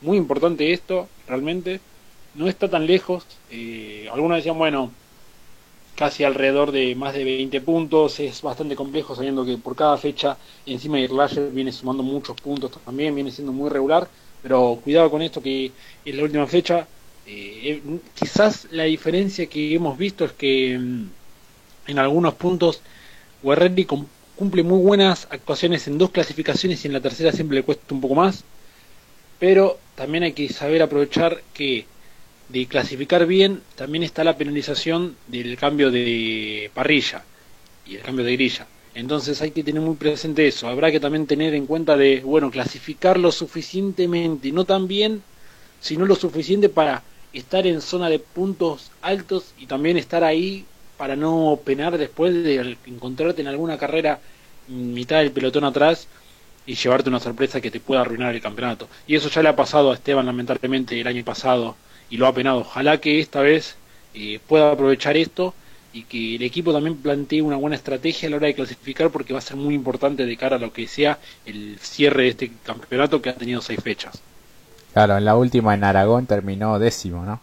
Muy 0.01 0.17
importante 0.17 0.71
esto, 0.73 1.07
realmente. 1.27 1.79
No 2.35 2.47
está 2.47 2.69
tan 2.69 2.85
lejos. 2.85 3.25
Eh, 3.49 4.07
algunos 4.11 4.37
decían, 4.37 4.57
bueno, 4.57 4.91
casi 5.97 6.23
alrededor 6.23 6.71
de 6.71 6.95
más 6.95 7.13
de 7.13 7.23
20 7.23 7.59
puntos. 7.61 8.19
Es 8.19 8.41
bastante 8.41 8.75
complejo 8.75 9.15
sabiendo 9.15 9.43
que 9.43 9.57
por 9.57 9.75
cada 9.75 9.97
fecha 9.97 10.37
encima 10.65 10.99
Irlasher 10.99 11.51
viene 11.51 11.71
sumando 11.71 12.03
muchos 12.03 12.39
puntos 12.39 12.71
también, 12.85 13.15
viene 13.15 13.31
siendo 13.31 13.51
muy 13.51 13.69
regular. 13.69 14.07
Pero 14.43 14.79
cuidado 14.83 15.09
con 15.09 15.21
esto 15.21 15.41
que 15.41 15.71
en 16.05 16.17
la 16.17 16.23
última 16.23 16.45
fecha 16.47 16.87
eh, 17.25 17.81
eh, 17.85 17.99
quizás 18.13 18.67
la 18.71 18.83
diferencia 18.83 19.47
que 19.47 19.73
hemos 19.73 19.97
visto 19.97 20.23
es 20.25 20.31
que 20.33 20.77
mm, 20.77 21.09
en 21.87 21.99
algunos 21.99 22.35
puntos 22.35 22.81
Guerreri 23.43 23.85
cumple 23.85 24.63
muy 24.63 24.79
buenas 24.79 25.27
actuaciones 25.31 25.87
en 25.87 25.97
dos 25.97 26.11
clasificaciones 26.11 26.83
y 26.83 26.87
en 26.87 26.93
la 26.93 27.01
tercera 27.01 27.31
siempre 27.31 27.57
le 27.57 27.63
cuesta 27.63 27.93
un 27.93 28.01
poco 28.01 28.15
más. 28.15 28.43
Pero 29.39 29.79
también 29.95 30.23
hay 30.23 30.33
que 30.33 30.49
saber 30.49 30.81
aprovechar 30.81 31.41
que 31.53 31.85
de 32.49 32.65
clasificar 32.67 33.25
bien, 33.25 33.61
también 33.75 34.03
está 34.03 34.23
la 34.23 34.37
penalización 34.37 35.15
del 35.27 35.57
cambio 35.57 35.91
de 35.91 36.71
parrilla 36.73 37.23
y 37.85 37.95
el 37.95 38.01
cambio 38.01 38.25
de 38.25 38.33
grilla. 38.33 38.67
Entonces 38.95 39.41
hay 39.41 39.51
que 39.51 39.63
tener 39.63 39.81
muy 39.81 39.95
presente 39.95 40.47
eso. 40.47 40.67
Habrá 40.67 40.91
que 40.91 40.99
también 40.99 41.27
tener 41.27 41.53
en 41.53 41.67
cuenta 41.67 41.97
de, 41.97 42.21
bueno, 42.21 42.49
clasificar 42.49 43.19
lo 43.19 43.31
suficientemente, 43.31 44.51
no 44.51 44.65
tan 44.65 44.87
bien, 44.87 45.21
sino 45.79 46.05
lo 46.05 46.15
suficiente 46.15 46.69
para 46.69 47.03
estar 47.33 47.67
en 47.67 47.81
zona 47.81 48.09
de 48.09 48.19
puntos 48.19 48.91
altos 49.01 49.53
y 49.59 49.67
también 49.67 49.97
estar 49.97 50.23
ahí 50.23 50.65
para 50.97 51.15
no 51.15 51.59
penar 51.63 51.97
después 51.97 52.33
de 52.33 52.77
encontrarte 52.87 53.41
en 53.41 53.47
alguna 53.47 53.77
carrera 53.77 54.19
mitad 54.67 55.19
del 55.19 55.31
pelotón 55.31 55.63
atrás 55.63 56.07
y 56.65 56.73
llevarte 56.73 57.09
una 57.09 57.19
sorpresa 57.19 57.61
que 57.61 57.71
te 57.71 57.79
pueda 57.79 58.01
arruinar 58.01 58.33
el 58.33 58.41
campeonato. 58.41 58.87
Y 59.05 59.15
eso 59.15 59.29
ya 59.29 59.43
le 59.43 59.49
ha 59.49 59.55
pasado 59.55 59.91
a 59.91 59.93
Esteban 59.93 60.25
lamentablemente 60.25 60.99
el 60.99 61.07
año 61.07 61.23
pasado 61.23 61.75
y 62.09 62.17
lo 62.17 62.27
ha 62.27 62.33
penado. 62.33 62.59
Ojalá 62.59 62.99
que 62.99 63.19
esta 63.19 63.41
vez 63.41 63.75
eh, 64.13 64.39
pueda 64.47 64.71
aprovechar 64.71 65.17
esto 65.17 65.53
y 65.93 66.03
que 66.03 66.35
el 66.35 66.43
equipo 66.43 66.73
también 66.73 66.97
plantee 66.97 67.41
una 67.41 67.55
buena 67.55 67.75
estrategia 67.75 68.27
a 68.27 68.29
la 68.31 68.37
hora 68.37 68.47
de 68.47 68.55
clasificar 68.55 69.09
porque 69.09 69.33
va 69.33 69.39
a 69.39 69.41
ser 69.41 69.57
muy 69.57 69.73
importante 69.73 70.25
de 70.25 70.37
cara 70.37 70.57
a 70.57 70.59
lo 70.59 70.73
que 70.73 70.87
sea 70.87 71.17
el 71.45 71.77
cierre 71.79 72.23
de 72.23 72.29
este 72.29 72.51
campeonato 72.63 73.21
que 73.21 73.29
ha 73.29 73.35
tenido 73.35 73.61
seis 73.61 73.81
fechas. 73.81 74.21
Claro, 74.93 75.17
en 75.17 75.25
la 75.25 75.35
última 75.35 75.73
en 75.73 75.83
Aragón 75.83 76.25
terminó 76.25 76.79
décimo, 76.79 77.25
¿no? 77.25 77.41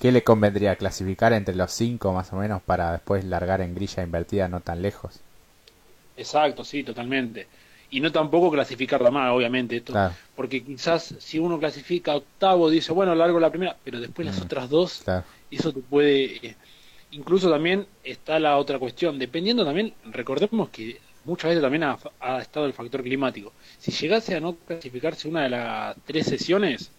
¿Qué 0.00 0.12
le 0.12 0.22
convendría 0.22 0.76
clasificar 0.76 1.32
entre 1.32 1.54
los 1.54 1.72
cinco 1.72 2.12
más 2.12 2.32
o 2.32 2.36
menos 2.36 2.60
para 2.62 2.92
después 2.92 3.24
largar 3.24 3.60
en 3.62 3.74
grilla 3.74 4.02
invertida 4.02 4.46
no 4.48 4.60
tan 4.60 4.82
lejos? 4.82 5.20
Exacto, 6.16 6.64
sí, 6.64 6.82
totalmente 6.82 7.46
y 7.90 8.00
no 8.00 8.10
tampoco 8.10 8.50
clasificar 8.50 9.10
más, 9.10 9.32
obviamente, 9.32 9.76
esto, 9.76 9.94
porque 10.34 10.62
quizás 10.64 11.14
si 11.18 11.38
uno 11.38 11.58
clasifica 11.58 12.16
octavo, 12.16 12.68
dice, 12.68 12.92
bueno, 12.92 13.14
largo 13.14 13.38
la 13.38 13.50
primera, 13.50 13.76
pero 13.84 14.00
después 14.00 14.26
las 14.26 14.38
mm. 14.40 14.42
otras 14.42 14.70
dos, 14.70 15.04
eso 15.50 15.72
te 15.72 15.80
puede... 15.80 16.46
Eh, 16.46 16.56
incluso 17.12 17.50
también 17.50 17.86
está 18.02 18.38
la 18.38 18.56
otra 18.58 18.78
cuestión, 18.78 19.18
dependiendo 19.18 19.64
también, 19.64 19.94
recordemos 20.06 20.68
que 20.70 20.98
muchas 21.24 21.50
veces 21.50 21.62
también 21.62 21.84
ha, 21.84 21.98
ha, 22.20 22.40
estado 22.40 22.66
el 22.66 22.72
factor 22.72 23.02
climático. 23.02 23.52
Si 23.78 23.92
llegase 23.92 24.34
a 24.34 24.40
no 24.40 24.56
clasificarse 24.56 25.28
una 25.28 25.44
de 25.44 25.50
las 25.50 25.96
tres 26.04 26.26
sesiones, 26.26 26.90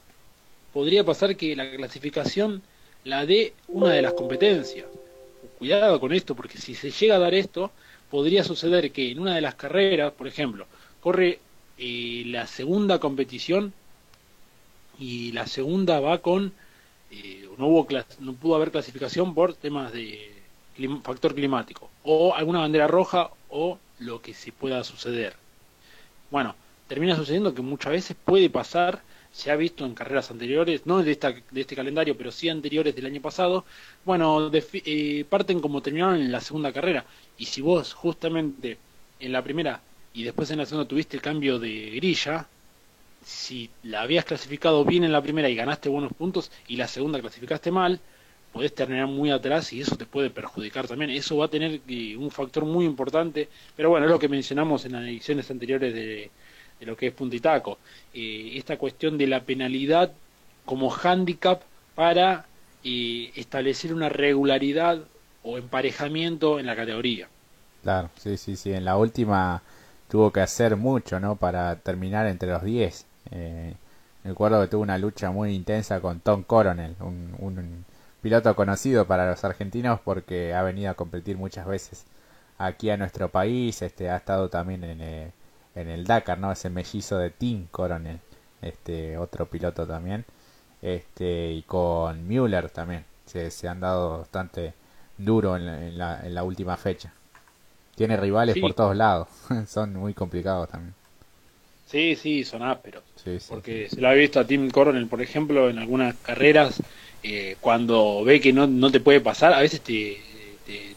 podría 0.74 1.04
pasar 1.04 1.36
que 1.36 1.56
la 1.56 1.70
clasificación 1.72 2.62
la 3.04 3.26
dé 3.26 3.54
una 3.68 3.92
de 3.92 4.02
las 4.02 4.14
competencias. 4.14 4.86
Cuidado 5.58 6.00
con 6.00 6.14
esto, 6.14 6.36
porque 6.36 6.58
si 6.58 6.76
se 6.76 6.92
llega 6.92 7.16
a 7.16 7.20
dar 7.20 7.34
esto, 7.34 7.72
podría 8.10 8.44
suceder 8.44 8.92
que 8.92 9.12
en 9.12 9.20
una 9.20 9.36
de 9.36 9.42
las 9.42 9.56
carreras, 9.56 10.14
por 10.14 10.28
ejemplo, 10.28 10.68
corre 11.02 11.40
eh, 11.78 12.24
la 12.26 12.48
segunda 12.48 13.00
competición 13.00 13.74
y 15.00 15.32
la 15.32 15.46
segunda 15.48 16.00
va 16.00 16.20
con 16.20 16.54
eh, 17.12 17.48
no 17.58 17.68
hubo 17.68 17.88
no 18.20 18.34
pudo 18.34 18.56
haber 18.56 18.72
clasificación 18.72 19.34
por 19.34 19.54
temas 19.54 19.94
de 19.94 20.32
factor 21.04 21.34
climático 21.34 21.90
o 22.04 22.36
alguna 22.36 22.60
bandera 22.60 22.88
roja 22.88 23.30
o 23.50 23.80
lo 24.00 24.22
que 24.22 24.34
se 24.34 24.52
pueda 24.52 24.84
suceder. 24.84 25.36
Bueno 26.32 26.56
termina 26.88 27.16
sucediendo 27.16 27.54
que 27.54 27.62
muchas 27.62 27.92
veces 27.92 28.18
puede 28.24 28.50
pasar 28.50 29.02
se 29.32 29.52
ha 29.52 29.56
visto 29.56 29.86
en 29.86 29.94
carreras 29.94 30.32
anteriores 30.32 30.86
no 30.86 31.04
de 31.04 31.12
esta 31.12 31.32
de 31.32 31.62
este 31.62 31.76
calendario 31.76 32.18
pero 32.18 32.32
sí 32.32 32.50
anteriores 32.50 32.96
del 32.96 33.06
año 33.06 33.22
pasado 33.22 33.66
bueno 34.06 34.50
eh, 34.54 35.26
parten 35.30 35.60
como 35.60 35.82
terminaron 35.82 36.16
en 36.16 36.32
la 36.32 36.42
segunda 36.42 36.74
carrera. 36.74 37.06
Y 37.38 37.46
si 37.46 37.62
vos 37.62 37.94
justamente 37.94 38.78
en 39.20 39.32
la 39.32 39.44
primera 39.44 39.82
y 40.18 40.24
después 40.24 40.50
en 40.50 40.58
la 40.58 40.66
segunda 40.66 40.88
tuviste 40.88 41.16
el 41.16 41.22
cambio 41.22 41.60
de 41.60 41.92
grilla, 41.92 42.48
si 43.24 43.70
la 43.84 44.02
habías 44.02 44.26
clasificado 44.26 44.84
bien 44.84 45.04
en 45.04 45.12
la 45.12 45.22
primera 45.22 45.48
y 45.48 45.54
ganaste 45.54 45.90
buenos 45.90 46.12
puntos 46.12 46.50
y 46.68 46.76
la 46.76 46.88
segunda 46.88 47.22
clasificaste 47.22 47.70
mal, 47.70 48.00
podés 48.52 48.74
terminar 48.74 49.06
muy 49.06 49.30
atrás 49.30 49.72
y 49.74 49.82
eso 49.82 49.96
te 49.96 50.08
puede 50.08 50.32
perjudicar 50.32 50.88
también. 50.88 51.12
Eso 51.12 51.38
va 51.38 51.46
a 51.46 51.50
tener 51.50 51.82
eh, 51.88 52.18
un 52.18 52.32
factor 52.32 52.66
muy 52.66 52.86
importante, 52.86 53.48
pero 53.76 53.92
bueno, 53.92 54.08
es 54.08 54.12
lo 54.12 54.18
que 54.18 54.28
mencionamos 54.28 54.86
en 54.86 54.94
las 54.94 55.04
ediciones 55.04 55.52
anteriores 55.52 55.94
de, 55.94 56.32
lo 56.80 56.98
que 56.98 57.08
es 57.08 57.14
puntitaco. 57.14 57.78
Eh, 58.12 58.54
esta 58.56 58.76
cuestión 58.78 59.20
de 59.20 59.28
la 59.28 59.42
penalidad 59.42 60.12
como 60.66 60.92
handicap 60.92 61.62
para 61.94 62.48
y 62.82 63.30
establecer 63.36 63.94
una 63.94 64.10
regularidad 64.10 65.00
o 65.44 65.60
emparejamiento 65.60 66.60
en 66.60 66.66
la 66.66 66.76
categoría. 66.76 67.28
Claro, 67.84 68.10
sí, 68.18 68.36
sí, 68.38 68.56
sí. 68.56 68.74
En 68.74 68.84
la 68.84 68.98
última 68.98 69.62
tuvo 70.08 70.32
que 70.32 70.42
hacer 70.42 70.76
mucho, 70.78 71.20
¿no? 71.20 71.36
Para 71.36 71.78
terminar 71.78 72.28
entre 72.28 72.50
los 72.52 72.64
10. 72.64 73.06
Eh, 73.32 73.76
recuerdo 74.24 74.62
que 74.62 74.68
tuvo 74.68 74.82
una 74.84 74.98
lucha 74.98 75.32
muy 75.32 75.54
intensa 75.54 76.00
con 76.02 76.20
Tom 76.20 76.44
Coronel, 76.44 76.96
un, 77.00 77.36
un, 77.40 77.86
piloto 78.22 78.56
conocido 78.56 79.06
para 79.08 79.30
los 79.30 79.44
argentinos 79.44 80.00
porque 80.04 80.54
ha 80.54 80.64
venido 80.64 80.92
a 80.92 80.96
competir 80.96 81.38
muchas 81.38 81.66
veces 81.68 82.06
aquí 82.58 82.90
a 82.90 82.98
nuestro 82.98 83.30
país. 83.30 83.82
Este 83.82 84.10
ha 84.10 84.18
estado 84.18 84.50
también 84.50 84.84
en, 84.84 85.02
eh, 85.02 85.32
en 85.76 85.90
el 85.90 86.06
Dakar, 86.06 86.40
¿no? 86.40 86.52
Ese 86.52 86.70
mellizo 86.70 87.18
de 87.18 87.30
Tim 87.30 87.68
Coronel, 87.72 88.20
este 88.62 89.18
otro 89.18 89.46
piloto 89.48 89.88
también. 89.88 90.26
Este 90.82 91.52
y 91.54 91.64
con 91.64 92.28
Müller 92.28 92.70
también. 92.70 93.06
Se, 93.26 93.52
se 93.52 93.68
han 93.68 93.80
dado 93.82 94.20
bastante 94.20 94.74
duro 95.18 95.58
en 95.58 95.98
la, 95.98 96.22
en 96.26 96.34
la 96.36 96.44
última 96.44 96.78
fecha. 96.78 97.14
Tiene 97.98 98.16
rivales 98.16 98.56
por 98.60 98.76
todos 98.76 98.96
lados. 98.96 99.28
son 99.68 99.94
muy 99.94 100.14
complicados 100.14 100.70
también. 100.70 100.94
Sí, 101.88 102.16
sí, 102.16 102.44
son 102.44 102.62
ásperos. 102.62 103.04
porque 103.50 103.90
se 103.90 104.00
lo 104.00 104.10
ha 104.10 104.14
visto 104.14 104.40
a 104.40 104.46
Tim 104.46 104.70
Coronel, 104.70 105.08
por 105.08 105.22
ejemplo, 105.22 105.70
en 105.70 105.80
algunas 105.80 106.16
carreras, 106.18 106.84
eh, 107.24 107.56
cuando 107.60 108.24
ve 108.24 108.40
que 108.40 108.54
no, 108.54 108.68
no 108.68 108.92
te 108.92 109.00
puede 109.00 109.20
pasar, 109.20 109.54
a 109.54 109.62
veces 109.62 109.82
te, 109.82 110.22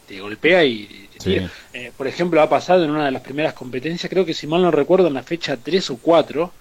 te, 0.06 0.20
golpea 0.20 0.64
y 0.64 1.08
te 1.12 1.18
tira. 1.18 1.50
Eh, 1.72 1.92
por 1.96 2.06
ejemplo, 2.06 2.42
ha 2.42 2.50
pasado 2.50 2.84
en 2.84 2.90
una 2.90 3.06
de 3.06 3.12
las 3.12 3.22
primeras 3.22 3.54
competencias, 3.54 4.10
creo 4.10 4.26
que 4.26 4.34
si 4.34 4.46
mal 4.46 4.60
no 4.60 4.70
recuerdo, 4.70 5.06
en 5.06 5.14
la 5.14 5.22
fecha 5.22 5.56
3 5.56 5.90
o 5.90 5.96
4, 5.96 6.52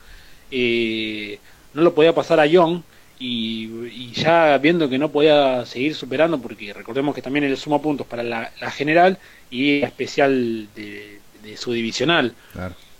eh, 0.52 1.40
no 1.74 1.82
lo 1.82 1.94
podía 1.94 2.14
pasar 2.14 2.40
a 2.40 2.45
Young 2.45 2.84
y, 3.20 4.12
ya 4.14 4.58
viendo 4.58 4.90
que 4.90 4.98
no 4.98 5.10
podía 5.10 5.66
seguir 5.66 5.94
superando, 5.94 6.40
porque 6.40 6.74
recordemos 6.74 7.14
que 7.14 7.22
también 7.22 7.46
él 7.46 7.58
suma 7.58 7.82
puntos 7.82 8.08
para 8.08 8.24
la, 8.24 8.50
general 8.72 9.18
y 9.52 9.82
la 9.82 9.88
especial 9.88 10.70
de, 10.74 11.20
su 11.58 11.74
divisional. 11.74 12.34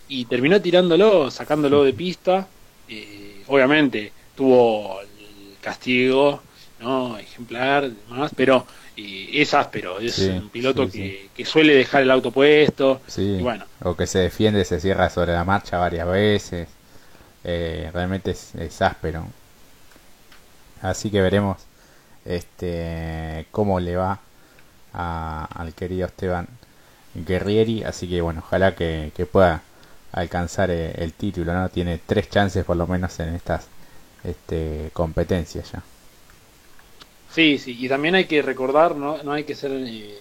Y 0.08 0.26
terminó 0.26 0.60
tirándolo, 0.62 1.32
sacándolo 1.32 1.84
de 1.84 1.94
pista. 1.94 2.48
Eh, 2.88 3.44
obviamente 3.48 4.12
tuvo 4.36 5.00
el 5.02 5.56
castigo 5.62 6.42
no 6.80 7.18
ejemplar, 7.18 7.92
demás, 7.92 8.32
pero 8.36 8.66
eh, 8.96 9.30
es 9.34 9.54
áspero, 9.54 10.00
es 10.00 10.18
un 10.20 10.50
piloto 10.50 10.90
que, 10.90 11.30
que, 11.36 11.46
suele 11.46 11.76
dejar 11.76 12.04
el 12.04 12.12
auto 12.12 12.32
puesto. 12.32 13.02
bueno. 13.42 13.66
O 13.84 13.96
que 13.96 14.08
se 14.08 14.20
defiende, 14.20 14.64
se 14.66 14.80
cierra 14.80 15.10
sobre 15.10 15.34
la 15.34 15.44
marcha 15.44 15.78
varias 15.78 16.08
veces. 16.08 16.68
Eh, 17.44 17.90
realmente 17.94 18.32
es 18.32 18.82
áspero. 18.82 19.28
Así 20.82 21.10
que 21.10 21.22
veremos 21.22 21.58
este 22.26 23.46
cómo 23.52 23.80
le 23.80 23.96
va 23.96 24.20
al 24.94 25.74
querido 25.74 26.08
Esteban 26.08 26.48
Guerrieri. 27.16 27.84
Así 27.84 28.08
que 28.08 28.22
bueno, 28.22 28.42
ojalá 28.46 28.76
que, 28.76 29.12
pueda 29.32 29.64
alcanzar 30.12 30.72
eh, 30.72 30.92
el, 30.98 31.14
título. 31.14 31.54
no 31.54 31.70
Tiene 31.70 32.00
tres 32.06 32.30
chances 32.30 32.66
por 32.66 32.78
lo 32.78 32.88
menos 32.88 33.20
en 33.20 33.36
estas 33.36 33.68
este, 34.24 34.90
competencias 34.94 35.72
ya. 35.72 35.84
Sí, 37.32 37.60
sí, 37.60 37.78
y 37.80 37.88
también 37.88 38.16
hay 38.16 38.26
que 38.26 38.42
recordar, 38.42 38.96
no, 38.96 39.22
no 39.22 39.34
hay 39.34 39.44
que 39.44 39.54
ser, 39.54 39.72
eh, 39.72 40.20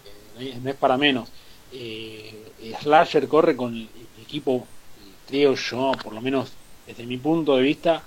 no 0.62 0.70
es 0.70 0.76
para 0.76 0.98
menos. 0.98 1.30
Eh, 1.72 2.52
Slasher 2.80 3.28
corre 3.28 3.56
con 3.56 3.74
el 3.74 3.88
equipo, 4.20 4.66
creo 5.26 5.54
yo, 5.54 5.92
por 6.02 6.12
lo 6.12 6.20
menos 6.20 6.52
desde 6.86 7.06
mi 7.06 7.16
punto 7.16 7.56
de 7.56 7.62
vista, 7.62 8.02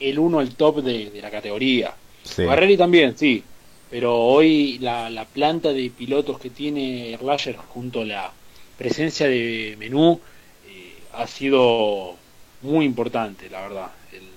el 0.00 0.18
uno 0.18 0.40
el 0.40 0.54
top 0.54 0.82
de, 0.82 1.10
la 1.20 1.30
categoría. 1.30 1.94
Sí. 2.22 2.44
también, 2.76 3.16
sí. 3.16 3.42
Pero 3.90 4.16
hoy 4.16 4.78
la, 4.78 5.10
la 5.10 5.24
planta 5.24 5.72
de 5.72 5.90
pilotos 5.90 6.38
que 6.38 6.50
tiene 6.50 7.12
Erlacher 7.12 7.56
junto 7.56 8.00
a 8.00 8.04
la 8.04 8.32
presencia 8.76 9.28
de 9.28 9.76
Menú 9.78 10.20
eh, 10.66 10.94
ha 11.12 11.26
sido 11.26 12.16
muy 12.62 12.84
importante, 12.84 13.48
la 13.50 13.60
verdad. 13.62 13.90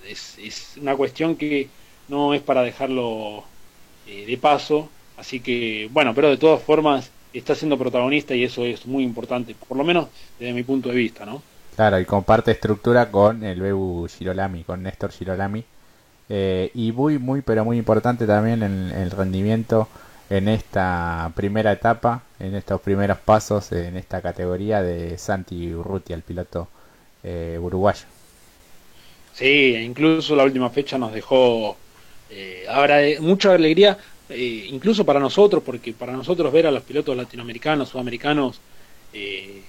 Es, 0.07 0.37
es, 0.37 0.77
una 0.79 0.95
cuestión 0.95 1.35
que 1.35 1.69
no 2.07 2.33
es 2.33 2.41
para 2.41 2.61
dejarlo 2.61 3.43
eh, 4.07 4.25
de 4.25 4.37
paso. 4.37 4.89
Así 5.17 5.39
que, 5.39 5.89
bueno, 5.91 6.13
pero 6.13 6.29
de 6.29 6.37
todas 6.37 6.61
formas 6.61 7.11
está 7.33 7.55
siendo 7.55 7.77
protagonista 7.77 8.35
y 8.35 8.43
eso 8.43 8.63
es 8.65 8.85
muy 8.85 9.03
importante, 9.03 9.55
por 9.67 9.77
lo 9.77 9.83
menos 9.83 10.07
desde 10.39 10.53
mi 10.53 10.63
punto 10.63 10.89
de 10.89 10.95
vista, 10.95 11.25
¿no? 11.25 11.41
Claro, 11.77 11.99
y 11.99 12.05
comparte 12.05 12.49
estructura 12.49 13.11
con 13.11 13.43
el 13.43 13.61
Bebu 13.61 14.07
Girolami, 14.07 14.63
con 14.63 14.81
Néstor 14.81 15.11
Girolami. 15.11 15.63
Eh, 16.27 16.71
y 16.73 16.91
muy, 16.91 17.19
muy, 17.19 17.43
pero 17.43 17.63
muy 17.63 17.77
importante 17.77 18.25
también 18.25 18.63
en, 18.63 18.89
el 18.89 19.11
rendimiento 19.11 19.87
en 20.31 20.47
esta 20.47 21.31
primera 21.35 21.71
etapa, 21.71 22.23
en 22.39 22.55
estos 22.55 22.81
primeros 22.81 23.19
pasos 23.19 23.71
en 23.73 23.95
esta 23.95 24.23
categoría 24.23 24.81
de 24.81 25.19
Santi 25.19 25.71
Urruti, 25.71 26.13
el 26.13 26.23
piloto 26.23 26.67
eh, 27.23 27.59
uruguayo. 27.61 28.07
Sí, 29.35 29.75
incluso 29.75 30.35
la 30.35 30.45
última 30.45 30.71
fecha 30.71 30.97
nos 30.97 31.13
dejó 31.13 31.77
eh, 32.31 33.17
mucha 33.21 33.53
alegría, 33.53 33.99
incluso 34.31 35.05
para 35.05 35.19
nosotros, 35.19 35.61
porque 35.63 35.93
para 35.93 36.13
nosotros 36.13 36.51
ver 36.51 36.65
a 36.65 36.71
los 36.71 36.81
pilotos 36.81 37.15
latinoamericanos, 37.15 37.89
sudamericanos, 37.89 38.59
eh, 39.13 39.61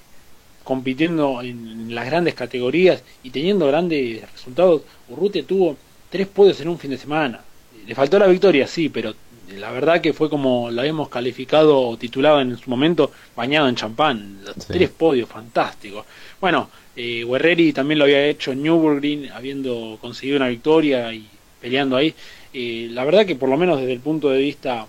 compitiendo 0.69 1.41
en 1.41 1.95
las 1.95 2.05
grandes 2.05 2.35
categorías 2.35 3.03
y 3.23 3.31
teniendo 3.31 3.67
grandes 3.69 4.31
resultados. 4.31 4.83
Urrutia 5.09 5.43
tuvo 5.43 5.79
tres 6.11 6.27
podios 6.27 6.61
en 6.61 6.69
un 6.69 6.79
fin 6.79 6.91
de 6.91 6.99
semana. 6.99 7.41
Le 7.87 7.95
faltó 7.95 8.19
la 8.19 8.27
victoria, 8.27 8.67
sí, 8.67 8.91
pero 8.91 9.15
la 9.57 9.71
verdad 9.71 10.03
que 10.03 10.13
fue 10.13 10.29
como 10.29 10.71
lo 10.71 10.83
habíamos 10.83 11.09
calificado 11.09 11.81
o 11.81 11.97
titulado 11.97 12.43
en 12.43 12.59
su 12.59 12.69
momento, 12.69 13.11
bañado 13.35 13.67
en 13.67 13.77
champán. 13.77 14.41
Los 14.45 14.67
tres 14.67 14.91
podios, 14.91 15.27
fantásticos. 15.27 16.05
Bueno, 16.39 16.69
eh, 16.95 17.25
Guerreri 17.27 17.73
también 17.73 17.99
lo 17.99 18.05
había 18.05 18.27
hecho 18.27 18.53
en 18.53 18.63
Nürburgring, 18.63 19.31
habiendo 19.31 19.97
conseguido 20.03 20.37
una 20.37 20.49
victoria 20.49 21.15
y 21.15 21.27
peleando 21.63 21.97
ahí. 21.97 22.15
Eh, 22.53 22.89
la 22.91 23.07
verdad 23.07 23.25
que 23.25 23.37
por 23.37 23.49
lo 23.49 23.57
menos 23.57 23.81
desde 23.81 23.95
el 23.95 24.01
punto 24.01 24.29
de 24.29 24.41
vista 24.41 24.87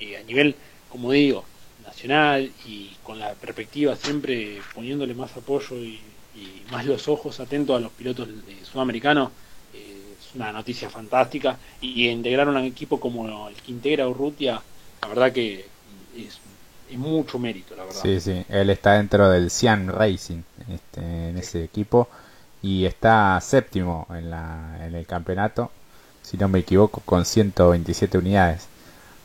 eh, 0.00 0.16
a 0.16 0.24
nivel, 0.24 0.56
como 0.88 1.12
digo, 1.12 1.44
y 2.66 2.89
con 3.10 3.18
la 3.18 3.34
perspectiva 3.34 3.96
siempre 3.96 4.60
poniéndole 4.72 5.14
más 5.14 5.36
apoyo 5.36 5.74
y, 5.76 6.00
más 6.70 6.86
los 6.86 7.08
ojos 7.08 7.40
atentos 7.40 7.76
a 7.76 7.80
los 7.80 7.90
pilotos 7.90 8.28
sudamericanos, 8.62 9.30
eh, 9.74 10.14
es 10.16 10.34
una 10.36 10.52
noticia 10.52 10.88
fantástica. 10.88 11.58
Y, 11.80 12.08
integrar 12.08 12.48
un 12.48 12.56
equipo 12.58 13.00
como 13.00 13.48
el 13.48 13.54
que 13.56 13.72
integra 13.72 14.06
Urrutia, 14.06 14.62
la 15.02 15.08
verdad 15.08 15.32
que 15.32 15.66
es, 16.16 16.38
mucho 16.96 17.40
mérito, 17.40 17.74
la 17.74 17.82
verdad. 17.82 18.00
Sí, 18.00 18.20
sí, 18.20 18.44
él 18.48 18.70
está 18.70 18.92
dentro 18.92 19.28
del 19.28 19.50
Cian 19.50 19.88
Racing, 19.88 20.42
este, 20.72 21.00
en 21.00 21.36
ese 21.36 21.64
equipo, 21.64 22.08
y 22.62 22.84
está 22.84 23.40
séptimo 23.40 24.06
en, 24.10 24.30
la, 24.30 24.78
en 24.86 24.94
el 24.94 25.04
campeonato, 25.04 25.72
si 26.22 26.36
no 26.36 26.46
me 26.46 26.60
equivoco, 26.60 27.02
con 27.04 27.24
127 27.24 28.18
unidades. 28.18 28.68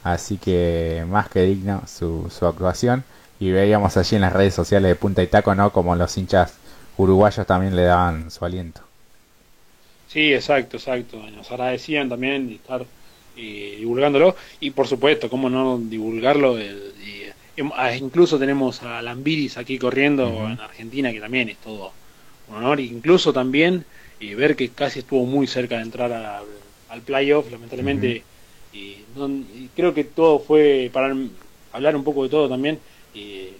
Así 0.03 0.37
que 0.37 1.05
más 1.07 1.29
que 1.29 1.43
digno 1.43 1.83
su, 1.87 2.31
su 2.35 2.47
actuación. 2.47 3.03
Y 3.39 3.51
veíamos 3.51 3.97
allí 3.97 4.15
en 4.15 4.21
las 4.21 4.33
redes 4.33 4.53
sociales 4.53 4.89
de 4.89 4.95
Punta 4.95 5.21
y 5.21 5.27
Taco, 5.27 5.55
¿no? 5.55 5.71
Como 5.71 5.95
los 5.95 6.17
hinchas 6.17 6.53
uruguayos 6.97 7.45
también 7.45 7.75
le 7.75 7.83
daban 7.83 8.31
su 8.31 8.45
aliento. 8.45 8.81
Sí, 10.07 10.33
exacto, 10.33 10.77
exacto. 10.77 11.17
Nos 11.35 11.51
agradecían 11.51 12.07
también 12.07 12.47
de 12.47 12.55
estar 12.55 12.85
eh, 13.35 13.75
divulgándolo. 13.79 14.35
Y 14.59 14.71
por 14.71 14.87
supuesto, 14.87 15.29
cómo 15.29 15.49
no 15.49 15.77
divulgarlo. 15.77 16.57
Eh, 16.57 17.33
ah, 17.75 17.93
incluso 17.95 18.39
tenemos 18.39 18.81
a 18.83 19.01
Lambiris 19.01 19.57
aquí 19.57 19.77
corriendo 19.77 20.27
en 20.49 20.59
Argentina, 20.59 21.11
que 21.11 21.19
también 21.19 21.49
es 21.49 21.57
todo 21.57 21.91
un 22.47 22.55
honor. 22.55 22.79
Incluso 22.79 23.33
también 23.33 23.83
eh, 24.21 24.35
ver 24.35 24.55
que 24.55 24.69
casi 24.69 24.99
estuvo 24.99 25.25
muy 25.25 25.47
cerca 25.47 25.75
de 25.75 25.81
entrar 25.81 26.13
al 26.89 27.01
playoff, 27.01 27.51
lamentablemente 27.51 28.23
y, 28.75 29.67
creo 29.75 29.93
que 29.93 30.03
todo 30.03 30.39
fue, 30.39 30.89
para 30.91 31.15
hablar 31.71 31.95
un 31.95 32.03
poco 32.03 32.23
de 32.23 32.29
todo 32.29 32.49
también, 32.49 32.79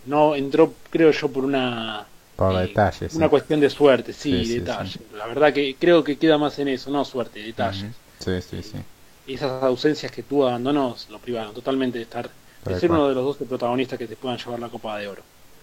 no 0.06 0.36
entró, 0.36 0.73
creo 0.90 1.11
yo, 1.11 1.30
por 1.30 1.45
una... 1.45 2.06
Por 2.36 2.53
eh, 2.61 2.73
Una 3.14 3.30
cuestión 3.30 3.61
de 3.61 3.69
suerte, 3.69 4.11
sí, 4.11 4.45
detalle. 4.60 4.99
La 5.18 5.26
verdad 5.26 5.53
que 5.53 5.76
creo 5.80 6.03
que 6.03 6.18
queda 6.18 6.38
más 6.38 6.60
en 6.60 6.68
eso, 6.68 6.91
no 6.91 7.06
suerte, 7.06 7.40
detalles. 7.40 7.86
Sí, 8.19 8.41
sí, 8.41 8.61
sí. 8.61 9.34
esas 9.34 9.64
ausencias 9.64 10.11
que 10.11 10.22
tuvo 10.22 10.48
abandonos 10.48 11.07
lo 11.10 11.19
privaron 11.19 11.53
totalmente 11.53 11.98
de 11.98 12.03
estar, 12.03 12.30
de 12.65 12.80
ser 12.80 12.91
uno 12.91 13.07
de 13.07 13.15
los 13.15 13.23
12 13.23 13.45
protagonistas 13.45 13.98
que 13.98 14.07
te 14.07 14.18
puedan 14.18 14.38
llevar 14.38 14.60
la 14.60 14.68
Copa 14.68 14.98
de 14.98 15.07
Oro. 15.07 15.22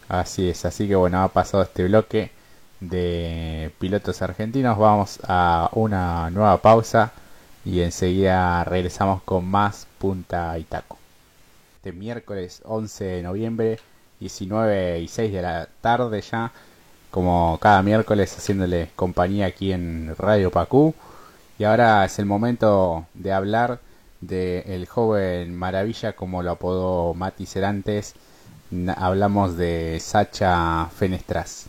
Así 0.09 0.49
es, 0.49 0.65
así 0.65 0.89
que 0.89 0.95
bueno, 0.95 1.23
ha 1.23 1.29
pasado 1.29 1.63
este 1.63 1.85
bloque 1.85 2.31
de 2.81 3.71
pilotos 3.79 4.23
argentinos. 4.23 4.79
Vamos 4.79 5.21
a 5.27 5.69
una 5.73 6.31
nueva 6.31 6.61
pausa 6.61 7.13
y 7.65 7.81
enseguida 7.81 8.65
regresamos 8.65 9.23
con 9.23 9.45
más 9.47 9.87
Punta 9.99 10.59
y 10.59 10.65
Taco. 10.65 11.02
Este 11.83 11.93
miércoles 11.93 12.63
11 12.65 13.05
de 13.05 13.23
noviembre, 13.25 13.77
19 14.21 15.01
y 15.01 15.09
6 15.09 15.33
de 15.33 15.43
la 15.43 15.69
tarde 15.81 16.21
ya, 16.21 16.53
como 17.11 17.59
cada 17.61 17.83
miércoles 17.83 18.33
haciéndole 18.37 18.91
compañía 18.95 19.47
aquí 19.47 19.73
en 19.73 20.15
Radio 20.17 20.53
Pacú. 20.53 20.95
Y 21.59 21.65
ahora 21.65 22.05
es 22.05 22.21
el 22.21 22.27
momento 22.27 23.09
de 23.15 23.33
hablar 23.33 23.81
del 24.21 24.87
joven 24.87 25.57
maravilla, 25.57 26.13
como 26.13 26.45
lo 26.45 26.53
apodó 26.53 27.15
Mati 27.15 27.47
Cerantes, 27.47 28.15
hablamos 28.97 29.57
de 29.57 29.99
Sacha 29.99 30.89
Fenestras. 30.97 31.67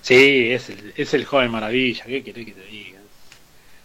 Sí, 0.00 0.50
es 0.50 0.70
el, 0.70 0.92
es 0.96 1.14
el 1.14 1.24
joven 1.24 1.52
maravilla, 1.52 2.04
¿qué 2.04 2.24
querés 2.24 2.46
que 2.46 2.52
te 2.52 2.64
diga? 2.64 2.98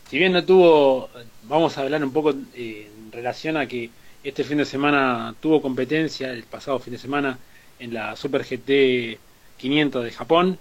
Si 0.10 0.18
bien 0.18 0.32
no 0.32 0.44
tuvo, 0.44 1.08
vamos 1.44 1.78
a 1.78 1.82
hablar 1.82 2.04
un 2.04 2.12
poco 2.12 2.34
eh, 2.56 2.90
en 2.98 3.12
relación 3.12 3.58
a 3.58 3.68
que 3.68 3.92
este 4.28 4.44
fin 4.44 4.58
de 4.58 4.66
semana 4.66 5.34
tuvo 5.40 5.62
competencia, 5.62 6.32
el 6.34 6.44
pasado 6.44 6.80
fin 6.80 6.92
de 6.92 7.00
semana, 7.00 7.40
en 7.80 7.94
la 7.94 8.16
Super 8.18 8.44
GT 8.44 9.18
500 9.58 10.04
de 10.04 10.12
Japón. 10.12 10.60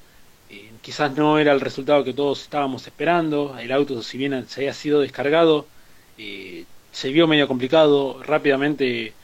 Eh, 0.48 0.70
quizás 0.82 1.16
no 1.16 1.38
era 1.38 1.52
el 1.52 1.60
resultado 1.60 2.04
que 2.04 2.12
todos 2.12 2.42
estábamos 2.42 2.86
esperando. 2.86 3.58
El 3.58 3.72
auto, 3.72 4.02
si 4.02 4.18
bien 4.18 4.46
se 4.48 4.60
había 4.60 4.72
sido 4.72 5.00
descargado, 5.00 5.66
eh, 6.16 6.64
se 6.92 7.10
vio 7.10 7.26
medio 7.26 7.48
complicado. 7.48 8.22
Rápidamente, 8.22 9.14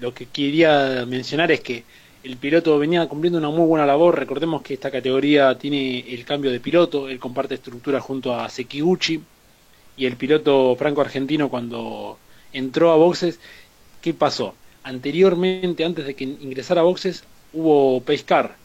lo 0.00 0.14
que 0.14 0.24
quería 0.26 1.04
mencionar 1.06 1.52
es 1.52 1.60
que 1.60 1.84
el 2.22 2.38
piloto 2.38 2.78
venía 2.78 3.06
cumpliendo 3.08 3.38
una 3.38 3.50
muy 3.50 3.66
buena 3.66 3.84
labor. 3.84 4.18
Recordemos 4.18 4.62
que 4.62 4.74
esta 4.74 4.90
categoría 4.90 5.58
tiene 5.58 6.00
el 6.14 6.24
cambio 6.24 6.50
de 6.50 6.60
piloto. 6.60 7.10
Él 7.10 7.18
comparte 7.18 7.56
estructura 7.56 8.00
junto 8.00 8.34
a 8.34 8.48
Sekiguchi. 8.48 9.20
Y 9.96 10.06
el 10.06 10.16
piloto 10.16 10.74
franco-argentino, 10.76 11.48
cuando 11.50 12.18
entró 12.54 12.90
a 12.92 12.96
boxes, 12.96 13.38
¿qué 14.00 14.14
pasó? 14.14 14.54
Anteriormente, 14.82 15.84
antes 15.84 16.06
de 16.06 16.14
que 16.14 16.24
ingresara 16.24 16.80
a 16.80 16.84
boxes, 16.84 17.24
hubo 17.52 18.00
pescar. 18.00 18.56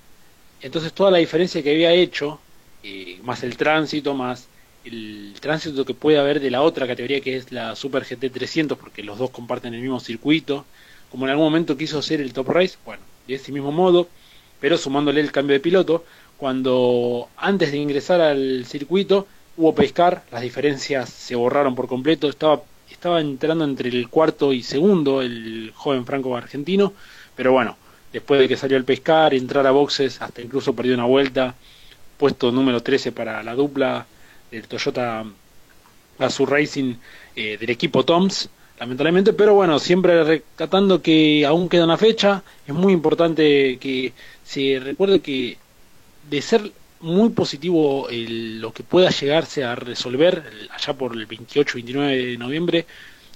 Entonces 0.62 0.94
toda 0.94 1.12
la 1.12 1.18
diferencia 1.18 1.62
que 1.62 1.72
había 1.72 1.92
hecho, 1.92 2.40
eh, 2.84 3.20
más 3.24 3.44
el 3.44 3.58
tránsito, 3.58 4.14
más 4.14 4.48
el 4.86 5.34
tránsito 5.40 5.86
que 5.86 5.94
puede 5.94 6.20
haber 6.20 6.40
de 6.40 6.52
la 6.52 6.62
otra 6.62 6.88
categoría 6.88 7.22
que 7.22 7.36
es 7.36 7.52
la 7.52 7.76
Super 7.76 8.04
GT 8.04 8.30
300, 8.32 8.78
porque 8.78 9.04
los 9.04 9.18
dos 9.18 9.30
comparten 9.32 9.74
el 9.74 9.82
mismo 9.82 10.00
circuito, 10.00 10.66
como 11.12 11.26
en 11.26 11.32
algún 11.32 11.46
momento 11.46 11.78
quiso 11.78 12.00
hacer 12.00 12.22
el 12.22 12.34
Top 12.34 12.50
Race, 12.50 12.78
bueno, 12.86 13.04
de 13.28 13.36
ese 13.36 13.52
mismo 13.52 13.72
modo, 13.72 14.08
pero 14.60 14.78
sumándole 14.78 15.22
el 15.22 15.32
cambio 15.32 15.54
de 15.54 15.60
piloto, 15.60 16.04
cuando 16.38 17.30
antes 17.38 17.72
de 17.72 17.78
ingresar 17.78 18.22
al 18.22 18.66
circuito 18.66 19.28
hubo 19.58 19.76
pescar, 19.76 20.24
las 20.32 20.42
diferencias 20.42 21.10
se 21.10 21.36
borraron 21.36 21.76
por 21.76 21.88
completo, 21.88 22.30
estaba 22.30 22.62
estaba 23.00 23.22
entrando 23.22 23.64
entre 23.64 23.88
el 23.88 24.10
cuarto 24.10 24.52
y 24.52 24.62
segundo 24.62 25.22
el 25.22 25.72
joven 25.74 26.06
franco 26.06 26.36
argentino, 26.36 26.92
pero 27.34 27.54
bueno, 27.54 27.78
después 28.12 28.42
de 28.42 28.50
que 28.50 28.58
salió 28.58 28.76
el 28.76 28.84
pescar, 28.84 29.34
entrar 29.34 29.66
a 29.66 29.72
boxes, 29.72 30.22
hasta 30.22 30.42
incluso 30.42 30.76
perdió 30.76 30.96
una 30.96 31.06
vuelta, 31.06 31.56
puesto 32.18 32.52
número 32.52 32.84
13 32.84 33.14
para 33.14 33.42
la 33.42 33.56
dupla 33.56 34.06
del 34.52 34.68
Toyota 34.68 35.24
Azur 36.20 36.52
Racing 36.52 36.96
eh, 37.38 37.58
del 37.58 37.70
equipo 37.70 38.04
Toms, 38.04 38.50
lamentablemente, 38.78 39.32
pero 39.32 39.54
bueno, 39.54 39.80
siempre 39.80 40.22
recatando 40.26 41.02
que 41.02 41.46
aún 41.46 41.70
queda 41.70 41.86
una 41.86 41.98
fecha, 41.98 42.44
es 42.68 42.74
muy 42.74 42.92
importante 42.92 43.78
que 43.78 44.12
se 44.44 44.78
recuerde 44.84 45.22
que 45.22 45.58
de 46.30 46.42
ser 46.42 46.70
muy 47.02 47.30
positivo 47.30 48.08
lo 48.10 48.74
que 48.74 48.84
pueda 48.84 49.10
llegarse 49.10 49.64
a 49.64 49.76
resolver 49.76 50.44
allá 50.72 50.94
por 50.94 51.16
el 51.16 51.28
28-29 51.28 52.32
de 52.32 52.38
noviembre, 52.38 52.86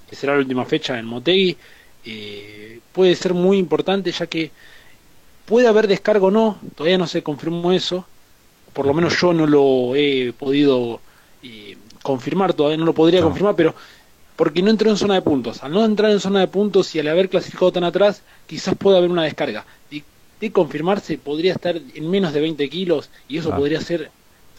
que 0.10 0.16
será 0.16 0.34
la 0.34 0.40
última 0.40 0.66
fecha 0.66 1.00
en 1.00 1.06
Motegi, 1.06 1.58
eh, 2.06 2.80
puede 2.92 3.16
ser 3.16 3.34
muy 3.34 3.58
importante 3.58 4.12
ya 4.12 4.28
que 4.28 4.52
puede 5.46 5.68
haber 5.68 5.88
descargo 5.88 6.28
o 6.28 6.32
no, 6.32 6.60
todavía 6.76 6.98
no 6.98 7.08
se 7.08 7.24
confirmó 7.24 7.72
eso, 7.72 8.06
por 8.74 8.86
lo 8.86 8.94
menos 8.94 9.20
yo 9.20 9.34
no 9.34 9.48
lo 9.48 9.96
he 9.96 10.34
podido 10.34 11.00
eh, 11.42 11.78
confirmar, 12.02 12.54
todavía 12.54 12.78
no 12.78 12.86
lo 12.86 12.94
podría 12.94 13.22
confirmar, 13.22 13.56
pero 13.56 13.76
porque 14.36 14.62
no 14.62 14.72
entró 14.72 14.90
en 14.90 14.98
zona 14.98 15.16
de 15.16 15.22
puntos. 15.22 15.64
Al 15.64 15.72
no 15.72 15.86
entrar 15.86 16.12
en 16.12 16.20
zona 16.20 16.40
de 16.40 16.48
puntos 16.48 16.94
y 16.96 17.00
al 17.00 17.08
haber 17.08 17.30
clasificado 17.30 17.72
tan 17.72 17.84
atrás, 17.84 18.24
quizás 18.48 18.76
pueda 18.76 18.98
haber 18.98 19.12
una 19.12 19.24
descarga. 19.24 19.66
De 20.44 20.52
confirmarse 20.52 21.18
podría 21.18 21.54
estar 21.54 21.78
en 21.78 22.10
menos 22.10 22.34
de 22.34 22.42
20 22.42 22.70
kilos 22.70 23.10
y 23.30 23.38
eso 23.38 23.56
podría 23.56 23.80
ser 23.80 24.12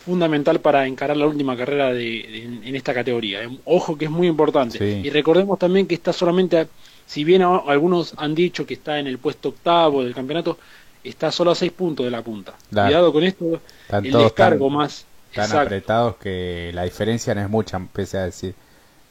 fundamental 0.03 0.59
para 0.61 0.87
encarar 0.87 1.15
la 1.15 1.27
última 1.27 1.59
carrera 1.59 1.93
de, 1.93 2.43
en, 2.65 2.75
esta 2.75 2.95
categoría. 2.95 3.43
Eh, 3.43 3.59
ojo 3.67 3.99
que 3.99 4.07
es 4.07 4.11
muy 4.11 4.27
importante. 4.27 4.83
Y 4.83 5.11
recordemos 5.11 5.59
también 5.59 5.87
que 5.87 5.95
está 5.95 6.15
solamente, 6.15 6.69
si 7.05 7.23
bien 7.23 7.43
algunos 7.43 8.15
han 8.17 8.35
dicho 8.35 8.65
que 8.65 8.73
está 8.73 8.99
en 8.99 9.09
el 9.09 9.19
puesto 9.19 9.51
octavo 9.51 10.03
del 10.03 10.15
campeonato, 10.15 10.57
está 11.05 11.31
solo 11.31 11.51
a 11.51 11.55
6 11.55 11.71
puntos 11.73 12.07
de 12.07 12.11
la 12.11 12.23
punta. 12.23 12.55
Cuidado 12.71 13.13
con 13.13 13.23
esto, 13.23 13.61
el 13.91 14.11
descargo 14.11 14.71
más... 14.71 15.05
Tan 15.35 15.53
apretados 15.55 16.17
que 16.17 16.71
la 16.73 16.85
diferencia 16.85 17.35
no 17.35 17.43
es 17.43 17.51
mucha, 17.51 17.79
pese 17.93 18.17
a 18.17 18.25
decir, 18.25 18.55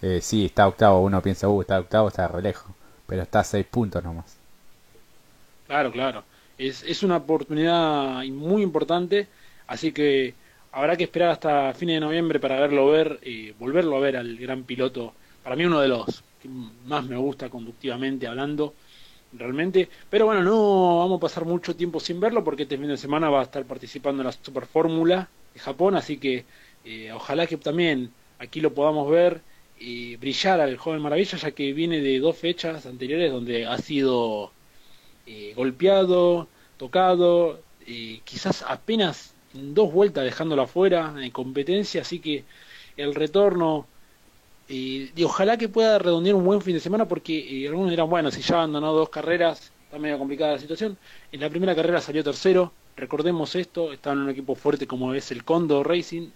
eh, 0.02 0.22
sí, 0.24 0.46
está 0.46 0.68
octavo, 0.68 1.02
uno 1.02 1.22
piensa, 1.22 1.48
uh, 1.48 1.62
está 1.62 1.80
octavo, 1.80 2.08
está 2.08 2.28
re 2.28 2.42
lejos, 2.42 2.72
pero 3.06 3.22
está 3.22 3.42
a 3.42 3.44
6 3.44 3.64
puntos 3.70 4.04
nomás. 4.04 4.38
Claro, 5.68 5.92
claro 5.92 6.24
es, 6.58 6.84
es 6.84 7.04
una 7.04 7.18
oportunidad 7.18 8.24
muy 8.26 8.62
importante, 8.62 9.28
así 9.68 9.92
que 9.92 10.34
habrá 10.72 10.96
que 10.98 11.06
esperar 11.06 11.30
hasta 11.30 11.74
fines 11.74 11.96
de 11.96 12.00
noviembre 12.00 12.40
para 12.40 12.60
verlo 12.60 12.88
ver, 12.88 13.20
y 13.24 13.52
volverlo 13.52 13.98
a 13.98 14.00
ver 14.00 14.18
al 14.18 14.38
gran 14.38 14.64
piloto, 14.64 15.14
para 15.44 15.56
mí 15.56 15.66
uno 15.66 15.80
de 15.80 15.88
los 15.88 16.24
que 16.42 16.50
más 16.86 17.06
me 17.06 17.18
gusta 17.18 17.50
conductivamente 17.50 18.28
hablando, 18.28 18.74
realmente, 19.34 19.90
pero 20.10 20.26
bueno, 20.26 20.44
no 20.44 21.00
vamos 21.00 21.18
a 21.18 21.22
pasar 21.22 21.46
mucho 21.46 21.76
tiempo 21.76 22.00
sin 22.00 22.20
verlo 22.20 22.44
porque 22.44 22.64
este 22.64 22.78
fin 22.78 22.88
de 22.88 22.98
semana 22.98 23.30
va 23.30 23.42
a 23.42 23.44
estar 23.44 23.64
participando 23.66 24.22
en 24.22 24.28
la 24.28 24.32
Super 24.32 24.66
Fórmula 24.66 25.30
de 25.54 25.60
Japón, 25.60 25.96
así 25.96 26.18
que 26.18 26.46
eh, 26.86 27.12
ojalá 27.14 27.48
que 27.48 27.58
también 27.58 28.12
aquí 28.40 28.62
lo 28.62 28.74
podamos 28.74 29.10
ver 29.10 29.42
y 29.80 30.16
brillar 30.18 30.62
al 30.62 30.78
joven 30.78 31.02
maravilla, 31.02 31.38
ya 31.38 31.52
que 31.52 31.74
viene 31.74 32.00
de 32.00 32.20
dos 32.20 32.38
fechas 32.38 32.86
anteriores 32.86 33.32
donde 33.32 33.66
ha 33.66 33.78
sido 33.78 34.52
eh, 35.26 35.54
golpeado, 35.56 36.48
tocado, 36.78 37.60
eh, 37.88 38.22
quizás 38.26 38.64
apenas 38.68 39.34
en 39.54 39.74
dos 39.74 39.92
vueltas 39.92 40.24
dejándolo 40.24 40.64
afuera 40.64 41.14
en 41.18 41.32
competencia, 41.32 42.02
así 42.02 42.20
que 42.20 42.44
el 42.98 43.16
retorno, 43.16 43.88
eh, 44.70 45.12
y 45.16 45.24
ojalá 45.24 45.58
que 45.58 45.70
pueda 45.70 46.00
redondear 46.00 46.36
un 46.36 46.44
buen 46.44 46.62
fin 46.62 46.74
de 46.74 46.80
semana 46.80 47.08
porque 47.08 47.66
algunos 47.68 47.90
dirán, 47.90 48.10
bueno, 48.10 48.32
si 48.32 48.42
ya 48.42 48.56
abandonó 48.56 48.94
dos 48.94 49.10
carreras, 49.10 49.72
está 49.86 50.00
medio 50.00 50.18
complicada 50.18 50.54
la 50.54 50.60
situación. 50.60 50.98
En 51.32 51.40
la 51.40 51.50
primera 51.50 51.76
carrera 51.76 52.02
salió 52.02 52.24
tercero, 52.24 52.74
recordemos 52.98 53.56
esto, 53.56 53.94
está 53.94 54.12
en 54.12 54.20
un 54.20 54.30
equipo 54.30 54.56
fuerte 54.56 54.88
como 54.88 55.14
es 55.14 55.32
el 55.32 55.44
Condor 55.44 55.88
Racing, 55.88 56.30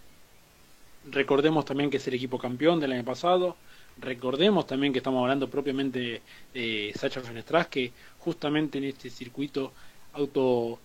recordemos 1.12 1.66
también 1.66 1.90
que 1.90 1.98
es 1.98 2.08
el 2.08 2.14
equipo 2.14 2.38
campeón 2.38 2.80
del 2.80 2.92
año 2.94 3.04
pasado, 3.04 3.56
Recordemos 4.00 4.68
también 4.68 4.94
que 4.94 5.00
estamos 5.00 5.22
hablando 5.22 5.50
propiamente 5.50 6.22
de 6.54 6.94
Sacha 6.96 7.22
Fenestras, 7.22 7.68
que 7.68 7.92
justamente 8.20 8.78
en 8.78 8.86
este 8.86 9.10
circuito 9.10 9.72
auto 10.14 10.80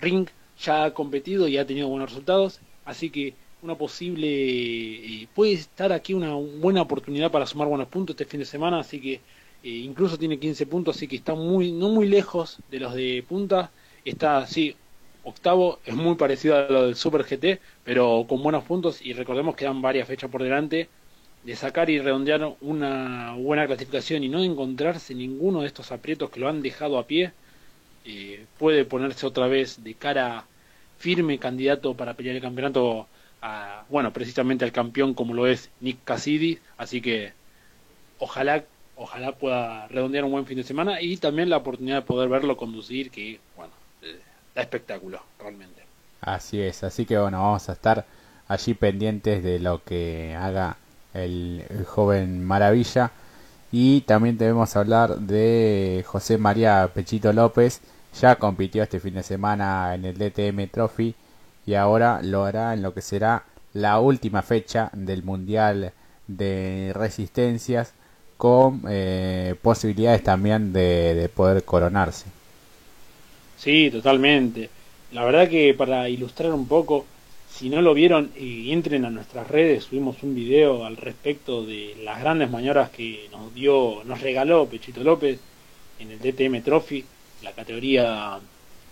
ring 0.00 0.28
ya 0.60 0.84
ha 0.84 0.94
competido 0.94 1.48
y 1.48 1.58
ha 1.58 1.66
tenido 1.66 1.88
buenos 1.88 2.10
resultados, 2.10 2.60
así 2.84 3.10
que 3.10 3.34
una 3.62 3.74
posible 3.74 4.28
eh, 4.28 5.28
puede 5.34 5.52
estar 5.52 5.92
aquí 5.92 6.14
una 6.14 6.34
buena 6.34 6.82
oportunidad 6.82 7.30
para 7.30 7.46
sumar 7.46 7.68
buenos 7.68 7.88
puntos 7.88 8.14
este 8.14 8.24
fin 8.24 8.40
de 8.40 8.46
semana, 8.46 8.80
así 8.80 9.00
que 9.00 9.14
eh, 9.14 9.20
incluso 9.68 10.18
tiene 10.18 10.38
15 10.38 10.66
puntos, 10.66 10.96
así 10.96 11.08
que 11.08 11.16
está 11.16 11.34
muy 11.34 11.72
no 11.72 11.88
muy 11.88 12.06
lejos 12.06 12.58
de 12.70 12.80
los 12.80 12.94
de 12.94 13.24
punta, 13.28 13.70
está 14.04 14.38
así 14.38 14.76
octavo, 15.24 15.80
es 15.84 15.94
muy 15.94 16.14
parecido 16.14 16.56
a 16.56 16.68
lo 16.70 16.86
del 16.86 16.96
Super 16.96 17.24
GT, 17.24 17.60
pero 17.84 18.24
con 18.28 18.42
buenos 18.42 18.64
puntos 18.64 19.02
y 19.02 19.12
recordemos 19.12 19.56
que 19.56 19.64
dan 19.64 19.82
varias 19.82 20.08
fechas 20.08 20.30
por 20.30 20.42
delante, 20.42 20.88
de 21.44 21.56
sacar 21.56 21.88
y 21.90 21.98
redondear 21.98 22.56
una 22.60 23.34
buena 23.34 23.66
clasificación 23.66 24.24
y 24.24 24.28
no 24.28 24.42
encontrarse 24.42 25.14
ninguno 25.14 25.62
de 25.62 25.68
estos 25.68 25.92
aprietos 25.92 26.30
que 26.30 26.40
lo 26.40 26.48
han 26.48 26.62
dejado 26.62 26.98
a 26.98 27.06
pie, 27.06 27.32
eh, 28.04 28.44
puede 28.58 28.84
ponerse 28.84 29.26
otra 29.26 29.46
vez 29.46 29.82
de 29.82 29.94
cara 29.94 30.44
firme 30.98 31.38
candidato 31.38 31.94
para 31.94 32.14
pelear 32.14 32.36
el 32.36 32.42
campeonato 32.42 33.06
a, 33.40 33.84
bueno, 33.88 34.12
precisamente 34.12 34.64
al 34.64 34.72
campeón 34.72 35.14
como 35.14 35.32
lo 35.32 35.46
es 35.46 35.70
Nick 35.80 35.98
Cassidy, 36.04 36.58
así 36.76 37.00
que 37.00 37.32
ojalá 38.18 38.64
ojalá 38.96 39.32
pueda 39.32 39.86
redondear 39.88 40.24
un 40.24 40.32
buen 40.32 40.46
fin 40.46 40.56
de 40.56 40.64
semana 40.64 41.00
y 41.00 41.16
también 41.18 41.48
la 41.48 41.58
oportunidad 41.58 41.96
de 41.96 42.02
poder 42.02 42.28
verlo 42.28 42.56
conducir, 42.56 43.10
que 43.10 43.38
bueno, 43.56 43.72
eh, 44.02 44.18
da 44.54 44.62
espectáculo 44.62 45.22
realmente. 45.38 45.82
Así 46.20 46.60
es, 46.60 46.82
así 46.82 47.06
que 47.06 47.16
bueno, 47.16 47.40
vamos 47.40 47.68
a 47.68 47.72
estar 47.72 48.04
allí 48.48 48.74
pendientes 48.74 49.44
de 49.44 49.60
lo 49.60 49.84
que 49.84 50.34
haga 50.34 50.78
el, 51.14 51.64
joven 51.86 52.44
Maravilla. 52.44 53.10
Y 53.70 54.02
también 54.02 54.38
debemos 54.38 54.76
hablar 54.76 55.18
de 55.18 56.04
José 56.06 56.38
María 56.38 56.90
Pechito 56.94 57.32
López. 57.32 57.80
Ya 58.20 58.36
compitió 58.36 58.82
este 58.82 59.00
fin 59.00 59.14
de 59.14 59.22
semana 59.22 59.94
en 59.94 60.04
el 60.04 60.16
DTM 60.16 60.68
Trophy 60.68 61.14
y 61.66 61.74
ahora 61.74 62.20
lo 62.22 62.44
hará 62.44 62.72
en 62.72 62.82
lo 62.82 62.94
que 62.94 63.02
será 63.02 63.44
la 63.74 64.00
última 64.00 64.42
fecha 64.42 64.90
del 64.94 65.22
Mundial 65.22 65.92
de 66.26 66.92
Resistencias 66.94 67.92
con 68.38 68.82
eh, 68.88 69.54
posibilidades 69.60 70.22
también 70.22 70.72
de, 70.72 71.14
de 71.14 71.28
poder 71.28 71.64
coronarse. 71.64 72.26
Sí, 73.58 73.90
totalmente. 73.90 74.70
La 75.12 75.24
verdad 75.24 75.48
que 75.48 75.74
para 75.74 76.08
ilustrar 76.08 76.52
un 76.52 76.66
poco, 76.66 77.04
si 77.58 77.68
no 77.68 77.82
lo 77.82 77.92
vieron, 77.92 78.30
y 78.38 78.70
entren 78.70 79.04
a 79.04 79.10
nuestras 79.10 79.48
redes, 79.48 79.82
subimos 79.82 80.22
un 80.22 80.32
video 80.32 80.84
al 80.84 80.96
respecto 80.96 81.66
de 81.66 81.96
las 82.04 82.20
grandes 82.20 82.48
maniobras 82.48 82.90
que 82.90 83.28
nos 83.32 83.52
dio, 83.52 84.04
nos 84.04 84.20
regaló 84.20 84.66
Pechito 84.66 85.02
López 85.02 85.40
en 85.98 86.12
el 86.12 86.20
DTM 86.20 86.62
Trophy, 86.62 87.04
la 87.42 87.50
categoría 87.50 88.38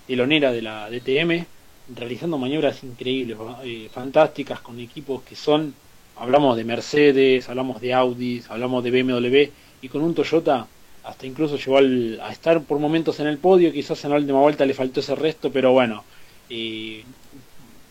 telonera 0.09 0.51
de 0.51 0.63
la 0.63 0.91
DTM, 0.91 1.47
realizando 1.95 2.39
maniobras 2.39 2.83
increíbles, 2.83 3.39
eh, 3.63 3.89
fantásticas 3.93 4.59
con 4.59 4.81
equipos 4.81 5.23
que 5.23 5.37
son, 5.37 5.73
hablamos 6.17 6.57
de 6.57 6.65
Mercedes, 6.65 7.49
hablamos 7.49 7.81
de 7.81 7.95
Audi, 7.95 8.43
hablamos 8.49 8.83
de 8.83 8.91
BMW 8.91 9.51
y 9.81 9.89
con 9.89 10.03
un 10.03 10.13
Toyota 10.13 10.67
hasta 11.05 11.25
incluso 11.25 11.57
llegó 11.57 11.79
a 12.21 12.33
estar 12.33 12.61
por 12.63 12.81
momentos 12.81 13.21
en 13.21 13.29
el 13.29 13.39
podio, 13.39 13.73
quizás 13.73 14.05
en 14.05 14.11
la 14.11 14.17
última 14.17 14.41
vuelta 14.41 14.67
le 14.67 14.75
faltó 14.75 14.99
ese 14.99 15.15
resto, 15.15 15.53
pero 15.53 15.71
bueno, 15.71 16.03
eh, 16.51 17.05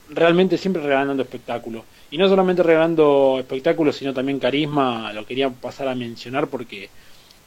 realmente 0.09 0.57
siempre 0.57 0.81
regalando 0.81 1.23
espectáculo. 1.23 1.85
Y 2.11 2.17
no 2.17 2.29
solamente 2.29 2.63
regalando 2.63 3.37
espectáculo, 3.39 3.91
sino 3.91 4.13
también 4.13 4.39
carisma, 4.39 5.11
lo 5.13 5.25
quería 5.25 5.49
pasar 5.49 5.87
a 5.87 5.95
mencionar 5.95 6.47
porque 6.47 6.89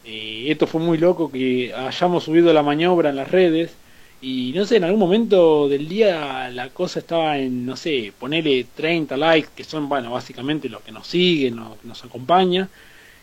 eh, 0.05 0.47
esto 0.49 0.67
fue 0.67 0.81
muy 0.81 0.99
loco 0.99 1.31
que 1.31 1.73
hayamos 1.75 2.25
subido 2.25 2.53
la 2.53 2.63
maniobra 2.63 3.11
en 3.11 3.17
las 3.17 3.31
redes 3.31 3.75
y 4.21 4.53
no 4.55 4.65
sé, 4.65 4.77
en 4.77 4.85
algún 4.85 4.99
momento 4.99 5.69
del 5.69 5.89
día 5.89 6.51
la 6.51 6.71
cosa 6.71 6.99
estaba 6.99 7.39
en, 7.39 7.65
no 7.65 7.77
sé, 7.77 8.13
ponerle 8.19 8.67
30 8.75 9.17
likes, 9.17 9.51
que 9.55 9.63
son, 9.65 9.89
bueno, 9.89 10.11
básicamente 10.11 10.69
los 10.69 10.83
que 10.83 10.91
nos 10.91 11.07
siguen, 11.07 11.57
los 11.57 11.77
que 11.77 11.87
nos 11.87 12.05
acompañan, 12.05 12.69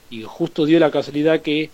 y 0.09 0.23
justo 0.23 0.65
dio 0.65 0.79
la 0.79 0.91
casualidad 0.91 1.41
que 1.41 1.69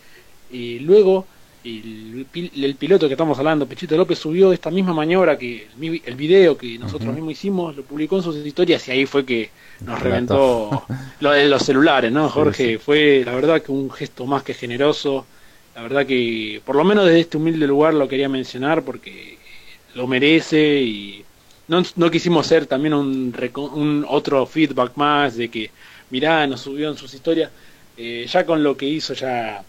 eh, 0.52 0.80
luego 0.82 1.28
el, 1.64 2.26
el, 2.34 2.76
piloto 2.76 3.08
que 3.08 3.14
estamos 3.14 3.38
hablando, 3.38 3.68
Pechito 3.68 3.96
López, 3.96 4.18
subió 4.18 4.52
esta 4.52 4.72
misma 4.72 4.94
maniobra 4.94 5.38
que 5.38 5.68
el, 5.80 6.16
video 6.16 6.58
que 6.58 6.78
nosotros 6.78 7.14
mismos 7.14 7.34
hicimos, 7.34 7.76
lo 7.76 7.84
publicó 7.84 8.18
en 8.18 8.24
sus 8.24 8.36
historias 8.38 8.88
y 8.88 8.92
ahí 8.92 9.06
fue 9.06 9.26
que 9.26 9.50
nos 9.82 10.00
reventó 10.00 10.86
lo 11.20 11.32
de 11.32 11.48
los 11.48 11.64
celulares, 11.64 12.12
¿no, 12.12 12.30
Jorge? 12.30 12.80
Fue 12.80 13.24
la 13.26 13.34
verdad 13.34 13.62
que 13.62 13.72
un 13.72 13.92
gesto 13.92 14.26
más 14.26 14.44
que 14.44 14.54
generoso 14.54 15.26
la 15.76 15.84
verdad 15.84 16.06
que, 16.06 16.62
por 16.66 16.76
lo 16.76 16.84
menos 16.84 17.06
desde 17.06 17.22
este 17.22 17.38
humilde 17.38 17.66
lugar 17.66 17.94
lo 17.94 18.08
quería 18.08 18.28
mencionar 18.28 18.84
porque 18.84 19.38
lo 19.96 20.06
merece 20.06 20.82
y 20.82 21.24
no, 21.68 21.82
no 21.96 22.12
quisimos 22.12 22.48
ser 22.48 22.66
también 22.66 22.94
un, 22.94 23.34
un 23.74 24.06
otro 24.08 24.46
feedback 24.46 24.96
más 24.96 25.38
de 25.38 25.50
que, 25.50 25.72
mirá, 26.10 26.46
nos 26.48 26.62
subió 26.62 26.90
en 26.90 26.98
sus 26.98 27.14
historias. 27.14 27.52
Eh, 27.98 28.26
ya 28.28 28.46
con 28.46 28.64
lo 28.64 28.76
que 28.76 28.86
hizo 28.86 29.14
ya 29.14 29.64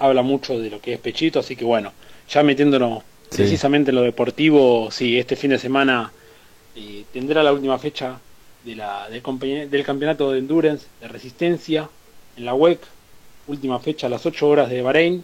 habla 0.00 0.22
mucho 0.22 0.58
de 0.58 0.70
lo 0.70 0.80
que 0.80 0.94
es 0.94 0.98
Pechito, 0.98 1.38
así 1.38 1.54
que 1.54 1.64
bueno, 1.64 1.92
ya 2.28 2.42
metiéndonos 2.42 3.04
precisamente 3.30 3.90
en 3.90 3.96
lo 3.96 4.02
deportivo, 4.02 4.90
sí, 4.90 5.18
este 5.18 5.36
fin 5.36 5.50
de 5.50 5.58
semana 5.58 6.10
eh, 6.74 7.04
tendrá 7.12 7.42
la 7.42 7.52
última 7.52 7.78
fecha 7.78 8.18
de 8.64 8.74
la, 8.74 9.08
del, 9.08 9.70
del 9.70 9.84
campeonato 9.84 10.32
de 10.32 10.38
endurance, 10.38 10.86
de 11.00 11.08
resistencia, 11.08 11.88
en 12.36 12.44
la 12.44 12.54
WEC, 12.54 12.80
última 13.46 13.78
fecha 13.78 14.06
a 14.06 14.10
las 14.10 14.24
8 14.24 14.48
horas 14.48 14.70
de 14.70 14.82
Bahrein. 14.82 15.22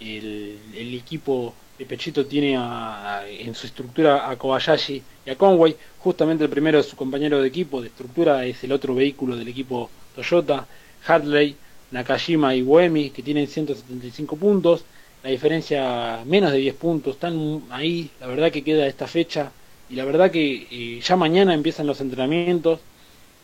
El, 0.00 0.58
equipo 0.74 1.54
de 1.78 1.86
Pechito 1.86 2.26
tiene 2.26 2.54
en 2.54 3.54
su 3.54 3.66
estructura 3.66 4.28
a 4.28 4.36
Kobayashi 4.36 5.02
y 5.24 5.30
a 5.30 5.36
Conway. 5.36 5.76
Justamente 5.98 6.44
el 6.44 6.50
primero 6.50 6.78
de 6.78 6.84
su 6.84 6.96
compañero 6.96 7.40
de 7.40 7.48
equipo 7.48 7.80
de 7.80 7.88
estructura 7.88 8.44
es 8.44 8.62
el 8.64 8.72
otro 8.72 8.94
vehículo 8.94 9.36
del 9.36 9.48
equipo 9.48 9.90
Toyota, 10.16 10.66
Hartley, 11.06 11.56
Nakajima 11.92 12.54
y 12.54 12.62
Boemi, 12.62 13.10
que 13.10 13.22
tienen 13.22 13.46
175 13.46 14.36
puntos. 14.36 14.84
La 15.22 15.30
diferencia 15.30 16.20
menos 16.26 16.50
de 16.50 16.58
10 16.58 16.74
puntos. 16.74 17.14
Están 17.14 17.62
ahí, 17.70 18.10
la 18.20 18.26
verdad 18.26 18.50
que 18.50 18.64
queda 18.64 18.86
esta 18.86 19.06
fecha. 19.06 19.52
Y 19.88 19.94
la 19.94 20.04
verdad 20.04 20.30
que 20.30 20.66
eh, 20.70 21.00
ya 21.00 21.16
mañana 21.16 21.54
empiezan 21.54 21.86
los 21.86 22.00
entrenamientos. 22.00 22.80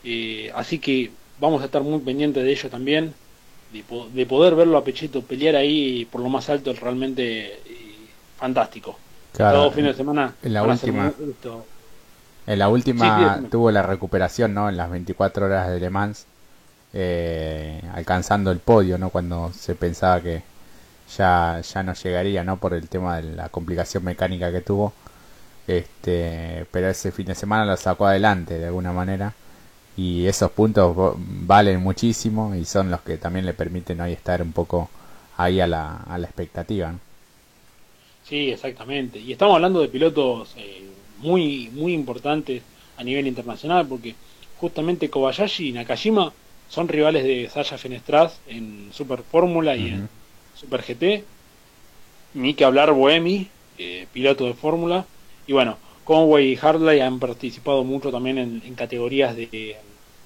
Eh, 0.03 0.51
así 0.55 0.79
que 0.79 1.11
vamos 1.39 1.63
a 1.63 1.67
estar 1.67 1.83
muy 1.83 2.01
pendientes 2.01 2.43
de 2.43 2.51
ello 2.51 2.69
también 2.69 3.15
de, 3.73 4.27
poder 4.27 4.55
verlo 4.55 4.79
a 4.79 4.85
Pechito 4.85 5.23
pelear 5.23 5.57
ahí 5.57 6.07
por 6.07 6.21
lo 6.21 6.29
más 6.29 6.49
alto 6.49 6.71
es 6.71 6.81
realmente 6.81 7.47
eh, 7.47 7.97
fantástico. 8.39 8.99
Claro, 9.33 9.59
Todo 9.59 9.71
fin 9.73 9.85
de 9.85 9.95
semana. 9.95 10.35
En 10.43 10.55
la 10.55 10.63
última, 10.63 11.13
en 12.47 12.59
la 12.59 12.69
última 12.69 13.41
tuvo 13.51 13.71
la 13.71 13.83
recuperación, 13.83 14.55
¿no? 14.55 14.69
En 14.69 14.77
las 14.77 14.91
24 14.91 15.47
horas 15.47 15.69
de 15.69 15.81
Le 15.81 15.91
Mans, 15.91 16.27
eh, 16.95 17.83
alcanzando 17.95 18.51
el 18.51 18.59
podio, 18.59 18.99
¿no? 18.99 19.11
Cuando 19.11 19.53
se 19.53 19.75
pensaba 19.75 20.21
que 20.23 20.43
ya, 21.17 21.61
ya 21.61 21.83
no 21.83 21.95
llegaría, 21.95 22.45
¿no? 22.45 22.59
Por 22.59 22.75
el 22.75 22.89
tema 22.89 23.21
de 23.21 23.35
la 23.35 23.49
complicación 23.49 24.05
mecánica 24.05 24.53
que 24.53 24.61
tuvo. 24.61 24.93
Este, 25.67 26.67
pero 26.71 26.89
ese 26.89 27.13
fin 27.13 27.27
de 27.27 27.35
semana 27.35 27.67
lo 27.67 27.77
sacó 27.77 28.07
adelante 28.07 28.59
de 28.59 28.67
alguna 28.67 28.93
manera 28.93 29.35
y 29.99 30.27
esos 30.27 30.51
puntos 30.53 30.97
valen 31.19 31.81
muchísimo 31.81 32.55
y 32.55 32.65
son 32.65 32.91
los 32.91 33.01
que 33.03 33.19
también 33.19 33.45
le 33.45 33.53
permiten 33.53 34.01
hoy 34.01 34.13
estar 34.13 34.41
un 34.41 34.53
poco 34.53 34.89
ahí 35.37 35.61
a 35.61 35.67
la, 35.67 35.97
a 36.09 36.17
la 36.19 36.27
expectativa. 36.27 36.95
Sí, 38.25 38.51
exactamente. 38.51 39.19
Y 39.19 39.33
estamos 39.33 39.57
hablando 39.57 39.81
de 39.81 39.89
pilotos 39.89 40.55
eh, 40.57 40.85
muy, 41.19 41.69
muy 41.73 41.95
importantes 41.95 42.63
a 42.97 43.03
nivel 43.03 43.27
internacional 43.27 43.87
porque 43.87 44.15
justamente 44.59 45.11
Kobayashi 45.11 45.69
y 45.69 45.73
Nakajima 45.73 46.33
son 46.69 46.89
rivales 46.89 47.25
de 47.25 47.49
Sasha 47.49 47.79
Fenestras 47.79 48.41
en 48.47 48.91
Super 48.93 49.23
Fórmula 49.23 49.77
y 49.77 49.89
en 49.89 50.09
Super 50.55 50.83
GT. 50.83 51.25
Ni 52.35 52.55
que 52.55 52.65
hablar 52.65 52.93
Boemi, 52.93 53.49
eh, 53.79 54.07
piloto 54.13 54.45
de 54.45 54.55
Fórmula. 54.55 55.07
Y 55.47 55.53
bueno, 55.53 55.79
Conway 56.05 56.53
y 56.53 56.57
Hartley 56.57 57.01
han 57.01 57.19
participado 57.19 57.85
mucho 57.85 58.11
también 58.11 58.39
en 58.39 58.75
categorías 58.75 59.35
de 59.35 59.77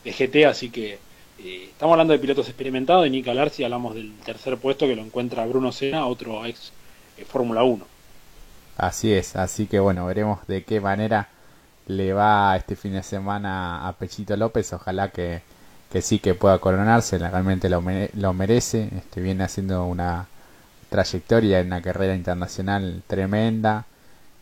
de 0.05 0.13
GT, 0.13 0.47
así 0.47 0.71
que 0.71 0.99
eh, 1.39 1.69
estamos 1.71 1.95
hablando 1.95 2.13
de 2.13 2.19
pilotos 2.19 2.49
experimentados 2.49 3.07
y 3.07 3.11
ni 3.11 3.29
hablar 3.29 3.51
si 3.51 3.65
hablamos 3.65 3.95
del 3.95 4.13
tercer 4.19 4.59
puesto 4.59 4.87
que 4.87 4.97
lo 4.97 5.03
encuentra 5.03 5.47
Bruno 5.47 5.73
Senna, 5.73 6.07
otro 6.07 6.45
ex 6.45 6.73
eh, 7.17 7.25
Fórmula 7.25 7.63
1. 7.63 7.85
Así 8.77 9.13
es, 9.13 9.37
así 9.37 9.67
que 9.67 9.79
bueno, 9.79 10.07
veremos 10.07 10.47
de 10.47 10.65
qué 10.65 10.81
manera 10.81 11.29
le 11.87 12.13
va 12.13 12.57
este 12.57 12.77
fin 12.77 12.93
de 12.93 13.03
semana 13.03 13.87
a 13.87 13.93
Pechito 13.93 14.37
López, 14.37 14.73
ojalá 14.73 15.11
que, 15.11 15.43
que 15.93 16.03
sí 16.03 16.19
que 16.19 16.35
pueda 16.35 16.59
coronarse, 16.59 17.19
realmente 17.19 17.69
lo, 17.69 17.83
lo 18.15 18.33
merece, 18.33 18.89
este, 18.97 19.21
viene 19.21 19.45
haciendo 19.45 19.85
una 19.87 20.27
trayectoria 20.89 21.61
en 21.61 21.67
una 21.69 21.83
carrera 21.83 22.15
internacional 22.15 23.03
tremenda, 23.07 23.85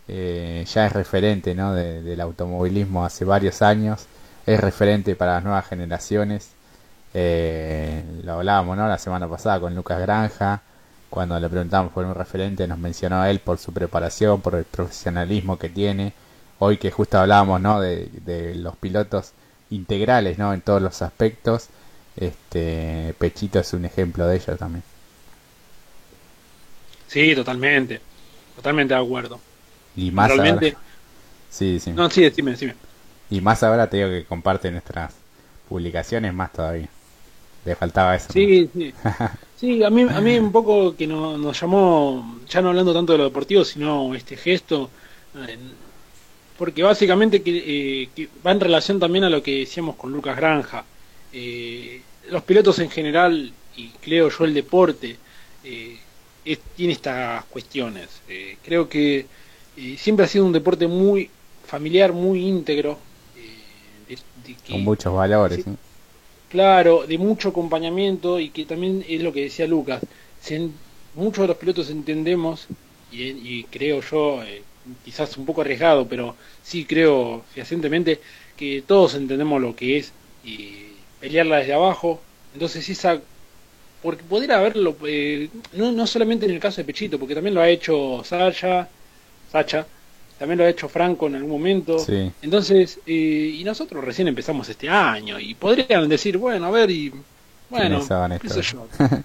eh, 0.08 0.64
ya 0.72 0.86
es 0.86 0.92
referente 0.92 1.54
¿no? 1.54 1.74
del 1.74 2.20
automovilismo 2.20 3.04
hace 3.04 3.24
varios 3.24 3.62
años 3.62 4.06
es 4.46 4.60
referente 4.60 5.16
para 5.16 5.34
las 5.34 5.44
nuevas 5.44 5.66
generaciones. 5.66 6.50
Eh, 7.14 8.02
lo 8.24 8.34
hablábamos 8.34 8.76
¿no? 8.76 8.88
la 8.88 8.98
semana 8.98 9.28
pasada 9.28 9.60
con 9.60 9.74
Lucas 9.74 10.00
Granja, 10.00 10.62
cuando 11.08 11.38
le 11.40 11.48
preguntamos 11.48 11.92
por 11.92 12.04
un 12.04 12.14
referente, 12.14 12.66
nos 12.68 12.78
mencionó 12.78 13.20
a 13.20 13.30
él 13.30 13.40
por 13.40 13.58
su 13.58 13.72
preparación, 13.72 14.40
por 14.40 14.54
el 14.54 14.64
profesionalismo 14.64 15.58
que 15.58 15.68
tiene. 15.68 16.12
Hoy 16.58 16.78
que 16.78 16.90
justo 16.90 17.18
hablábamos 17.18 17.60
¿no? 17.60 17.80
de, 17.80 18.54
los 18.56 18.76
pilotos 18.76 19.32
integrales 19.70 20.38
¿no? 20.38 20.52
en 20.52 20.60
todos 20.60 20.82
los 20.82 21.02
aspectos, 21.02 21.68
este 22.16 23.14
Pechito 23.18 23.60
es 23.60 23.72
un 23.72 23.84
ejemplo 23.84 24.26
de 24.26 24.36
ello 24.36 24.56
también. 24.56 24.82
Sí, 27.06 27.34
totalmente, 27.34 28.00
totalmente 28.56 28.94
de 28.94 29.00
acuerdo. 29.00 29.40
Y 29.96 30.10
más 30.10 30.28
Realmente... 30.28 30.76
Sí, 31.48 31.80
sí. 31.80 31.90
No, 31.90 32.08
sí, 32.08 32.22
decime, 32.22 32.52
decime. 32.52 32.74
Y 33.28 33.40
más 33.40 33.62
ahora 33.62 33.90
te 33.90 33.96
digo 33.96 34.08
que 34.08 34.24
comparte 34.24 34.70
nuestras 34.70 35.14
publicaciones 35.68 36.32
más 36.32 36.52
todavía. 36.52 36.88
Le 37.64 37.74
faltaba 37.74 38.14
eso. 38.14 38.32
Sí, 38.32 38.70
sí. 38.72 38.94
sí, 39.56 39.82
a 39.82 39.90
mí, 39.90 40.02
a 40.02 40.20
mí 40.20 40.38
un 40.38 40.52
poco 40.52 40.96
que 40.96 41.06
nos 41.06 41.60
llamó, 41.60 42.38
ya 42.48 42.62
no 42.62 42.68
hablando 42.68 42.94
tanto 42.94 43.12
de 43.12 43.18
lo 43.18 43.24
deportivo, 43.24 43.64
sino 43.64 44.14
este 44.14 44.36
gesto, 44.36 44.90
eh, 45.36 45.58
porque 46.60 46.82
básicamente 46.82 47.42
eh, 47.42 48.10
que, 48.14 48.28
va 48.46 48.52
en 48.52 48.60
relación 48.60 49.00
también 49.00 49.24
a 49.24 49.30
lo 49.30 49.42
que 49.42 49.60
decíamos 49.60 49.96
con 49.96 50.12
Lucas 50.12 50.36
Granja. 50.36 50.84
Eh, 51.32 52.02
los 52.28 52.42
pilotos 52.42 52.78
en 52.80 52.90
general, 52.90 53.50
y 53.78 53.88
creo 54.02 54.28
yo 54.28 54.44
el 54.44 54.52
deporte, 54.52 55.16
tiene 55.62 56.92
estas 56.92 57.46
cuestiones. 57.46 58.08
creo 58.62 58.90
que 58.90 59.24
siempre 59.96 60.26
ha 60.26 60.28
sido 60.28 60.44
un 60.44 60.52
deporte 60.52 60.86
muy 60.86 61.30
familiar, 61.66 62.12
muy 62.12 62.46
íntegro, 62.46 62.98
con 64.68 64.84
muchos 64.84 65.14
valores. 65.14 65.64
Claro, 66.50 67.06
de 67.06 67.16
mucho 67.16 67.48
acompañamiento 67.48 68.38
y 68.38 68.50
que 68.50 68.66
también 68.66 69.02
es 69.08 69.22
lo 69.22 69.32
que 69.32 69.44
decía 69.44 69.66
Lucas. 69.66 70.02
muchos 71.14 71.40
de 71.40 71.48
los 71.48 71.56
pilotos 71.56 71.88
entendemos, 71.88 72.66
y, 73.10 73.64
creo 73.64 74.02
yo, 74.02 74.42
eh, 74.42 74.62
quizás 75.04 75.36
un 75.36 75.46
poco 75.46 75.60
arriesgado, 75.60 76.06
pero 76.06 76.36
sí 76.62 76.84
creo 76.84 77.44
fehacientemente 77.54 78.20
que 78.56 78.82
todos 78.86 79.14
entendemos 79.14 79.60
lo 79.60 79.74
que 79.74 79.98
es 79.98 80.12
y 80.44 80.86
pelearla 81.20 81.58
desde 81.58 81.74
abajo. 81.74 82.20
Entonces 82.54 82.88
esa 82.88 83.20
porque 84.02 84.22
poder 84.24 84.52
haberlo, 84.52 84.96
eh, 85.06 85.50
no, 85.74 85.92
no 85.92 86.06
solamente 86.06 86.46
en 86.46 86.52
el 86.52 86.60
caso 86.60 86.78
de 86.78 86.84
Pechito, 86.84 87.18
porque 87.18 87.34
también 87.34 87.54
lo 87.54 87.60
ha 87.60 87.68
hecho 87.68 88.22
Sacha, 88.24 88.88
Sacha 89.52 89.86
también 90.38 90.58
lo 90.58 90.64
ha 90.64 90.70
hecho 90.70 90.88
Franco 90.88 91.26
en 91.26 91.34
algún 91.34 91.50
momento. 91.50 91.98
Sí. 91.98 92.32
Entonces, 92.40 92.98
eh, 93.06 93.56
y 93.58 93.62
nosotros 93.62 94.02
recién 94.02 94.26
empezamos 94.26 94.66
este 94.70 94.88
año 94.88 95.38
y 95.38 95.54
podrían 95.54 96.08
decir, 96.08 96.38
bueno, 96.38 96.64
a 96.64 96.70
ver, 96.70 96.90
y 96.90 97.12
bueno, 97.68 98.00
¿Quiénes 98.00 98.06
son 98.06 98.38
qué 98.38 98.48
sé 98.48 98.62
yo. 98.62 98.88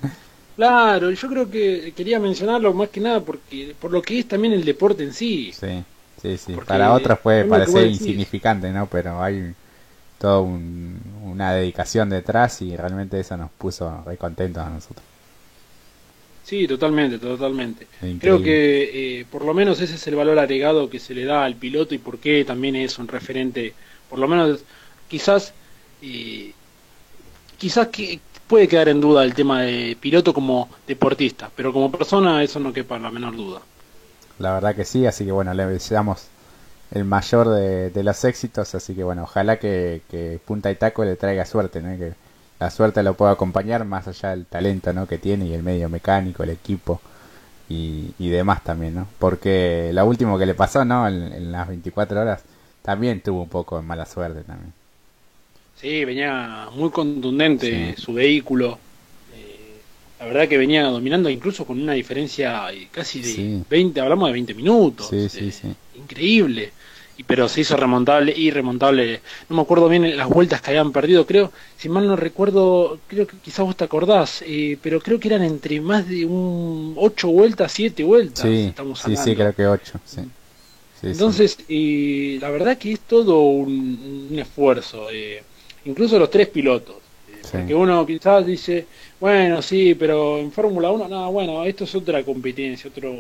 Claro, 0.56 1.12
yo 1.12 1.28
creo 1.28 1.50
que 1.50 1.94
quería 1.96 2.20
mencionarlo 2.20 2.74
más 2.74 2.90
que 2.90 3.02
nada 3.02 3.20
porque 3.22 3.76
por 3.80 3.92
lo 3.92 4.02
que 4.02 4.20
es 4.20 4.28
también 4.28 4.54
el 4.54 4.64
deporte 4.64 5.04
en 5.04 5.14
sí. 5.14 5.52
Sí, 5.52 5.84
sí, 6.22 6.38
sí. 6.38 6.54
Porque 6.54 6.68
Para 6.68 6.94
otros 6.94 7.20
puede 7.20 7.44
parecer 7.46 7.88
insignificante, 7.88 8.72
¿no? 8.72 8.88
Pero 8.88 9.22
hay 9.22 9.54
toda 10.20 10.40
un- 10.42 11.00
una 11.26 11.54
dedicación 11.54 12.10
detrás 12.10 12.62
y 12.62 12.76
realmente 12.78 13.20
eso 13.20 13.38
nos 13.38 13.52
puso 13.52 14.04
re 14.06 14.18
contentos 14.18 14.64
a 14.64 14.70
nosotros. 14.70 15.06
Sí, 16.44 16.68
totalmente, 16.68 17.18
totalmente. 17.18 17.88
Increíble. 18.02 18.20
Creo 18.22 18.42
que 18.42 19.20
eh, 19.22 19.26
por 19.26 19.44
lo 19.44 19.54
menos 19.54 19.82
ese 19.82 19.96
es 19.96 20.08
el 20.08 20.16
valor 20.16 20.38
agregado 20.40 20.90
que 20.90 21.00
se 21.00 21.14
le 21.16 21.26
da 21.26 21.44
al 21.44 21.56
piloto 21.58 21.96
y 21.96 21.98
por 21.98 22.20
qué 22.20 22.46
también 22.46 22.76
es 22.76 23.00
un 23.00 23.08
referente, 23.08 23.74
por 24.10 24.20
lo 24.20 24.28
menos 24.28 24.64
quizás, 25.08 25.54
eh, 26.02 26.54
quizás 27.58 27.88
que 27.90 28.20
puede 28.48 28.68
quedar 28.68 28.90
en 28.90 29.02
duda 29.02 29.24
el 29.24 29.34
tema 29.34 29.62
de 29.62 29.98
piloto 30.00 30.34
como 30.34 30.70
deportista, 30.88 31.50
pero 31.56 31.74
como 31.74 31.92
persona 31.92 32.44
eso 32.44 32.60
no 32.60 32.74
quepa 32.74 33.00
la 33.00 33.12
menor 33.12 33.36
duda. 33.36 33.62
La 34.40 34.54
verdad 34.54 34.76
que 34.76 34.86
sí, 34.86 35.06
así 35.06 35.26
que 35.26 35.32
bueno, 35.32 35.54
le 35.54 35.66
deseamos 35.66 36.28
el 36.92 37.06
mayor 37.06 37.50
de, 37.50 38.04
los 38.04 38.24
éxitos, 38.24 38.76
así 38.76 38.94
que 38.94 39.04
bueno, 39.04 39.24
ojalá 39.24 39.58
que, 39.58 40.02
que 40.10 40.40
Punta 40.46 40.70
y 40.72 40.76
Taco 40.76 41.04
le 41.04 41.16
traiga 41.16 41.46
suerte, 41.46 41.82
¿no? 41.82 41.98
Que 41.98 42.14
la 42.60 42.70
suerte 42.70 43.04
lo 43.04 43.16
pueda 43.16 43.32
acompañar 43.32 43.86
más 43.86 44.08
allá 44.08 44.30
del 44.30 44.46
talento, 44.46 44.94
¿no? 44.94 45.08
Que 45.08 45.18
tiene 45.18 45.46
y 45.48 45.54
el 45.54 45.64
medio 45.64 45.90
mecánico, 45.90 46.44
el 46.44 46.52
equipo 46.52 47.02
y, 47.68 48.30
demás 48.30 48.64
también, 48.64 48.96
¿no? 48.96 49.08
Porque 49.20 49.92
lo 49.94 50.06
último 50.06 50.38
que 50.38 50.46
le 50.46 50.54
pasó, 50.54 50.86
¿no? 50.86 51.08
En 51.08 51.52
las 51.52 51.68
24 51.68 52.22
horas 52.22 52.44
también 52.82 53.22
tuvo 53.22 53.42
un 53.42 53.50
poco 53.50 53.78
de 53.78 53.82
mala 53.84 54.06
suerte 54.06 54.44
también. 54.44 54.74
Sí, 55.80 56.06
venía 56.06 56.70
muy 56.74 56.90
contundente 56.90 57.94
Sí. 57.96 58.02
su 58.02 58.14
vehículo. 58.14 58.80
eh, 59.36 59.82
la 60.20 60.26
verdad 60.28 60.48
que 60.48 60.58
venía 60.58 60.84
dominando 60.86 61.30
incluso 61.30 61.66
con 61.66 61.82
una 61.82 61.94
diferencia 61.94 62.72
eh, 62.72 62.88
casi 62.92 63.20
de 63.22 63.28
Sí. 63.34 63.62
20, 63.70 64.00
hablamos 64.00 64.28
de 64.30 64.34
20 64.34 64.54
minutos. 64.54 65.08
Sí, 65.10 65.28
sí, 65.30 65.48
eh, 65.50 65.52
sí. 65.52 65.68
Increíble. 65.98 66.72
Y, 67.18 67.24
pero 67.24 67.48
se 67.48 67.62
hizo 67.62 67.78
remontable 67.78 68.34
y 68.36 68.52
remontable. 68.52 69.22
No 69.50 69.56
me 69.58 69.62
acuerdo 69.62 69.88
bien 69.88 70.18
las 70.18 70.28
vueltas 70.28 70.62
que 70.62 70.72
habían 70.72 70.92
perdido, 70.92 71.26
creo, 71.26 71.52
si 71.78 71.88
mal 71.88 72.06
no 72.08 72.16
recuerdo, 72.18 73.00
creo 73.08 73.26
que 73.28 73.38
quizás 73.38 73.66
vos 73.66 73.76
te 73.78 73.86
acordás, 73.86 74.44
eh, 74.46 74.78
pero 74.82 75.00
creo 75.00 75.18
que 75.20 75.30
eran 75.30 75.42
entre 75.44 75.80
más 75.80 76.08
de 76.10 76.26
un 76.26 76.94
8 76.98 77.30
vueltas, 77.30 77.72
7 77.72 78.04
vueltas. 78.04 78.44
Sí, 78.46 78.66
estamos 78.68 79.00
sí, 79.00 79.16
sí, 79.16 79.34
creo 79.36 79.54
que 79.56 79.66
8. 79.66 79.94
Sí. 80.06 80.22
Sí, 80.22 80.28
sí. 81.02 81.08
Entonces, 81.08 81.58
eh, 81.70 82.38
la 82.42 82.50
verdad 82.50 82.78
que 82.78 82.94
es 82.94 83.00
todo 83.02 83.40
un, 83.42 84.28
un 84.32 84.40
esfuerzo, 84.40 85.08
eh, 85.12 85.42
incluso 85.86 86.18
los 86.20 86.30
tres 86.30 86.48
pilotos, 86.48 86.98
eh, 87.30 87.38
Sí. 87.42 87.50
porque 87.54 87.76
uno 87.76 88.06
quizás 88.06 88.46
dice, 88.46 88.86
bueno, 89.20 89.62
sí, 89.62 89.96
pero 89.96 90.38
en 90.40 90.52
Fórmula 90.52 90.92
1, 90.92 91.08
no, 91.08 91.32
bueno, 91.32 91.64
esto 91.64 91.84
es 91.84 91.96
otra 91.96 92.24
competencia, 92.24 92.90
otro, 92.90 93.12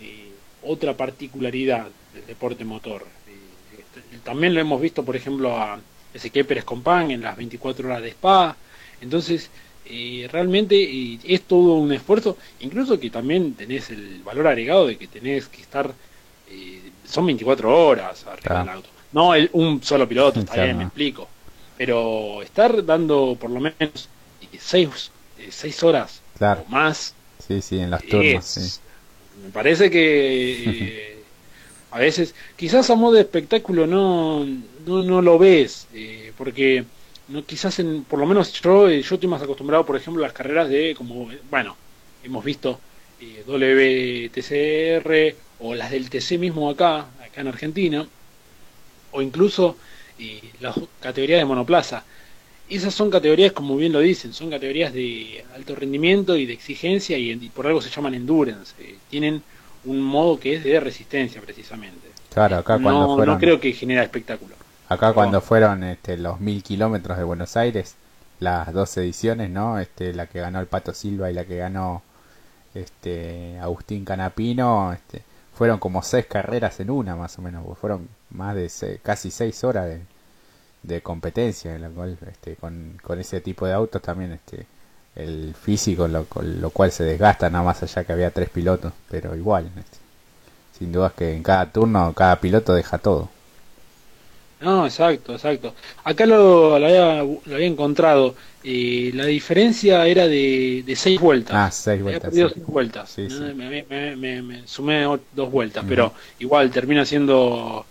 eh, 0.00 0.30
otra 0.64 0.94
particularidad 0.96 1.86
del 2.14 2.26
deporte 2.26 2.64
motor. 2.64 3.02
Eh, 3.28 3.78
este, 3.78 4.18
también 4.24 4.54
lo 4.54 4.60
hemos 4.60 4.80
visto, 4.80 5.04
por 5.04 5.16
ejemplo, 5.16 5.56
a 5.56 5.78
Ezequiel 6.14 6.46
Pérez 6.46 6.64
Compán 6.64 7.10
en 7.10 7.22
las 7.22 7.36
24 7.36 7.88
horas 7.88 8.02
de 8.02 8.08
Spa, 8.10 8.56
entonces... 9.00 9.50
eh, 9.88 10.26
realmente 10.32 10.74
eh, 10.82 11.16
es 11.22 11.42
todo 11.42 11.74
un 11.74 11.92
esfuerzo, 11.92 12.36
incluso 12.58 12.98
que 12.98 13.08
también 13.08 13.54
tenés 13.54 13.88
el 13.90 14.20
valor 14.24 14.48
agregado 14.48 14.88
de 14.88 14.96
que 14.96 15.06
tenés 15.06 15.46
que 15.46 15.62
estar 15.62 15.92
eh, 16.50 16.80
son 17.06 17.24
24 17.26 17.86
horas 17.86 18.26
arriba 18.26 18.40
Claro. 18.42 18.64
del 18.64 18.68
auto. 18.74 18.88
No 19.12 19.32
el, 19.36 19.48
un 19.52 19.80
solo 19.84 20.08
piloto, 20.08 20.40
está 20.40 20.54
Claro. 20.54 20.66
bien, 20.66 20.78
me 20.78 20.84
explico. 20.86 21.28
Pero 21.76 22.42
estar 22.42 22.84
dando 22.84 23.38
por 23.40 23.50
lo 23.50 23.60
menos 23.60 24.10
6 24.58 25.12
seis 25.50 25.82
horas 25.82 26.24
Claro. 26.34 26.62
o 26.62 26.64
más, 26.66 27.18
Sí, 27.38 27.60
sí, 27.62 27.78
en 27.80 27.92
es- 28.36 28.44
sí. 28.44 28.72
me 29.34 29.50
parece 29.52 29.90
que 29.90 31.20
eh, 31.22 31.26
a 31.90 31.98
veces, 32.00 32.34
quizás 32.56 32.90
a 32.90 32.96
modo 32.96 33.14
de 33.14 33.22
espectáculo 33.22 33.86
no, 33.86 34.44
no, 34.46 35.02
no 35.04 35.22
lo 35.22 35.38
ves, 35.38 35.88
eh, 35.92 36.32
porque 36.36 36.90
no 37.28 37.44
quizás 37.46 37.78
en, 37.80 38.06
por 38.06 38.18
lo 38.20 38.26
menos 38.26 38.52
yo, 38.62 38.88
eh, 38.88 39.02
yo 39.02 39.14
estoy 39.16 39.28
más 39.30 39.42
acostumbrado, 39.42 39.84
por 39.86 39.96
ejemplo, 39.96 40.24
a 40.24 40.28
las 40.28 40.34
carreras 40.34 40.68
de, 40.68 40.94
como, 40.96 41.30
eh, 41.32 41.40
bueno, 41.44 41.80
hemos 42.22 42.44
visto 42.44 42.84
eh, 43.18 43.44
WTCR 43.46 45.44
o 45.58 45.74
las 45.74 45.90
del 45.90 46.10
TC 46.10 46.38
mismo 46.38 46.70
acá, 46.70 47.14
acá 47.22 47.40
en 47.42 47.48
Argentina, 47.48 48.10
o 49.10 49.22
incluso 49.22 49.78
eh, 50.18 50.40
las 50.60 50.76
categorías 51.00 51.38
de 51.40 51.44
monoplaza. 51.44 52.04
Esas 52.68 52.94
son 52.94 53.10
categorías, 53.10 53.52
como 53.52 53.76
bien 53.76 53.92
lo 53.92 54.00
dicen, 54.00 54.32
son 54.32 54.50
categorías 54.50 54.92
de 54.92 55.44
alto 55.54 55.74
rendimiento 55.76 56.36
y 56.36 56.46
de 56.46 56.52
exigencia 56.54 57.16
y, 57.16 57.30
y 57.30 57.48
por 57.50 57.66
algo 57.66 57.80
se 57.80 57.90
llaman 57.90 58.14
endurance. 58.14 58.74
eh, 58.80 58.96
tienen 59.08 59.42
un 59.84 60.00
modo 60.02 60.38
que 60.40 60.54
es 60.56 60.64
de 60.64 60.80
resistencia 60.80 61.40
precisamente. 61.40 62.08
Claro, 62.32 62.56
acá 62.56 62.78
cuando 62.78 63.06
no, 63.06 63.14
fueron... 63.14 63.34
no 63.34 63.40
creo 63.40 63.60
que 63.60 63.72
genera 63.72 64.02
espectáculo. 64.02 64.54
Acá 64.88 65.12
cuando 65.12 65.40
fueron 65.40 65.82
este, 65.84 66.16
los 66.16 66.40
mil 66.40 66.62
kilómetros 66.62 67.16
de 67.18 67.24
Buenos 67.24 67.56
Aires, 67.56 67.96
las 68.40 68.72
dos 68.72 68.96
ediciones, 68.96 69.50
¿no? 69.50 69.78
Este, 69.78 70.12
la 70.12 70.26
que 70.26 70.40
ganó 70.40 70.60
el 70.60 70.66
Pato 70.66 70.92
Silva 70.92 71.30
y 71.30 71.34
la 71.34 71.44
que 71.44 71.56
ganó 71.56 72.02
este 72.74 73.58
Agustín 73.60 74.04
Canapino, 74.04 74.92
este, 74.92 75.22
fueron 75.54 75.78
como 75.78 76.02
seis 76.02 76.26
carreras 76.26 76.78
en 76.80 76.90
una 76.90 77.16
más 77.16 77.38
o 77.38 77.42
menos, 77.42 77.62
fueron 77.78 78.08
más 78.30 78.54
de 78.56 78.68
se- 78.68 78.98
casi 79.02 79.30
seis 79.30 79.64
horas 79.64 79.86
de, 79.88 80.00
de 80.82 81.02
competencia, 81.02 81.74
en 81.76 81.82
la 81.82 81.90
cual, 81.90 82.18
este, 82.30 82.56
con, 82.56 82.98
con 83.02 83.20
ese 83.20 83.40
tipo 83.40 83.66
de 83.66 83.72
autos 83.74 84.02
también 84.02 84.32
este, 84.32 84.66
el 85.16 85.54
físico, 85.60 86.08
lo, 86.08 86.26
con 86.26 86.60
lo 86.60 86.70
cual 86.70 86.92
se 86.92 87.04
desgasta, 87.04 87.50
nada 87.50 87.64
más 87.64 87.82
allá 87.82 88.04
que 88.04 88.12
había 88.12 88.30
tres 88.32 88.50
pilotos, 88.50 88.92
pero 89.10 89.36
igual, 89.36 89.70
este, 89.78 89.98
sin 90.78 90.92
dudas 90.92 91.12
que 91.14 91.34
en 91.34 91.42
cada 91.42 91.72
turno 91.72 92.12
cada 92.14 92.40
piloto 92.40 92.74
deja 92.74 92.98
todo. 92.98 93.30
No, 94.58 94.86
exacto, 94.86 95.34
exacto. 95.34 95.74
Acá 96.02 96.24
lo, 96.24 96.78
lo 96.78 96.86
había, 96.86 97.22
lo 97.22 97.54
había 97.54 97.66
encontrado. 97.66 98.36
eh, 98.62 99.10
la 99.14 99.26
diferencia 99.26 100.06
era 100.06 100.26
de, 100.28 100.82
de 100.84 100.96
seis 100.96 101.20
vueltas. 101.20 101.54
Ah, 101.56 101.70
seis 101.70 102.02
vueltas. 102.02 102.30
perdido 102.30 102.48
sí. 102.48 102.54
seis 102.54 102.66
vueltas. 102.66 103.10
Sí, 103.10 103.28
sí. 103.30 103.52
Me, 103.54 103.84
me- 103.84 104.16
me- 104.16 104.42
me- 104.42 104.66
sumé 104.66 105.04
dos 105.32 105.50
vueltas, 105.50 105.84
pero 105.86 106.14
igual 106.38 106.70
termina 106.70 107.04
siendo, 107.04 107.86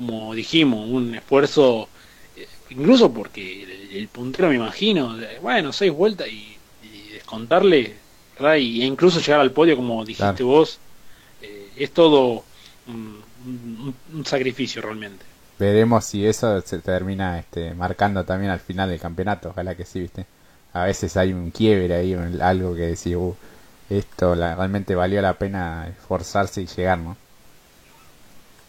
como 0.00 0.34
dijimos, 0.34 0.88
un 0.88 1.14
esfuerzo, 1.14 1.88
eh, 2.36 2.48
incluso 2.70 3.12
porque 3.12 3.62
el, 3.64 3.96
el 3.96 4.08
puntero 4.08 4.48
me 4.48 4.56
imagino, 4.56 5.16
bueno, 5.42 5.72
seis 5.72 5.92
vueltas 5.92 6.28
y, 6.28 6.58
y 6.80 7.08
descontarle, 7.10 8.02
¿verdad? 8.34 8.56
Y, 8.56 8.82
e 8.82 8.86
incluso 8.86 9.20
llegar 9.20 9.40
al 9.40 9.52
podio, 9.52 9.76
como 9.76 10.04
dijiste 10.04 10.42
Claro. 10.42 10.44
vos, 10.44 10.78
eh, 11.40 11.72
es 11.76 11.92
todo 11.92 12.44
un, 12.86 13.24
un- 13.46 13.96
un 14.14 14.26
sacrificio 14.26 14.82
realmente. 14.82 15.24
Veremos 15.58 16.06
si 16.06 16.26
eso 16.26 16.60
se 16.62 16.80
termina 16.80 17.38
este, 17.38 17.72
marcando 17.74 18.24
también 18.24 18.50
al 18.50 18.60
final 18.60 18.88
del 18.88 18.98
campeonato. 19.00 19.50
Ojalá 19.50 19.76
que 19.76 19.84
sí, 19.84 20.00
¿viste? 20.00 20.26
A 20.72 20.84
veces 20.84 21.16
hay 21.16 21.32
un 21.32 21.50
quiebre 21.52 21.94
ahí, 21.94 22.14
un- 22.14 22.40
algo 22.42 22.74
que 22.74 22.80
decís, 22.82 23.14
"Uh, 23.16 23.36
esto 23.88 24.34
la- 24.34 24.54
realmente 24.56 24.94
valió 24.94 25.20
la 25.22 25.38
pena 25.38 25.88
esforzarse 25.88 26.62
y 26.62 26.66
llegar, 26.66 26.98
¿no? 26.98 27.16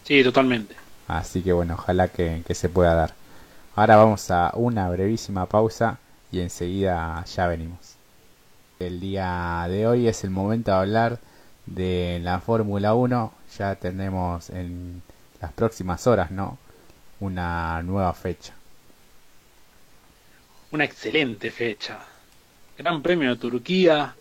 Sí, 0.02 0.22
totalmente. 0.22 0.81
Así 1.12 1.42
que 1.42 1.52
bueno, 1.52 1.74
ojalá 1.74 2.08
que, 2.08 2.42
se 2.54 2.70
pueda 2.70 2.94
dar. 2.94 3.14
Ahora 3.76 3.96
vamos 3.96 4.30
a 4.30 4.50
una 4.54 4.88
brevísima 4.88 5.44
pausa 5.44 5.98
y 6.30 6.40
enseguida 6.40 7.22
ya 7.26 7.46
venimos. 7.48 7.96
El 8.80 8.98
día 8.98 9.66
de 9.68 9.86
hoy 9.86 10.08
es 10.08 10.24
el 10.24 10.30
momento 10.30 10.70
de 10.70 10.76
hablar 10.78 11.18
de 11.66 12.18
la 12.22 12.40
Fórmula 12.40 12.94
1. 12.94 13.30
Ya 13.58 13.74
tenemos 13.74 14.48
en 14.48 15.02
las 15.42 15.52
próximas 15.52 16.06
horas, 16.06 16.30
¿no? 16.30 16.56
Una 17.20 17.82
nueva 17.82 18.14
fecha. 18.14 18.54
Una 20.70 20.84
excelente 20.86 21.50
fecha. 21.50 21.98
Gran 22.78 23.02
premio 23.02 23.28
de 23.28 23.36
Turquía. 23.36 24.16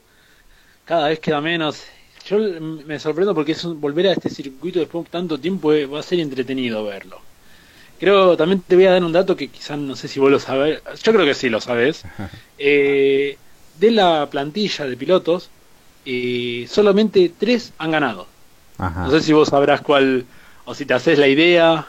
Cada 0.83 1.07
vez 1.07 1.19
queda 1.21 1.39
menos. 1.39 1.85
Yo 2.25 2.37
me 2.39 2.99
sorprendo 2.99 3.33
porque 3.35 3.53
es 3.53 3.63
un- 3.63 3.79
volver 3.81 4.07
a 4.07 4.11
este 4.13 4.29
circuito 4.29 4.79
después 4.79 5.05
de 5.05 5.09
tanto 5.11 5.39
tiempo 5.39 5.73
eh, 5.73 5.85
va 5.85 5.99
a 5.99 6.03
ser 6.03 6.19
entretenido 6.19 6.83
verlo. 6.85 7.19
Creo, 7.99 8.37
también 8.37 8.61
te 8.63 8.75
voy 8.75 8.85
a 8.87 8.91
dar 8.93 9.03
un 9.03 9.11
dato 9.13 9.35
que 9.35 9.51
quizás 9.51 9.77
no 9.79 9.95
sé 9.95 10.07
si 10.07 10.19
vos 10.19 10.31
lo 10.31 10.39
sabés. 10.39 10.81
Yo 11.03 11.13
creo 11.13 11.25
que 11.25 11.33
sí 11.35 11.49
lo 11.49 11.61
sabés. 11.61 12.03
Eh, 12.57 13.37
de 13.79 13.91
la 13.91 14.29
plantilla 14.29 14.85
de 14.85 14.97
pilotos, 14.97 15.49
eh, 16.05 16.65
solamente 16.69 17.29
tres 17.37 17.73
han 17.79 17.91
ganado. 17.91 18.27
Ajá. 18.77 19.05
No 19.05 19.11
sé 19.11 19.21
si 19.21 19.33
vos 19.33 19.49
sabrás 19.49 19.81
cuál, 19.81 20.25
o 20.65 20.75
si 20.75 20.85
te 20.85 20.93
haces 20.93 21.17
la 21.19 21.27
idea. 21.27 21.87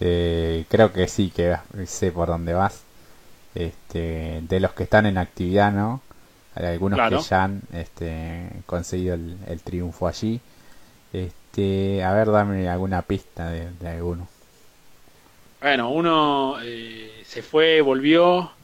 Eh, 0.00 0.64
creo 0.68 0.92
que 0.92 1.08
sí, 1.08 1.30
que 1.30 1.56
sé 1.86 2.12
por 2.12 2.28
dónde 2.28 2.54
vas. 2.54 2.82
Este, 3.54 4.40
de 4.42 4.60
los 4.60 4.72
que 4.72 4.84
están 4.84 5.06
en 5.06 5.18
actividad, 5.18 5.72
¿no? 5.72 6.02
Hay 6.58 6.66
algunos 6.66 7.00
Claro. 7.00 7.16
que 7.16 7.20
ya 7.20 7.44
han 7.44 7.62
este, 7.72 8.62
conseguido 8.66 9.14
el, 9.14 9.38
el 9.46 9.62
triunfo 9.62 10.08
allí. 10.08 10.42
Este, 11.12 12.04
a 12.04 12.12
ver, 12.14 12.30
dame 12.30 12.68
alguna 12.68 13.02
pista 13.02 13.50
de, 13.50 13.70
de 13.72 13.88
alguno. 13.88 14.28
Bueno, 15.60 15.90
uno 15.90 16.56
eh, 16.62 17.22
se 17.26 17.42
fue, 17.42 17.80
volvió, 17.80 18.56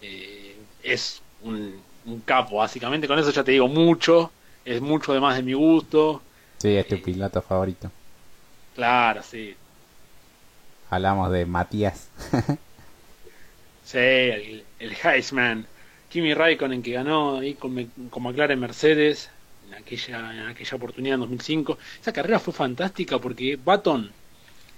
eh, 0.00 0.66
es 0.82 1.22
un, 1.42 1.84
un 2.04 2.20
capo, 2.22 2.56
básicamente. 2.58 3.08
Con 3.08 3.18
eso 3.18 3.30
ya 3.30 3.44
te 3.44 3.52
digo 3.52 3.68
mucho, 3.68 4.32
es 4.64 4.80
mucho 4.82 5.12
además 5.12 5.36
de 5.36 5.42
mi 5.42 5.54
gusto. 5.54 6.26
Sí, 6.58 6.76
es 6.76 6.88
tu 6.88 6.96
Eh, 6.96 7.00
piloto 7.00 7.40
favorito. 7.42 7.92
Claro, 8.74 9.22
sí. 9.22 9.58
Hablamos 10.88 11.30
de 11.30 11.44
Matías. 11.46 12.08
Sí, 13.82 13.98
el, 13.98 14.66
el 14.78 14.96
Heisman. 15.02 15.68
Kimi 16.14 16.32
Raikkonen 16.32 16.80
que 16.80 16.92
ganó 16.92 17.38
ahí 17.38 17.54
con, 17.54 17.90
con 18.08 18.22
McLaren 18.22 18.60
Mercedes 18.60 19.30
en 19.66 19.74
aquella, 19.74 20.32
en 20.32 20.46
aquella 20.46 20.76
oportunidad 20.76 21.14
en 21.14 21.22
2005. 21.22 21.76
Esa 22.00 22.12
carrera 22.12 22.38
fue 22.38 22.54
fantástica 22.54 23.18
porque 23.18 23.56
Baton 23.56 24.12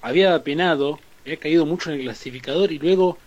había 0.00 0.42
penado, 0.42 0.98
había 1.22 1.36
caído 1.36 1.66
mucho 1.66 1.90
en 1.90 1.96
el 1.98 2.04
clasificador 2.04 2.72
y 2.72 2.78
luego 2.78 3.18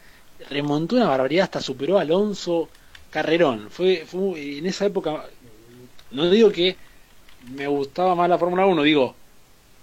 remontó 0.50 0.96
una 0.96 1.08
barbaridad 1.08 1.44
hasta 1.44 1.62
superó 1.62 2.00
a 2.00 2.02
Alonso. 2.02 2.68
Carrerón. 3.12 3.70
Fue, 3.70 4.04
fue 4.08 4.58
en 4.58 4.66
esa 4.66 4.88
época, 4.88 5.26
no 6.10 6.32
digo 6.32 6.52
que 6.52 6.78
me 7.56 7.68
gustaba 7.68 8.16
más 8.16 8.28
la 8.28 8.40
Fórmula 8.40 8.66
1, 8.66 8.82
digo, 8.82 9.16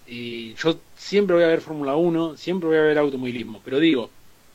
yo 0.09 0.81
siempre 0.97 1.37
voy 1.37 1.45
a 1.45 1.49
ver 1.49 1.61
Fórmula 1.61 1.95
1, 1.95 2.37
siempre 2.37 2.69
voy 2.69 2.79
a 2.79 2.83
ver 2.83 2.99
automovilismo, 2.99 3.61
pero 3.65 3.79
digo, 3.79 4.11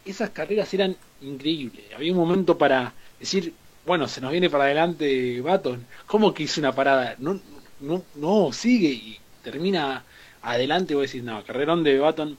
esas 0.06 0.32
carreras 0.32 0.74
eran 0.74 0.98
increíbles. 1.22 1.86
Había 1.96 2.12
un 2.12 2.18
momento 2.18 2.58
para 2.58 2.94
decir, 3.20 3.54
bueno, 3.86 4.08
se 4.08 4.22
nos 4.22 4.32
viene 4.32 4.50
para 4.50 4.66
adelante 4.66 5.42
Baton. 5.42 5.88
¿Cómo 6.06 6.34
que 6.34 6.44
hizo 6.44 6.60
una 6.62 6.74
parada? 6.74 7.16
No, 7.20 7.40
no, 7.80 8.06
no, 8.16 8.52
sigue 8.54 8.90
y 8.90 9.20
termina 9.44 10.06
adelante. 10.42 10.94
Y 10.94 10.96
vos 10.98 11.06
decís, 11.08 11.24
no, 11.24 11.44
carrerón 11.44 11.84
de 11.84 12.00
Baton. 12.00 12.38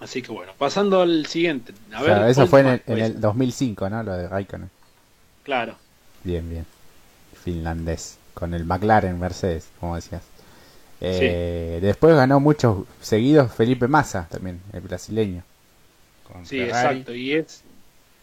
Así 0.00 0.22
que 0.22 0.32
bueno, 0.32 0.54
pasando 0.58 1.02
al 1.02 1.26
siguiente. 1.26 1.74
A 1.92 2.02
O 2.02 2.04
ver, 2.04 2.18
sea, 2.18 2.28
eso 2.28 2.46
¿cuál 2.46 2.48
fue 2.48 2.60
en 2.60 2.66
el, 2.68 2.82
en 2.86 2.98
el 2.98 3.06
ser? 3.06 3.20
2005, 3.20 3.88
¿no? 3.90 4.02
Lo 4.02 4.12
de 4.14 4.28
Raikkonen. 4.28 4.70
Claro, 5.44 5.78
Bien, 6.24 6.48
bien. 6.48 6.66
Finlandés. 7.32 8.18
Con 8.34 8.54
el 8.54 8.64
McLaren 8.64 9.18
Mercedes, 9.18 9.72
como 9.80 9.96
decías. 9.96 10.32
Eh, 11.00 11.78
Después 11.82 12.14
ganó 12.16 12.40
muchos 12.40 12.86
seguidos 13.00 13.52
Felipe 13.54 13.88
Massa 13.88 14.28
también, 14.30 14.62
el 14.72 14.80
brasileño. 14.82 15.44
Con 16.24 16.46
sí, 16.46 16.56
Ferrari. 16.56 16.68
exacto. 16.68 17.14
Y 17.14 17.32
es, 17.34 17.64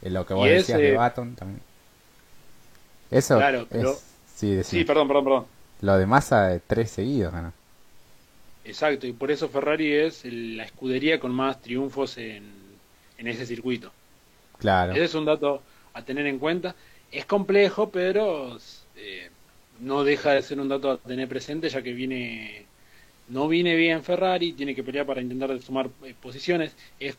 lo 0.02 0.26
que 0.26 0.34
vos 0.34 0.52
es, 0.52 0.54
decías 0.54 0.82
de 0.82 0.92
eh, 0.92 0.94
Baton 0.94 1.36
también. 1.36 1.62
Eso 3.12 3.38
Claro, 3.38 3.68
pero- 3.70 3.92
es... 3.94 4.04
Sí, 4.36 4.56
decime. 4.56 4.82
sí, 4.82 4.86
perdón, 4.86 5.08
perdón, 5.08 5.24
perdón. 5.26 5.46
Lo 5.82 5.98
de 5.98 6.06
Massa 6.06 6.48
de 6.48 6.60
tres 6.60 6.92
seguidos. 6.92 7.34
Exacto, 8.66 9.08
y 9.08 9.14
por 9.14 9.32
eso 9.32 9.50
Ferrari 9.50 9.92
es 9.94 10.24
la 10.26 10.64
escudería 10.64 11.20
con 11.20 11.32
más 11.34 11.62
triunfos 11.62 12.18
en, 12.18 12.44
en 13.18 13.28
ese 13.28 13.46
circuito. 13.46 13.92
Claro. 14.60 14.92
Ese 14.94 15.04
es 15.06 15.16
un 15.16 15.26
dato 15.26 15.62
a 15.94 16.02
tener 16.04 16.26
en 16.28 16.40
cuenta. 16.40 16.76
Es 17.12 17.26
complejo, 17.26 17.90
pero 17.90 18.58
eh, 18.96 19.30
no 19.80 20.04
deja 20.04 20.32
de 20.32 20.42
ser 20.42 20.60
un 20.60 20.70
dato 20.70 20.92
a 20.92 20.98
tener 20.98 21.28
presente, 21.28 21.70
ya 21.70 21.82
que 21.82 21.94
viene 21.94 22.66
no 23.30 23.48
viene 23.48 23.76
bien 23.76 24.04
Ferrari, 24.04 24.54
tiene 24.54 24.74
que 24.74 24.84
pelear 24.84 25.06
para 25.06 25.22
intentar 25.22 25.58
sumar 25.62 25.90
eh, 26.04 26.16
posiciones. 26.20 26.76
Es 27.00 27.16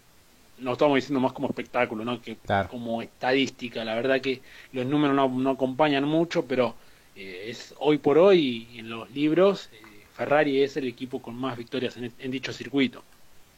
no 0.61 0.73
estamos 0.73 0.97
diciendo 0.97 1.21
más 1.21 1.33
como 1.33 1.49
espectáculo, 1.49 2.05
¿no? 2.05 2.21
que 2.21 2.37
Claro. 2.37 2.69
como 2.69 3.03
estadística. 3.03 3.85
La 3.85 3.95
verdad 3.95 4.21
que 4.21 4.41
los 4.73 4.87
números 4.87 5.17
no, 5.17 5.29
no 5.29 5.51
acompañan 5.51 6.05
mucho, 6.05 6.45
pero 6.45 6.75
eh, 7.17 7.47
es 7.49 7.75
hoy 7.79 7.99
por 7.99 8.19
hoy 8.19 8.69
en 8.77 8.89
los 8.91 9.11
libros 9.11 9.69
eh, 9.73 9.77
Ferrari 10.15 10.63
es 10.63 10.77
el 10.77 10.87
equipo 10.87 11.21
con 11.23 11.35
más 11.35 11.57
victorias 11.57 11.97
en, 11.97 12.13
en 12.19 12.31
dicho 12.31 12.53
circuito. 12.53 13.03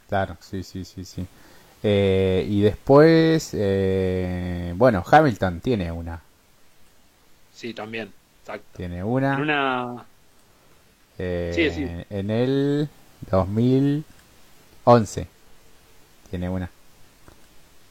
Claro, 0.08 0.36
sí, 0.40 0.62
sí, 0.62 0.84
sí, 0.84 1.04
sí. 1.04 1.26
Eh, 1.82 2.46
y 2.48 2.60
después, 2.60 3.50
eh, 3.54 4.72
bueno, 4.76 5.02
Hamilton 5.10 5.60
tiene 5.60 5.90
una. 5.90 6.20
Sí, 7.52 7.74
también. 7.74 8.12
Exacto. 8.42 8.76
Tiene 8.76 9.02
una. 9.02 9.34
En 9.34 9.40
una 9.40 10.04
Sí, 11.18 11.70
sí. 11.70 11.86
En 12.10 12.30
el 12.30 12.88
2011. 13.30 15.26
Tiene 16.30 16.48
una. 16.48 16.70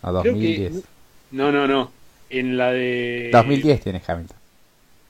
Que- 0.01 0.09
2010. 0.09 0.83
No, 1.31 1.51
no, 1.51 1.67
no. 1.67 1.91
En 2.29 2.57
la 2.57 2.71
de. 2.71 3.29
2010 3.31 3.81
tiene 3.81 4.01
Hamilton. 4.05 4.37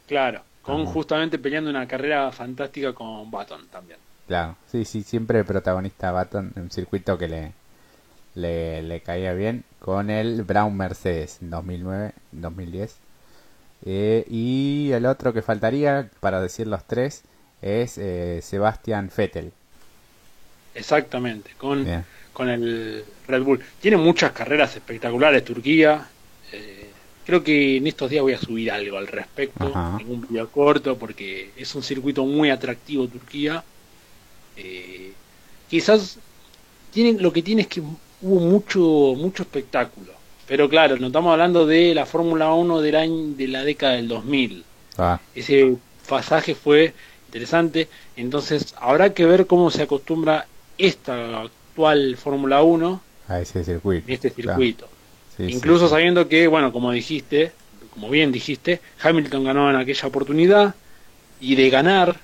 Claro, 0.08 0.42
con 0.62 0.82
Ajá. 0.82 0.92
justamente 0.92 1.40
peleando 1.40 1.70
una 1.70 1.88
carrera 1.88 2.32
fantástica 2.32 2.94
con 2.94 3.30
Baton 3.32 3.68
también. 3.68 4.00
Claro, 4.28 4.56
sí, 4.72 4.86
sí, 4.86 5.04
siempre 5.04 5.44
protagonista 5.44 6.12
Baton 6.12 6.52
en 6.56 6.64
un 6.64 6.72
circuito 6.72 7.18
que 7.18 7.28
le, 7.28 7.52
le, 8.36 8.82
le 8.82 9.02
caía 9.02 9.34
bien 9.34 9.64
con 9.80 10.10
el 10.10 10.44
Brown 10.44 10.76
Mercedes 10.76 11.40
en 11.42 11.50
2009, 11.50 12.14
2010. 12.32 12.98
Eh, 13.86 14.26
y 14.30 14.92
el 14.94 15.06
otro 15.06 15.34
que 15.34 15.42
faltaría, 15.42 16.10
para 16.20 16.40
decir 16.42 16.68
los 16.68 16.86
tres, 16.86 17.24
es 17.62 17.98
eh, 17.98 18.40
Sebastian 18.44 19.10
Vettel. 19.16 19.52
Exactamente, 20.76 21.52
con, 21.58 21.84
Bien. 21.84 22.06
Con 22.34 22.50
el 22.50 23.04
Red 23.28 23.44
Bull. 23.44 23.60
Tiene 23.80 23.98
muchas 23.98 24.32
carreras 24.32 24.76
espectaculares 24.76 25.44
Turquía. 25.44 26.08
Eh, 26.52 26.90
creo 27.26 27.44
que 27.44 27.78
en 27.78 27.88
estos 27.88 28.10
días 28.10 28.22
voy 28.22 28.34
a 28.34 28.40
subir 28.40 28.72
algo 28.72 28.98
al 28.98 29.08
respecto, 29.08 29.68
Ajá. 29.68 29.98
en 30.00 30.12
un 30.12 30.28
video 30.28 30.50
corto, 30.50 30.98
porque 30.98 31.52
es 31.56 31.74
un 31.76 31.84
circuito 31.84 32.26
muy 32.26 32.50
atractivo 32.50 33.08
Turquía. 33.08 33.64
Eh, 34.58 35.14
quizás 35.70 36.18
tienen, 36.92 37.22
lo 37.22 37.32
que 37.32 37.42
tiene 37.42 37.64
es 37.64 37.68
que 37.68 37.82
hubo 37.82 38.40
mucho, 38.40 38.80
mucho 39.18 39.44
espectáculo. 39.44 40.14
Pero 40.48 40.68
claro, 40.70 40.98
no 40.98 41.08
estamos 41.08 41.32
hablando 41.32 41.66
de 41.66 41.96
la 41.96 42.06
Fórmula 42.06 42.54
1 42.54 42.82
del 42.82 42.96
año, 42.96 43.34
de 43.36 43.48
la 43.48 43.64
década 43.64 43.94
del 43.94 44.08
2000. 44.10 44.66
Ah, 44.98 45.20
ese 45.34 45.78
pasaje 46.10 46.56
fue 46.56 46.94
interesante. 47.28 47.88
Entonces, 48.18 48.76
habrá 48.78 49.14
que 49.14 49.26
ver 49.26 49.48
cómo 49.48 49.72
se 49.72 49.84
acostumbra 49.84 50.48
esta 50.78 51.50
actual 51.72 52.18
Fórmula 52.18 52.62
1 52.64 53.02
a 53.28 53.40
ese 53.40 53.64
circuito. 53.64 54.08
en 54.08 54.14
este 54.14 54.30
circuito. 54.30 54.88
Sí, 55.38 55.44
Incluso 55.44 55.86
sí. 55.86 55.92
sabiendo 55.92 56.28
que, 56.28 56.48
bueno, 56.48 56.72
como 56.72 56.92
dijiste, 56.92 57.52
como 57.94 58.10
bien 58.10 58.32
dijiste, 58.32 58.82
Hamilton 59.02 59.44
ganó 59.46 59.70
en 59.70 59.78
aquella 59.78 60.08
oportunidad 60.08 60.76
y 61.40 61.56
de 61.56 61.70
ganar, 61.70 62.20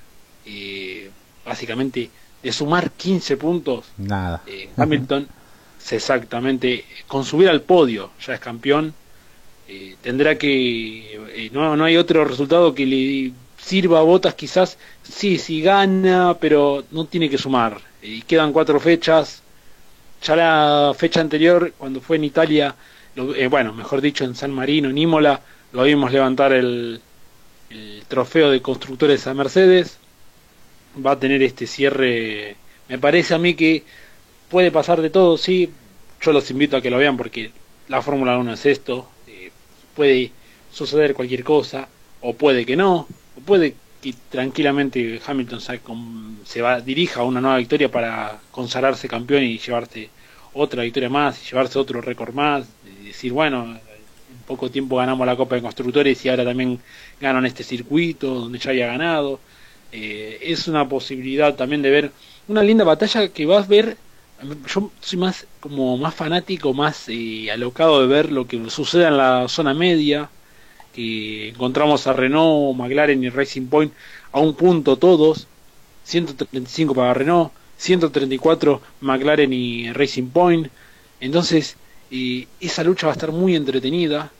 eh, 0.45 1.09
básicamente, 1.45 2.09
de 2.43 2.51
sumar 2.51 2.91
15 2.91 3.37
puntos, 3.37 3.85
Nada. 3.97 4.41
eh, 4.45 4.69
Hamilton 4.75 5.27
exactamente 5.89 6.83
con 7.07 7.23
subir 7.23 7.47
al 7.47 7.61
podio 7.61 8.11
ya 8.19 8.33
es 8.33 8.41
campeón 8.41 8.93
eh, 9.69 9.95
tendrá 10.01 10.37
que 10.37 11.15
eh, 11.33 11.49
no, 11.53 11.77
no 11.77 11.85
hay 11.85 11.95
otro 11.95 12.25
resultado 12.25 12.75
que 12.75 12.85
le 12.85 13.31
sirva 13.57 13.99
a 13.99 14.01
Botas 14.03 14.33
quizás 14.35 14.77
sí 15.03 15.37
sí 15.37 15.61
gana 15.61 16.35
pero 16.41 16.83
no 16.91 17.05
tiene 17.05 17.29
que 17.29 17.37
sumar 17.37 17.79
y 18.07 18.21
quedan 18.23 18.53
cuatro 18.53 18.79
fechas 18.79 19.43
ya 20.21 20.35
la 20.35 20.93
fecha 20.97 21.21
anterior 21.21 21.73
cuando 21.77 22.01
fue 22.01 22.17
en 22.17 22.25
Italia 22.25 22.75
lo- 23.15 23.35
eh, 23.35 23.47
bueno 23.47 23.73
mejor 23.73 24.01
dicho 24.01 24.23
en 24.25 24.35
San 24.35 24.51
Marino 24.53 24.89
en 24.89 24.97
Imola 24.97 25.41
lo 25.71 25.83
vimos 25.83 26.11
levantar 26.11 26.53
el, 26.53 27.01
el 27.69 28.05
trofeo 28.07 28.51
de 28.51 28.61
constructores 28.61 29.27
a 29.27 29.33
Mercedes 29.33 29.99
va 31.05 31.11
a 31.11 31.19
tener 31.19 31.41
este 31.43 31.67
cierre 31.67 32.57
me 32.87 32.99
parece 32.99 33.33
a 33.33 33.37
mí 33.37 33.55
que 33.55 33.85
puede 34.49 34.71
pasar 34.71 35.01
de 35.01 35.09
todo, 35.11 35.37
sí. 35.37 35.73
Yo 36.21 36.31
los 36.33 36.49
invito 36.51 36.77
a 36.77 36.81
que 36.81 36.89
lo 36.91 36.97
vean 36.99 37.17
porque 37.17 37.53
la 37.87 38.01
Fórmula 38.01 38.37
1 38.39 38.53
es 38.53 38.65
esto. 38.65 39.15
eh, 39.27 39.51
puede 39.95 40.35
suceder 40.69 41.13
cualquier 41.15 41.43
cosa, 41.43 41.89
o 42.21 42.37
puede 42.37 42.65
que 42.65 42.75
no, 42.77 43.07
o 43.35 43.41
puede 43.41 43.81
que 44.01 44.13
tranquilamente 44.29 45.21
Hamilton 45.25 45.61
se, 45.61 45.81
se 46.45 46.61
va, 46.61 46.81
dirija 46.81 47.21
a 47.21 47.23
una 47.23 47.41
nueva 47.41 47.57
victoria 47.57 47.89
para 47.89 48.39
consagrarse 48.51 49.07
campeón 49.07 49.43
y 49.43 49.57
llevarse 49.57 50.09
otra 50.53 50.83
victoria 50.83 51.09
más, 51.09 51.41
y 51.41 51.49
llevarse 51.49 51.79
otro 51.79 52.01
récord 52.01 52.33
más. 52.33 52.67
Y 53.01 53.07
decir, 53.07 53.33
bueno, 53.33 53.63
en 53.65 53.79
poco 54.47 54.69
tiempo 54.71 54.97
ganamos 54.97 55.25
la 55.25 55.35
Copa 55.35 55.55
de 55.55 55.61
Constructores 55.61 56.23
y 56.25 56.29
ahora 56.29 56.45
también 56.45 56.79
ganan 57.19 57.45
este 57.45 57.63
circuito 57.63 58.33
donde 58.33 58.59
ya 58.59 58.71
había 58.71 58.87
ganado. 58.87 59.39
Eh, 59.91 60.39
es 60.41 60.67
una 60.67 60.87
posibilidad 60.87 61.55
también 61.55 61.81
de 61.81 61.89
ver 61.89 62.11
una 62.47 62.61
linda 62.63 62.83
batalla 62.83 63.29
que 63.29 63.45
vas 63.45 63.65
a 63.65 63.69
ver 63.69 63.97
yo 64.67 64.91
soy 64.99 65.19
más 65.19 65.47
como 65.59 65.97
más 65.97 66.13
fanático 66.13 66.73
más 66.73 67.05
eh, 67.07 67.49
alocado 67.51 68.01
de 68.01 68.07
ver 68.07 68.31
lo 68.31 68.47
que 68.47 68.69
sucede 68.69 69.07
en 69.07 69.17
la 69.17 69.47
zona 69.47 69.73
media 69.73 70.29
que 70.97 71.49
encontramos 71.49 72.07
a 72.07 72.13
Renault 72.13 72.75
McLaren 72.75 73.23
y 73.23 73.29
Racing 73.29 73.67
Point 73.67 73.93
a 74.31 74.39
un 74.39 74.55
punto 74.55 74.97
todos. 74.97 75.45
135 76.05 76.95
para 76.95 77.13
Renault 77.13 77.51
134 77.77 78.81
McLaren 79.01 79.53
y 79.53 79.93
Racing 79.93 80.29
Point. 80.29 80.69
Entonces 81.19 81.77
eh, 82.09 82.47
esa 82.59 82.83
lucha 82.83 83.05
va 83.05 83.13
a 83.13 83.15
estar 83.15 83.31
muy 83.31 83.55
entretenida. 83.55 84.31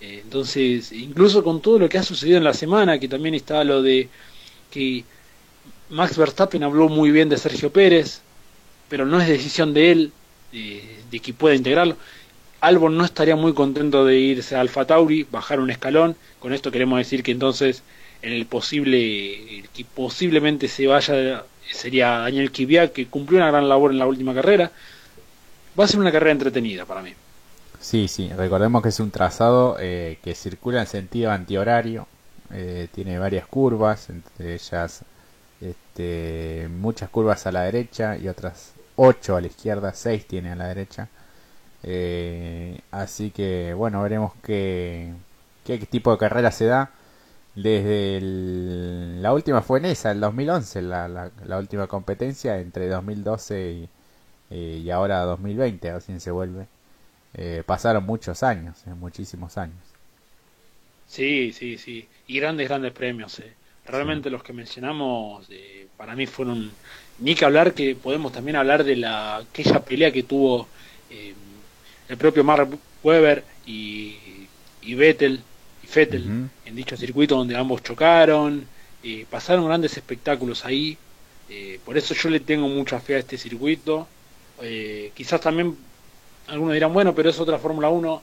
Eh, 0.00 0.20
entonces 0.24 0.90
incluso 0.90 1.44
con 1.44 1.60
todo 1.60 1.78
lo 1.78 1.88
que 1.90 1.98
ha 1.98 2.02
sucedido 2.02 2.38
en 2.38 2.44
la 2.44 2.54
semana 2.54 2.98
que 2.98 3.06
también 3.06 3.34
está 3.34 3.62
lo 3.62 3.82
de 3.82 4.08
que 4.70 5.04
Max 5.90 6.16
Verstappen 6.16 6.62
habló 6.62 6.88
muy 6.88 7.10
bien 7.10 7.28
de 7.28 7.36
Sergio 7.36 7.70
Pérez, 7.70 8.22
pero 8.88 9.04
no 9.04 9.20
es 9.20 9.28
decisión 9.28 9.74
de 9.74 9.92
él 9.92 10.12
de 10.50 11.20
que 11.20 11.34
pueda 11.34 11.54
integrarlo. 11.54 11.96
Albon 12.60 12.96
no 12.96 13.04
estaría 13.04 13.36
muy 13.36 13.54
contento 13.54 14.04
de 14.04 14.18
irse 14.18 14.56
a 14.56 14.60
Alfa 14.60 14.84
Tauri, 14.84 15.26
bajar 15.30 15.60
un 15.60 15.70
escalón. 15.70 16.16
Con 16.38 16.52
esto 16.52 16.70
queremos 16.70 16.98
decir 16.98 17.22
que 17.22 17.32
entonces 17.32 17.82
en 18.22 18.32
el 18.32 18.46
posible, 18.46 19.64
que 19.74 19.84
posiblemente 19.94 20.68
se 20.68 20.86
vaya 20.86 21.44
sería 21.72 22.18
Daniel 22.18 22.50
Kvyat, 22.50 22.92
que 22.92 23.06
cumplió 23.06 23.38
una 23.38 23.50
gran 23.50 23.68
labor 23.68 23.92
en 23.92 23.98
la 23.98 24.06
última 24.06 24.34
carrera. 24.34 24.70
Va 25.78 25.84
a 25.84 25.88
ser 25.88 26.00
una 26.00 26.12
carrera 26.12 26.32
entretenida 26.32 26.84
para 26.84 27.02
mí. 27.02 27.14
Sí, 27.80 28.08
sí, 28.08 28.30
recordemos 28.36 28.82
que 28.82 28.90
es 28.90 29.00
un 29.00 29.10
trazado 29.10 29.76
eh, 29.80 30.18
que 30.22 30.34
circula 30.34 30.80
en 30.80 30.86
sentido 30.86 31.30
antihorario, 31.30 32.06
eh, 32.52 32.88
tiene 32.92 33.18
varias 33.18 33.46
curvas, 33.46 34.10
entre 34.10 34.54
ellas 34.54 35.02
este, 35.60 36.68
muchas 36.68 37.08
curvas 37.08 37.46
a 37.46 37.52
la 37.52 37.62
derecha 37.62 38.18
y 38.18 38.28
otras 38.28 38.72
8 38.96 39.36
a 39.36 39.40
la 39.40 39.46
izquierda, 39.46 39.94
6 39.94 40.26
tiene 40.26 40.52
a 40.52 40.56
la 40.56 40.68
derecha. 40.68 41.08
Eh, 41.82 42.80
así 42.90 43.30
que 43.30 43.72
bueno, 43.74 44.02
veremos 44.02 44.32
qué, 44.42 45.12
qué 45.64 45.78
tipo 45.78 46.12
de 46.12 46.18
carrera 46.18 46.50
se 46.50 46.66
da. 46.66 46.90
Desde 47.54 48.20
la 48.20 49.32
última 49.32 49.60
fue 49.62 49.80
en 49.80 49.86
esa, 49.86 50.12
el 50.12 50.20
2011, 50.20 50.82
la, 50.82 51.08
la, 51.08 51.58
última 51.58 51.88
competencia 51.88 52.58
entre 52.60 52.88
2012 52.88 53.88
y, 54.50 54.56
y 54.56 54.90
ahora 54.90 55.20
2020, 55.22 55.90
así 55.90 56.20
se 56.20 56.30
vuelve. 56.30 56.66
Eh, 57.34 57.62
pasaron 57.66 58.04
muchos 58.04 58.42
años, 58.42 58.76
eh, 58.86 58.90
muchísimos 58.90 59.58
años. 59.58 59.76
Sí, 61.06 61.52
sí, 61.52 61.76
sí. 61.76 62.08
Y 62.28 62.38
grandes, 62.38 62.68
grandes 62.68 62.92
premios. 62.92 63.42
Realmente 63.84 64.30
los 64.30 64.42
que 64.42 64.52
mencionamos 64.52 65.48
para 65.96 66.14
mí 66.14 66.26
fueron... 66.26 66.70
Ni 67.18 67.34
que 67.34 67.44
hablar 67.44 67.74
que 67.74 67.96
podemos 67.96 68.32
también 68.32 68.56
hablar 68.56 68.84
de 68.84 68.96
la 68.96 69.36
aquella 69.36 69.80
pelea 69.84 70.12
que 70.12 70.22
tuvo 70.22 70.68
el 72.10 72.16
propio 72.16 72.42
Mark 72.44 72.68
Webber 73.02 73.44
y, 73.66 74.16
y 74.82 74.94
Vettel 74.94 75.40
y 75.82 75.86
Vettel 75.86 76.50
en 76.66 76.76
dicho 76.76 76.96
circuito 76.96 77.36
donde 77.36 77.56
ambos 77.56 77.82
chocaron 77.82 78.66
eh, 79.02 79.24
pasaron 79.30 79.66
grandes 79.66 79.96
espectáculos 79.96 80.64
ahí 80.64 80.98
eh, 81.48 81.80
por 81.84 81.96
eso 81.96 82.14
yo 82.14 82.28
le 82.30 82.40
tengo 82.40 82.68
mucha 82.68 83.00
fe 83.00 83.16
a 83.16 83.18
este 83.18 83.36
circuito. 83.36 84.06
Eh, 84.62 85.10
quizás 85.14 85.40
también 85.40 85.76
algunos 86.46 86.74
dirán 86.74 86.92
bueno 86.92 87.12
pero 87.12 87.28
es 87.28 87.40
otra 87.40 87.58
Fórmula 87.58 87.88
1 87.88 88.22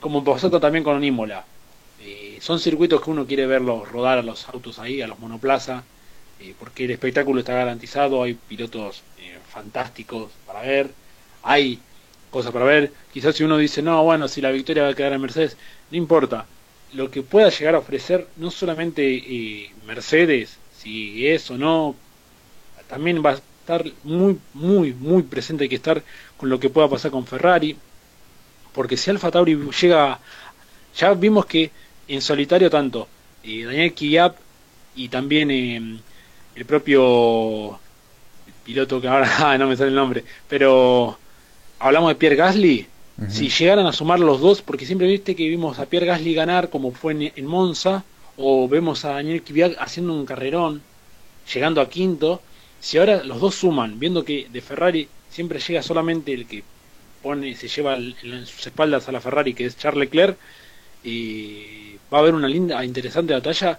como 0.00 0.20
vosotros 0.20 0.60
también 0.60 0.84
con 0.84 1.02
Imola. 1.02 1.46
Son 2.40 2.58
circuitos 2.58 3.00
que 3.00 3.10
uno 3.10 3.26
quiere 3.26 3.46
verlos 3.46 3.88
rodar 3.90 4.18
a 4.18 4.22
los 4.22 4.46
autos 4.48 4.78
ahí 4.78 5.00
a 5.00 5.06
los 5.06 5.18
monoplaza 5.18 5.82
porque 6.58 6.84
el 6.84 6.90
espectáculo 6.90 7.40
está 7.40 7.54
garantizado 7.54 8.22
hay 8.22 8.34
pilotos 8.34 9.02
fantásticos 9.48 10.30
para 10.46 10.60
ver 10.60 10.90
hay 11.42 11.78
cosa 12.32 12.50
para 12.50 12.64
ver. 12.64 12.92
Quizás 13.12 13.36
si 13.36 13.44
uno 13.44 13.58
dice, 13.58 13.82
no, 13.82 14.02
bueno, 14.02 14.26
si 14.26 14.40
la 14.40 14.50
victoria 14.50 14.82
va 14.84 14.88
a 14.88 14.94
quedar 14.94 15.12
en 15.12 15.20
Mercedes, 15.20 15.56
no 15.92 15.96
importa. 15.96 16.46
Lo 16.94 17.10
que 17.10 17.22
pueda 17.22 17.50
llegar 17.50 17.76
a 17.76 17.78
ofrecer, 17.78 18.26
no 18.36 18.50
solamente 18.50 19.02
eh, 19.14 19.70
Mercedes, 19.86 20.58
si 20.76 21.28
es 21.28 21.50
o 21.50 21.56
no, 21.56 21.94
también 22.88 23.22
va 23.24 23.30
a 23.30 23.34
estar 23.34 23.84
muy, 24.02 24.38
muy, 24.54 24.92
muy 24.92 25.22
presente. 25.22 25.64
Hay 25.64 25.70
que 25.70 25.76
estar 25.76 26.02
con 26.36 26.50
lo 26.50 26.58
que 26.58 26.70
pueda 26.70 26.88
pasar 26.88 27.10
con 27.12 27.26
Ferrari. 27.26 27.76
Porque 28.74 28.96
si 28.96 29.10
Alfa 29.10 29.30
Tauri 29.30 29.56
llega. 29.80 30.18
Ya 30.96 31.14
vimos 31.14 31.46
que 31.46 31.70
en 32.08 32.20
solitario 32.20 32.68
tanto 32.68 33.08
eh, 33.42 33.64
Daniel 33.64 33.94
Kvyat 33.94 34.36
y 34.94 35.08
también 35.08 35.50
eh, 35.50 36.00
el 36.54 36.64
propio 36.66 37.78
piloto 38.64 39.00
que 39.00 39.08
ahora 39.08 39.30
ah, 39.38 39.58
no 39.58 39.68
me 39.68 39.76
sale 39.76 39.88
el 39.88 39.94
nombre, 39.94 40.24
pero 40.48 41.18
hablamos 41.82 42.10
de 42.10 42.14
Pierre 42.14 42.36
Gasly, 42.36 42.86
si 43.28 43.48
llegaran 43.48 43.86
a 43.86 43.92
sumar 43.92 44.20
los 44.20 44.40
dos, 44.40 44.62
porque 44.62 44.86
siempre 44.86 45.06
viste 45.06 45.36
que 45.36 45.48
vimos 45.48 45.78
a 45.78 45.86
Pierre 45.86 46.06
Gasly 46.06 46.32
ganar 46.32 46.70
como 46.70 46.92
fue 46.92 47.32
en, 47.34 47.46
Monza, 47.46 48.04
o 48.36 48.68
vemos 48.68 49.04
a 49.04 49.14
Daniel 49.14 49.42
Kvyat 49.42 49.76
haciendo 49.78 50.14
un 50.14 50.24
carrerón, 50.24 50.80
llegando 51.52 51.80
a 51.80 51.88
quinto, 51.88 52.40
si 52.80 52.98
ahora 52.98 53.22
los 53.24 53.40
dos 53.40 53.56
suman, 53.56 53.98
viendo 53.98 54.24
que 54.24 54.46
de 54.50 54.60
Ferrari 54.60 55.08
siempre 55.28 55.58
llega 55.58 55.82
solamente 55.82 56.32
el 56.32 56.46
que 56.46 56.62
pone, 57.22 57.54
se 57.56 57.68
lleva 57.68 57.96
en 57.96 58.46
sus 58.46 58.66
espaldas 58.66 59.08
a 59.08 59.12
la 59.12 59.20
Ferrari, 59.20 59.52
que 59.52 59.66
es 59.66 59.76
Charles 59.76 60.06
Leclerc, 60.06 60.36
y 61.04 61.96
va 62.12 62.18
a 62.18 62.20
haber 62.20 62.34
una 62.34 62.48
linda, 62.48 62.84
interesante 62.84 63.34
batalla, 63.34 63.78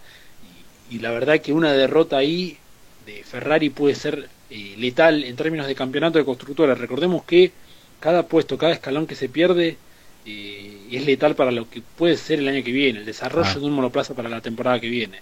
y, 0.90 0.96
y 0.96 1.00
la 1.00 1.12
verdad 1.12 1.40
que 1.40 1.54
una 1.54 1.72
derrota 1.72 2.18
ahí 2.18 2.58
de 3.06 3.24
Ferrari 3.24 3.70
puede 3.70 3.96
ser 3.96 4.30
eh, 4.50 4.76
letal 4.78 5.24
en 5.24 5.36
términos 5.36 5.66
de 5.66 5.74
campeonato 5.74 6.20
de 6.20 6.26
constructores. 6.26 6.78
Recordemos 6.78 7.24
que 7.24 7.52
cada 8.04 8.24
puesto, 8.24 8.58
cada 8.58 8.74
escalón 8.74 9.08
que 9.08 9.16
se 9.16 9.30
pierde 9.30 9.78
eh, 10.26 10.88
es 10.92 11.06
letal 11.06 11.36
para 11.36 11.52
lo 11.52 11.70
que 11.70 11.82
puede 11.82 12.18
ser 12.18 12.40
el 12.40 12.50
año 12.50 12.62
que 12.62 12.74
viene, 12.74 13.00
el 13.00 13.06
desarrollo 13.06 13.50
ah. 13.50 13.58
de 13.58 13.66
un 13.66 13.72
monoplaza 13.72 14.14
para 14.14 14.28
la 14.28 14.42
temporada 14.42 14.78
que 14.82 14.90
viene. 14.90 15.22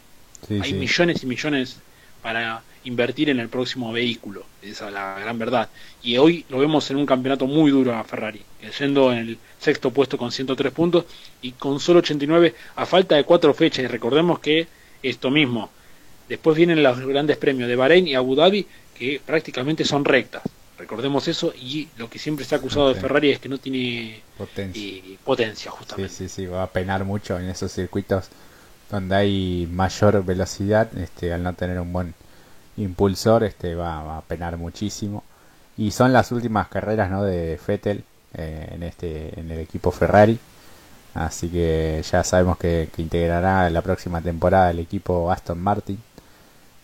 Hay 0.49 0.73
millones 0.73 1.21
y 1.21 1.27
millones 1.27 1.77
para 2.23 2.63
invertir 2.83 3.29
en 3.29 3.39
el 3.39 3.49
próximo 3.49 3.93
vehículo, 3.93 4.45
esa 4.63 4.87
es 4.87 4.93
la 4.93 5.19
gran 5.19 5.37
verdad. 5.37 5.69
Y 6.01 6.17
hoy 6.17 6.43
lo 6.49 6.57
vemos 6.57 6.89
en 6.89 6.97
un 6.97 7.05
campeonato 7.05 7.45
muy 7.45 7.69
duro 7.69 7.93
a 7.93 8.03
Ferrari, 8.03 8.41
yendo 8.79 9.13
en 9.13 9.19
el 9.19 9.37
sexto 9.59 9.91
puesto 9.91 10.17
con 10.17 10.31
103 10.31 10.73
puntos 10.73 11.05
y 11.43 11.51
con 11.51 11.79
solo 11.79 11.99
89 11.99 12.55
a 12.77 12.85
falta 12.87 13.15
de 13.15 13.25
cuatro 13.25 13.53
fechas. 13.53 13.85
Y 13.85 13.87
recordemos 13.87 14.39
que 14.39 14.65
esto 15.03 15.29
mismo, 15.29 15.69
después 16.27 16.57
vienen 16.57 16.81
los 16.81 16.99
grandes 16.99 17.37
premios 17.37 17.69
de 17.69 17.75
Bahrein 17.75 18.07
y 18.07 18.15
Abu 18.15 18.33
Dhabi, 18.33 18.65
que 18.97 19.21
prácticamente 19.23 19.85
son 19.85 20.03
rectas. 20.03 20.41
Recordemos 20.81 21.27
eso 21.27 21.53
y 21.55 21.89
lo 21.97 22.09
que 22.09 22.17
siempre 22.17 22.43
se 22.43 22.55
ha 22.55 22.57
acusado 22.57 22.91
de 22.91 22.99
Ferrari 22.99 23.29
es 23.29 23.37
que 23.37 23.47
no 23.47 23.59
tiene 23.59 24.19
potencia, 24.35 24.81
y 24.81 25.19
potencia 25.23 25.69
justamente. 25.69 26.11
Sí, 26.11 26.27
sí, 26.27 26.29
sí, 26.29 26.45
va 26.47 26.63
a 26.63 26.71
penar 26.71 27.05
mucho 27.05 27.37
en 27.37 27.49
esos 27.49 27.71
circuitos 27.71 28.29
donde 28.89 29.15
hay 29.15 29.69
mayor 29.71 30.25
velocidad, 30.25 30.89
este, 30.97 31.33
al 31.33 31.43
no 31.43 31.53
tener 31.53 31.79
un 31.79 31.93
buen 31.93 32.15
impulsor, 32.77 33.43
este, 33.43 33.75
va, 33.75 34.17
a 34.17 34.21
penar 34.21 34.57
muchísimo. 34.57 35.23
Y 35.77 35.91
son 35.91 36.13
las 36.13 36.31
últimas 36.31 36.67
carreras, 36.67 37.11
¿no? 37.11 37.21
De 37.21 37.59
Vettel 37.67 38.03
eh, 38.33 38.69
en 38.71 38.81
este, 38.81 39.39
en 39.39 39.51
el 39.51 39.59
equipo 39.59 39.91
Ferrari. 39.91 40.39
Así 41.13 41.47
que 41.49 42.03
ya 42.11 42.23
sabemos 42.23 42.57
que, 42.57 42.89
que 42.95 43.03
integrará 43.03 43.69
la 43.69 43.83
próxima 43.83 44.19
temporada 44.19 44.71
el 44.71 44.79
equipo 44.79 45.31
Aston 45.31 45.61
Martin, 45.61 45.99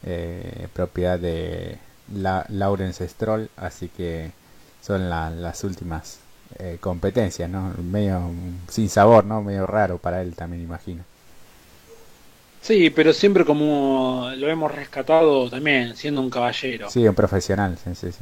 eh, 0.05 0.67
propiedad 0.71 1.17
de 1.17 1.79
la, 2.13 2.45
Lawrence 2.49 3.07
Stroll, 3.07 3.49
así 3.57 3.89
que 3.89 4.31
son 4.81 5.09
las 5.09 5.63
últimas 5.63 6.19
eh, 6.59 6.77
competencias, 6.79 7.49
¿no? 7.49 7.73
Medio 7.83 8.31
sin 8.69 8.89
sabor, 8.89 9.25
¿no? 9.25 9.41
Medio 9.41 9.67
raro 9.67 9.97
para 9.97 10.21
él 10.21 10.33
también, 10.33 10.63
imagino. 10.63 11.03
Sí, 12.61 12.89
pero 12.89 13.13
siempre 13.13 13.45
como 13.45 14.29
lo 14.35 14.49
hemos 14.49 14.73
rescatado 14.73 15.49
también, 15.49 15.95
siendo 15.95 16.21
un 16.21 16.29
caballero. 16.29 16.89
Sí, 16.89 17.07
un 17.07 17.15
profesional, 17.15 17.77
sí, 17.83 17.91
sí, 17.95 18.17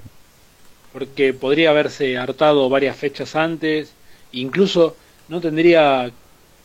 Porque 0.91 1.33
podría 1.33 1.69
haberse 1.71 2.17
hartado 2.17 2.69
varias 2.69 2.95
fechas 2.95 3.35
antes, 3.35 3.91
incluso 4.31 4.95
no 5.29 5.41
tendría... 5.41 6.11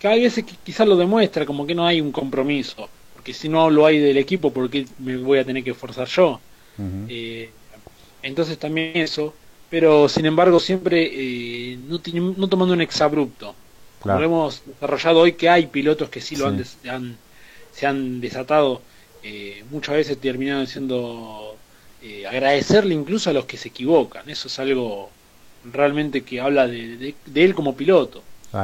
Cada 0.01 0.15
vez 0.17 0.43
quizás 0.65 0.89
lo 0.89 0.97
demuestra, 0.97 1.47
como 1.47 1.67
que 1.67 1.75
no 1.75 1.87
hay 1.87 2.01
un 2.01 2.11
compromiso. 2.11 2.89
Porque 3.15 3.35
si 3.35 3.49
no 3.49 3.71
lo 3.71 3.85
hay 3.85 3.99
del 3.99 4.17
equipo, 4.17 4.51
¿por 4.51 4.71
qué 4.71 4.87
me 4.99 5.17
voy 5.19 5.39
a 5.39 5.45
tener 5.45 5.63
que 5.63 5.71
esforzar 5.71 6.09
yo? 6.09 6.41
Eh, 7.09 7.51
entonces 8.23 8.59
también 8.59 8.97
eso, 8.97 9.35
pero 9.69 10.09
sin 10.09 10.27
embargo 10.27 10.61
siempre 10.61 11.11
eh, 11.13 11.79
no, 11.89 12.01
no, 12.37 12.49
tomando 12.49 12.75
un 12.75 12.81
exabrupto. 12.81 13.55
Como 14.01 14.19
lo 14.19 14.25
hemos 14.25 14.63
desarrollado 14.65 15.21
hoy, 15.21 15.33
que 15.33 15.49
hay 15.51 15.67
pilotos 15.67 16.09
que 16.09 16.23
sí 16.23 16.37
lo 16.37 16.47
Han, 16.47 17.17
se 17.73 17.87
han 17.87 18.21
desatado, 18.21 18.81
eh, 19.23 19.63
muchas 19.71 19.95
veces 19.95 20.19
terminan 20.19 20.67
siendo 20.67 21.57
agradecerle 22.27 22.95
incluso 22.95 23.29
a 23.29 23.35
los 23.35 23.45
que 23.45 23.59
se 23.59 23.69
equivocan. 23.69 24.29
Eso 24.31 24.49
es 24.49 24.59
algo 24.59 25.11
realmente 25.65 26.23
que 26.23 26.41
habla 26.41 26.67
de, 26.67 27.15
él 27.35 27.55
como 27.55 27.77
piloto. 27.77 28.23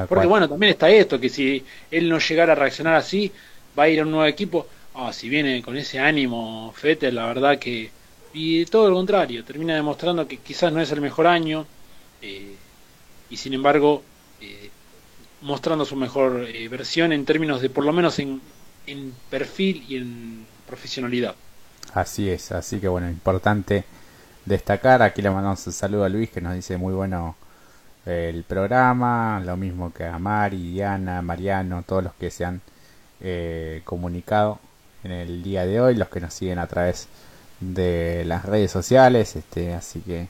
Porque 0.09 0.27
bueno, 0.27 0.49
también 0.49 0.73
está 0.73 0.91
esto, 0.91 1.21
que 1.21 1.29
si 1.29 1.65
él 1.91 2.09
no 2.09 2.19
llegara 2.19 2.53
a 2.53 2.57
reaccionar 2.57 2.95
así, 2.95 3.31
va 3.79 3.85
a 3.85 3.89
ir 3.89 4.01
a 4.01 4.03
un 4.03 4.11
nuevo 4.11 4.27
equipo. 4.27 4.67
Ah, 4.95 5.13
si 5.13 5.29
viene 5.29 5.63
con 5.63 5.77
ese 5.77 5.99
ánimo, 5.99 6.73
Fete, 6.75 7.13
la 7.13 7.27
verdad 7.27 7.59
que 7.59 7.91
y 8.39 8.67
todo 8.67 8.91
lo 8.91 8.97
contrario, 8.97 9.43
termina 9.47 9.75
demostrando 9.75 10.29
que 10.29 10.37
quizás 10.37 10.71
no 10.71 10.79
es 10.83 10.93
el 10.93 11.01
mejor 11.01 11.27
año 11.27 11.65
eh, 12.21 12.55
y 13.31 13.37
sin 13.39 13.55
embargo 13.55 14.03
eh, 14.43 14.69
mostrando 15.41 15.87
su 15.87 15.97
mejor 15.97 16.45
eh, 16.47 16.69
versión 16.69 17.15
en 17.15 17.25
términos 17.25 17.63
de 17.63 17.71
por 17.71 17.87
lo 17.87 17.95
menos 17.95 18.19
en, 18.19 18.43
en 18.87 19.15
perfil 19.31 19.87
y 19.89 19.97
en 19.97 20.47
profesionalidad. 20.67 21.35
Así 21.95 22.29
es, 22.29 22.53
así 22.53 22.79
que 22.79 22.89
bueno, 22.89 23.09
importante 23.09 23.85
destacar, 24.45 25.01
aquí 25.01 25.23
le 25.23 25.31
mandamos 25.31 25.67
un 25.67 25.73
saludo 25.73 26.05
a 26.05 26.11
Luis 26.11 26.29
que 26.29 26.43
nos 26.43 26.55
dice 26.55 26.77
muy 26.77 26.93
bueno 26.93 27.37
el 28.05 28.45
programa, 28.45 29.41
lo 29.43 29.57
mismo 29.57 29.95
que 29.95 30.05
a 30.05 30.19
Mari, 30.19 30.73
Diana, 30.73 31.23
Mariano, 31.23 31.85
todos 31.87 32.05
los 32.05 32.13
que 32.15 32.31
se 32.31 32.45
han 32.45 32.61
comunicado 33.85 34.61
en 35.05 35.13
el 35.13 35.43
día 35.43 35.65
de 35.65 35.81
hoy, 35.81 35.95
los 35.95 36.09
que 36.11 36.21
nos 36.21 36.35
siguen 36.35 36.59
a 36.59 36.67
través 36.67 37.09
de 37.09 37.26
las 37.61 38.45
redes 38.45 38.71
sociales, 38.71 39.37
este, 39.37 39.75
así 39.75 40.01
que 40.01 40.29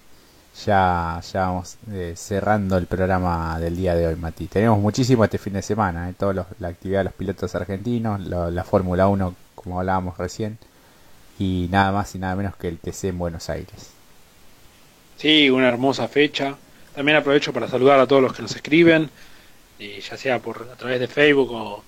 ya, 0.65 1.21
ya 1.33 1.41
vamos 1.41 1.77
eh, 1.93 2.15
cerrando 2.17 2.79
el 2.79 2.87
programa 2.87 3.59
del 3.61 3.77
día 3.77 3.95
de 3.95 4.07
hoy, 4.07 4.17
Mati. 4.17 4.47
Tenemos 4.47 4.79
muchísimo 4.79 5.25
este 5.25 5.39
fin 5.39 5.53
de 5.55 5.63
semana, 5.63 6.09
eh, 6.09 6.15
toda 6.19 6.47
la 6.59 6.69
actividad 6.69 7.01
de 7.01 7.05
los 7.05 7.13
pilotos 7.13 7.55
argentinos, 7.55 8.21
la 8.21 8.65
Fórmula 8.65 9.09
1, 9.09 9.35
como 9.55 9.81
hablábamos 9.81 10.17
recién, 10.17 10.59
y 11.39 11.69
nada 11.71 11.93
más 11.93 12.15
y 12.15 12.19
nada 12.19 12.37
menos 12.37 12.57
que 12.57 12.69
el 12.69 12.79
TC 12.79 13.09
en 13.09 13.19
Buenos 13.19 13.51
Aires. 13.51 13.91
Sí, 15.17 15.51
una 15.51 15.69
hermosa 15.69 16.09
fecha. 16.09 16.57
También 16.95 17.19
aprovecho 17.19 17.53
para 17.53 17.69
saludar 17.69 18.01
a 18.01 18.07
todos 18.07 18.23
los 18.23 18.33
que 18.33 18.43
nos 18.43 18.55
escriben, 18.57 19.11
eh, 19.79 20.01
ya 20.01 20.17
sea 20.17 20.39
por 20.39 20.69
a 20.73 20.77
través 20.77 21.01
de 21.01 21.09
Facebook 21.09 21.51
o 21.53 21.85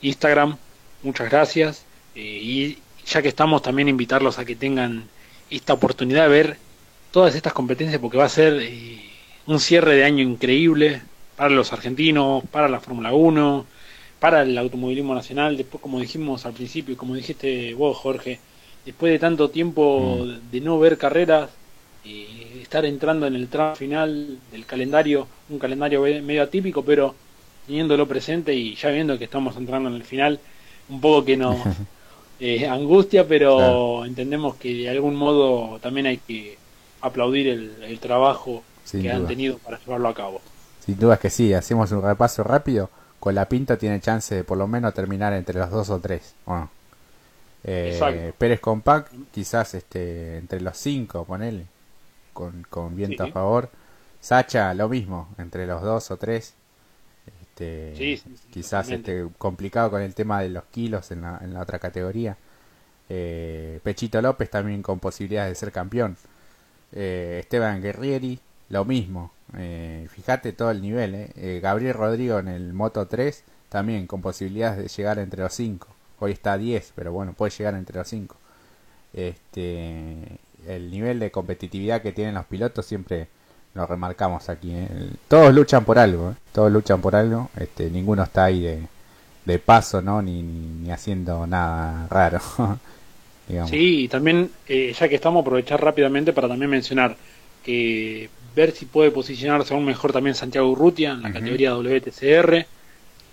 Instagram. 0.00 0.56
Muchas 1.02 1.28
gracias. 1.30 1.82
y 2.14 2.78
ya 3.06 3.22
que 3.22 3.28
estamos, 3.28 3.62
también 3.62 3.88
invitarlos 3.88 4.38
a 4.38 4.44
que 4.44 4.56
tengan 4.56 5.04
esta 5.50 5.72
oportunidad 5.72 6.24
de 6.24 6.28
ver 6.28 6.56
todas 7.10 7.34
estas 7.34 7.52
competencias 7.52 8.00
porque 8.00 8.18
va 8.18 8.24
a 8.24 8.28
ser 8.28 8.58
eh, 8.60 9.00
un 9.46 9.60
cierre 9.60 9.94
de 9.94 10.04
año 10.04 10.22
increíble 10.22 11.02
para 11.36 11.50
los 11.50 11.72
argentinos, 11.72 12.44
para 12.50 12.68
la 12.68 12.80
Fórmula 12.80 13.12
1, 13.12 13.66
para 14.18 14.42
el 14.42 14.56
automovilismo 14.58 15.14
nacional. 15.14 15.56
Después, 15.56 15.80
como 15.80 16.00
dijimos 16.00 16.46
al 16.46 16.52
principio, 16.52 16.96
como 16.96 17.14
dijiste 17.14 17.74
vos, 17.74 17.96
Jorge, 17.96 18.40
después 18.84 19.12
de 19.12 19.18
tanto 19.18 19.50
tiempo 19.50 20.24
mm. 20.24 20.50
de 20.50 20.60
no 20.60 20.78
ver 20.78 20.98
carreras, 20.98 21.50
y 22.06 22.60
estar 22.62 22.84
entrando 22.84 23.26
en 23.26 23.34
el 23.34 23.48
tramo 23.48 23.74
final 23.74 24.38
del 24.50 24.64
calendario, 24.64 25.26
un 25.48 25.58
calendario 25.58 26.02
medio 26.02 26.42
atípico, 26.42 26.84
pero 26.84 27.14
teniéndolo 27.66 28.06
presente 28.06 28.54
y 28.54 28.74
ya 28.76 28.90
viendo 28.90 29.18
que 29.18 29.24
estamos 29.24 29.56
entrando 29.56 29.88
en 29.88 29.96
el 29.96 30.04
final, 30.04 30.38
un 30.88 31.00
poco 31.00 31.24
que 31.24 31.36
nos 31.36 31.56
eh, 32.38 32.66
angustia, 32.68 33.26
pero 33.26 34.04
entendemos 34.04 34.56
que 34.56 34.72
de 34.74 34.90
algún 34.90 35.16
modo 35.16 35.78
también 35.80 36.06
hay 36.06 36.18
que 36.18 36.58
aplaudir 37.00 37.48
el, 37.48 37.98
trabajo 37.98 38.62
que 38.90 39.10
han 39.10 39.26
tenido 39.26 39.58
para 39.58 39.78
llevarlo 39.78 40.08
a 40.08 40.14
cabo. 40.14 40.40
Sin 40.84 40.98
duda 40.98 41.16
que 41.16 41.30
sí, 41.30 41.52
hacemos 41.54 41.90
un 41.92 42.02
repaso 42.02 42.44
rápido. 42.44 42.90
Con 43.18 43.34
la 43.34 43.48
Pinto 43.48 43.76
tiene 43.78 44.00
chance 44.00 44.34
de 44.34 44.44
por 44.44 44.58
lo 44.58 44.66
menos 44.66 44.94
terminar 44.94 45.32
entre 45.32 45.58
los 45.58 45.70
dos 45.70 45.90
o 45.90 45.98
tres. 45.98 46.34
Bueno, 46.44 46.70
eh, 47.64 48.32
Pérez 48.38 48.60
Compact, 48.60 49.12
quizás 49.32 49.74
este, 49.74 50.38
entre 50.38 50.60
los 50.60 50.76
cinco, 50.76 51.24
ponele, 51.24 51.66
con, 52.32 52.66
con 52.68 52.94
viento 52.94 53.24
a 53.24 53.28
favor. 53.28 53.70
Sacha, 54.20 54.74
lo 54.74 54.88
mismo, 54.88 55.28
entre 55.38 55.66
los 55.66 55.82
dos 55.82 56.10
o 56.10 56.16
tres. 56.16 56.54
Este, 57.58 58.20
quizás 58.50 58.90
este, 58.90 59.26
complicado 59.38 59.90
con 59.90 60.02
el 60.02 60.14
tema 60.14 60.42
de 60.42 60.50
los 60.50 60.64
kilos 60.64 61.10
en 61.10 61.22
la, 61.22 61.40
en 61.42 61.54
la 61.54 61.62
otra 61.62 61.78
categoría. 61.78 62.36
Eh, 63.08 63.80
Pechito 63.82 64.20
López 64.20 64.50
también 64.50 64.82
con 64.82 64.98
posibilidades 64.98 65.52
de 65.52 65.54
ser 65.54 65.72
campeón. 65.72 66.18
Eh, 66.92 67.38
Esteban 67.40 67.80
Guerrieri, 67.80 68.40
lo 68.68 68.84
mismo. 68.84 69.32
Eh, 69.56 70.06
fíjate 70.10 70.52
todo 70.52 70.70
el 70.70 70.82
nivel. 70.82 71.32
Gabriel 71.62 71.94
Rodrigo 71.94 72.38
en 72.38 72.48
el 72.48 72.74
Moto 72.74 73.06
3, 73.06 73.42
también 73.70 74.06
con 74.06 74.20
posibilidades 74.20 74.78
de 74.78 74.88
llegar 74.88 75.18
entre 75.18 75.42
los 75.42 75.54
5. 75.54 75.88
Hoy 76.18 76.32
está 76.32 76.54
a 76.54 76.58
10, 76.58 76.92
pero 76.94 77.12
bueno, 77.12 77.32
puede 77.32 77.52
llegar 77.52 77.74
entre 77.74 77.96
los 77.96 78.08
5. 78.08 78.36
Este, 79.14 80.38
el 80.66 80.90
nivel 80.90 81.20
de 81.20 81.30
competitividad 81.30 82.02
que 82.02 82.12
tienen 82.12 82.34
los 82.34 82.44
pilotos 82.44 82.84
siempre 82.84 83.28
lo 83.76 83.86
remarcamos 83.86 84.48
aquí. 84.48 84.74
Todos 85.28 85.54
luchan 85.54 85.84
por 85.84 85.98
algo, 85.98 86.34
todos 86.52 86.72
luchan 86.72 87.00
por 87.00 87.14
algo. 87.14 87.50
Este, 87.56 87.90
ninguno 87.90 88.24
está 88.24 88.46
ahí 88.46 88.60
de, 88.60 88.82
de 89.44 89.58
paso, 89.58 90.02
¿no? 90.02 90.22
Ni, 90.22 90.42
ni 90.42 90.90
haciendo 90.90 91.46
nada 91.46 92.06
raro. 92.08 92.40
Sí, 93.68 94.02
y 94.02 94.08
también, 94.08 94.50
eh, 94.66 94.92
ya 94.98 95.08
que 95.08 95.14
estamos, 95.14 95.42
aprovechar 95.42 95.80
rápidamente 95.80 96.32
para 96.32 96.48
también 96.48 96.68
mencionar 96.68 97.16
que 97.64 98.28
ver 98.56 98.72
si 98.72 98.86
puede 98.86 99.10
posicionarse 99.10 99.72
aún 99.72 99.84
mejor 99.84 100.12
también 100.12 100.34
Santiago 100.34 100.68
Urrutia 100.70 101.12
en 101.12 101.22
la 101.22 101.32
categoría 101.32 101.76
WTCR, 101.76 102.66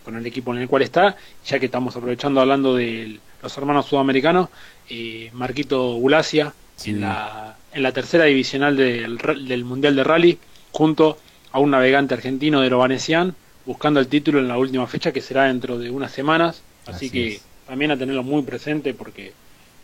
con 0.04 0.16
el 0.16 0.26
equipo 0.26 0.54
en 0.54 0.62
el 0.62 0.68
cual 0.68 0.84
está, 0.84 1.16
ya 1.46 1.60
que 1.60 1.66
estamos 1.66 1.96
aprovechando 1.96 2.42
hablando 2.42 2.76
de 2.76 3.20
los 3.42 3.58
hermanos 3.58 3.88
sudamericanos, 3.88 4.50
eh, 4.90 5.32
Marquito 5.34 5.94
Gulacia 5.96 6.54
en, 6.86 7.02
la, 7.02 7.56
en 7.74 7.84
la 7.84 7.92
tercera 7.92 8.26
divisional 8.26 8.78
del, 8.78 9.18
del 9.18 9.66
Mundial 9.66 9.96
de 9.96 10.04
Rally, 10.04 10.40
junto 10.72 11.18
a 11.52 11.60
un 11.60 11.72
navegante 11.72 12.14
argentino 12.14 12.62
de 12.62 12.70
Lovanesian, 12.70 13.36
buscando 13.66 14.00
el 14.00 14.08
título 14.08 14.40
en 14.40 14.48
la 14.48 14.58
última 14.58 14.88
fecha 14.88 15.12
que 15.12 15.22
será 15.22 15.44
dentro 15.44 15.78
de 15.78 15.90
unas 15.90 16.12
semanas, 16.12 16.62
así, 16.86 17.10
que 17.10 17.40
también 17.68 17.92
a 17.92 17.98
tenerlo 17.98 18.24
muy 18.24 18.42
presente 18.42 18.94
porque 18.94 19.34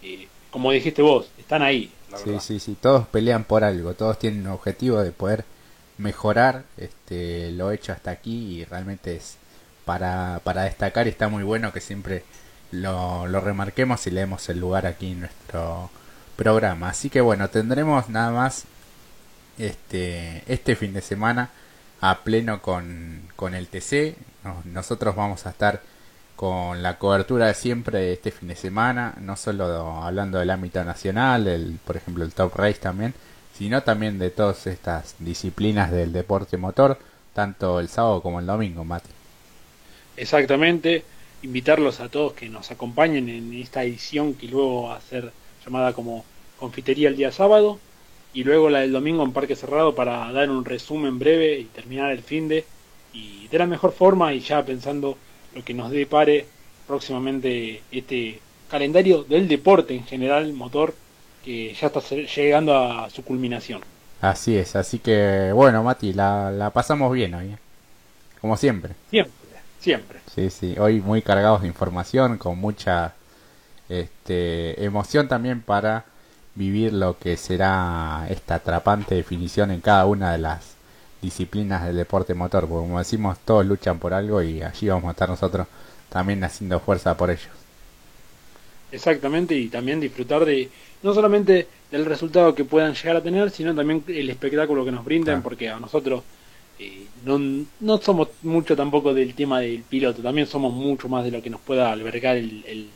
y 0.01 0.27
como 0.51 0.71
dijiste 0.71 1.01
vos, 1.01 1.29
están 1.37 1.61
ahí. 1.61 1.91
sí, 2.23 2.37
sí, 2.39 2.59
sí, 2.59 2.77
todos 2.79 3.07
pelean 3.07 3.43
por 3.43 3.63
algo, 3.63 3.93
todos 3.93 4.17
tienen 4.17 4.41
un 4.41 4.53
objetivo 4.53 5.01
de 5.01 5.11
poder 5.11 5.45
mejorar 5.97 6.63
este, 6.77 7.51
lo 7.51 7.71
hecho 7.71 7.91
hasta 7.91 8.11
aquí 8.11 8.59
y 8.59 8.65
realmente 8.65 9.15
es 9.15 9.37
para, 9.85 10.41
para 10.43 10.63
destacar 10.63 11.07
y 11.07 11.11
está 11.11 11.27
muy 11.27 11.43
bueno 11.43 11.71
que 11.73 11.81
siempre 11.81 12.23
lo, 12.71 13.27
lo 13.27 13.41
remarquemos 13.41 14.05
y 14.07 14.11
leemos 14.11 14.47
el 14.49 14.59
lugar 14.59 14.87
aquí 14.87 15.11
en 15.11 15.21
nuestro 15.21 15.89
programa. 16.39 16.89
Así 16.89 17.09
que 17.09 17.19
bueno, 17.19 17.49
tendremos 17.49 18.07
nada 18.07 18.31
más 18.31 18.63
este, 19.57 20.41
este 20.47 20.77
fin 20.77 20.93
de 20.93 21.01
semana 21.01 21.49
a 21.99 22.19
pleno 22.19 22.61
con, 22.61 23.23
con 23.35 23.53
el 23.55 23.67
TC. 23.67 24.15
nosotros 24.63 25.17
vamos 25.17 25.45
a 25.45 25.49
estar 25.49 25.81
con 26.37 26.81
la 26.81 26.97
cobertura 26.97 27.47
de 27.47 27.53
siempre 27.53 27.99
de 27.99 28.13
este 28.13 28.31
fin 28.31 28.47
de 28.47 28.55
semana, 28.55 29.15
no 29.19 29.35
solo 29.35 29.65
hablando 30.01 30.39
del 30.39 30.49
ámbito 30.49 30.81
nacional, 30.85 31.45
el, 31.45 31.77
por 31.83 31.97
ejemplo 31.97 32.23
el 32.23 32.33
Top 32.33 32.55
Race 32.55 32.79
también, 32.79 33.13
sino 33.53 33.83
también 33.83 34.17
de 34.17 34.29
todas 34.29 34.65
estas 34.65 35.15
disciplinas 35.19 35.91
del 35.91 36.13
deporte 36.13 36.55
motor, 36.55 36.97
tanto 37.33 37.81
el 37.81 37.89
sábado 37.89 38.21
como 38.21 38.39
el 38.39 38.45
domingo, 38.45 38.85
Mati. 38.85 39.09
Exactamente, 40.15 41.03
invitarlos 41.41 41.99
a 41.99 42.07
todos 42.07 42.31
que 42.31 42.47
nos 42.47 42.71
acompañen 42.71 43.27
en 43.27 43.53
esta 43.55 43.83
edición 43.83 44.33
que 44.35 44.47
luego 44.47 44.83
va 44.83 44.95
a 44.95 45.01
ser 45.01 45.33
llamada 45.65 45.93
como 45.93 46.25
confitería 46.59 47.09
el 47.09 47.15
día 47.15 47.31
sábado 47.31 47.79
y 48.33 48.43
luego 48.43 48.69
la 48.69 48.79
del 48.79 48.91
domingo 48.91 49.23
en 49.23 49.33
Parque 49.33 49.55
Cerrado 49.55 49.95
para 49.95 50.31
dar 50.31 50.49
un 50.49 50.65
resumen 50.65 51.17
breve 51.19 51.59
y 51.59 51.65
terminar 51.65 52.11
el 52.11 52.21
fin 52.21 52.47
de 52.47 52.65
y 53.13 53.47
de 53.47 53.57
la 53.57 53.65
mejor 53.65 53.91
forma 53.91 54.33
y 54.33 54.39
ya 54.39 54.63
pensando 54.63 55.17
lo 55.55 55.63
que 55.63 55.73
nos 55.73 55.89
depare 55.89 56.45
próximamente 56.87 57.81
este 57.91 58.39
calendario 58.69 59.23
del 59.23 59.47
deporte 59.47 59.95
en 59.95 60.05
general, 60.05 60.53
motor, 60.53 60.93
que 61.43 61.73
ya 61.73 61.87
está 61.87 62.01
llegando 62.01 62.77
a 62.77 63.09
su 63.09 63.23
culminación. 63.23 63.81
Así 64.21 64.55
es, 64.57 64.75
así 64.75 64.99
que 64.99 65.51
bueno, 65.53 65.81
Mati, 65.81 66.13
la, 66.13 66.51
la 66.51 66.69
pasamos 66.69 67.11
bien 67.13 67.33
hoy, 67.33 67.47
¿eh? 67.47 67.57
como 68.41 68.57
siempre. 68.57 68.93
Siempre, 69.09 69.33
siempre. 69.79 70.19
Sí, 70.33 70.49
sí, 70.49 70.75
hoy 70.77 70.99
muy 71.01 71.21
cargados 71.21 71.61
de 71.61 71.67
información, 71.67 72.37
con 72.37 72.59
mucha 72.59 73.13
este, 73.89 74.83
emoción 74.83 75.27
también 75.27 75.61
para 75.61 76.05
vivir 76.55 76.93
lo 76.93 77.17
que 77.17 77.37
será 77.37 78.27
esta 78.29 78.55
atrapante 78.55 79.15
definición 79.15 79.71
en 79.71 79.81
cada 79.81 80.05
una 80.05 80.31
de 80.31 80.37
las 80.37 80.75
disciplinas 81.21 81.85
del 81.85 81.97
deporte 81.97 82.33
motor, 82.33 82.67
porque 82.67 82.87
como 82.87 82.99
decimos, 82.99 83.37
todos 83.43 83.65
luchan 83.65 83.99
por 83.99 84.13
algo 84.13 84.41
y 84.41 84.61
allí 84.61 84.87
vamos 84.87 85.09
a 85.09 85.11
estar 85.11 85.29
nosotros 85.29 85.67
también 86.09 86.43
haciendo 86.43 86.79
fuerza 86.79 87.15
por 87.17 87.29
ellos. 87.29 87.49
Exactamente, 88.91 89.55
y 89.55 89.67
también 89.67 89.99
disfrutar 89.99 90.45
de 90.45 90.69
no 91.03 91.13
solamente 91.13 91.67
del 91.91 92.05
resultado 92.05 92.55
que 92.55 92.65
puedan 92.65 92.93
llegar 92.93 93.17
a 93.17 93.23
tener, 93.23 93.49
sino 93.51 93.75
también 93.75 94.03
el 94.07 94.29
espectáculo 94.29 94.85
que 94.85 94.91
nos 94.91 95.05
brinden, 95.05 95.41
porque 95.41 95.69
a 95.69 95.79
nosotros 95.79 96.23
eh, 96.79 97.05
no, 97.25 97.65
no 97.79 97.97
somos 97.99 98.29
mucho 98.41 98.75
tampoco 98.75 99.13
del 99.13 99.33
tema 99.33 99.59
del 99.59 99.83
piloto, 99.83 100.21
también 100.21 100.47
somos 100.47 100.73
mucho 100.73 101.07
más 101.07 101.23
de 101.23 101.31
lo 101.31 101.41
que 101.41 101.49
nos 101.49 101.61
pueda 101.61 101.91
albergar 101.91 102.37
el, 102.37 102.63
el, 102.65 102.89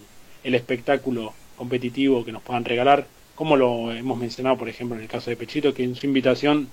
el 0.43 0.55
espectáculo 0.55 1.33
competitivo 1.57 2.25
que 2.25 2.31
nos 2.31 2.41
puedan 2.41 2.65
regalar, 2.65 3.05
como 3.35 3.55
lo 3.55 3.91
hemos 3.91 4.17
mencionado, 4.17 4.57
por 4.57 4.69
ejemplo, 4.69 4.95
en 4.95 5.03
el 5.03 5.09
caso 5.09 5.29
de 5.29 5.37
Pechito, 5.37 5.73
que 5.73 5.83
en 5.83 5.95
su 5.95 6.05
invitación 6.05 6.69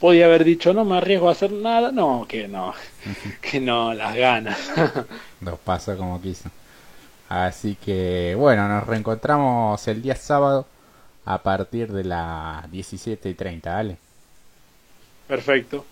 podía 0.00 0.24
haber 0.24 0.44
dicho, 0.44 0.72
no 0.72 0.84
me 0.84 0.96
arriesgo 0.96 1.28
a 1.28 1.32
hacer 1.32 1.52
nada. 1.52 1.92
No, 1.92 2.26
que 2.28 2.48
no, 2.48 2.74
que 3.40 3.60
no, 3.60 3.94
las 3.94 4.16
ganas. 4.16 4.58
Dos 5.40 5.58
pasos 5.60 5.96
como 5.96 6.20
quiso. 6.20 6.50
Así 7.28 7.76
que 7.76 8.34
bueno, 8.36 8.66
nos 8.68 8.86
reencontramos 8.86 9.86
el 9.86 10.02
día 10.02 10.16
sábado 10.16 10.66
a 11.24 11.38
partir 11.38 11.92
de 11.92 12.02
las 12.02 12.68
17 12.72 13.28
y 13.28 13.34
30, 13.34 13.72
¿vale? 13.72 13.96
Perfecto. 15.28 15.84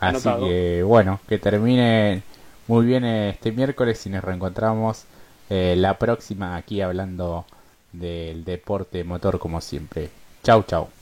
Así 0.00 0.28
que 0.40 0.82
bueno, 0.82 1.20
que 1.28 1.38
termine 1.38 2.22
muy 2.68 2.86
bien 2.86 3.04
este 3.04 3.52
miércoles 3.52 4.06
y 4.06 4.10
nos 4.10 4.24
reencontramos 4.24 5.04
eh, 5.50 5.74
la 5.76 5.98
próxima 5.98 6.56
aquí 6.56 6.80
hablando 6.80 7.44
del 7.92 8.44
deporte 8.44 9.04
motor 9.04 9.38
como 9.38 9.60
siempre. 9.60 10.10
Chau, 10.42 10.62
chau. 10.62 10.97